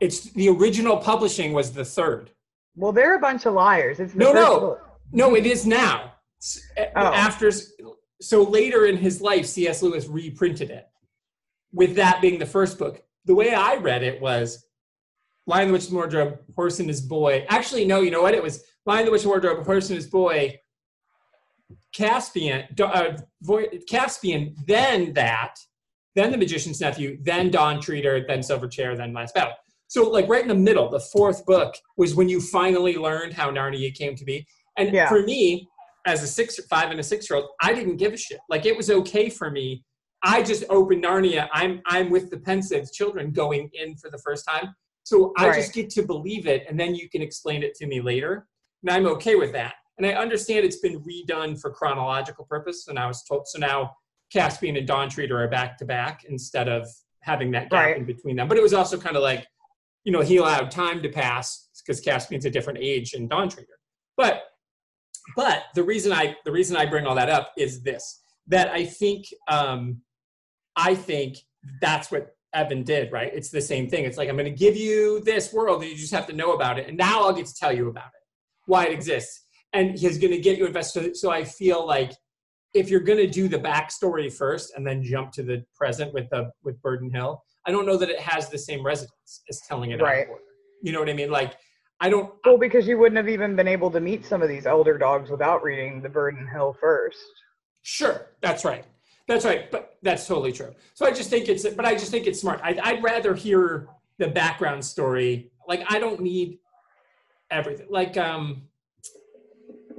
it's 0.00 0.30
the 0.32 0.48
original 0.48 0.96
publishing 0.98 1.52
was 1.52 1.72
the 1.72 1.84
third 1.84 2.30
Well, 2.76 2.92
they're 2.92 3.16
a 3.16 3.20
bunch 3.20 3.46
of 3.46 3.54
liars. 3.54 4.00
It's 4.00 4.12
the 4.12 4.18
No, 4.18 4.32
no. 4.32 4.60
book. 4.60 4.80
no 5.12 5.34
it 5.34 5.46
is 5.46 5.66
now 5.66 6.12
Oh. 6.78 6.90
after 6.96 7.50
so 8.20 8.42
later 8.42 8.84
in 8.86 8.96
his 8.98 9.20
life 9.22 9.46
cs 9.46 9.82
lewis 9.82 10.06
reprinted 10.08 10.70
it 10.70 10.86
with 11.72 11.94
that 11.96 12.20
being 12.20 12.38
the 12.38 12.46
first 12.46 12.78
book 12.78 13.02
the 13.24 13.34
way 13.34 13.54
i 13.54 13.76
read 13.76 14.02
it 14.02 14.20
was 14.20 14.66
lion 15.46 15.68
the 15.68 15.72
witch 15.72 15.86
and 15.86 15.94
wardrobe 15.94 16.38
horse 16.54 16.80
and 16.80 16.88
his 16.88 17.00
boy 17.00 17.46
actually 17.48 17.84
no 17.86 18.02
you 18.02 18.10
know 18.10 18.20
what 18.22 18.34
it 18.34 18.42
was 18.42 18.62
lion 18.84 19.06
the 19.06 19.10
witch 19.10 19.22
and 19.22 19.30
wardrobe 19.30 19.64
horse 19.64 19.88
and 19.88 19.96
his 19.96 20.06
boy 20.06 20.54
caspian 21.94 22.64
uh, 22.82 23.16
caspian 23.88 24.54
then 24.66 25.12
that 25.14 25.54
then 26.14 26.30
the 26.30 26.38
magician's 26.38 26.80
nephew 26.80 27.18
then 27.22 27.50
Dawn 27.50 27.80
Treader 27.80 28.24
then 28.26 28.42
silver 28.42 28.68
chair 28.68 28.96
then 28.96 29.12
last 29.12 29.34
battle 29.34 29.54
so 29.88 30.08
like 30.08 30.28
right 30.28 30.42
in 30.42 30.48
the 30.48 30.54
middle 30.54 30.88
the 30.88 31.00
fourth 31.00 31.44
book 31.46 31.74
was 31.96 32.14
when 32.14 32.28
you 32.28 32.40
finally 32.40 32.96
learned 32.96 33.32
how 33.32 33.50
narnia 33.50 33.94
came 33.94 34.14
to 34.16 34.24
be 34.24 34.46
and 34.76 34.92
Yeah. 34.92 35.08
for 35.08 35.22
me 35.22 35.68
as 36.06 36.22
a 36.22 36.26
six, 36.26 36.58
five, 36.66 36.90
and 36.90 37.00
a 37.00 37.02
six-year-old, 37.02 37.48
I 37.62 37.72
didn't 37.72 37.96
give 37.96 38.12
a 38.12 38.16
shit. 38.16 38.40
Like 38.50 38.66
it 38.66 38.76
was 38.76 38.90
okay 38.90 39.30
for 39.30 39.50
me. 39.50 39.84
I 40.22 40.42
just 40.42 40.64
opened 40.68 41.04
Narnia. 41.04 41.48
I'm 41.52 41.80
I'm 41.86 42.10
with 42.10 42.30
the 42.30 42.36
Pevensies 42.36 42.92
children 42.92 43.30
going 43.32 43.70
in 43.72 43.96
for 43.96 44.10
the 44.10 44.18
first 44.18 44.46
time, 44.46 44.74
so 45.02 45.32
I 45.38 45.48
Right. 45.48 45.56
just 45.56 45.72
get 45.72 45.90
to 45.90 46.02
believe 46.02 46.46
it, 46.46 46.66
and 46.68 46.78
then 46.78 46.94
you 46.94 47.08
can 47.08 47.22
explain 47.22 47.62
it 47.62 47.74
to 47.76 47.86
me 47.86 48.00
later, 48.00 48.46
and 48.82 48.90
I'm 48.90 49.06
okay 49.06 49.34
with 49.34 49.52
that. 49.52 49.74
And 49.98 50.06
I 50.06 50.12
understand 50.12 50.64
it's 50.64 50.78
been 50.78 51.02
redone 51.02 51.60
for 51.60 51.70
chronological 51.70 52.44
purpose, 52.46 52.88
and 52.88 52.98
I 52.98 53.06
was 53.06 53.22
told 53.24 53.46
so 53.46 53.58
now 53.58 53.94
Caspian 54.32 54.76
and 54.76 54.86
Dawn 54.86 55.08
Treader 55.08 55.40
are 55.42 55.48
back 55.48 55.78
to 55.78 55.84
back 55.84 56.24
instead 56.28 56.68
of 56.68 56.88
having 57.20 57.50
that 57.52 57.70
gap 57.70 57.84
Right. 57.84 57.96
in 57.96 58.04
between 58.04 58.36
them. 58.36 58.48
But 58.48 58.58
it 58.58 58.62
was 58.62 58.74
also 58.74 58.98
kind 58.98 59.16
of 59.16 59.22
like, 59.22 59.46
you 60.04 60.12
know, 60.12 60.20
he 60.20 60.36
allowed 60.38 60.70
time 60.70 61.02
to 61.02 61.08
pass 61.08 61.68
because 61.86 62.00
Caspian's 62.00 62.44
a 62.44 62.50
different 62.50 62.78
age 62.80 63.12
than 63.12 63.28
Dawn 63.28 63.48
Treader. 63.48 63.78
But 64.16 64.44
but 65.36 65.64
the 65.74 65.82
reason 65.82 66.12
I 66.12 66.36
the 66.44 66.52
reason 66.52 66.76
I 66.76 66.86
bring 66.86 67.06
all 67.06 67.14
that 67.14 67.30
up 67.30 67.52
is 67.56 67.82
this 67.82 68.22
that 68.48 68.68
I 68.70 68.84
think 68.84 69.26
um, 69.48 70.02
I 70.76 70.94
think 70.94 71.38
that's 71.80 72.10
what 72.10 72.36
Evan 72.52 72.82
did, 72.82 73.10
right? 73.10 73.32
It's 73.32 73.48
the 73.50 73.60
same 73.60 73.88
thing. 73.88 74.04
It's 74.04 74.18
like 74.18 74.28
I'm 74.28 74.36
going 74.36 74.44
to 74.52 74.58
give 74.58 74.76
you 74.76 75.20
this 75.20 75.52
world, 75.52 75.82
and 75.82 75.90
you 75.90 75.96
just 75.96 76.12
have 76.12 76.26
to 76.26 76.32
know 76.34 76.52
about 76.52 76.78
it, 76.78 76.88
and 76.88 76.96
now 76.98 77.22
I'll 77.24 77.32
get 77.32 77.46
to 77.46 77.54
tell 77.54 77.72
you 77.72 77.88
about 77.88 78.06
it, 78.06 78.22
why 78.66 78.86
it 78.86 78.92
exists, 78.92 79.43
and 79.74 79.98
he's 79.98 80.18
going 80.18 80.30
to 80.30 80.40
get 80.40 80.56
you 80.56 80.66
invested. 80.66 81.16
So 81.16 81.30
I 81.30 81.44
feel 81.44 81.86
like 81.86 82.12
if 82.72 82.88
you're 82.88 83.00
going 83.00 83.18
to 83.18 83.26
do 83.26 83.48
the 83.48 83.58
backstory 83.58 84.32
first 84.32 84.72
and 84.74 84.86
then 84.86 85.02
jump 85.02 85.32
to 85.32 85.42
the 85.42 85.64
present 85.76 86.14
with 86.14 86.28
the 86.30 86.50
with 86.62 86.80
Burden 86.80 87.10
Hill, 87.10 87.42
I 87.66 87.72
don't 87.72 87.84
know 87.84 87.96
that 87.96 88.08
it 88.08 88.20
has 88.20 88.48
the 88.48 88.58
same 88.58 88.84
resonance 88.84 89.42
as 89.48 89.60
telling 89.68 89.90
it 89.90 90.00
Right. 90.00 90.26
You 90.82 90.92
know 90.92 91.00
what 91.00 91.08
I 91.08 91.14
mean? 91.14 91.30
Like 91.30 91.54
I 92.00 92.08
don't. 92.08 92.32
Well, 92.44 92.58
because 92.58 92.86
you 92.86 92.98
wouldn't 92.98 93.16
have 93.16 93.28
even 93.28 93.56
been 93.56 93.68
able 93.68 93.90
to 93.90 94.00
meet 94.00 94.24
some 94.24 94.42
of 94.42 94.48
these 94.48 94.66
elder 94.66 94.98
dogs 94.98 95.30
without 95.30 95.62
reading 95.62 96.02
the 96.02 96.08
Burden 96.08 96.46
Hill 96.46 96.76
first. 96.78 97.18
Sure, 97.82 98.26
that's 98.40 98.64
right. 98.64 98.84
That's 99.26 99.44
right, 99.44 99.70
but 99.70 99.96
that's 100.02 100.26
totally 100.26 100.52
true. 100.52 100.74
So 100.92 101.06
I 101.06 101.12
just 101.12 101.30
think 101.30 101.48
it's, 101.48 101.66
but 101.66 101.86
I 101.86 101.94
just 101.94 102.10
think 102.10 102.26
it's 102.26 102.40
smart. 102.40 102.60
I'd, 102.62 102.78
I'd 102.80 103.02
rather 103.02 103.34
hear 103.34 103.88
the 104.18 104.28
background 104.28 104.84
story. 104.84 105.50
Like 105.66 105.82
I 105.88 105.98
don't 105.98 106.20
need 106.20 106.58
everything. 107.50 107.86
Like 107.88 108.18
um, 108.18 108.62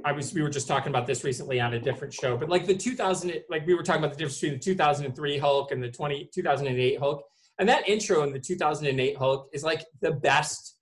I 0.06 0.12
was, 0.12 0.32
we 0.32 0.40
were 0.40 0.48
just 0.48 0.68
talking 0.68 0.90
about 0.90 1.04
this 1.08 1.24
recently 1.24 1.60
on 1.60 1.74
a 1.74 1.80
different 1.80 2.14
show, 2.14 2.36
but 2.36 2.48
like 2.48 2.64
the 2.64 2.76
2000, 2.76 3.42
like 3.50 3.66
we 3.66 3.74
were 3.74 3.82
talking 3.82 4.04
about 4.04 4.12
the 4.12 4.18
difference 4.18 4.40
between 4.40 4.56
the 4.56 4.64
2003 4.64 5.38
Hulk 5.38 5.72
and 5.72 5.82
the 5.82 5.90
20 5.90 6.30
2008 6.32 6.98
Hulk, 7.00 7.24
and 7.58 7.68
that 7.68 7.88
intro 7.88 8.22
in 8.22 8.32
the 8.32 8.38
2008 8.38 9.16
Hulk 9.16 9.50
is 9.52 9.64
like 9.64 9.84
the 10.00 10.12
best 10.12 10.76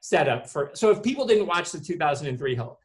setup 0.00 0.48
for. 0.48 0.72
So 0.74 0.90
if 0.90 1.04
people 1.04 1.24
didn't 1.24 1.46
watch 1.46 1.70
the 1.70 1.78
2003 1.78 2.56
Hulk, 2.56 2.80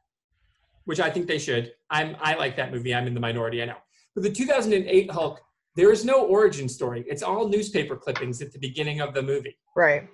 which 0.86 1.00
I 1.00 1.10
think 1.10 1.26
they 1.26 1.40
should. 1.40 1.72
I'm 1.90 2.16
I 2.22 2.36
like 2.36 2.56
that 2.58 2.72
movie. 2.72 2.94
I'm 2.94 3.08
in 3.08 3.16
the 3.16 3.20
minority, 3.20 3.64
I 3.64 3.66
know. 3.66 3.78
But 4.14 4.24
the 4.24 4.32
2008 4.32 5.10
Hulk, 5.10 5.42
there 5.76 5.92
is 5.92 6.06
no 6.06 6.24
origin 6.28 6.70
story. 6.70 7.04
It's 7.08 7.24
all 7.24 7.48
newspaper 7.48 7.96
clippings 7.96 8.44
at 8.44 8.54
the 8.54 8.60
beginning 8.60 9.02
of 9.02 9.16
the 9.16 9.24
movie. 9.24 9.58
Right. 9.76 10.08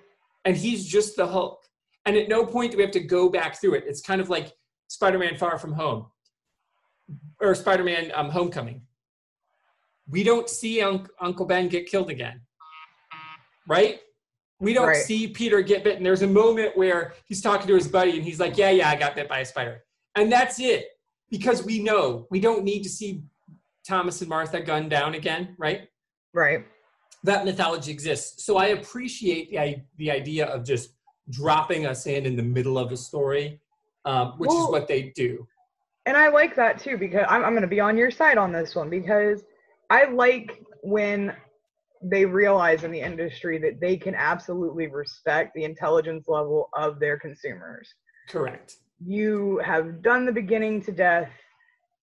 And 0.46 0.56
he's 0.56 0.86
just 0.86 1.16
the 1.16 1.26
Hulk. 1.26 1.60
And 2.06 2.16
at 2.16 2.30
no 2.30 2.46
point 2.46 2.70
do 2.70 2.78
we 2.78 2.82
have 2.82 2.92
to 2.92 3.00
go 3.00 3.28
back 3.28 3.60
through 3.60 3.74
it. 3.74 3.84
It's 3.86 4.00
kind 4.00 4.22
of 4.22 4.30
like 4.30 4.54
Spider-Man 4.90 5.36
Far 5.36 5.56
From 5.56 5.72
Home 5.72 6.06
or 7.40 7.54
Spider-Man 7.54 8.10
um, 8.12 8.28
Homecoming. 8.28 8.82
We 10.08 10.24
don't 10.24 10.50
see 10.50 10.82
Unc 10.82 11.08
Uncle 11.20 11.46
Ben 11.46 11.68
get 11.68 11.86
killed 11.86 12.10
again. 12.10 12.40
Right? 13.68 14.00
We 14.58 14.74
don't 14.74 14.88
Right. 14.88 14.96
see 14.96 15.28
Peter 15.28 15.62
get 15.62 15.84
bitten. 15.84 16.02
There's 16.02 16.22
a 16.22 16.26
moment 16.26 16.76
where 16.76 17.14
he's 17.24 17.40
talking 17.40 17.68
to 17.68 17.74
his 17.76 17.86
buddy 17.86 18.16
and 18.16 18.24
he's 18.24 18.40
like, 18.40 18.58
Yeah, 18.58 18.70
yeah, 18.70 18.90
I 18.90 18.96
got 18.96 19.14
bit 19.14 19.28
by 19.28 19.38
a 19.38 19.44
spider. 19.44 19.84
And 20.16 20.30
that's 20.30 20.58
it. 20.58 20.86
Because 21.30 21.62
we 21.64 21.80
know 21.80 22.26
we 22.28 22.40
don't 22.40 22.64
need 22.64 22.82
to 22.82 22.88
see 22.88 23.22
Thomas 23.86 24.20
and 24.20 24.28
Martha 24.28 24.60
gunned 24.60 24.90
down 24.90 25.14
again, 25.14 25.54
right? 25.56 25.88
Right. 26.34 26.66
That 27.22 27.44
mythology 27.44 27.92
exists. 27.92 28.44
So 28.44 28.56
I 28.56 28.66
appreciate 28.68 29.50
the, 29.52 29.82
the 29.98 30.10
idea 30.10 30.46
of 30.46 30.64
just 30.64 30.90
dropping 31.30 31.86
us 31.86 32.06
in 32.08 32.26
in 32.26 32.34
the 32.34 32.42
middle 32.42 32.76
of 32.76 32.90
a 32.90 32.96
story, 32.96 33.60
um, 34.04 34.32
which 34.38 34.50
is 34.50 34.68
what 34.68 34.88
they 34.88 35.12
do. 35.14 35.46
And 36.06 36.16
I 36.16 36.28
like 36.28 36.56
that 36.56 36.78
too 36.78 36.96
because 36.96 37.26
I'm, 37.28 37.44
I'm 37.44 37.52
going 37.52 37.62
to 37.62 37.68
be 37.68 37.80
on 37.80 37.96
your 37.96 38.10
side 38.10 38.38
on 38.38 38.52
this 38.52 38.74
one 38.74 38.90
because 38.90 39.44
I 39.90 40.04
like 40.04 40.62
when 40.82 41.34
they 42.02 42.24
realize 42.24 42.84
in 42.84 42.90
the 42.90 43.00
industry 43.00 43.58
that 43.58 43.80
they 43.80 43.96
can 43.96 44.14
absolutely 44.14 44.86
respect 44.86 45.54
the 45.54 45.64
intelligence 45.64 46.26
level 46.28 46.70
of 46.74 46.98
their 46.98 47.18
consumers. 47.18 47.92
Correct. 48.28 48.76
You 49.04 49.60
have 49.64 50.02
done 50.02 50.24
the 50.24 50.32
beginning 50.32 50.82
to 50.82 50.92
death, 50.92 51.30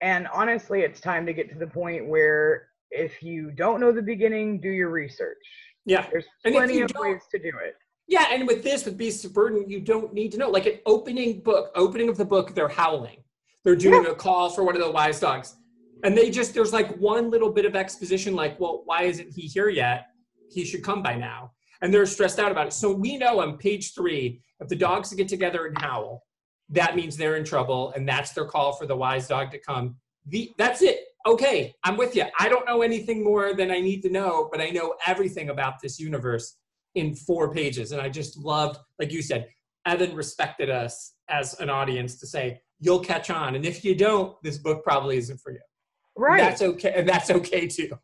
and 0.00 0.28
honestly, 0.32 0.82
it's 0.82 1.00
time 1.00 1.26
to 1.26 1.32
get 1.32 1.48
to 1.50 1.58
the 1.58 1.66
point 1.66 2.06
where 2.06 2.68
if 2.90 3.22
you 3.22 3.50
don't 3.50 3.80
know 3.80 3.92
the 3.92 4.02
beginning, 4.02 4.60
do 4.60 4.68
your 4.68 4.90
research. 4.90 5.36
Yeah. 5.84 6.06
There's 6.10 6.26
plenty 6.44 6.80
of 6.80 6.90
ways 6.96 7.22
to 7.32 7.38
do 7.38 7.52
it. 7.62 7.74
Yeah, 8.08 8.26
and 8.30 8.46
with 8.46 8.64
this, 8.64 8.86
with 8.86 8.96
Beasts 8.96 9.24
of 9.26 9.34
Burden, 9.34 9.68
you 9.68 9.80
don't 9.80 10.14
need 10.14 10.32
to 10.32 10.38
know. 10.38 10.48
Like 10.48 10.64
an 10.64 10.78
opening 10.86 11.40
book, 11.40 11.70
opening 11.74 12.08
of 12.08 12.16
the 12.16 12.24
book, 12.24 12.54
they're 12.54 12.68
howling. 12.68 13.18
They're 13.64 13.76
doing 13.76 14.06
a 14.06 14.14
call 14.14 14.48
for 14.48 14.64
one 14.64 14.74
of 14.74 14.82
the 14.82 14.90
wise 14.90 15.20
dogs. 15.20 15.56
And 16.04 16.16
they 16.16 16.30
just, 16.30 16.54
there's 16.54 16.72
like 16.72 16.96
one 16.96 17.28
little 17.30 17.52
bit 17.52 17.66
of 17.66 17.76
exposition, 17.76 18.34
like, 18.34 18.58
well, 18.58 18.82
why 18.86 19.02
isn't 19.02 19.30
he 19.34 19.42
here 19.42 19.68
yet? 19.68 20.06
He 20.50 20.64
should 20.64 20.82
come 20.82 21.02
by 21.02 21.16
now. 21.16 21.52
And 21.82 21.92
they're 21.92 22.06
stressed 22.06 22.38
out 22.38 22.50
about 22.50 22.68
it. 22.68 22.72
So 22.72 22.90
we 22.90 23.18
know 23.18 23.40
on 23.40 23.58
page 23.58 23.94
three, 23.94 24.40
if 24.60 24.68
the 24.68 24.76
dogs 24.76 25.12
get 25.12 25.28
together 25.28 25.66
and 25.66 25.76
howl, 25.76 26.24
that 26.70 26.96
means 26.96 27.16
they're 27.16 27.36
in 27.36 27.44
trouble. 27.44 27.92
And 27.94 28.08
that's 28.08 28.32
their 28.32 28.46
call 28.46 28.72
for 28.72 28.86
the 28.86 28.96
wise 28.96 29.28
dog 29.28 29.50
to 29.50 29.58
come. 29.58 29.96
The, 30.26 30.52
that's 30.56 30.80
it. 30.80 31.00
Okay, 31.26 31.74
I'm 31.84 31.98
with 31.98 32.16
you. 32.16 32.24
I 32.38 32.48
don't 32.48 32.66
know 32.66 32.80
anything 32.80 33.22
more 33.22 33.52
than 33.52 33.70
I 33.70 33.80
need 33.80 34.00
to 34.02 34.08
know, 34.08 34.48
but 34.50 34.62
I 34.62 34.70
know 34.70 34.94
everything 35.06 35.50
about 35.50 35.74
this 35.82 36.00
universe 36.00 36.56
in 36.94 37.14
four 37.14 37.52
pages. 37.52 37.92
And 37.92 38.00
I 38.00 38.08
just 38.08 38.38
loved, 38.38 38.78
like 38.98 39.12
you 39.12 39.22
said, 39.22 39.48
Evan 39.86 40.14
respected 40.14 40.70
us 40.70 41.14
as 41.28 41.58
an 41.60 41.70
audience 41.70 42.18
to 42.20 42.26
say, 42.26 42.60
you'll 42.80 43.00
catch 43.00 43.30
on. 43.30 43.54
And 43.54 43.64
if 43.64 43.84
you 43.84 43.94
don't, 43.94 44.36
this 44.42 44.58
book 44.58 44.82
probably 44.84 45.16
isn't 45.16 45.38
for 45.40 45.52
you. 45.52 45.60
Right. 46.16 46.40
That's 46.40 46.62
okay. 46.62 46.92
And 46.96 47.08
that's 47.08 47.30
okay 47.30 47.66
too. 47.66 47.90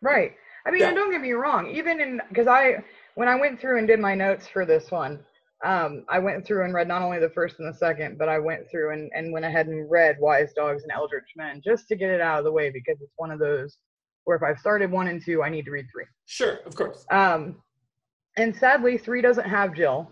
Right. 0.00 0.32
I 0.66 0.70
mean, 0.70 0.80
Yeah. 0.80 0.88
and 0.88 0.96
don't 0.96 1.10
get 1.10 1.20
me 1.20 1.32
wrong. 1.32 1.70
Even 1.70 2.00
in 2.00 2.18
because 2.30 2.46
I 2.46 2.82
when 3.16 3.28
I 3.28 3.34
went 3.34 3.60
through 3.60 3.76
and 3.78 3.86
did 3.86 4.00
my 4.00 4.14
notes 4.14 4.48
for 4.48 4.64
this 4.64 4.90
one, 4.90 5.22
um, 5.62 6.06
I 6.08 6.18
went 6.18 6.46
through 6.46 6.64
and 6.64 6.72
read 6.72 6.88
not 6.88 7.02
only 7.02 7.18
the 7.18 7.28
first 7.28 7.56
and 7.58 7.68
the 7.68 7.76
second, 7.76 8.16
but 8.16 8.26
I 8.30 8.38
went 8.38 8.70
through 8.70 8.94
and, 8.94 9.10
and 9.14 9.30
went 9.30 9.44
ahead 9.44 9.66
and 9.66 9.90
read 9.90 10.16
Wise 10.20 10.54
Dogs 10.54 10.84
and 10.84 10.92
Eldritch 10.92 11.28
Men 11.36 11.60
just 11.62 11.86
to 11.88 11.96
get 11.96 12.08
it 12.08 12.22
out 12.22 12.38
of 12.38 12.44
the 12.46 12.52
way 12.52 12.70
because 12.70 12.96
it's 13.02 13.12
one 13.16 13.30
of 13.30 13.38
those 13.38 13.76
where 14.24 14.38
if 14.38 14.42
I've 14.42 14.58
started 14.58 14.90
one 14.90 15.08
and 15.08 15.22
two, 15.22 15.42
I 15.42 15.50
need 15.50 15.66
to 15.66 15.70
read 15.70 15.84
three. 15.92 16.06
Sure, 16.24 16.60
of 16.64 16.74
course. 16.74 17.04
Um, 17.10 17.56
and 18.36 18.54
sadly, 18.54 18.98
three 18.98 19.22
doesn't 19.22 19.48
have 19.48 19.74
Jill. 19.74 20.10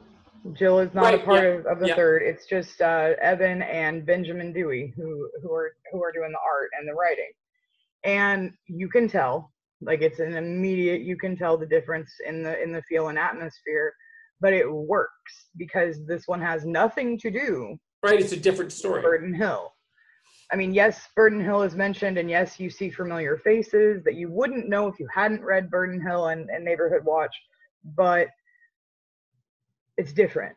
Jill 0.55 0.81
is 0.81 0.93
not 0.93 1.15
a 1.15 1.19
part 1.19 1.45
yeah, 1.45 1.51
of, 1.51 1.67
of 1.67 1.79
the 1.79 1.89
yeah. 1.89 1.95
third. 1.95 2.23
It's 2.23 2.47
just 2.47 2.81
uh, 2.81 3.11
Evan 3.21 3.63
and 3.63 4.05
Benjamin 4.05 4.53
Dewey 4.53 4.93
who 4.97 5.31
who 5.43 5.53
are 5.53 5.73
who 5.93 6.03
are 6.03 6.13
doing 6.13 6.33
the 6.33 6.39
art 6.39 6.71
and 6.79 6.89
the 6.89 6.95
writing. 6.95 7.31
And 8.05 8.53
you 8.67 8.89
can 8.89 9.09
tell, 9.09 9.53
like 9.81 10.03
it's 10.03 10.19
an 10.19 10.35
immediate. 10.35 11.03
You 11.03 11.17
can 11.17 11.37
tell 11.37 11.57
the 11.57 11.67
difference 11.67 12.11
in 12.27 12.43
the 12.43 12.61
in 12.61 12.73
the 12.73 12.83
feel 12.89 13.09
and 13.09 13.19
atmosphere, 13.19 13.95
but 14.41 14.53
it 14.53 14.71
works 14.71 15.47
because 15.57 16.05
this 16.07 16.25
one 16.27 16.41
has 16.41 16.65
nothing 16.65 17.19
to 17.19 17.31
do 17.31 17.79
Right, 18.03 18.21
it's 18.21 18.33
a 18.33 18.37
different 18.37 18.73
story. 18.73 19.01
Burden 19.01 19.33
Hill. 19.33 19.73
I 20.53 20.57
mean, 20.57 20.75
yes, 20.75 21.09
Burden 21.15 21.43
Hill 21.43 21.63
is 21.63 21.77
mentioned, 21.77 22.19
and 22.19 22.29
yes, 22.29 22.59
you 22.59 22.69
see 22.69 22.91
familiar 22.91 23.39
faces 23.39 24.03
that 24.05 24.17
you 24.17 24.29
wouldn't 24.29 24.69
know 24.69 24.89
if 24.89 24.99
you 24.99 25.07
hadn't 25.15 25.45
read 25.45 25.71
Burden 25.71 26.05
Hill 26.05 26.27
and, 26.27 26.51
and 26.51 26.65
Neighborhood 26.65 27.05
Watch, 27.05 27.35
but 27.85 28.29
it's 29.97 30.13
different. 30.13 30.57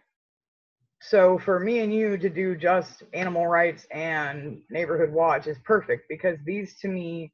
So 1.02 1.38
for 1.38 1.60
me 1.60 1.80
and 1.80 1.94
you 1.94 2.18
to 2.18 2.30
do 2.30 2.56
just 2.56 3.04
Animal 3.14 3.48
Rites 3.48 3.86
and 3.92 4.62
neighborhood 4.70 5.12
watch 5.12 5.46
is 5.46 5.58
perfect 5.64 6.06
because 6.10 6.38
these 6.46 6.80
to 6.80 6.88
me 6.88 7.32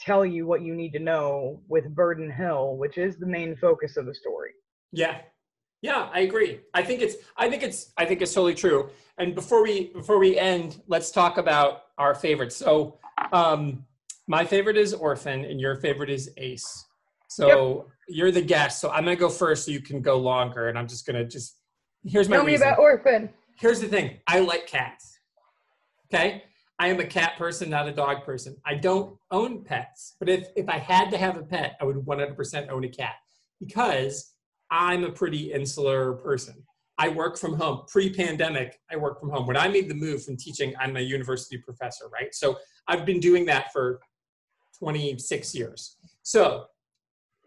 tell 0.00 0.24
you 0.24 0.46
what 0.46 0.62
you 0.62 0.74
need 0.74 0.92
to 0.92 0.98
know 0.98 1.60
with 1.68 1.94
Burden 1.94 2.30
Hill, 2.30 2.76
which 2.76 2.96
is 2.96 3.18
the 3.18 3.26
main 3.26 3.56
focus 3.56 3.96
of 3.96 4.06
the 4.06 4.14
story. 4.14 4.52
Yeah. 4.92 5.20
Yeah, 5.82 6.10
I 6.12 6.20
agree. 6.20 6.60
I 6.74 6.82
think 6.82 7.00
it's 7.00 7.16
I 7.36 7.48
think 7.48 7.62
it's 7.62 7.92
I 7.96 8.04
think 8.04 8.22
it's 8.22 8.32
totally 8.32 8.54
true. 8.54 8.90
And 9.18 9.34
before 9.34 9.62
we 9.62 9.88
before 9.88 10.18
we 10.18 10.38
end, 10.38 10.82
let's 10.86 11.10
talk 11.10 11.38
about 11.38 11.82
our 11.98 12.14
favorites. 12.14 12.56
So 12.56 12.98
um 13.32 13.84
my 14.26 14.44
favorite 14.44 14.76
is 14.76 14.94
Orphan 14.94 15.44
and 15.44 15.60
your 15.60 15.76
favorite 15.76 16.10
is 16.10 16.30
Ace. 16.36 16.86
So 17.30 17.86
you're 18.08 18.32
the 18.32 18.42
guest. 18.42 18.80
So 18.80 18.90
I'm 18.90 19.04
gonna 19.04 19.16
go 19.16 19.28
first 19.28 19.64
so 19.64 19.70
you 19.70 19.80
can 19.80 20.02
go 20.02 20.18
longer 20.18 20.68
and 20.68 20.76
I'm 20.76 20.88
just 20.88 21.06
gonna 21.06 21.24
just 21.24 21.56
here's 22.04 22.28
my 22.28 22.36
Tell 22.36 22.44
me 22.44 22.56
about 22.56 22.78
Orphan. 22.78 23.30
Here's 23.56 23.80
the 23.80 23.86
thing. 23.86 24.18
I 24.26 24.40
like 24.40 24.66
cats. 24.66 25.18
Okay? 26.12 26.42
I 26.80 26.88
am 26.88 26.98
a 26.98 27.04
cat 27.04 27.36
person, 27.36 27.70
not 27.70 27.86
a 27.86 27.92
dog 27.92 28.24
person. 28.24 28.56
I 28.64 28.74
don't 28.74 29.16
own 29.30 29.62
pets, 29.62 30.16
but 30.18 30.28
if, 30.28 30.48
if 30.56 30.68
I 30.68 30.78
had 30.78 31.10
to 31.10 31.18
have 31.18 31.36
a 31.36 31.42
pet, 31.42 31.76
I 31.80 31.84
would 31.84 31.96
100% 31.96 32.68
own 32.70 32.84
a 32.84 32.88
cat 32.88 33.16
because 33.60 34.32
I'm 34.70 35.04
a 35.04 35.12
pretty 35.12 35.52
insular 35.52 36.14
person. 36.14 36.54
I 36.96 37.10
work 37.10 37.38
from 37.38 37.54
home. 37.54 37.82
Pre-pandemic, 37.86 38.78
I 38.90 38.96
work 38.96 39.20
from 39.20 39.28
home. 39.28 39.46
When 39.46 39.58
I 39.58 39.68
made 39.68 39.88
the 39.88 39.94
move 39.94 40.24
from 40.24 40.36
teaching, 40.36 40.74
I'm 40.80 40.96
a 40.96 41.00
university 41.00 41.58
professor, 41.58 42.08
right? 42.08 42.34
So 42.34 42.56
I've 42.88 43.04
been 43.04 43.20
doing 43.20 43.44
that 43.46 43.72
for 43.72 44.00
26 44.78 45.54
years. 45.54 45.96
So 46.22 46.64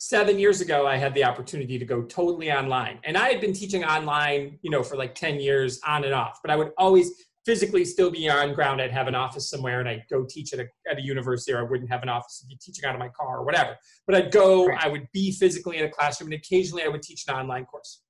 seven 0.04 0.38
years 0.38 0.60
ago, 0.60 0.86
I 0.86 0.98
had 0.98 1.14
the 1.14 1.24
opportunity 1.24 1.80
to 1.80 1.86
go 1.86 2.02
totally 2.02 2.52
online. 2.52 3.00
And 3.06 3.18
I 3.18 3.30
had 3.30 3.40
been 3.40 3.54
teaching 3.54 3.86
online, 3.86 4.60
you 4.62 4.70
know, 4.70 4.84
for 4.84 4.98
like 4.98 5.16
10 5.16 5.40
years 5.40 5.80
on 5.88 6.04
and 6.04 6.14
off, 6.14 6.40
but 6.42 6.52
I 6.52 6.58
would 6.58 6.72
always 6.78 7.12
physically 7.46 7.86
still 7.86 8.12
be 8.12 8.30
on 8.30 8.54
ground. 8.54 8.82
I'd 8.82 8.92
have 8.92 9.08
an 9.08 9.16
office 9.16 9.50
somewhere 9.50 9.80
and 9.80 9.88
I'd 9.88 10.04
go 10.12 10.26
teach 10.30 10.52
at 10.52 10.60
a, 10.60 10.66
at 10.92 10.98
a 10.98 11.02
university 11.02 11.54
or 11.54 11.60
I 11.60 11.62
wouldn't 11.62 11.90
have 11.90 12.04
an 12.04 12.10
office 12.10 12.42
to 12.42 12.48
be 12.48 12.58
teaching 12.62 12.84
out 12.84 12.96
of 12.96 13.00
my 13.00 13.08
car 13.10 13.38
or 13.38 13.46
whatever. 13.46 13.78
But 14.06 14.16
I'd 14.16 14.32
go, 14.32 14.66
Right. 14.66 14.84
I 14.84 14.90
would 14.90 15.08
be 15.14 15.32
physically 15.32 15.78
in 15.78 15.86
a 15.86 15.90
classroom 15.90 16.34
and 16.34 16.40
occasionally 16.42 16.84
I 16.84 16.90
would 16.90 17.02
teach 17.02 17.24
an 17.30 17.36
online 17.36 17.64
course. 17.64 18.02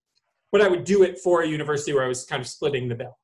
But 0.51 0.61
I 0.61 0.69
would 0.69 0.85
do 0.85 1.03
it 1.03 1.19
for 1.19 1.43
a 1.43 1.47
university 1.47 1.93
where 1.93 2.05
I 2.05 2.07
was 2.07 2.25
kind 2.25 2.41
of 2.41 2.47
splitting 2.47 2.89
the 2.89 2.95
bill. 2.95 3.15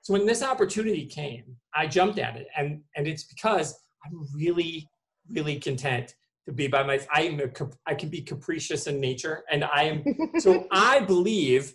So 0.00 0.14
when 0.14 0.24
this 0.24 0.42
opportunity 0.42 1.04
came, 1.04 1.44
I 1.74 1.86
jumped 1.86 2.18
at 2.18 2.36
it. 2.36 2.46
And, 2.56 2.80
and 2.96 3.06
it's 3.06 3.24
because 3.24 3.78
I'm 4.02 4.26
really, 4.34 4.88
really 5.28 5.60
content 5.60 6.14
to 6.48 6.54
be 6.54 6.66
by 6.66 6.82
my, 6.82 6.98
I 7.14 7.24
am 7.24 7.40
a, 7.40 7.50
I 7.86 7.94
can 7.94 8.08
be 8.08 8.22
capricious 8.22 8.86
in 8.86 9.00
nature 9.00 9.44
and 9.50 9.62
I 9.64 9.82
am 9.82 10.02
so 10.38 10.66
I 10.72 11.00
believe 11.00 11.74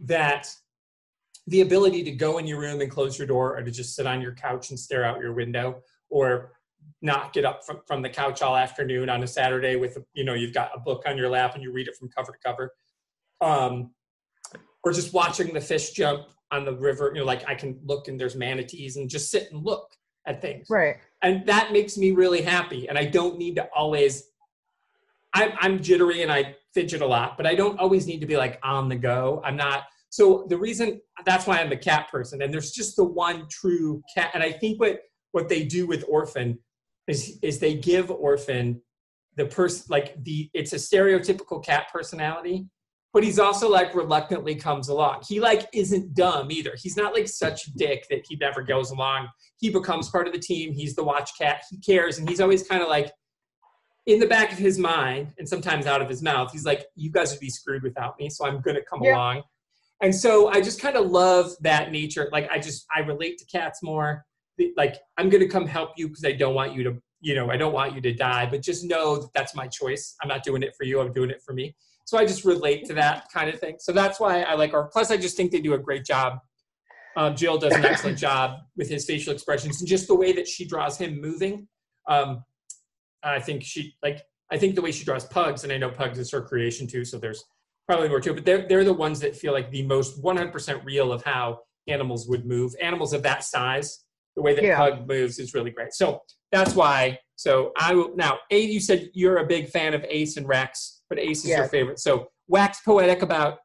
that 0.00 0.48
the 1.46 1.62
ability 1.62 2.04
to 2.04 2.10
go 2.12 2.36
in 2.36 2.46
your 2.46 2.60
room 2.60 2.82
and 2.82 2.90
close 2.90 3.18
your 3.18 3.26
door 3.26 3.56
or 3.56 3.62
to 3.62 3.70
just 3.70 3.96
sit 3.96 4.06
on 4.06 4.20
your 4.20 4.34
couch 4.34 4.68
and 4.68 4.78
stare 4.78 5.02
out 5.02 5.20
your 5.20 5.32
window 5.32 5.80
or 6.10 6.52
not 7.00 7.32
get 7.32 7.46
up 7.46 7.64
from, 7.64 7.80
from 7.86 8.02
the 8.02 8.10
couch 8.10 8.42
all 8.42 8.54
afternoon 8.54 9.08
on 9.08 9.22
a 9.22 9.26
Saturday 9.26 9.76
with, 9.76 9.96
you 10.12 10.24
know, 10.24 10.34
you've 10.34 10.52
got 10.52 10.70
a 10.74 10.78
book 10.78 11.04
on 11.06 11.16
your 11.16 11.30
lap 11.30 11.54
and 11.54 11.62
you 11.62 11.72
read 11.72 11.88
it 11.88 11.96
from 11.96 12.10
cover 12.10 12.32
to 12.32 12.38
cover. 12.44 12.70
Um, 13.40 13.92
or 14.84 14.92
just 14.92 15.14
watching 15.14 15.54
the 15.54 15.60
fish 15.60 15.92
jump 15.92 16.26
on 16.50 16.66
the 16.66 16.76
river, 16.76 17.12
you 17.14 17.20
know, 17.20 17.26
like 17.26 17.48
I 17.48 17.54
can 17.54 17.80
look 17.82 18.08
and 18.08 18.20
there's 18.20 18.36
manatees 18.36 18.96
and 18.96 19.08
just 19.08 19.30
sit 19.30 19.50
and 19.50 19.64
look 19.64 19.88
at 20.26 20.40
things 20.40 20.66
Right. 20.70 20.96
and 21.22 21.46
that 21.46 21.72
makes 21.72 21.96
me 21.96 22.12
really 22.12 22.42
happy 22.42 22.88
and 22.88 22.98
i 22.98 23.04
don't 23.04 23.38
need 23.38 23.56
to 23.56 23.68
always 23.74 24.24
I'm, 25.34 25.52
I'm 25.60 25.82
jittery 25.82 26.22
and 26.22 26.30
i 26.32 26.54
fidget 26.74 27.00
a 27.00 27.06
lot 27.06 27.36
but 27.36 27.46
i 27.46 27.54
don't 27.54 27.78
always 27.78 28.06
need 28.06 28.20
to 28.20 28.26
be 28.26 28.36
like 28.36 28.58
on 28.62 28.88
the 28.88 28.96
go 28.96 29.40
i'm 29.44 29.56
not 29.56 29.84
so 30.10 30.46
the 30.48 30.56
reason 30.56 31.00
that's 31.24 31.46
why 31.46 31.58
i'm 31.58 31.72
a 31.72 31.76
cat 31.76 32.08
person 32.10 32.42
and 32.42 32.52
there's 32.52 32.70
just 32.72 32.96
the 32.96 33.04
one 33.04 33.46
true 33.48 34.02
cat 34.14 34.30
and 34.34 34.42
i 34.42 34.52
think 34.52 34.78
what 34.80 35.00
what 35.32 35.48
they 35.48 35.64
do 35.64 35.86
with 35.86 36.04
orphan 36.08 36.58
is 37.08 37.38
is 37.42 37.58
they 37.58 37.74
give 37.74 38.10
orphan 38.10 38.80
the 39.36 39.46
person 39.46 39.86
like 39.88 40.22
the 40.24 40.50
it's 40.54 40.72
a 40.72 40.76
stereotypical 40.76 41.64
cat 41.64 41.86
personality 41.92 42.66
but 43.12 43.22
he's 43.22 43.38
also 43.38 43.68
like 43.68 43.94
reluctantly 43.94 44.54
comes 44.54 44.88
along 44.88 45.20
he 45.28 45.40
like 45.40 45.68
isn't 45.74 46.14
dumb 46.14 46.50
either 46.50 46.72
he's 46.76 46.96
not 46.96 47.12
like 47.12 47.28
such 47.28 47.66
a 47.66 47.70
dick 47.76 48.06
that 48.08 48.24
he 48.28 48.36
never 48.36 48.62
goes 48.62 48.90
along 48.90 49.28
he 49.62 49.70
becomes 49.70 50.10
part 50.10 50.26
of 50.26 50.32
the 50.32 50.40
team. 50.40 50.72
He's 50.74 50.96
the 50.96 51.04
watch 51.04 51.30
cat. 51.38 51.62
He 51.70 51.78
cares, 51.78 52.18
and 52.18 52.28
he's 52.28 52.40
always 52.40 52.66
kind 52.66 52.82
of 52.82 52.88
like 52.88 53.12
in 54.06 54.18
the 54.18 54.26
back 54.26 54.50
of 54.50 54.58
his 54.58 54.76
mind, 54.76 55.32
and 55.38 55.48
sometimes 55.48 55.86
out 55.86 56.02
of 56.02 56.08
his 56.08 56.20
mouth. 56.20 56.50
He's 56.50 56.64
like, 56.64 56.86
"You 56.96 57.12
guys 57.12 57.30
would 57.30 57.38
be 57.38 57.48
screwed 57.48 57.84
without 57.84 58.18
me, 58.18 58.28
so 58.28 58.44
I'm 58.44 58.60
going 58.60 58.74
to 58.74 58.82
come 58.82 59.02
Yeah. 59.04 59.14
along." 59.14 59.42
And 60.02 60.12
so 60.12 60.48
I 60.48 60.60
just 60.60 60.80
kind 60.80 60.96
of 60.96 61.06
love 61.12 61.52
that 61.60 61.92
nature. 61.92 62.28
Like 62.32 62.50
I 62.50 62.58
just 62.58 62.84
I 62.94 63.00
relate 63.00 63.38
to 63.38 63.44
cats 63.46 63.84
more. 63.84 64.24
Like 64.76 64.96
I'm 65.16 65.28
going 65.28 65.42
to 65.44 65.48
come 65.48 65.64
help 65.68 65.90
you 65.96 66.08
because 66.08 66.24
I 66.24 66.32
don't 66.32 66.56
want 66.56 66.74
you 66.74 66.82
to, 66.82 67.00
you 67.20 67.36
know, 67.36 67.48
I 67.48 67.56
don't 67.56 67.72
want 67.72 67.94
you 67.94 68.00
to 68.00 68.12
die. 68.12 68.46
But 68.46 68.62
just 68.62 68.82
know 68.82 69.18
that 69.18 69.30
that's 69.32 69.54
my 69.54 69.68
choice. 69.68 70.16
I'm 70.20 70.28
not 70.28 70.42
doing 70.42 70.64
it 70.64 70.74
for 70.76 70.82
you. 70.82 71.00
I'm 71.00 71.12
doing 71.12 71.30
it 71.30 71.40
for 71.46 71.54
me. 71.54 71.76
So 72.04 72.18
I 72.18 72.26
just 72.26 72.44
relate 72.44 72.84
to 72.86 72.94
that 72.94 73.28
kind 73.32 73.48
of 73.48 73.58
thing. 73.58 73.76
So 73.78 73.92
that's 73.92 74.20
why 74.20 74.42
I 74.42 74.54
like 74.54 74.72
her. 74.72 74.84
Plus, 74.92 75.10
I 75.10 75.16
just 75.16 75.36
think 75.36 75.50
they 75.52 75.60
do 75.60 75.74
a 75.74 75.78
great 75.78 76.04
job 76.04 76.40
um, 77.16 77.36
Jill 77.36 77.58
does 77.58 77.74
an 77.74 77.84
excellent 77.84 78.18
job 78.28 78.60
with 78.76 78.88
his 78.88 79.04
facial 79.04 79.32
expressions 79.32 79.80
and 79.80 79.88
just 79.88 80.06
the 80.08 80.14
way 80.14 80.32
that 80.32 80.48
she 80.48 80.64
draws 80.64 80.96
him 80.96 81.20
moving. 81.20 81.68
Um, 82.08 82.44
I 83.22 83.40
think 83.40 83.62
she 83.62 83.94
like 84.02 84.22
I 84.50 84.58
think 84.58 84.74
the 84.74 84.82
way 84.82 84.92
she 84.92 85.04
draws 85.04 85.24
pugs, 85.24 85.64
and 85.64 85.72
I 85.72 85.78
know 85.78 85.88
pugs 85.88 86.18
is 86.18 86.30
her 86.32 86.42
creation 86.42 86.86
too, 86.86 87.04
so 87.04 87.18
there's 87.18 87.44
probably 87.86 88.08
more 88.08 88.20
to 88.20 88.30
it. 88.30 88.34
But 88.34 88.44
they're 88.44 88.66
they're 88.66 88.84
the 88.84 88.92
ones 88.92 89.20
that 89.20 89.36
feel 89.36 89.52
like 89.52 89.70
the 89.70 89.82
most 89.84 90.22
100% 90.22 90.84
real 90.84 91.12
of 91.12 91.22
how 91.22 91.60
animals 91.88 92.28
would 92.28 92.44
move. 92.44 92.74
Animals 92.80 93.12
of 93.12 93.22
that 93.22 93.44
size, 93.44 94.04
the 94.36 94.42
way 94.42 94.54
that 94.54 94.64
Yeah. 94.64 94.76
pug 94.76 95.06
moves 95.06 95.38
is 95.38 95.54
really 95.54 95.70
great. 95.70 95.92
So 95.92 96.22
that's 96.50 96.74
why. 96.74 97.18
So 97.36 97.72
I 97.78 97.94
will 97.94 98.14
now. 98.16 98.38
A, 98.50 98.60
you 98.60 98.80
said 98.80 99.10
you're 99.14 99.38
a 99.38 99.46
big 99.46 99.68
fan 99.68 99.94
of 99.94 100.04
Ace 100.08 100.36
and 100.36 100.48
Rex, 100.48 101.01
but 101.12 101.18
Ace 101.18 101.44
is 101.44 101.50
your 101.50 101.68
favorite. 101.68 101.98
So 101.98 102.28
wax 102.48 102.80
poetic 102.80 103.20
about 103.20 103.58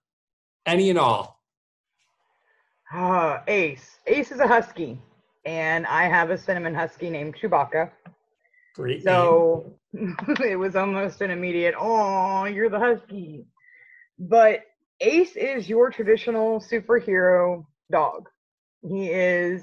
any 0.66 0.90
and 0.90 1.00
all. 1.00 1.40
Ah, 2.92 3.42
Ace. 3.48 4.00
Ace 4.06 4.34
is 4.34 4.42
a 4.42 4.48
husky, 4.48 5.00
and 5.46 5.88
I 5.88 6.10
have 6.10 6.30
a 6.30 6.38
cinnamon 6.38 6.76
husky 6.76 7.10
named 7.10 7.38
Chewbacca. 7.42 7.90
Great. 8.76 9.02
So 9.02 9.72
it 9.94 10.60
was 10.60 10.76
almost 10.76 11.22
an 11.22 11.32
immediate, 11.32 11.74
oh, 11.80 12.44
you're 12.44 12.70
the 12.70 12.80
husky. 12.80 13.46
But 14.20 14.64
Ace 15.00 15.38
is 15.38 15.70
your 15.70 15.90
traditional 15.90 16.60
superhero 16.60 17.66
dog. 17.90 18.28
He 18.82 19.08
is 19.08 19.62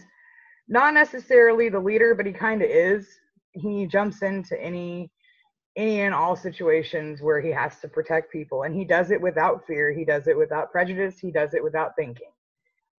not 0.69 0.95
necessarily 0.95 1.69
the 1.69 1.81
leader, 1.81 2.15
but 2.15 2.25
he 2.25 2.33
kind 2.33 2.63
of 2.63 2.71
is. 2.71 3.07
He 3.53 3.87
jumps 3.87 4.23
into 4.23 4.59
any 4.59 5.11
any 5.77 6.01
and 6.01 6.15
all 6.15 6.37
situations 6.37 7.21
where 7.21 7.41
he 7.41 7.51
has 7.51 7.81
to 7.81 7.89
protect 7.89 8.33
people 8.33 8.63
and 8.63 8.75
he 8.75 8.85
does 8.85 9.11
it 9.11 9.21
without 9.21 9.67
fear 9.67 9.93
he 9.93 10.05
does 10.05 10.27
it 10.29 10.37
without 10.37 10.71
prejudice 10.71 11.19
he 11.19 11.31
does 11.31 11.55
it 11.55 11.63
without 11.63 11.97
thinking 11.97 12.31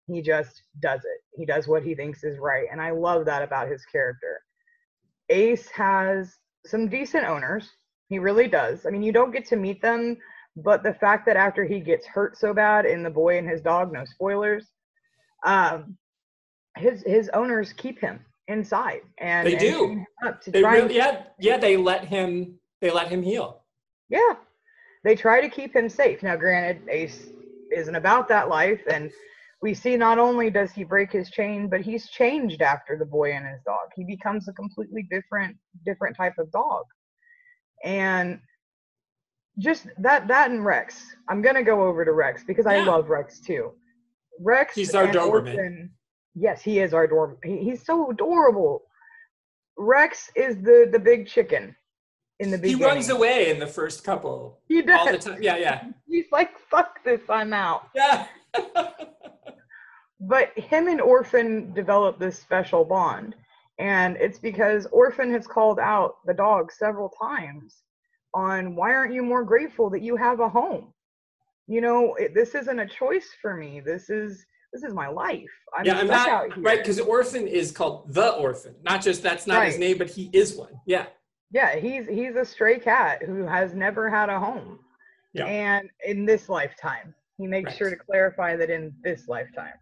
he 0.07 0.21
just 0.21 0.63
does 0.81 1.01
it 1.05 1.23
he 1.37 1.47
does 1.47 1.69
what 1.69 1.83
he 1.83 1.95
thinks 1.95 2.25
is 2.25 2.39
right 2.39 2.67
and 2.73 2.81
i 2.81 2.91
love 2.91 3.25
that 3.25 3.43
about 3.43 3.69
his 3.69 3.85
character 3.85 4.41
ace 5.31 5.69
has 5.71 6.37
some 6.67 6.89
decent 6.89 7.25
owners 7.25 7.71
he 8.09 8.19
really 8.19 8.49
does 8.49 8.87
i 8.87 8.91
mean 8.91 9.03
you 9.03 9.13
don't 9.13 9.33
get 9.33 9.47
to 9.47 9.57
meet 9.57 9.81
them 9.81 10.17
but 10.57 10.83
the 10.83 10.95
fact 10.95 11.27
that 11.27 11.37
after 11.37 11.65
he 11.65 11.81
gets 11.81 12.07
hurt 12.07 12.37
so 12.37 12.53
bad 12.53 12.87
in 12.87 13.03
the 13.03 13.11
boy 13.11 13.39
and 13.39 13.49
his 13.49 13.61
dog 13.61 13.93
no 13.93 14.05
spoilers 14.05 14.67
um 15.47 15.97
his 16.77 17.03
his 17.07 17.29
owners 17.31 17.73
keep 17.73 18.01
him 18.01 18.19
inside 18.49 19.01
and 19.19 19.47
They 19.47 19.53
and 19.53 19.61
do. 19.61 20.05
up 20.27 20.41
to 20.43 20.51
They 20.51 20.61
try 20.61 20.77
and 20.77 20.85
really, 20.85 20.97
yeah, 20.97 21.23
yeah. 21.39 21.57
They 21.57 21.77
let 21.77 22.05
him. 22.05 22.59
They 22.85 22.91
let 22.91 23.09
him 23.09 23.23
heal. 23.23 23.63
Yeah. 24.11 24.35
They 25.05 25.15
try 25.15 25.41
to 25.41 25.49
keep 25.49 25.75
him 25.75 25.89
safe. 25.89 26.23
Now, 26.23 26.37
granted, 26.37 26.83
Ace 26.91 27.29
isn't 27.75 27.95
about 27.95 28.29
that 28.29 28.51
life, 28.51 28.83
and 28.91 29.11
we 29.63 29.73
see 29.73 29.97
not 29.97 30.19
only 30.19 30.51
does 30.51 30.71
he 30.71 30.85
break 30.85 31.11
his 31.11 31.31
chain, 31.31 31.71
but 31.71 31.81
he's 31.81 32.11
changed 32.11 32.61
after 32.61 32.99
the 32.99 33.07
boy 33.07 33.33
and 33.33 33.47
his 33.47 33.63
dog. 33.65 33.89
He 33.97 34.05
becomes 34.05 34.49
a 34.49 34.53
completely 34.53 35.09
different, 35.11 35.57
different 35.87 36.15
type 36.15 36.35
of 36.39 36.53
dog. 36.53 36.85
And 37.83 38.39
just 39.59 39.87
that, 39.97 40.29
that 40.29 40.51
and 40.51 40.63
Rex. 40.63 41.03
I'm 41.31 41.41
gonna 41.41 41.63
go 41.63 41.85
over 41.85 42.05
to 42.05 42.13
Rex 42.13 42.45
because 42.47 42.67
I 42.67 42.85
love 42.85 43.09
Rex 43.09 43.41
too. 43.41 43.73
Rex. 44.41 44.75
He's 44.75 44.95
our 44.95 45.07
Doberman. 45.07 45.89
Yes, 46.35 46.61
he 46.61 46.81
is 46.81 46.93
our 46.93 47.09
Doberman. 47.09 47.39
He, 47.45 47.65
he's 47.65 47.87
so 47.87 48.11
adorable. 48.11 48.83
Rex 49.79 50.31
is 50.37 50.57
the 50.57 50.91
the 50.93 50.99
big 50.99 51.27
chicken 51.27 51.75
in 52.41 52.51
the 52.51 52.59
He 52.59 52.75
runs 52.75 53.09
away 53.09 53.51
in 53.51 53.59
the 53.59 53.67
first 53.67 54.05
couple 54.05 54.61
He 54.69 54.83
does. 54.83 54.99
all 54.99 55.13
the 55.13 55.19
time. 55.19 55.43
Yeah, 55.43 55.57
yeah, 55.57 55.85
He's 56.09 56.27
like, 56.33 56.59
fuck 56.59 57.03
this, 57.05 57.21
I'm 57.29 57.53
out. 57.53 57.89
yeah. 57.95 58.27
But 60.21 60.57
him 60.59 60.89
and 60.89 61.01
Orphan 61.01 61.73
develop 61.75 62.19
this 62.19 62.39
special 62.39 62.85
bond. 62.85 63.35
And 63.79 64.17
it's 64.17 64.39
because 64.39 64.87
Orphan 64.87 65.31
has 65.33 65.47
called 65.47 65.79
out 65.79 66.17
the 66.25 66.33
dog 66.33 66.73
several 66.73 67.11
times 67.21 67.83
on 68.33 68.75
why 68.77 68.93
aren't 68.95 69.13
you 69.13 69.23
more 69.23 69.45
grateful 69.45 69.91
that 69.91 70.01
you 70.03 70.17
have 70.17 70.41
a 70.41 70.49
home? 70.49 70.93
You 71.67 71.81
know, 71.81 72.15
it, 72.15 72.35
this 72.35 72.55
isn't 72.55 72.79
a 72.79 72.87
choice 72.87 73.29
for 73.43 73.55
me. 73.57 73.81
This 73.81 74.09
is 74.09 74.47
this 74.73 74.83
is 74.83 74.93
my 74.95 75.09
life. 75.09 75.51
I'm 75.77 75.85
yeah, 75.87 75.99
I'm 75.99 76.07
not 76.07 76.63
right 76.63 76.79
because 76.79 77.01
orphan 77.01 77.47
is 77.47 77.71
called 77.71 78.13
the 78.13 78.31
orphan, 78.35 78.75
not 78.83 79.03
just 79.03 79.23
that's 79.23 79.47
not 79.47 79.67
his 79.67 79.79
name, 79.79 79.99
but 79.99 80.09
he 80.11 80.31
is 80.33 80.57
one. 80.57 80.73
Yeah, 80.87 81.07
Yeah, 81.55 81.77
he's 81.77 82.07
he's 82.09 82.35
a 82.35 82.45
stray 82.45 82.81
cat 82.81 83.23
who 83.23 83.47
has 83.47 83.75
never 83.75 84.11
had 84.11 84.29
a 84.29 84.41
home. 84.41 84.81
Yeah. 85.33 85.47
And 85.47 85.89
in 86.05 86.27
this 86.27 86.49
lifetime, 86.49 87.15
he 87.39 87.47
makes 87.47 87.69
Right. 87.69 87.77
sure 87.77 87.91
to 87.91 87.97
clarify 87.97 88.57
that 88.57 88.71
in 88.71 88.93
this 89.05 89.29
lifetime. 89.29 89.75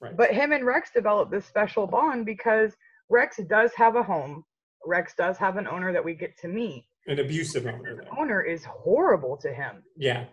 right. 0.00 0.16
But 0.16 0.30
him 0.30 0.52
and 0.52 0.64
Rex 0.64 0.92
developed 0.92 1.32
this 1.32 1.44
special 1.44 1.86
bond 1.88 2.24
because 2.26 2.76
Rex 3.08 3.38
does 3.48 3.72
have 3.74 3.96
a 3.96 4.02
home. 4.04 4.44
Rex 4.86 5.14
does 5.16 5.36
have 5.36 5.56
an 5.56 5.66
owner 5.66 5.92
that 5.92 6.02
we 6.04 6.14
get 6.14 6.38
to 6.38 6.48
meet. 6.48 6.84
an 7.08 7.18
abusive 7.18 7.66
owner. 7.66 8.04
Owner 8.16 8.42
is 8.42 8.64
horrible 8.64 9.36
to 9.38 9.52
him. 9.52 9.82
Yeah, 9.96 10.26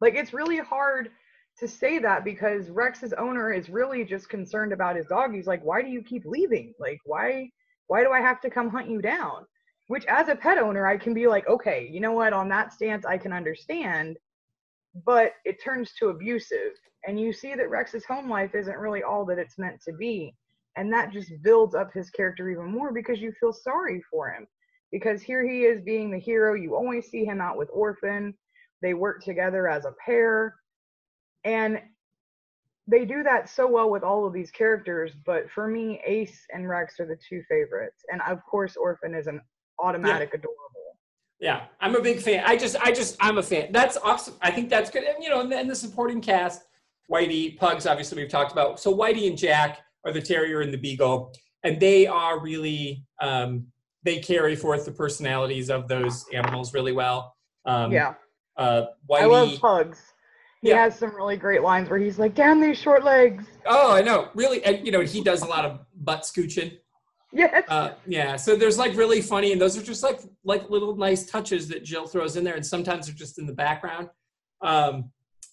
Like 0.00 0.14
it's 0.14 0.32
really 0.32 0.58
hard 0.58 1.10
to 1.58 1.68
say 1.68 1.98
that 1.98 2.24
because 2.24 2.70
Rex's 2.70 3.12
owner 3.14 3.52
is 3.52 3.68
really 3.68 4.02
just 4.04 4.28
concerned 4.30 4.72
about 4.72 4.96
his 4.96 5.06
dog. 5.06 5.34
He's 5.34 5.46
like, 5.46 5.62
"Why 5.62 5.82
do 5.82 5.88
you 5.88 6.02
keep 6.02 6.24
leaving? 6.24 6.72
Like, 6.78 7.00
why 7.04 7.50
why 7.88 8.02
do 8.02 8.12
I 8.12 8.20
have 8.22 8.40
to 8.42 8.50
come 8.50 8.70
hunt 8.70 8.88
you 8.88 9.02
down?" 9.02 9.46
Which 9.88 10.04
as 10.06 10.28
a 10.28 10.36
pet 10.36 10.58
owner, 10.58 10.86
I 10.86 10.96
can 10.96 11.14
be 11.14 11.26
like, 11.26 11.46
"Okay, 11.48 11.88
you 11.90 12.00
know 12.00 12.12
what? 12.12 12.32
On 12.32 12.48
that 12.48 12.72
stance, 12.72 13.04
I 13.04 13.18
can 13.18 13.32
understand." 13.32 14.18
but 15.04 15.32
it 15.44 15.62
turns 15.62 15.92
to 15.94 16.08
abusive. 16.08 16.72
And 17.06 17.20
you 17.20 17.32
see 17.32 17.54
that 17.54 17.70
Rex's 17.70 18.04
home 18.04 18.30
life 18.30 18.54
isn't 18.54 18.78
really 18.78 19.02
all 19.02 19.24
that 19.26 19.38
it's 19.38 19.58
meant 19.58 19.80
to 19.82 19.92
be. 19.92 20.34
And 20.76 20.92
that 20.92 21.12
just 21.12 21.30
builds 21.42 21.74
up 21.74 21.92
his 21.92 22.10
character 22.10 22.48
even 22.50 22.70
more 22.70 22.92
because 22.92 23.20
you 23.20 23.32
feel 23.38 23.52
sorry 23.52 24.02
for 24.10 24.30
him. 24.30 24.46
Because 24.92 25.22
here 25.22 25.46
he 25.46 25.64
is 25.64 25.80
being 25.80 26.10
the 26.10 26.18
hero. 26.18 26.54
You 26.54 26.74
always 26.74 27.08
see 27.08 27.24
him 27.24 27.40
out 27.40 27.56
with 27.56 27.70
Orphan. 27.72 28.34
They 28.82 28.94
work 28.94 29.22
together 29.22 29.68
as 29.68 29.84
a 29.84 29.94
pair. 30.04 30.54
And 31.44 31.80
they 32.88 33.04
do 33.04 33.22
that 33.22 33.48
so 33.48 33.66
well 33.66 33.90
with 33.90 34.02
all 34.02 34.26
of 34.26 34.32
these 34.32 34.50
characters. 34.50 35.12
But 35.24 35.50
for 35.50 35.66
me, 35.66 36.00
Ace 36.06 36.46
and 36.52 36.68
Rex 36.68 37.00
are 37.00 37.06
the 37.06 37.18
two 37.28 37.42
favorites. 37.48 38.04
And 38.12 38.20
of 38.22 38.44
course, 38.44 38.76
Orphan 38.76 39.14
is 39.14 39.26
an 39.26 39.40
automatic 39.78 40.34
adorable. 40.34 40.52
Yeah, 41.38 41.66
I'm 41.80 41.94
a 41.94 42.00
big 42.00 42.20
fan. 42.20 42.44
I 42.46 42.56
just, 42.56 42.76
I 42.76 42.92
just, 42.92 43.16
I'm 43.20 43.36
a 43.38 43.42
fan. 43.42 43.70
That's 43.70 43.98
awesome. 43.98 44.34
I 44.40 44.50
think 44.50 44.70
that's 44.70 44.90
good. 44.90 45.04
And 45.04 45.22
you 45.22 45.28
know, 45.28 45.40
and 45.40 45.52
then 45.52 45.68
the 45.68 45.76
supporting 45.76 46.20
cast, 46.20 46.62
Whitey, 47.12 47.58
Pugs, 47.58 47.86
obviously 47.86 48.22
we've 48.22 48.30
talked 48.30 48.52
about. 48.52 48.80
So 48.80 48.96
Whitey 48.96 49.28
and 49.28 49.36
Jack 49.36 49.80
are 50.06 50.12
the 50.12 50.22
terrier 50.22 50.62
and 50.62 50.72
the 50.72 50.78
beagle, 50.78 51.32
and 51.62 51.78
they 51.78 52.06
are 52.06 52.40
really, 52.40 53.04
um, 53.20 53.66
they 54.02 54.18
carry 54.18 54.56
forth 54.56 54.86
the 54.86 54.92
personalities 54.92 55.68
of 55.68 55.88
those 55.88 56.24
animals 56.32 56.72
really 56.72 56.92
well. 56.92 57.36
Um, 57.66 57.92
yeah. 57.92 58.14
Uh, 58.56 58.86
Whitey. 59.10 59.20
I 59.20 59.24
love 59.26 59.60
Pugs. 59.60 60.00
He 60.62 60.70
Yeah. 60.70 60.84
has 60.84 60.98
some 60.98 61.14
really 61.14 61.36
great 61.36 61.60
lines 61.62 61.90
where 61.90 61.98
he's 61.98 62.18
like, 62.18 62.34
"Damn 62.34 62.62
these 62.62 62.78
short 62.78 63.04
legs." 63.04 63.44
Oh, 63.66 63.92
I 63.92 64.00
know. 64.00 64.30
Really, 64.34 64.64
and 64.64 64.84
you 64.86 64.90
know, 64.90 65.02
he 65.02 65.22
does 65.22 65.42
a 65.42 65.46
lot 65.46 65.66
of 65.66 65.80
butt 65.96 66.22
scooching. 66.22 66.78
Yes. 67.36 67.64
Uh, 67.68 67.90
yeah, 68.06 68.36
so 68.36 68.56
there's 68.56 68.78
like 68.78 68.96
really 68.96 69.20
funny, 69.20 69.52
and 69.52 69.60
those 69.60 69.76
are 69.76 69.82
just 69.82 70.02
like 70.02 70.20
like 70.44 70.70
little 70.70 70.96
nice 70.96 71.26
touches 71.26 71.68
that 71.68 71.84
Jill 71.84 72.06
throws 72.06 72.36
in 72.36 72.44
there, 72.44 72.54
and 72.54 72.64
sometimes 72.64 73.06
they're 73.06 73.14
just 73.14 73.38
in 73.38 73.46
the 73.46 73.52
background. 73.52 74.08
Um, 74.62 75.10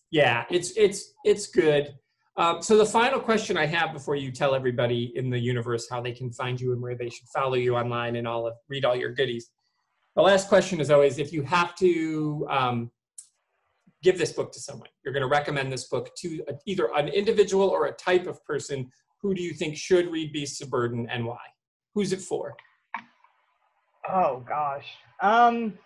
yeah, 0.10 0.46
it's 0.50 0.72
it's 0.78 1.14
it's 1.26 1.48
good. 1.48 1.94
Um, 2.38 2.62
so 2.62 2.78
the 2.78 2.86
final 2.86 3.20
question 3.20 3.58
I 3.58 3.66
have 3.66 3.92
before 3.92 4.16
you 4.16 4.32
tell 4.32 4.56
everybody 4.56 5.12
in 5.16 5.30
the 5.30 5.38
universe 5.38 5.88
how 5.92 6.00
they 6.02 6.14
can 6.14 6.32
find 6.32 6.60
you 6.60 6.72
and 6.72 6.82
where 6.82 6.96
they 6.96 7.10
should 7.10 7.28
follow 7.36 7.56
you 7.56 7.76
online 7.76 8.16
and 8.16 8.28
all 8.28 8.48
of 8.48 8.54
read 8.70 8.86
all 8.86 8.96
your 8.96 9.12
goodies. 9.12 9.50
The 10.16 10.22
last 10.22 10.48
question 10.48 10.80
is 10.80 10.90
always 10.90 11.20
if 11.20 11.34
you 11.34 11.44
have 11.44 11.76
to 11.76 12.48
um, 12.50 12.92
give 14.04 14.18
this 14.18 14.32
book 14.32 14.54
to 14.54 14.60
someone, 14.60 14.88
you're 15.04 15.14
going 15.14 15.22
to 15.22 15.28
recommend 15.28 15.72
this 15.72 15.90
book 15.90 16.12
to 16.20 16.44
a, 16.48 16.54
either 16.66 16.90
an 16.96 17.10
individual 17.10 17.68
or 17.68 17.88
a 17.88 17.92
type 17.94 18.26
of 18.26 18.44
person. 18.46 18.90
Who 19.22 19.36
do 19.36 19.42
you 19.42 19.54
think 19.54 19.76
should 19.76 20.10
read 20.12 20.32
Beasts 20.32 20.62
of 20.62 20.70
Burden 20.70 21.08
and 21.12 21.26
why? 21.26 21.38
Who's 21.94 22.14
it 22.14 22.22
for? 22.22 22.56
Oh 24.10 24.44
gosh. 24.48 24.88
Um 25.22 25.78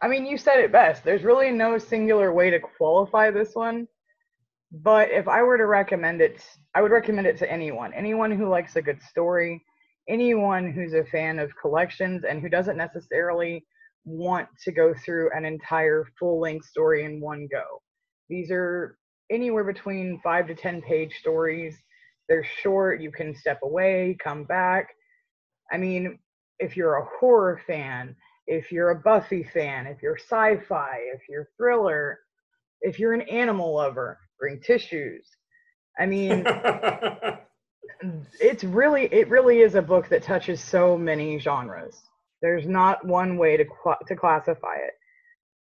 I 0.00 0.06
mean, 0.06 0.26
you 0.26 0.38
said 0.38 0.58
it 0.60 0.70
best. 0.70 1.02
There's 1.02 1.24
really 1.24 1.50
no 1.50 1.76
singular 1.76 2.32
way 2.32 2.50
to 2.50 2.60
qualify 2.60 3.30
this 3.30 3.54
one. 3.54 3.88
But 4.70 5.10
if 5.10 5.26
I 5.26 5.42
were 5.42 5.58
to 5.58 5.66
recommend 5.66 6.20
it, 6.20 6.44
I 6.74 6.82
would 6.82 6.92
recommend 6.92 7.26
it 7.26 7.38
to 7.38 7.50
anyone. 7.50 7.92
Anyone 7.94 8.30
who 8.30 8.48
likes 8.48 8.76
a 8.76 8.82
good 8.82 9.02
story, 9.02 9.64
anyone 10.08 10.72
who's 10.72 10.92
a 10.92 11.04
fan 11.04 11.38
of 11.38 11.50
collections 11.60 12.24
and 12.28 12.40
who 12.40 12.48
doesn't 12.48 12.76
necessarily 12.76 13.64
want 14.04 14.48
to 14.64 14.72
go 14.72 14.94
through 15.04 15.30
an 15.34 15.44
entire 15.44 16.04
full-length 16.18 16.66
story 16.66 17.04
in 17.04 17.20
one 17.20 17.48
go. 17.50 17.64
These 18.28 18.50
are 18.50 18.96
anywhere 19.30 19.64
between 19.64 20.20
5 20.22 20.46
to 20.48 20.54
10 20.54 20.82
page 20.82 21.14
stories. 21.18 21.76
They're 22.28 22.46
short, 22.62 23.00
you 23.00 23.10
can 23.10 23.34
step 23.34 23.60
away, 23.62 24.16
come 24.22 24.44
back. 24.44 24.88
I 25.70 25.76
mean, 25.76 26.18
if 26.58 26.76
you're 26.76 26.96
a 26.96 27.08
horror 27.18 27.60
fan, 27.66 28.16
if 28.46 28.72
you're 28.72 28.90
a 28.90 29.00
Buffy 29.00 29.42
fan, 29.42 29.86
if 29.86 30.02
you're 30.02 30.16
sci-fi, 30.16 30.98
if 31.14 31.22
you're 31.28 31.48
thriller, 31.56 32.18
if 32.80 32.98
you're 32.98 33.12
an 33.12 33.22
animal 33.22 33.74
lover, 33.74 34.18
bring 34.38 34.60
tissues. 34.60 35.26
I 35.98 36.06
mean, 36.06 36.44
it's 38.40 38.64
really 38.64 39.04
it 39.06 39.28
really 39.28 39.60
is 39.60 39.74
a 39.74 39.82
book 39.82 40.08
that 40.08 40.22
touches 40.22 40.62
so 40.62 40.96
many 40.96 41.38
genres. 41.38 42.02
There's 42.40 42.66
not 42.66 43.04
one 43.04 43.36
way 43.36 43.56
to 43.56 43.64
cla 43.64 43.96
to 44.06 44.16
classify 44.16 44.76
it. 44.76 44.94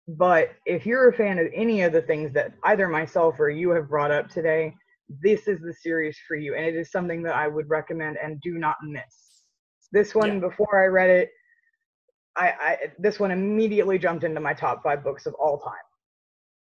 But 0.09 0.51
if 0.65 0.85
you're 0.85 1.09
a 1.09 1.13
fan 1.13 1.37
of 1.37 1.47
any 1.53 1.81
of 1.81 1.91
the 1.91 2.01
things 2.01 2.33
that 2.33 2.53
either 2.63 2.87
myself 2.87 3.39
or 3.39 3.49
you 3.49 3.71
have 3.71 3.89
brought 3.89 4.11
up 4.11 4.29
today, 4.29 4.73
this 5.21 5.47
is 5.47 5.59
the 5.61 5.73
series 5.73 6.17
for 6.27 6.35
you 6.35 6.55
and 6.55 6.65
it 6.65 6.75
is 6.75 6.91
something 6.91 7.23
that 7.23 7.35
I 7.35 7.47
would 7.47 7.69
recommend 7.69 8.17
and 8.23 8.39
do 8.41 8.57
not 8.57 8.77
miss. 8.83 9.26
This 9.91 10.13
one 10.13 10.33
Yeah. 10.33 10.39
before 10.39 10.83
I 10.83 10.87
read 10.87 11.09
it 11.09 11.31
I, 12.37 12.47
I 12.61 12.77
this 12.99 13.19
one 13.19 13.31
immediately 13.31 13.97
jumped 13.97 14.23
into 14.23 14.39
my 14.39 14.53
top 14.53 14.83
5 14.83 15.03
books 15.03 15.25
of 15.25 15.33
all 15.35 15.59
time. 15.59 15.73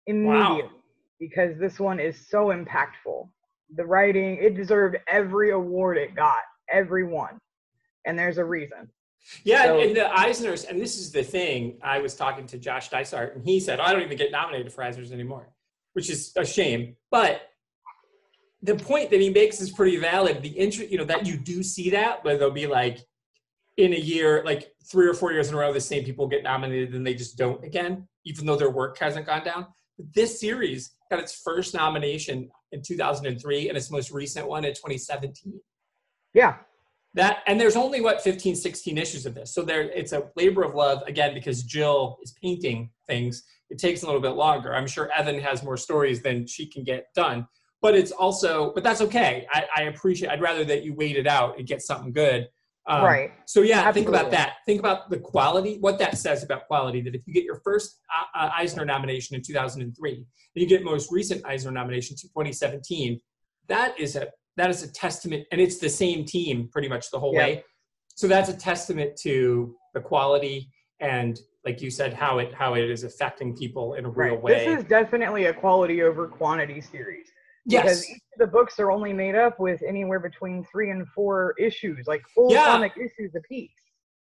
Immediately 0.07 0.62
wow. 0.65 0.70
because 1.19 1.59
this 1.59 1.81
one 1.81 1.99
is 1.99 2.28
so 2.28 2.47
impactful. 2.49 3.28
The 3.74 3.86
writing, 3.86 4.36
it 4.36 4.55
deserved 4.55 4.99
every 5.09 5.51
award 5.53 5.97
it 5.97 6.15
got, 6.15 6.43
every 6.70 7.05
one. 7.05 7.39
And 8.05 8.19
there's 8.19 8.36
a 8.36 8.44
reason. 8.44 8.90
Yeah, 9.44 9.65
So- 9.65 9.81
and 9.81 9.97
the 9.97 10.11
Eisners, 10.15 10.69
and 10.69 10.81
this 10.81 10.99
is 10.99 11.11
the 11.12 11.23
thing. 11.23 11.78
I 11.82 12.01
was 12.01 12.15
talking 12.16 12.47
to 12.49 12.59
Josh 12.59 12.90
Dysart, 12.90 13.36
and 13.36 13.44
he 13.44 13.61
said, 13.61 13.81
"I 13.81 13.93
don't 13.93 14.03
even 14.03 14.19
get 14.19 14.32
nominated 14.32 14.73
for 14.73 14.82
Eisners 14.82 15.12
anymore," 15.12 15.55
which 15.93 16.11
is 16.11 16.32
a 16.36 16.44
shame. 16.44 16.97
But 17.11 17.49
the 18.61 18.74
point 18.74 19.11
that 19.11 19.20
he 19.20 19.31
makes 19.31 19.61
is 19.61 19.70
pretty 19.70 19.97
valid. 19.97 20.43
The 20.43 20.49
interest, 20.51 20.90
you 20.90 20.99
know, 20.99 21.05
that 21.05 21.24
you 21.24 21.36
do 21.36 21.62
see 21.62 21.90
that, 21.90 22.24
where 22.24 22.36
they'll 22.36 22.51
be 22.51 22.66
like, 22.66 22.99
in 23.77 23.94
a 23.94 23.99
year, 23.99 24.43
like 24.44 24.73
three 24.90 25.07
or 25.07 25.15
four 25.15 25.32
years 25.32 25.49
in 25.49 25.55
a 25.55 25.59
row, 25.59 25.73
the 25.73 25.81
same 25.81 26.05
people 26.05 26.27
get 26.28 26.43
nominated, 26.43 26.94
and 26.94 27.07
they 27.07 27.15
just 27.15 27.36
don't 27.39 27.65
again, 27.65 28.07
even 28.24 28.47
though 28.47 28.57
their 28.57 28.70
work 28.70 28.99
hasn't 28.99 29.27
gone 29.27 29.44
down. 29.44 29.66
But 29.97 30.12
this 30.15 30.40
series 30.40 30.94
got 31.11 31.20
its 31.20 31.40
first 31.43 31.74
nomination 31.74 32.51
in 32.73 32.82
2003, 32.82 33.69
and 33.69 33.77
its 33.77 33.90
most 33.90 34.11
recent 34.11 34.47
one 34.49 34.65
in 34.65 34.73
2017 34.74 35.61
Yeah. 36.35 36.57
that 37.15 37.39
and 37.47 37.61
there's 37.61 37.77
only 37.77 38.01
what 38.01 38.23
15 38.23 38.57
16 38.57 38.99
issues 38.99 39.27
of 39.27 39.35
this. 39.35 39.55
So 39.55 39.62
there 39.62 39.82
it's 39.82 40.12
a 40.12 40.31
labor 40.36 40.62
of 40.62 40.74
love 40.74 41.03
again 41.07 41.35
because 41.35 41.62
jill 41.62 42.19
is 42.23 42.32
painting 42.43 42.90
things. 43.07 43.43
It 43.70 43.78
takes 43.78 44.03
a 44.03 44.07
little 44.07 44.20
bit 44.20 44.31
longer. 44.31 44.74
I'm 44.74 44.86
sure 44.86 45.11
evan 45.16 45.39
has 45.40 45.62
more 45.62 45.77
stories 45.78 46.23
than 46.23 46.47
she 46.47 46.66
can 46.66 46.85
get 46.85 47.07
done. 47.15 47.47
But 47.81 47.94
it's 47.94 48.12
also 48.12 48.73
but 48.74 48.85
that's 48.85 49.01
okay. 49.03 49.47
I, 49.53 49.65
I 49.77 49.82
appreciate 49.85 50.31
i'd 50.31 50.40
rather 50.43 50.65
that 50.65 50.85
you 50.85 50.94
wait 50.94 51.16
it 51.16 51.27
out 51.27 51.59
and 51.59 51.66
get 51.66 51.82
something 51.82 52.12
good 52.12 52.49
Um, 52.86 53.04
right. 53.04 53.30
so 53.46 53.62
yeah 53.62 53.92
think 53.92 54.09
about 54.09 54.32
that 54.32 54.54
think 54.66 54.80
about 54.80 55.09
the 55.09 55.18
quality 55.18 55.78
what 55.80 55.98
that 56.00 56.18
says 56.18 56.42
about 56.42 56.66
quality 56.66 57.00
that 57.02 57.14
if 57.14 57.22
you 57.26 57.32
get 57.32 57.44
your 57.44 57.60
first 57.64 58.00
uh, 58.12 58.38
uh, 58.40 58.50
eisner 58.56 58.84
nomination 58.84 59.36
in 59.36 59.42
2003 59.42 60.12
and 60.14 60.24
you 60.54 60.66
get 60.66 60.82
most 60.82 61.12
recent 61.12 61.46
eisner 61.46 61.70
nomination 61.70 62.16
to 62.16 62.26
2017 62.28 63.20
that 63.68 63.98
is 64.00 64.16
a 64.16 64.26
that 64.56 64.68
is 64.68 64.82
a 64.82 64.92
testament 64.92 65.46
and 65.52 65.60
it's 65.60 65.78
the 65.78 65.88
same 65.88 66.24
team 66.24 66.68
pretty 66.72 66.88
much 66.88 67.09
the 67.12 67.20
whole 67.20 67.32
Yeah. 67.34 67.46
way 67.46 67.64
so 68.16 68.26
that's 68.26 68.48
a 68.48 68.56
testament 68.56 69.16
to 69.22 69.76
the 69.94 70.00
quality 70.00 70.68
and 70.98 71.38
like 71.64 71.80
you 71.80 71.88
said 71.90 72.12
how 72.12 72.38
it 72.40 72.52
how 72.52 72.74
it 72.74 72.90
is 72.90 73.04
affecting 73.04 73.54
people 73.56 73.94
in 73.94 74.06
a 74.06 74.10
real 74.10 74.34
Right. 74.34 74.42
way 74.42 74.64
This 74.66 74.78
is 74.80 74.84
definitely 74.88 75.44
a 75.44 75.54
quality 75.54 76.02
over 76.02 76.26
quantity 76.26 76.80
series. 76.80 77.28
Yes 77.66 77.82
Because 77.82 78.10
each 78.10 78.16
of 78.34 78.39
the 78.39 78.47
books 78.47 78.78
are 78.78 78.90
only 78.90 79.12
made 79.12 79.34
up 79.34 79.59
with 79.60 79.82
anywhere 79.86 80.20
between 80.20 80.64
three 80.64 80.90
and 80.90 81.06
four 81.09 81.55
issues, 81.59 82.06
like 82.06 82.22
full 82.34 82.52
Yeah. 82.52 82.64
comic 82.66 82.93
issues 82.97 83.34
apiece. 83.34 83.70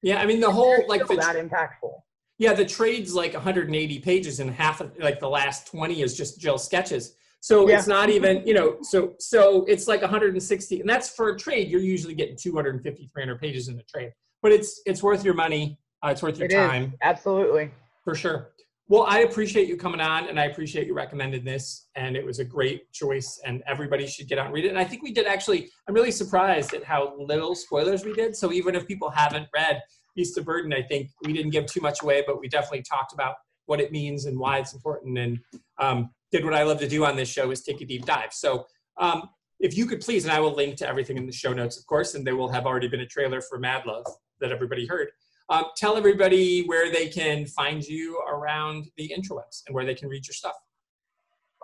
yeah 0.01 0.21
i 0.21 0.25
mean 0.25 0.39
the 0.39 0.51
whole 0.51 0.77
They're 0.77 0.87
like 0.87 1.07
the 1.07 1.15
that 1.15 1.35
impactful. 1.35 1.93
Yeah, 2.37 2.53
the 2.53 2.65
trade's 2.65 3.13
like 3.13 3.33
180 3.35 3.99
pages, 3.99 4.39
and 4.39 4.49
half 4.49 4.81
of 4.81 4.97
like 4.97 5.19
the 5.19 5.29
last 5.29 5.67
20 5.67 6.01
is 6.01 6.17
just 6.17 6.39
Jill 6.39 6.57
sketches. 6.57 7.13
So 7.39 7.69
Yeah. 7.69 7.77
it's 7.77 7.85
not 7.87 8.09
even, 8.09 8.41
you 8.47 8.55
know, 8.55 8.77
so 8.81 9.13
so 9.19 9.63
it's 9.65 9.87
like 9.87 10.01
160, 10.01 10.79
and 10.81 10.89
that's 10.89 11.07
for 11.09 11.29
a 11.29 11.37
trade. 11.37 11.69
You're 11.69 11.81
usually 11.81 12.15
getting 12.15 12.35
250, 12.35 13.07
300 13.13 13.39
pages 13.39 13.67
in 13.67 13.75
the 13.77 13.83
trade, 13.83 14.11
but 14.41 14.51
it's 14.51 14.81
it's 14.87 15.03
worth 15.03 15.23
your 15.23 15.35
money. 15.35 15.77
Uh, 16.03 16.09
it's 16.09 16.23
worth 16.23 16.39
your 16.39 16.47
It 16.47 16.53
is 16.53 16.57
time 16.57 16.93
absolutely. 17.03 17.69
for 18.03 18.15
sure. 18.15 18.53
Well, 18.91 19.05
I 19.07 19.19
appreciate 19.19 19.69
you 19.69 19.77
coming 19.77 20.01
on, 20.01 20.27
and 20.27 20.37
I 20.37 20.47
appreciate 20.47 20.85
you 20.85 20.93
recommending 20.93 21.45
this, 21.45 21.87
and 21.95 22.17
it 22.17 22.25
was 22.25 22.39
a 22.39 22.43
great 22.43 22.91
choice, 22.91 23.39
and 23.45 23.63
everybody 23.65 24.05
should 24.05 24.27
get 24.27 24.37
out 24.37 24.47
and 24.47 24.53
read 24.53 24.65
it. 24.65 24.67
And 24.67 24.77
I 24.77 24.83
think 24.83 25.01
we 25.01 25.13
did 25.13 25.27
actually. 25.27 25.69
I'm 25.87 25.95
really 25.95 26.11
surprised 26.11 26.73
at 26.73 26.83
how 26.83 27.15
little 27.17 27.55
spoilers 27.55 28.03
we 28.03 28.11
did. 28.11 28.35
So 28.35 28.51
even 28.51 28.75
if 28.75 28.85
people 28.85 29.09
haven't 29.09 29.47
read 29.55 29.81
Beast 30.13 30.37
of 30.37 30.43
Burden, 30.43 30.73
I 30.73 30.81
think 30.81 31.09
we 31.23 31.31
didn't 31.31 31.51
give 31.51 31.67
too 31.67 31.79
much 31.79 32.03
away, 32.03 32.25
but 32.27 32.37
we 32.41 32.49
definitely 32.49 32.81
talked 32.81 33.13
about 33.13 33.35
what 33.65 33.79
it 33.79 33.93
means 33.93 34.25
and 34.25 34.37
why 34.37 34.57
it's 34.57 34.73
important, 34.73 35.17
and 35.17 35.39
um, 35.77 36.09
did 36.33 36.43
what 36.43 36.53
I 36.53 36.63
love 36.63 36.81
to 36.81 36.87
do 36.89 37.05
on 37.05 37.15
this 37.15 37.29
show 37.29 37.49
is 37.49 37.63
take 37.63 37.79
a 37.79 37.85
deep 37.85 38.05
dive. 38.05 38.33
So. 38.33 38.65
Um, 38.97 39.29
if 39.63 39.77
you 39.77 39.85
could 39.85 40.01
please, 40.01 40.23
and 40.25 40.33
I 40.33 40.39
will 40.39 40.55
link 40.55 40.75
to 40.77 40.89
everything 40.89 41.17
in 41.17 41.27
the 41.27 41.31
show 41.31 41.53
notes, 41.53 41.77
of 41.77 41.85
course, 41.85 42.15
and 42.15 42.25
there 42.25 42.35
will 42.35 42.49
have 42.49 42.65
already 42.65 42.87
been 42.87 43.01
a 43.01 43.05
trailer 43.05 43.41
for 43.41 43.59
Mad 43.59 43.85
Love 43.85 44.07
that 44.39 44.51
everybody 44.51 44.87
heard. 44.87 45.09
Um, 45.51 45.65
tell 45.75 45.97
everybody 45.97 46.63
where 46.63 46.89
they 46.89 47.09
can 47.09 47.45
find 47.45 47.83
you 47.83 48.17
around 48.31 48.87
the 48.95 49.11
interwebs 49.13 49.63
and 49.67 49.75
where 49.75 49.83
they 49.85 49.93
can 49.93 50.07
read 50.07 50.25
your 50.25 50.33
stuff. 50.33 50.55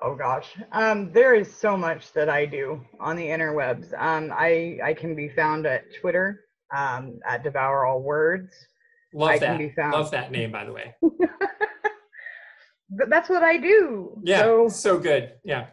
Oh 0.04 0.14
gosh, 0.14 0.48
um, 0.74 1.12
there 1.14 1.34
is 1.34 1.52
so 1.56 1.78
much 1.78 2.12
that 2.12 2.30
I 2.30 2.46
do 2.46 2.82
on 3.00 3.16
the 3.16 3.26
interwebs. 3.26 3.94
Um, 4.00 4.32
I 4.36 4.78
I 4.84 4.94
can 4.94 5.16
be 5.16 5.30
found 5.30 5.66
at 5.66 5.86
Twitter 6.02 6.42
um, 6.76 7.20
at 7.26 7.44
Devour 7.44 7.86
All 7.86 8.02
Words. 8.02 8.54
Love 9.14 9.30
I 9.30 9.40
that. 9.40 9.46
can 9.48 9.58
be 9.58 9.70
found. 9.74 9.94
Love 9.94 10.12
that 10.12 10.32
name, 10.32 10.52
by 10.52 10.66
the 10.66 10.74
way. 10.74 10.94
but 12.90 13.10
that's 13.10 13.30
what 13.30 13.42
I 13.42 13.58
do. 13.58 14.20
Yeah, 14.24 14.40
So, 14.42 14.68
so 14.70 15.00
good. 15.00 15.32
Yeah. 15.46 15.68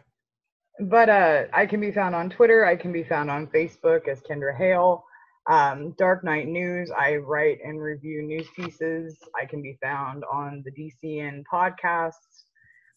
but 0.87 1.09
uh, 1.09 1.43
I 1.53 1.65
can 1.65 1.81
be 1.81 1.91
found 1.91 2.15
on 2.15 2.29
Twitter. 2.29 2.65
I 2.65 2.77
can 2.77 2.91
be 2.93 3.03
found 3.03 3.29
on 3.29 3.47
Facebook 3.47 4.07
as 4.07 4.21
Kendra 4.21 4.57
Hale. 4.57 5.04
Um, 5.47 5.91
Dark 5.97 6.23
Knight 6.23 6.47
News. 6.47 6.91
I 6.91 7.15
write 7.17 7.59
and 7.63 7.79
review 7.81 8.23
news 8.23 8.47
pieces. 8.55 9.17
I 9.39 9.45
can 9.45 9.61
be 9.61 9.77
found 9.81 10.23
on 10.31 10.63
the 10.65 10.71
DCN 10.71 11.43
podcasts. 11.51 12.43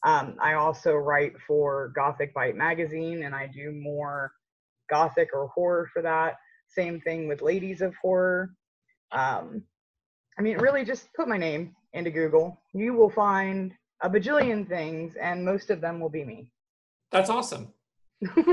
Um, 0.05 0.37
I 0.41 0.55
also 0.55 0.95
write 0.95 1.33
for 1.47 1.93
Gothic 1.95 2.33
Bite 2.33 2.57
magazine, 2.57 3.25
and 3.25 3.35
I 3.35 3.49
do 3.49 3.73
more 3.73 4.33
gothic 4.89 5.31
or 5.35 5.49
horror 5.49 5.91
for 5.93 6.03
that. 6.03 6.37
Same 6.69 7.01
thing 7.01 7.29
with 7.29 7.43
Ladies 7.43 7.81
of 7.83 7.95
Horror. 8.01 8.55
Um, 9.13 9.63
I 10.39 10.43
mean, 10.43 10.59
really, 10.59 10.85
just 10.85 11.13
put 11.15 11.29
my 11.29 11.37
name 11.37 11.75
into 11.93 12.11
Google. 12.11 12.63
You 12.73 12.95
will 12.95 13.11
find 13.11 13.75
a 14.03 14.09
bajillion 14.09 14.69
things, 14.69 15.17
and 15.17 15.45
most 15.45 15.71
of 15.71 15.81
them 15.81 15.99
will 16.01 16.11
be 16.11 16.25
me. 16.25 16.53
That's 17.11 17.31
awesome. 17.31 17.73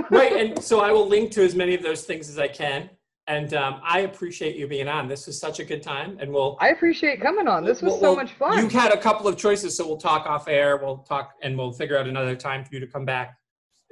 right. 0.09 0.33
And 0.33 0.63
so 0.63 0.79
I 0.79 0.91
will 0.91 1.07
link 1.07 1.31
to 1.33 1.43
as 1.43 1.55
many 1.55 1.75
of 1.75 1.83
those 1.83 2.03
things 2.03 2.29
as 2.29 2.39
I 2.39 2.47
can. 2.47 2.89
And 3.27 3.53
um, 3.55 3.81
I 3.83 4.01
appreciate 4.01 4.55
you 4.55 4.67
being 4.67 4.87
on. 4.87 5.07
This 5.07 5.25
was 5.25 5.39
such 5.39 5.59
a 5.59 5.63
good 5.63 5.81
time. 5.81 6.17
And 6.19 6.31
we'll. 6.31 6.57
I 6.61 6.69
appreciate 6.69 7.21
coming 7.21 7.47
on. 7.47 7.63
This 7.65 7.81
was 7.81 7.93
we'll- 7.93 7.99
so 8.01 8.07
we'll- 8.11 8.15
much 8.17 8.33
fun. 8.33 8.57
You 8.57 8.69
had 8.69 8.91
a 8.91 8.97
couple 9.01 9.27
of 9.27 9.35
choices, 9.37 9.75
so 9.75 9.87
we'll 9.87 9.97
talk 9.97 10.27
off 10.27 10.47
air. 10.47 10.77
We'll 10.77 10.99
talk 10.99 11.33
and 11.41 11.57
we'll 11.57 11.71
figure 11.73 11.97
out 11.97 12.07
another 12.07 12.35
time 12.35 12.63
for 12.63 12.73
you 12.73 12.79
to 12.79 12.87
come 12.87 13.03
back 13.05 13.35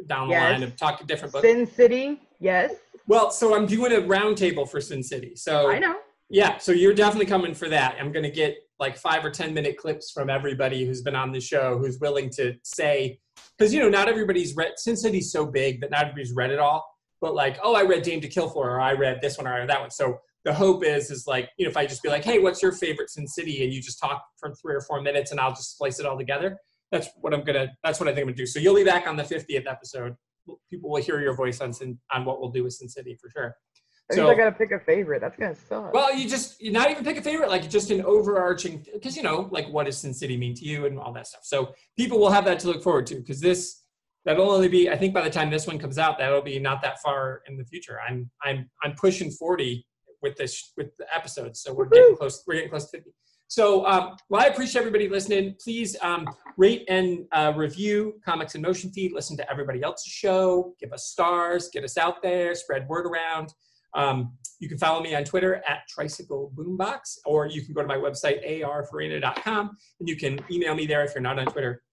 down 0.08 0.28
the 0.28 0.34
Yes. 0.34 0.52
line 0.54 0.64
and 0.64 0.78
talk 0.78 1.02
a 1.02 1.06
different 1.06 1.34
book. 1.34 1.44
Sin 1.44 1.66
City, 1.66 2.22
yes, 2.40 2.74
Well, 3.08 3.32
so 3.32 3.56
I'm 3.56 3.66
doing 3.66 3.92
a 3.92 4.02
roundtable 4.02 4.70
for 4.70 4.80
Sin 4.82 5.02
City. 5.04 5.36
So 5.36 5.70
I 5.72 5.80
know. 5.80 5.96
Yeah, 6.30 6.58
so 6.58 6.72
you're 6.72 6.94
definitely 6.94 7.26
coming 7.28 7.54
for 7.54 7.70
that. 7.70 7.96
I'm 8.00 8.12
going 8.12 8.24
to 8.24 8.32
get 8.32 8.58
like 8.80 8.98
five 8.98 9.24
or 9.24 9.30
10 9.30 9.54
minute 9.54 9.78
clips 9.78 10.12
from 10.12 10.30
everybody 10.30 10.86
who's 10.86 11.02
been 11.02 11.16
on 11.16 11.32
the 11.32 11.40
show 11.40 11.78
who's 11.78 12.00
willing 12.00 12.30
to 12.32 12.56
say, 12.64 13.20
because, 13.58 13.74
you 13.74 13.80
know, 13.80 13.90
not 13.90 14.08
everybody's 14.10 14.56
read, 14.56 14.74
Sin 14.78 14.96
City's 14.98 15.32
so 15.32 15.46
big 15.46 15.80
that 15.82 15.92
not 15.92 16.02
everybody's 16.02 16.34
read 16.34 16.50
it 16.52 16.60
all, 16.60 16.86
but 17.24 17.36
like, 17.36 17.58
oh, 17.64 17.74
I 17.74 17.84
read 17.84 18.04
Dame 18.04 18.20
to 18.20 18.28
Kill 18.28 18.50
For, 18.50 18.70
or 18.70 18.82
I 18.82 18.92
read 18.92 19.22
this 19.22 19.38
one, 19.38 19.48
or 19.48 19.54
I 19.54 19.60
read 19.60 19.70
that 19.70 19.80
one. 19.80 19.90
So 19.92 20.20
the 20.44 20.54
hope 20.54 20.84
is, 20.84 21.10
is 21.10 21.26
like, 21.26 21.50
you 21.58 21.64
know, 21.64 21.72
if 21.72 21.78
I 21.78 21.86
just 21.86 22.04
be 22.04 22.10
like, 22.10 22.26
hey, 22.26 22.38
what's 22.38 22.62
your 22.62 22.74
favorite 22.74 23.10
Sin 23.10 23.26
City? 23.26 23.64
And 23.64 23.74
you 23.74 23.82
just 23.82 23.98
talk 23.98 24.22
for 24.38 24.54
three 24.62 24.76
or 24.76 24.82
four 24.82 25.02
minutes 25.02 25.32
and 25.32 25.40
I'll 25.40 25.52
just 25.52 25.72
splice 25.72 26.02
it 26.02 26.06
all 26.06 26.18
together. 26.18 26.58
That's 26.92 27.08
what 27.22 27.34
I'm 27.34 27.46
going 27.46 27.56
to, 27.56 27.72
that's 27.82 28.02
what 28.02 28.10
I 28.10 28.12
think 28.12 28.24
I'm 28.24 28.26
going 28.26 28.36
to 28.36 28.42
do. 28.42 28.46
So 28.46 28.60
you'll 28.60 28.76
be 28.76 28.84
back 28.84 29.08
on 29.08 29.16
the 29.16 29.24
50th 29.24 29.72
episode. 29.72 30.16
People 30.70 30.90
will 30.90 31.02
hear 31.02 31.22
your 31.22 31.34
voice 31.34 31.62
on, 31.62 31.72
Sin, 31.72 31.98
on 32.12 32.26
what 32.26 32.42
we'll 32.42 32.52
do 32.52 32.66
with 32.66 32.74
Sin 32.74 32.90
City 32.90 33.18
for 33.22 33.30
sure. 33.30 33.56
At 34.12 34.18
least 34.18 34.30
I 34.30 34.36
gotta 34.36 34.52
pick 34.52 34.72
a 34.72 34.80
favorite. 34.82 35.22
That's 35.22 35.38
gonna 35.38 35.56
suck. 35.56 35.94
Well, 35.94 36.14
you 36.14 36.28
just 36.28 36.62
you 36.62 36.74
not 36.74 36.92
even 36.92 37.06
pick 37.06 37.18
a 37.18 37.22
favorite, 37.22 37.50
like 37.50 37.70
just 37.70 37.90
an 37.90 38.04
overarching, 38.04 38.86
because 38.94 39.16
you 39.16 39.24
know, 39.24 39.48
like 39.50 39.70
what 39.70 39.86
does 39.86 39.98
Sin 39.98 40.14
City 40.14 40.36
mean 40.36 40.54
to 40.56 40.66
you 40.66 40.86
and 40.86 41.00
all 41.00 41.14
that 41.14 41.26
stuff. 41.26 41.44
So 41.46 41.74
people 41.98 42.20
will 42.20 42.30
have 42.30 42.44
that 42.44 42.60
to 42.60 42.68
look 42.68 42.84
forward 42.84 43.08
to 43.08 43.16
because 43.16 43.40
this 43.40 43.83
that'll 44.26 44.52
only 44.52 44.68
be, 44.68 44.90
I 44.90 44.98
think, 44.98 45.14
by 45.14 45.22
the 45.22 45.30
time 45.30 45.50
this 45.50 45.68
one 45.68 45.78
comes 45.78 45.98
out, 45.98 46.18
that'll 46.18 46.42
be 46.42 46.60
not 46.60 46.82
that 46.82 47.02
far 47.02 47.42
in 47.48 47.58
the 47.58 47.66
future. 47.66 48.00
I'm 48.08 48.30
I'm 48.44 48.70
I'm 48.84 48.94
pushing 48.96 49.32
forty 49.32 49.86
with 50.22 50.38
this 50.38 50.72
with 50.78 50.96
the 50.98 51.06
episodes, 51.14 51.62
so 51.62 51.74
we're 51.74 51.90
getting 51.90 52.16
close. 52.16 52.44
We're 52.48 52.56
getting 52.56 52.70
close 52.70 52.90
to 52.92 52.98
fifty. 52.98 53.12
So, 53.48 53.86
um, 53.86 54.16
well, 54.30 54.42
I 54.42 54.46
appreciate 54.46 54.80
everybody 54.80 55.08
listening. 55.08 55.56
Please 55.64 55.96
um, 56.02 56.28
rate 56.58 56.86
and 56.90 57.26
uh, 57.32 57.54
review 57.56 58.20
Comics 58.26 58.56
in 58.56 58.64
Motion 58.64 58.92
Feed. 58.92 59.12
Listen 59.12 59.38
to 59.38 59.48
everybody 59.52 59.84
else's 59.84 60.12
show. 60.12 60.74
Give 60.80 60.92
us 60.92 61.06
stars. 61.06 61.70
Get 61.72 61.84
us 61.84 61.96
out 61.96 62.24
there. 62.24 62.56
Spread 62.56 62.88
word 62.88 63.06
around. 63.06 63.54
Um, 63.94 64.34
you 64.60 64.68
can 64.68 64.80
follow 64.80 65.04
me 65.04 65.14
on 65.14 65.24
Twitter 65.24 65.62
at 65.68 65.88
Tricycle 65.88 66.52
Boombox, 66.56 67.20
or 67.26 67.46
you 67.46 67.62
can 67.62 67.76
go 67.76 67.82
to 67.82 67.88
my 67.88 67.98
website, 67.98 68.44
arfarina.com, 68.64 69.78
and 70.00 70.10
you 70.10 70.16
can 70.16 70.40
email 70.50 70.74
me 70.74 70.88
there 70.88 71.04
if 71.04 71.14
you're 71.14 71.22
not 71.22 71.38
on 71.38 71.46
Twitter. 71.46 71.84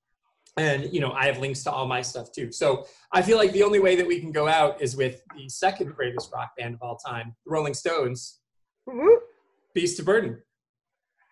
And, 0.57 0.93
you 0.93 1.01
know, 1.01 1.13
I 1.13 1.27
have 1.27 1.39
links 1.39 1.63
to 1.65 1.71
all 1.71 1.87
my 1.87 2.03
stuff 2.03 2.33
too. 2.33 2.51
So 2.53 2.87
I 3.13 3.23
feel 3.23 3.39
like 3.39 3.53
the 3.53 3.63
only 3.63 3.79
way 3.79 3.97
that 3.97 4.07
we 4.07 4.21
can 4.21 4.33
go 4.33 4.49
out 4.49 4.81
is 4.81 4.97
with 4.97 5.23
the 5.37 5.49
second 5.49 5.95
greatest 5.95 6.33
rock 6.33 6.57
band 6.59 6.75
of 6.75 6.83
all 6.83 6.97
time, 6.97 7.35
the 7.45 7.51
Rolling 7.53 7.75
Stones, 7.75 8.41
Woo-woo. 8.87 9.21
Beast 9.75 10.01
of 10.01 10.07
Burden. 10.07 10.43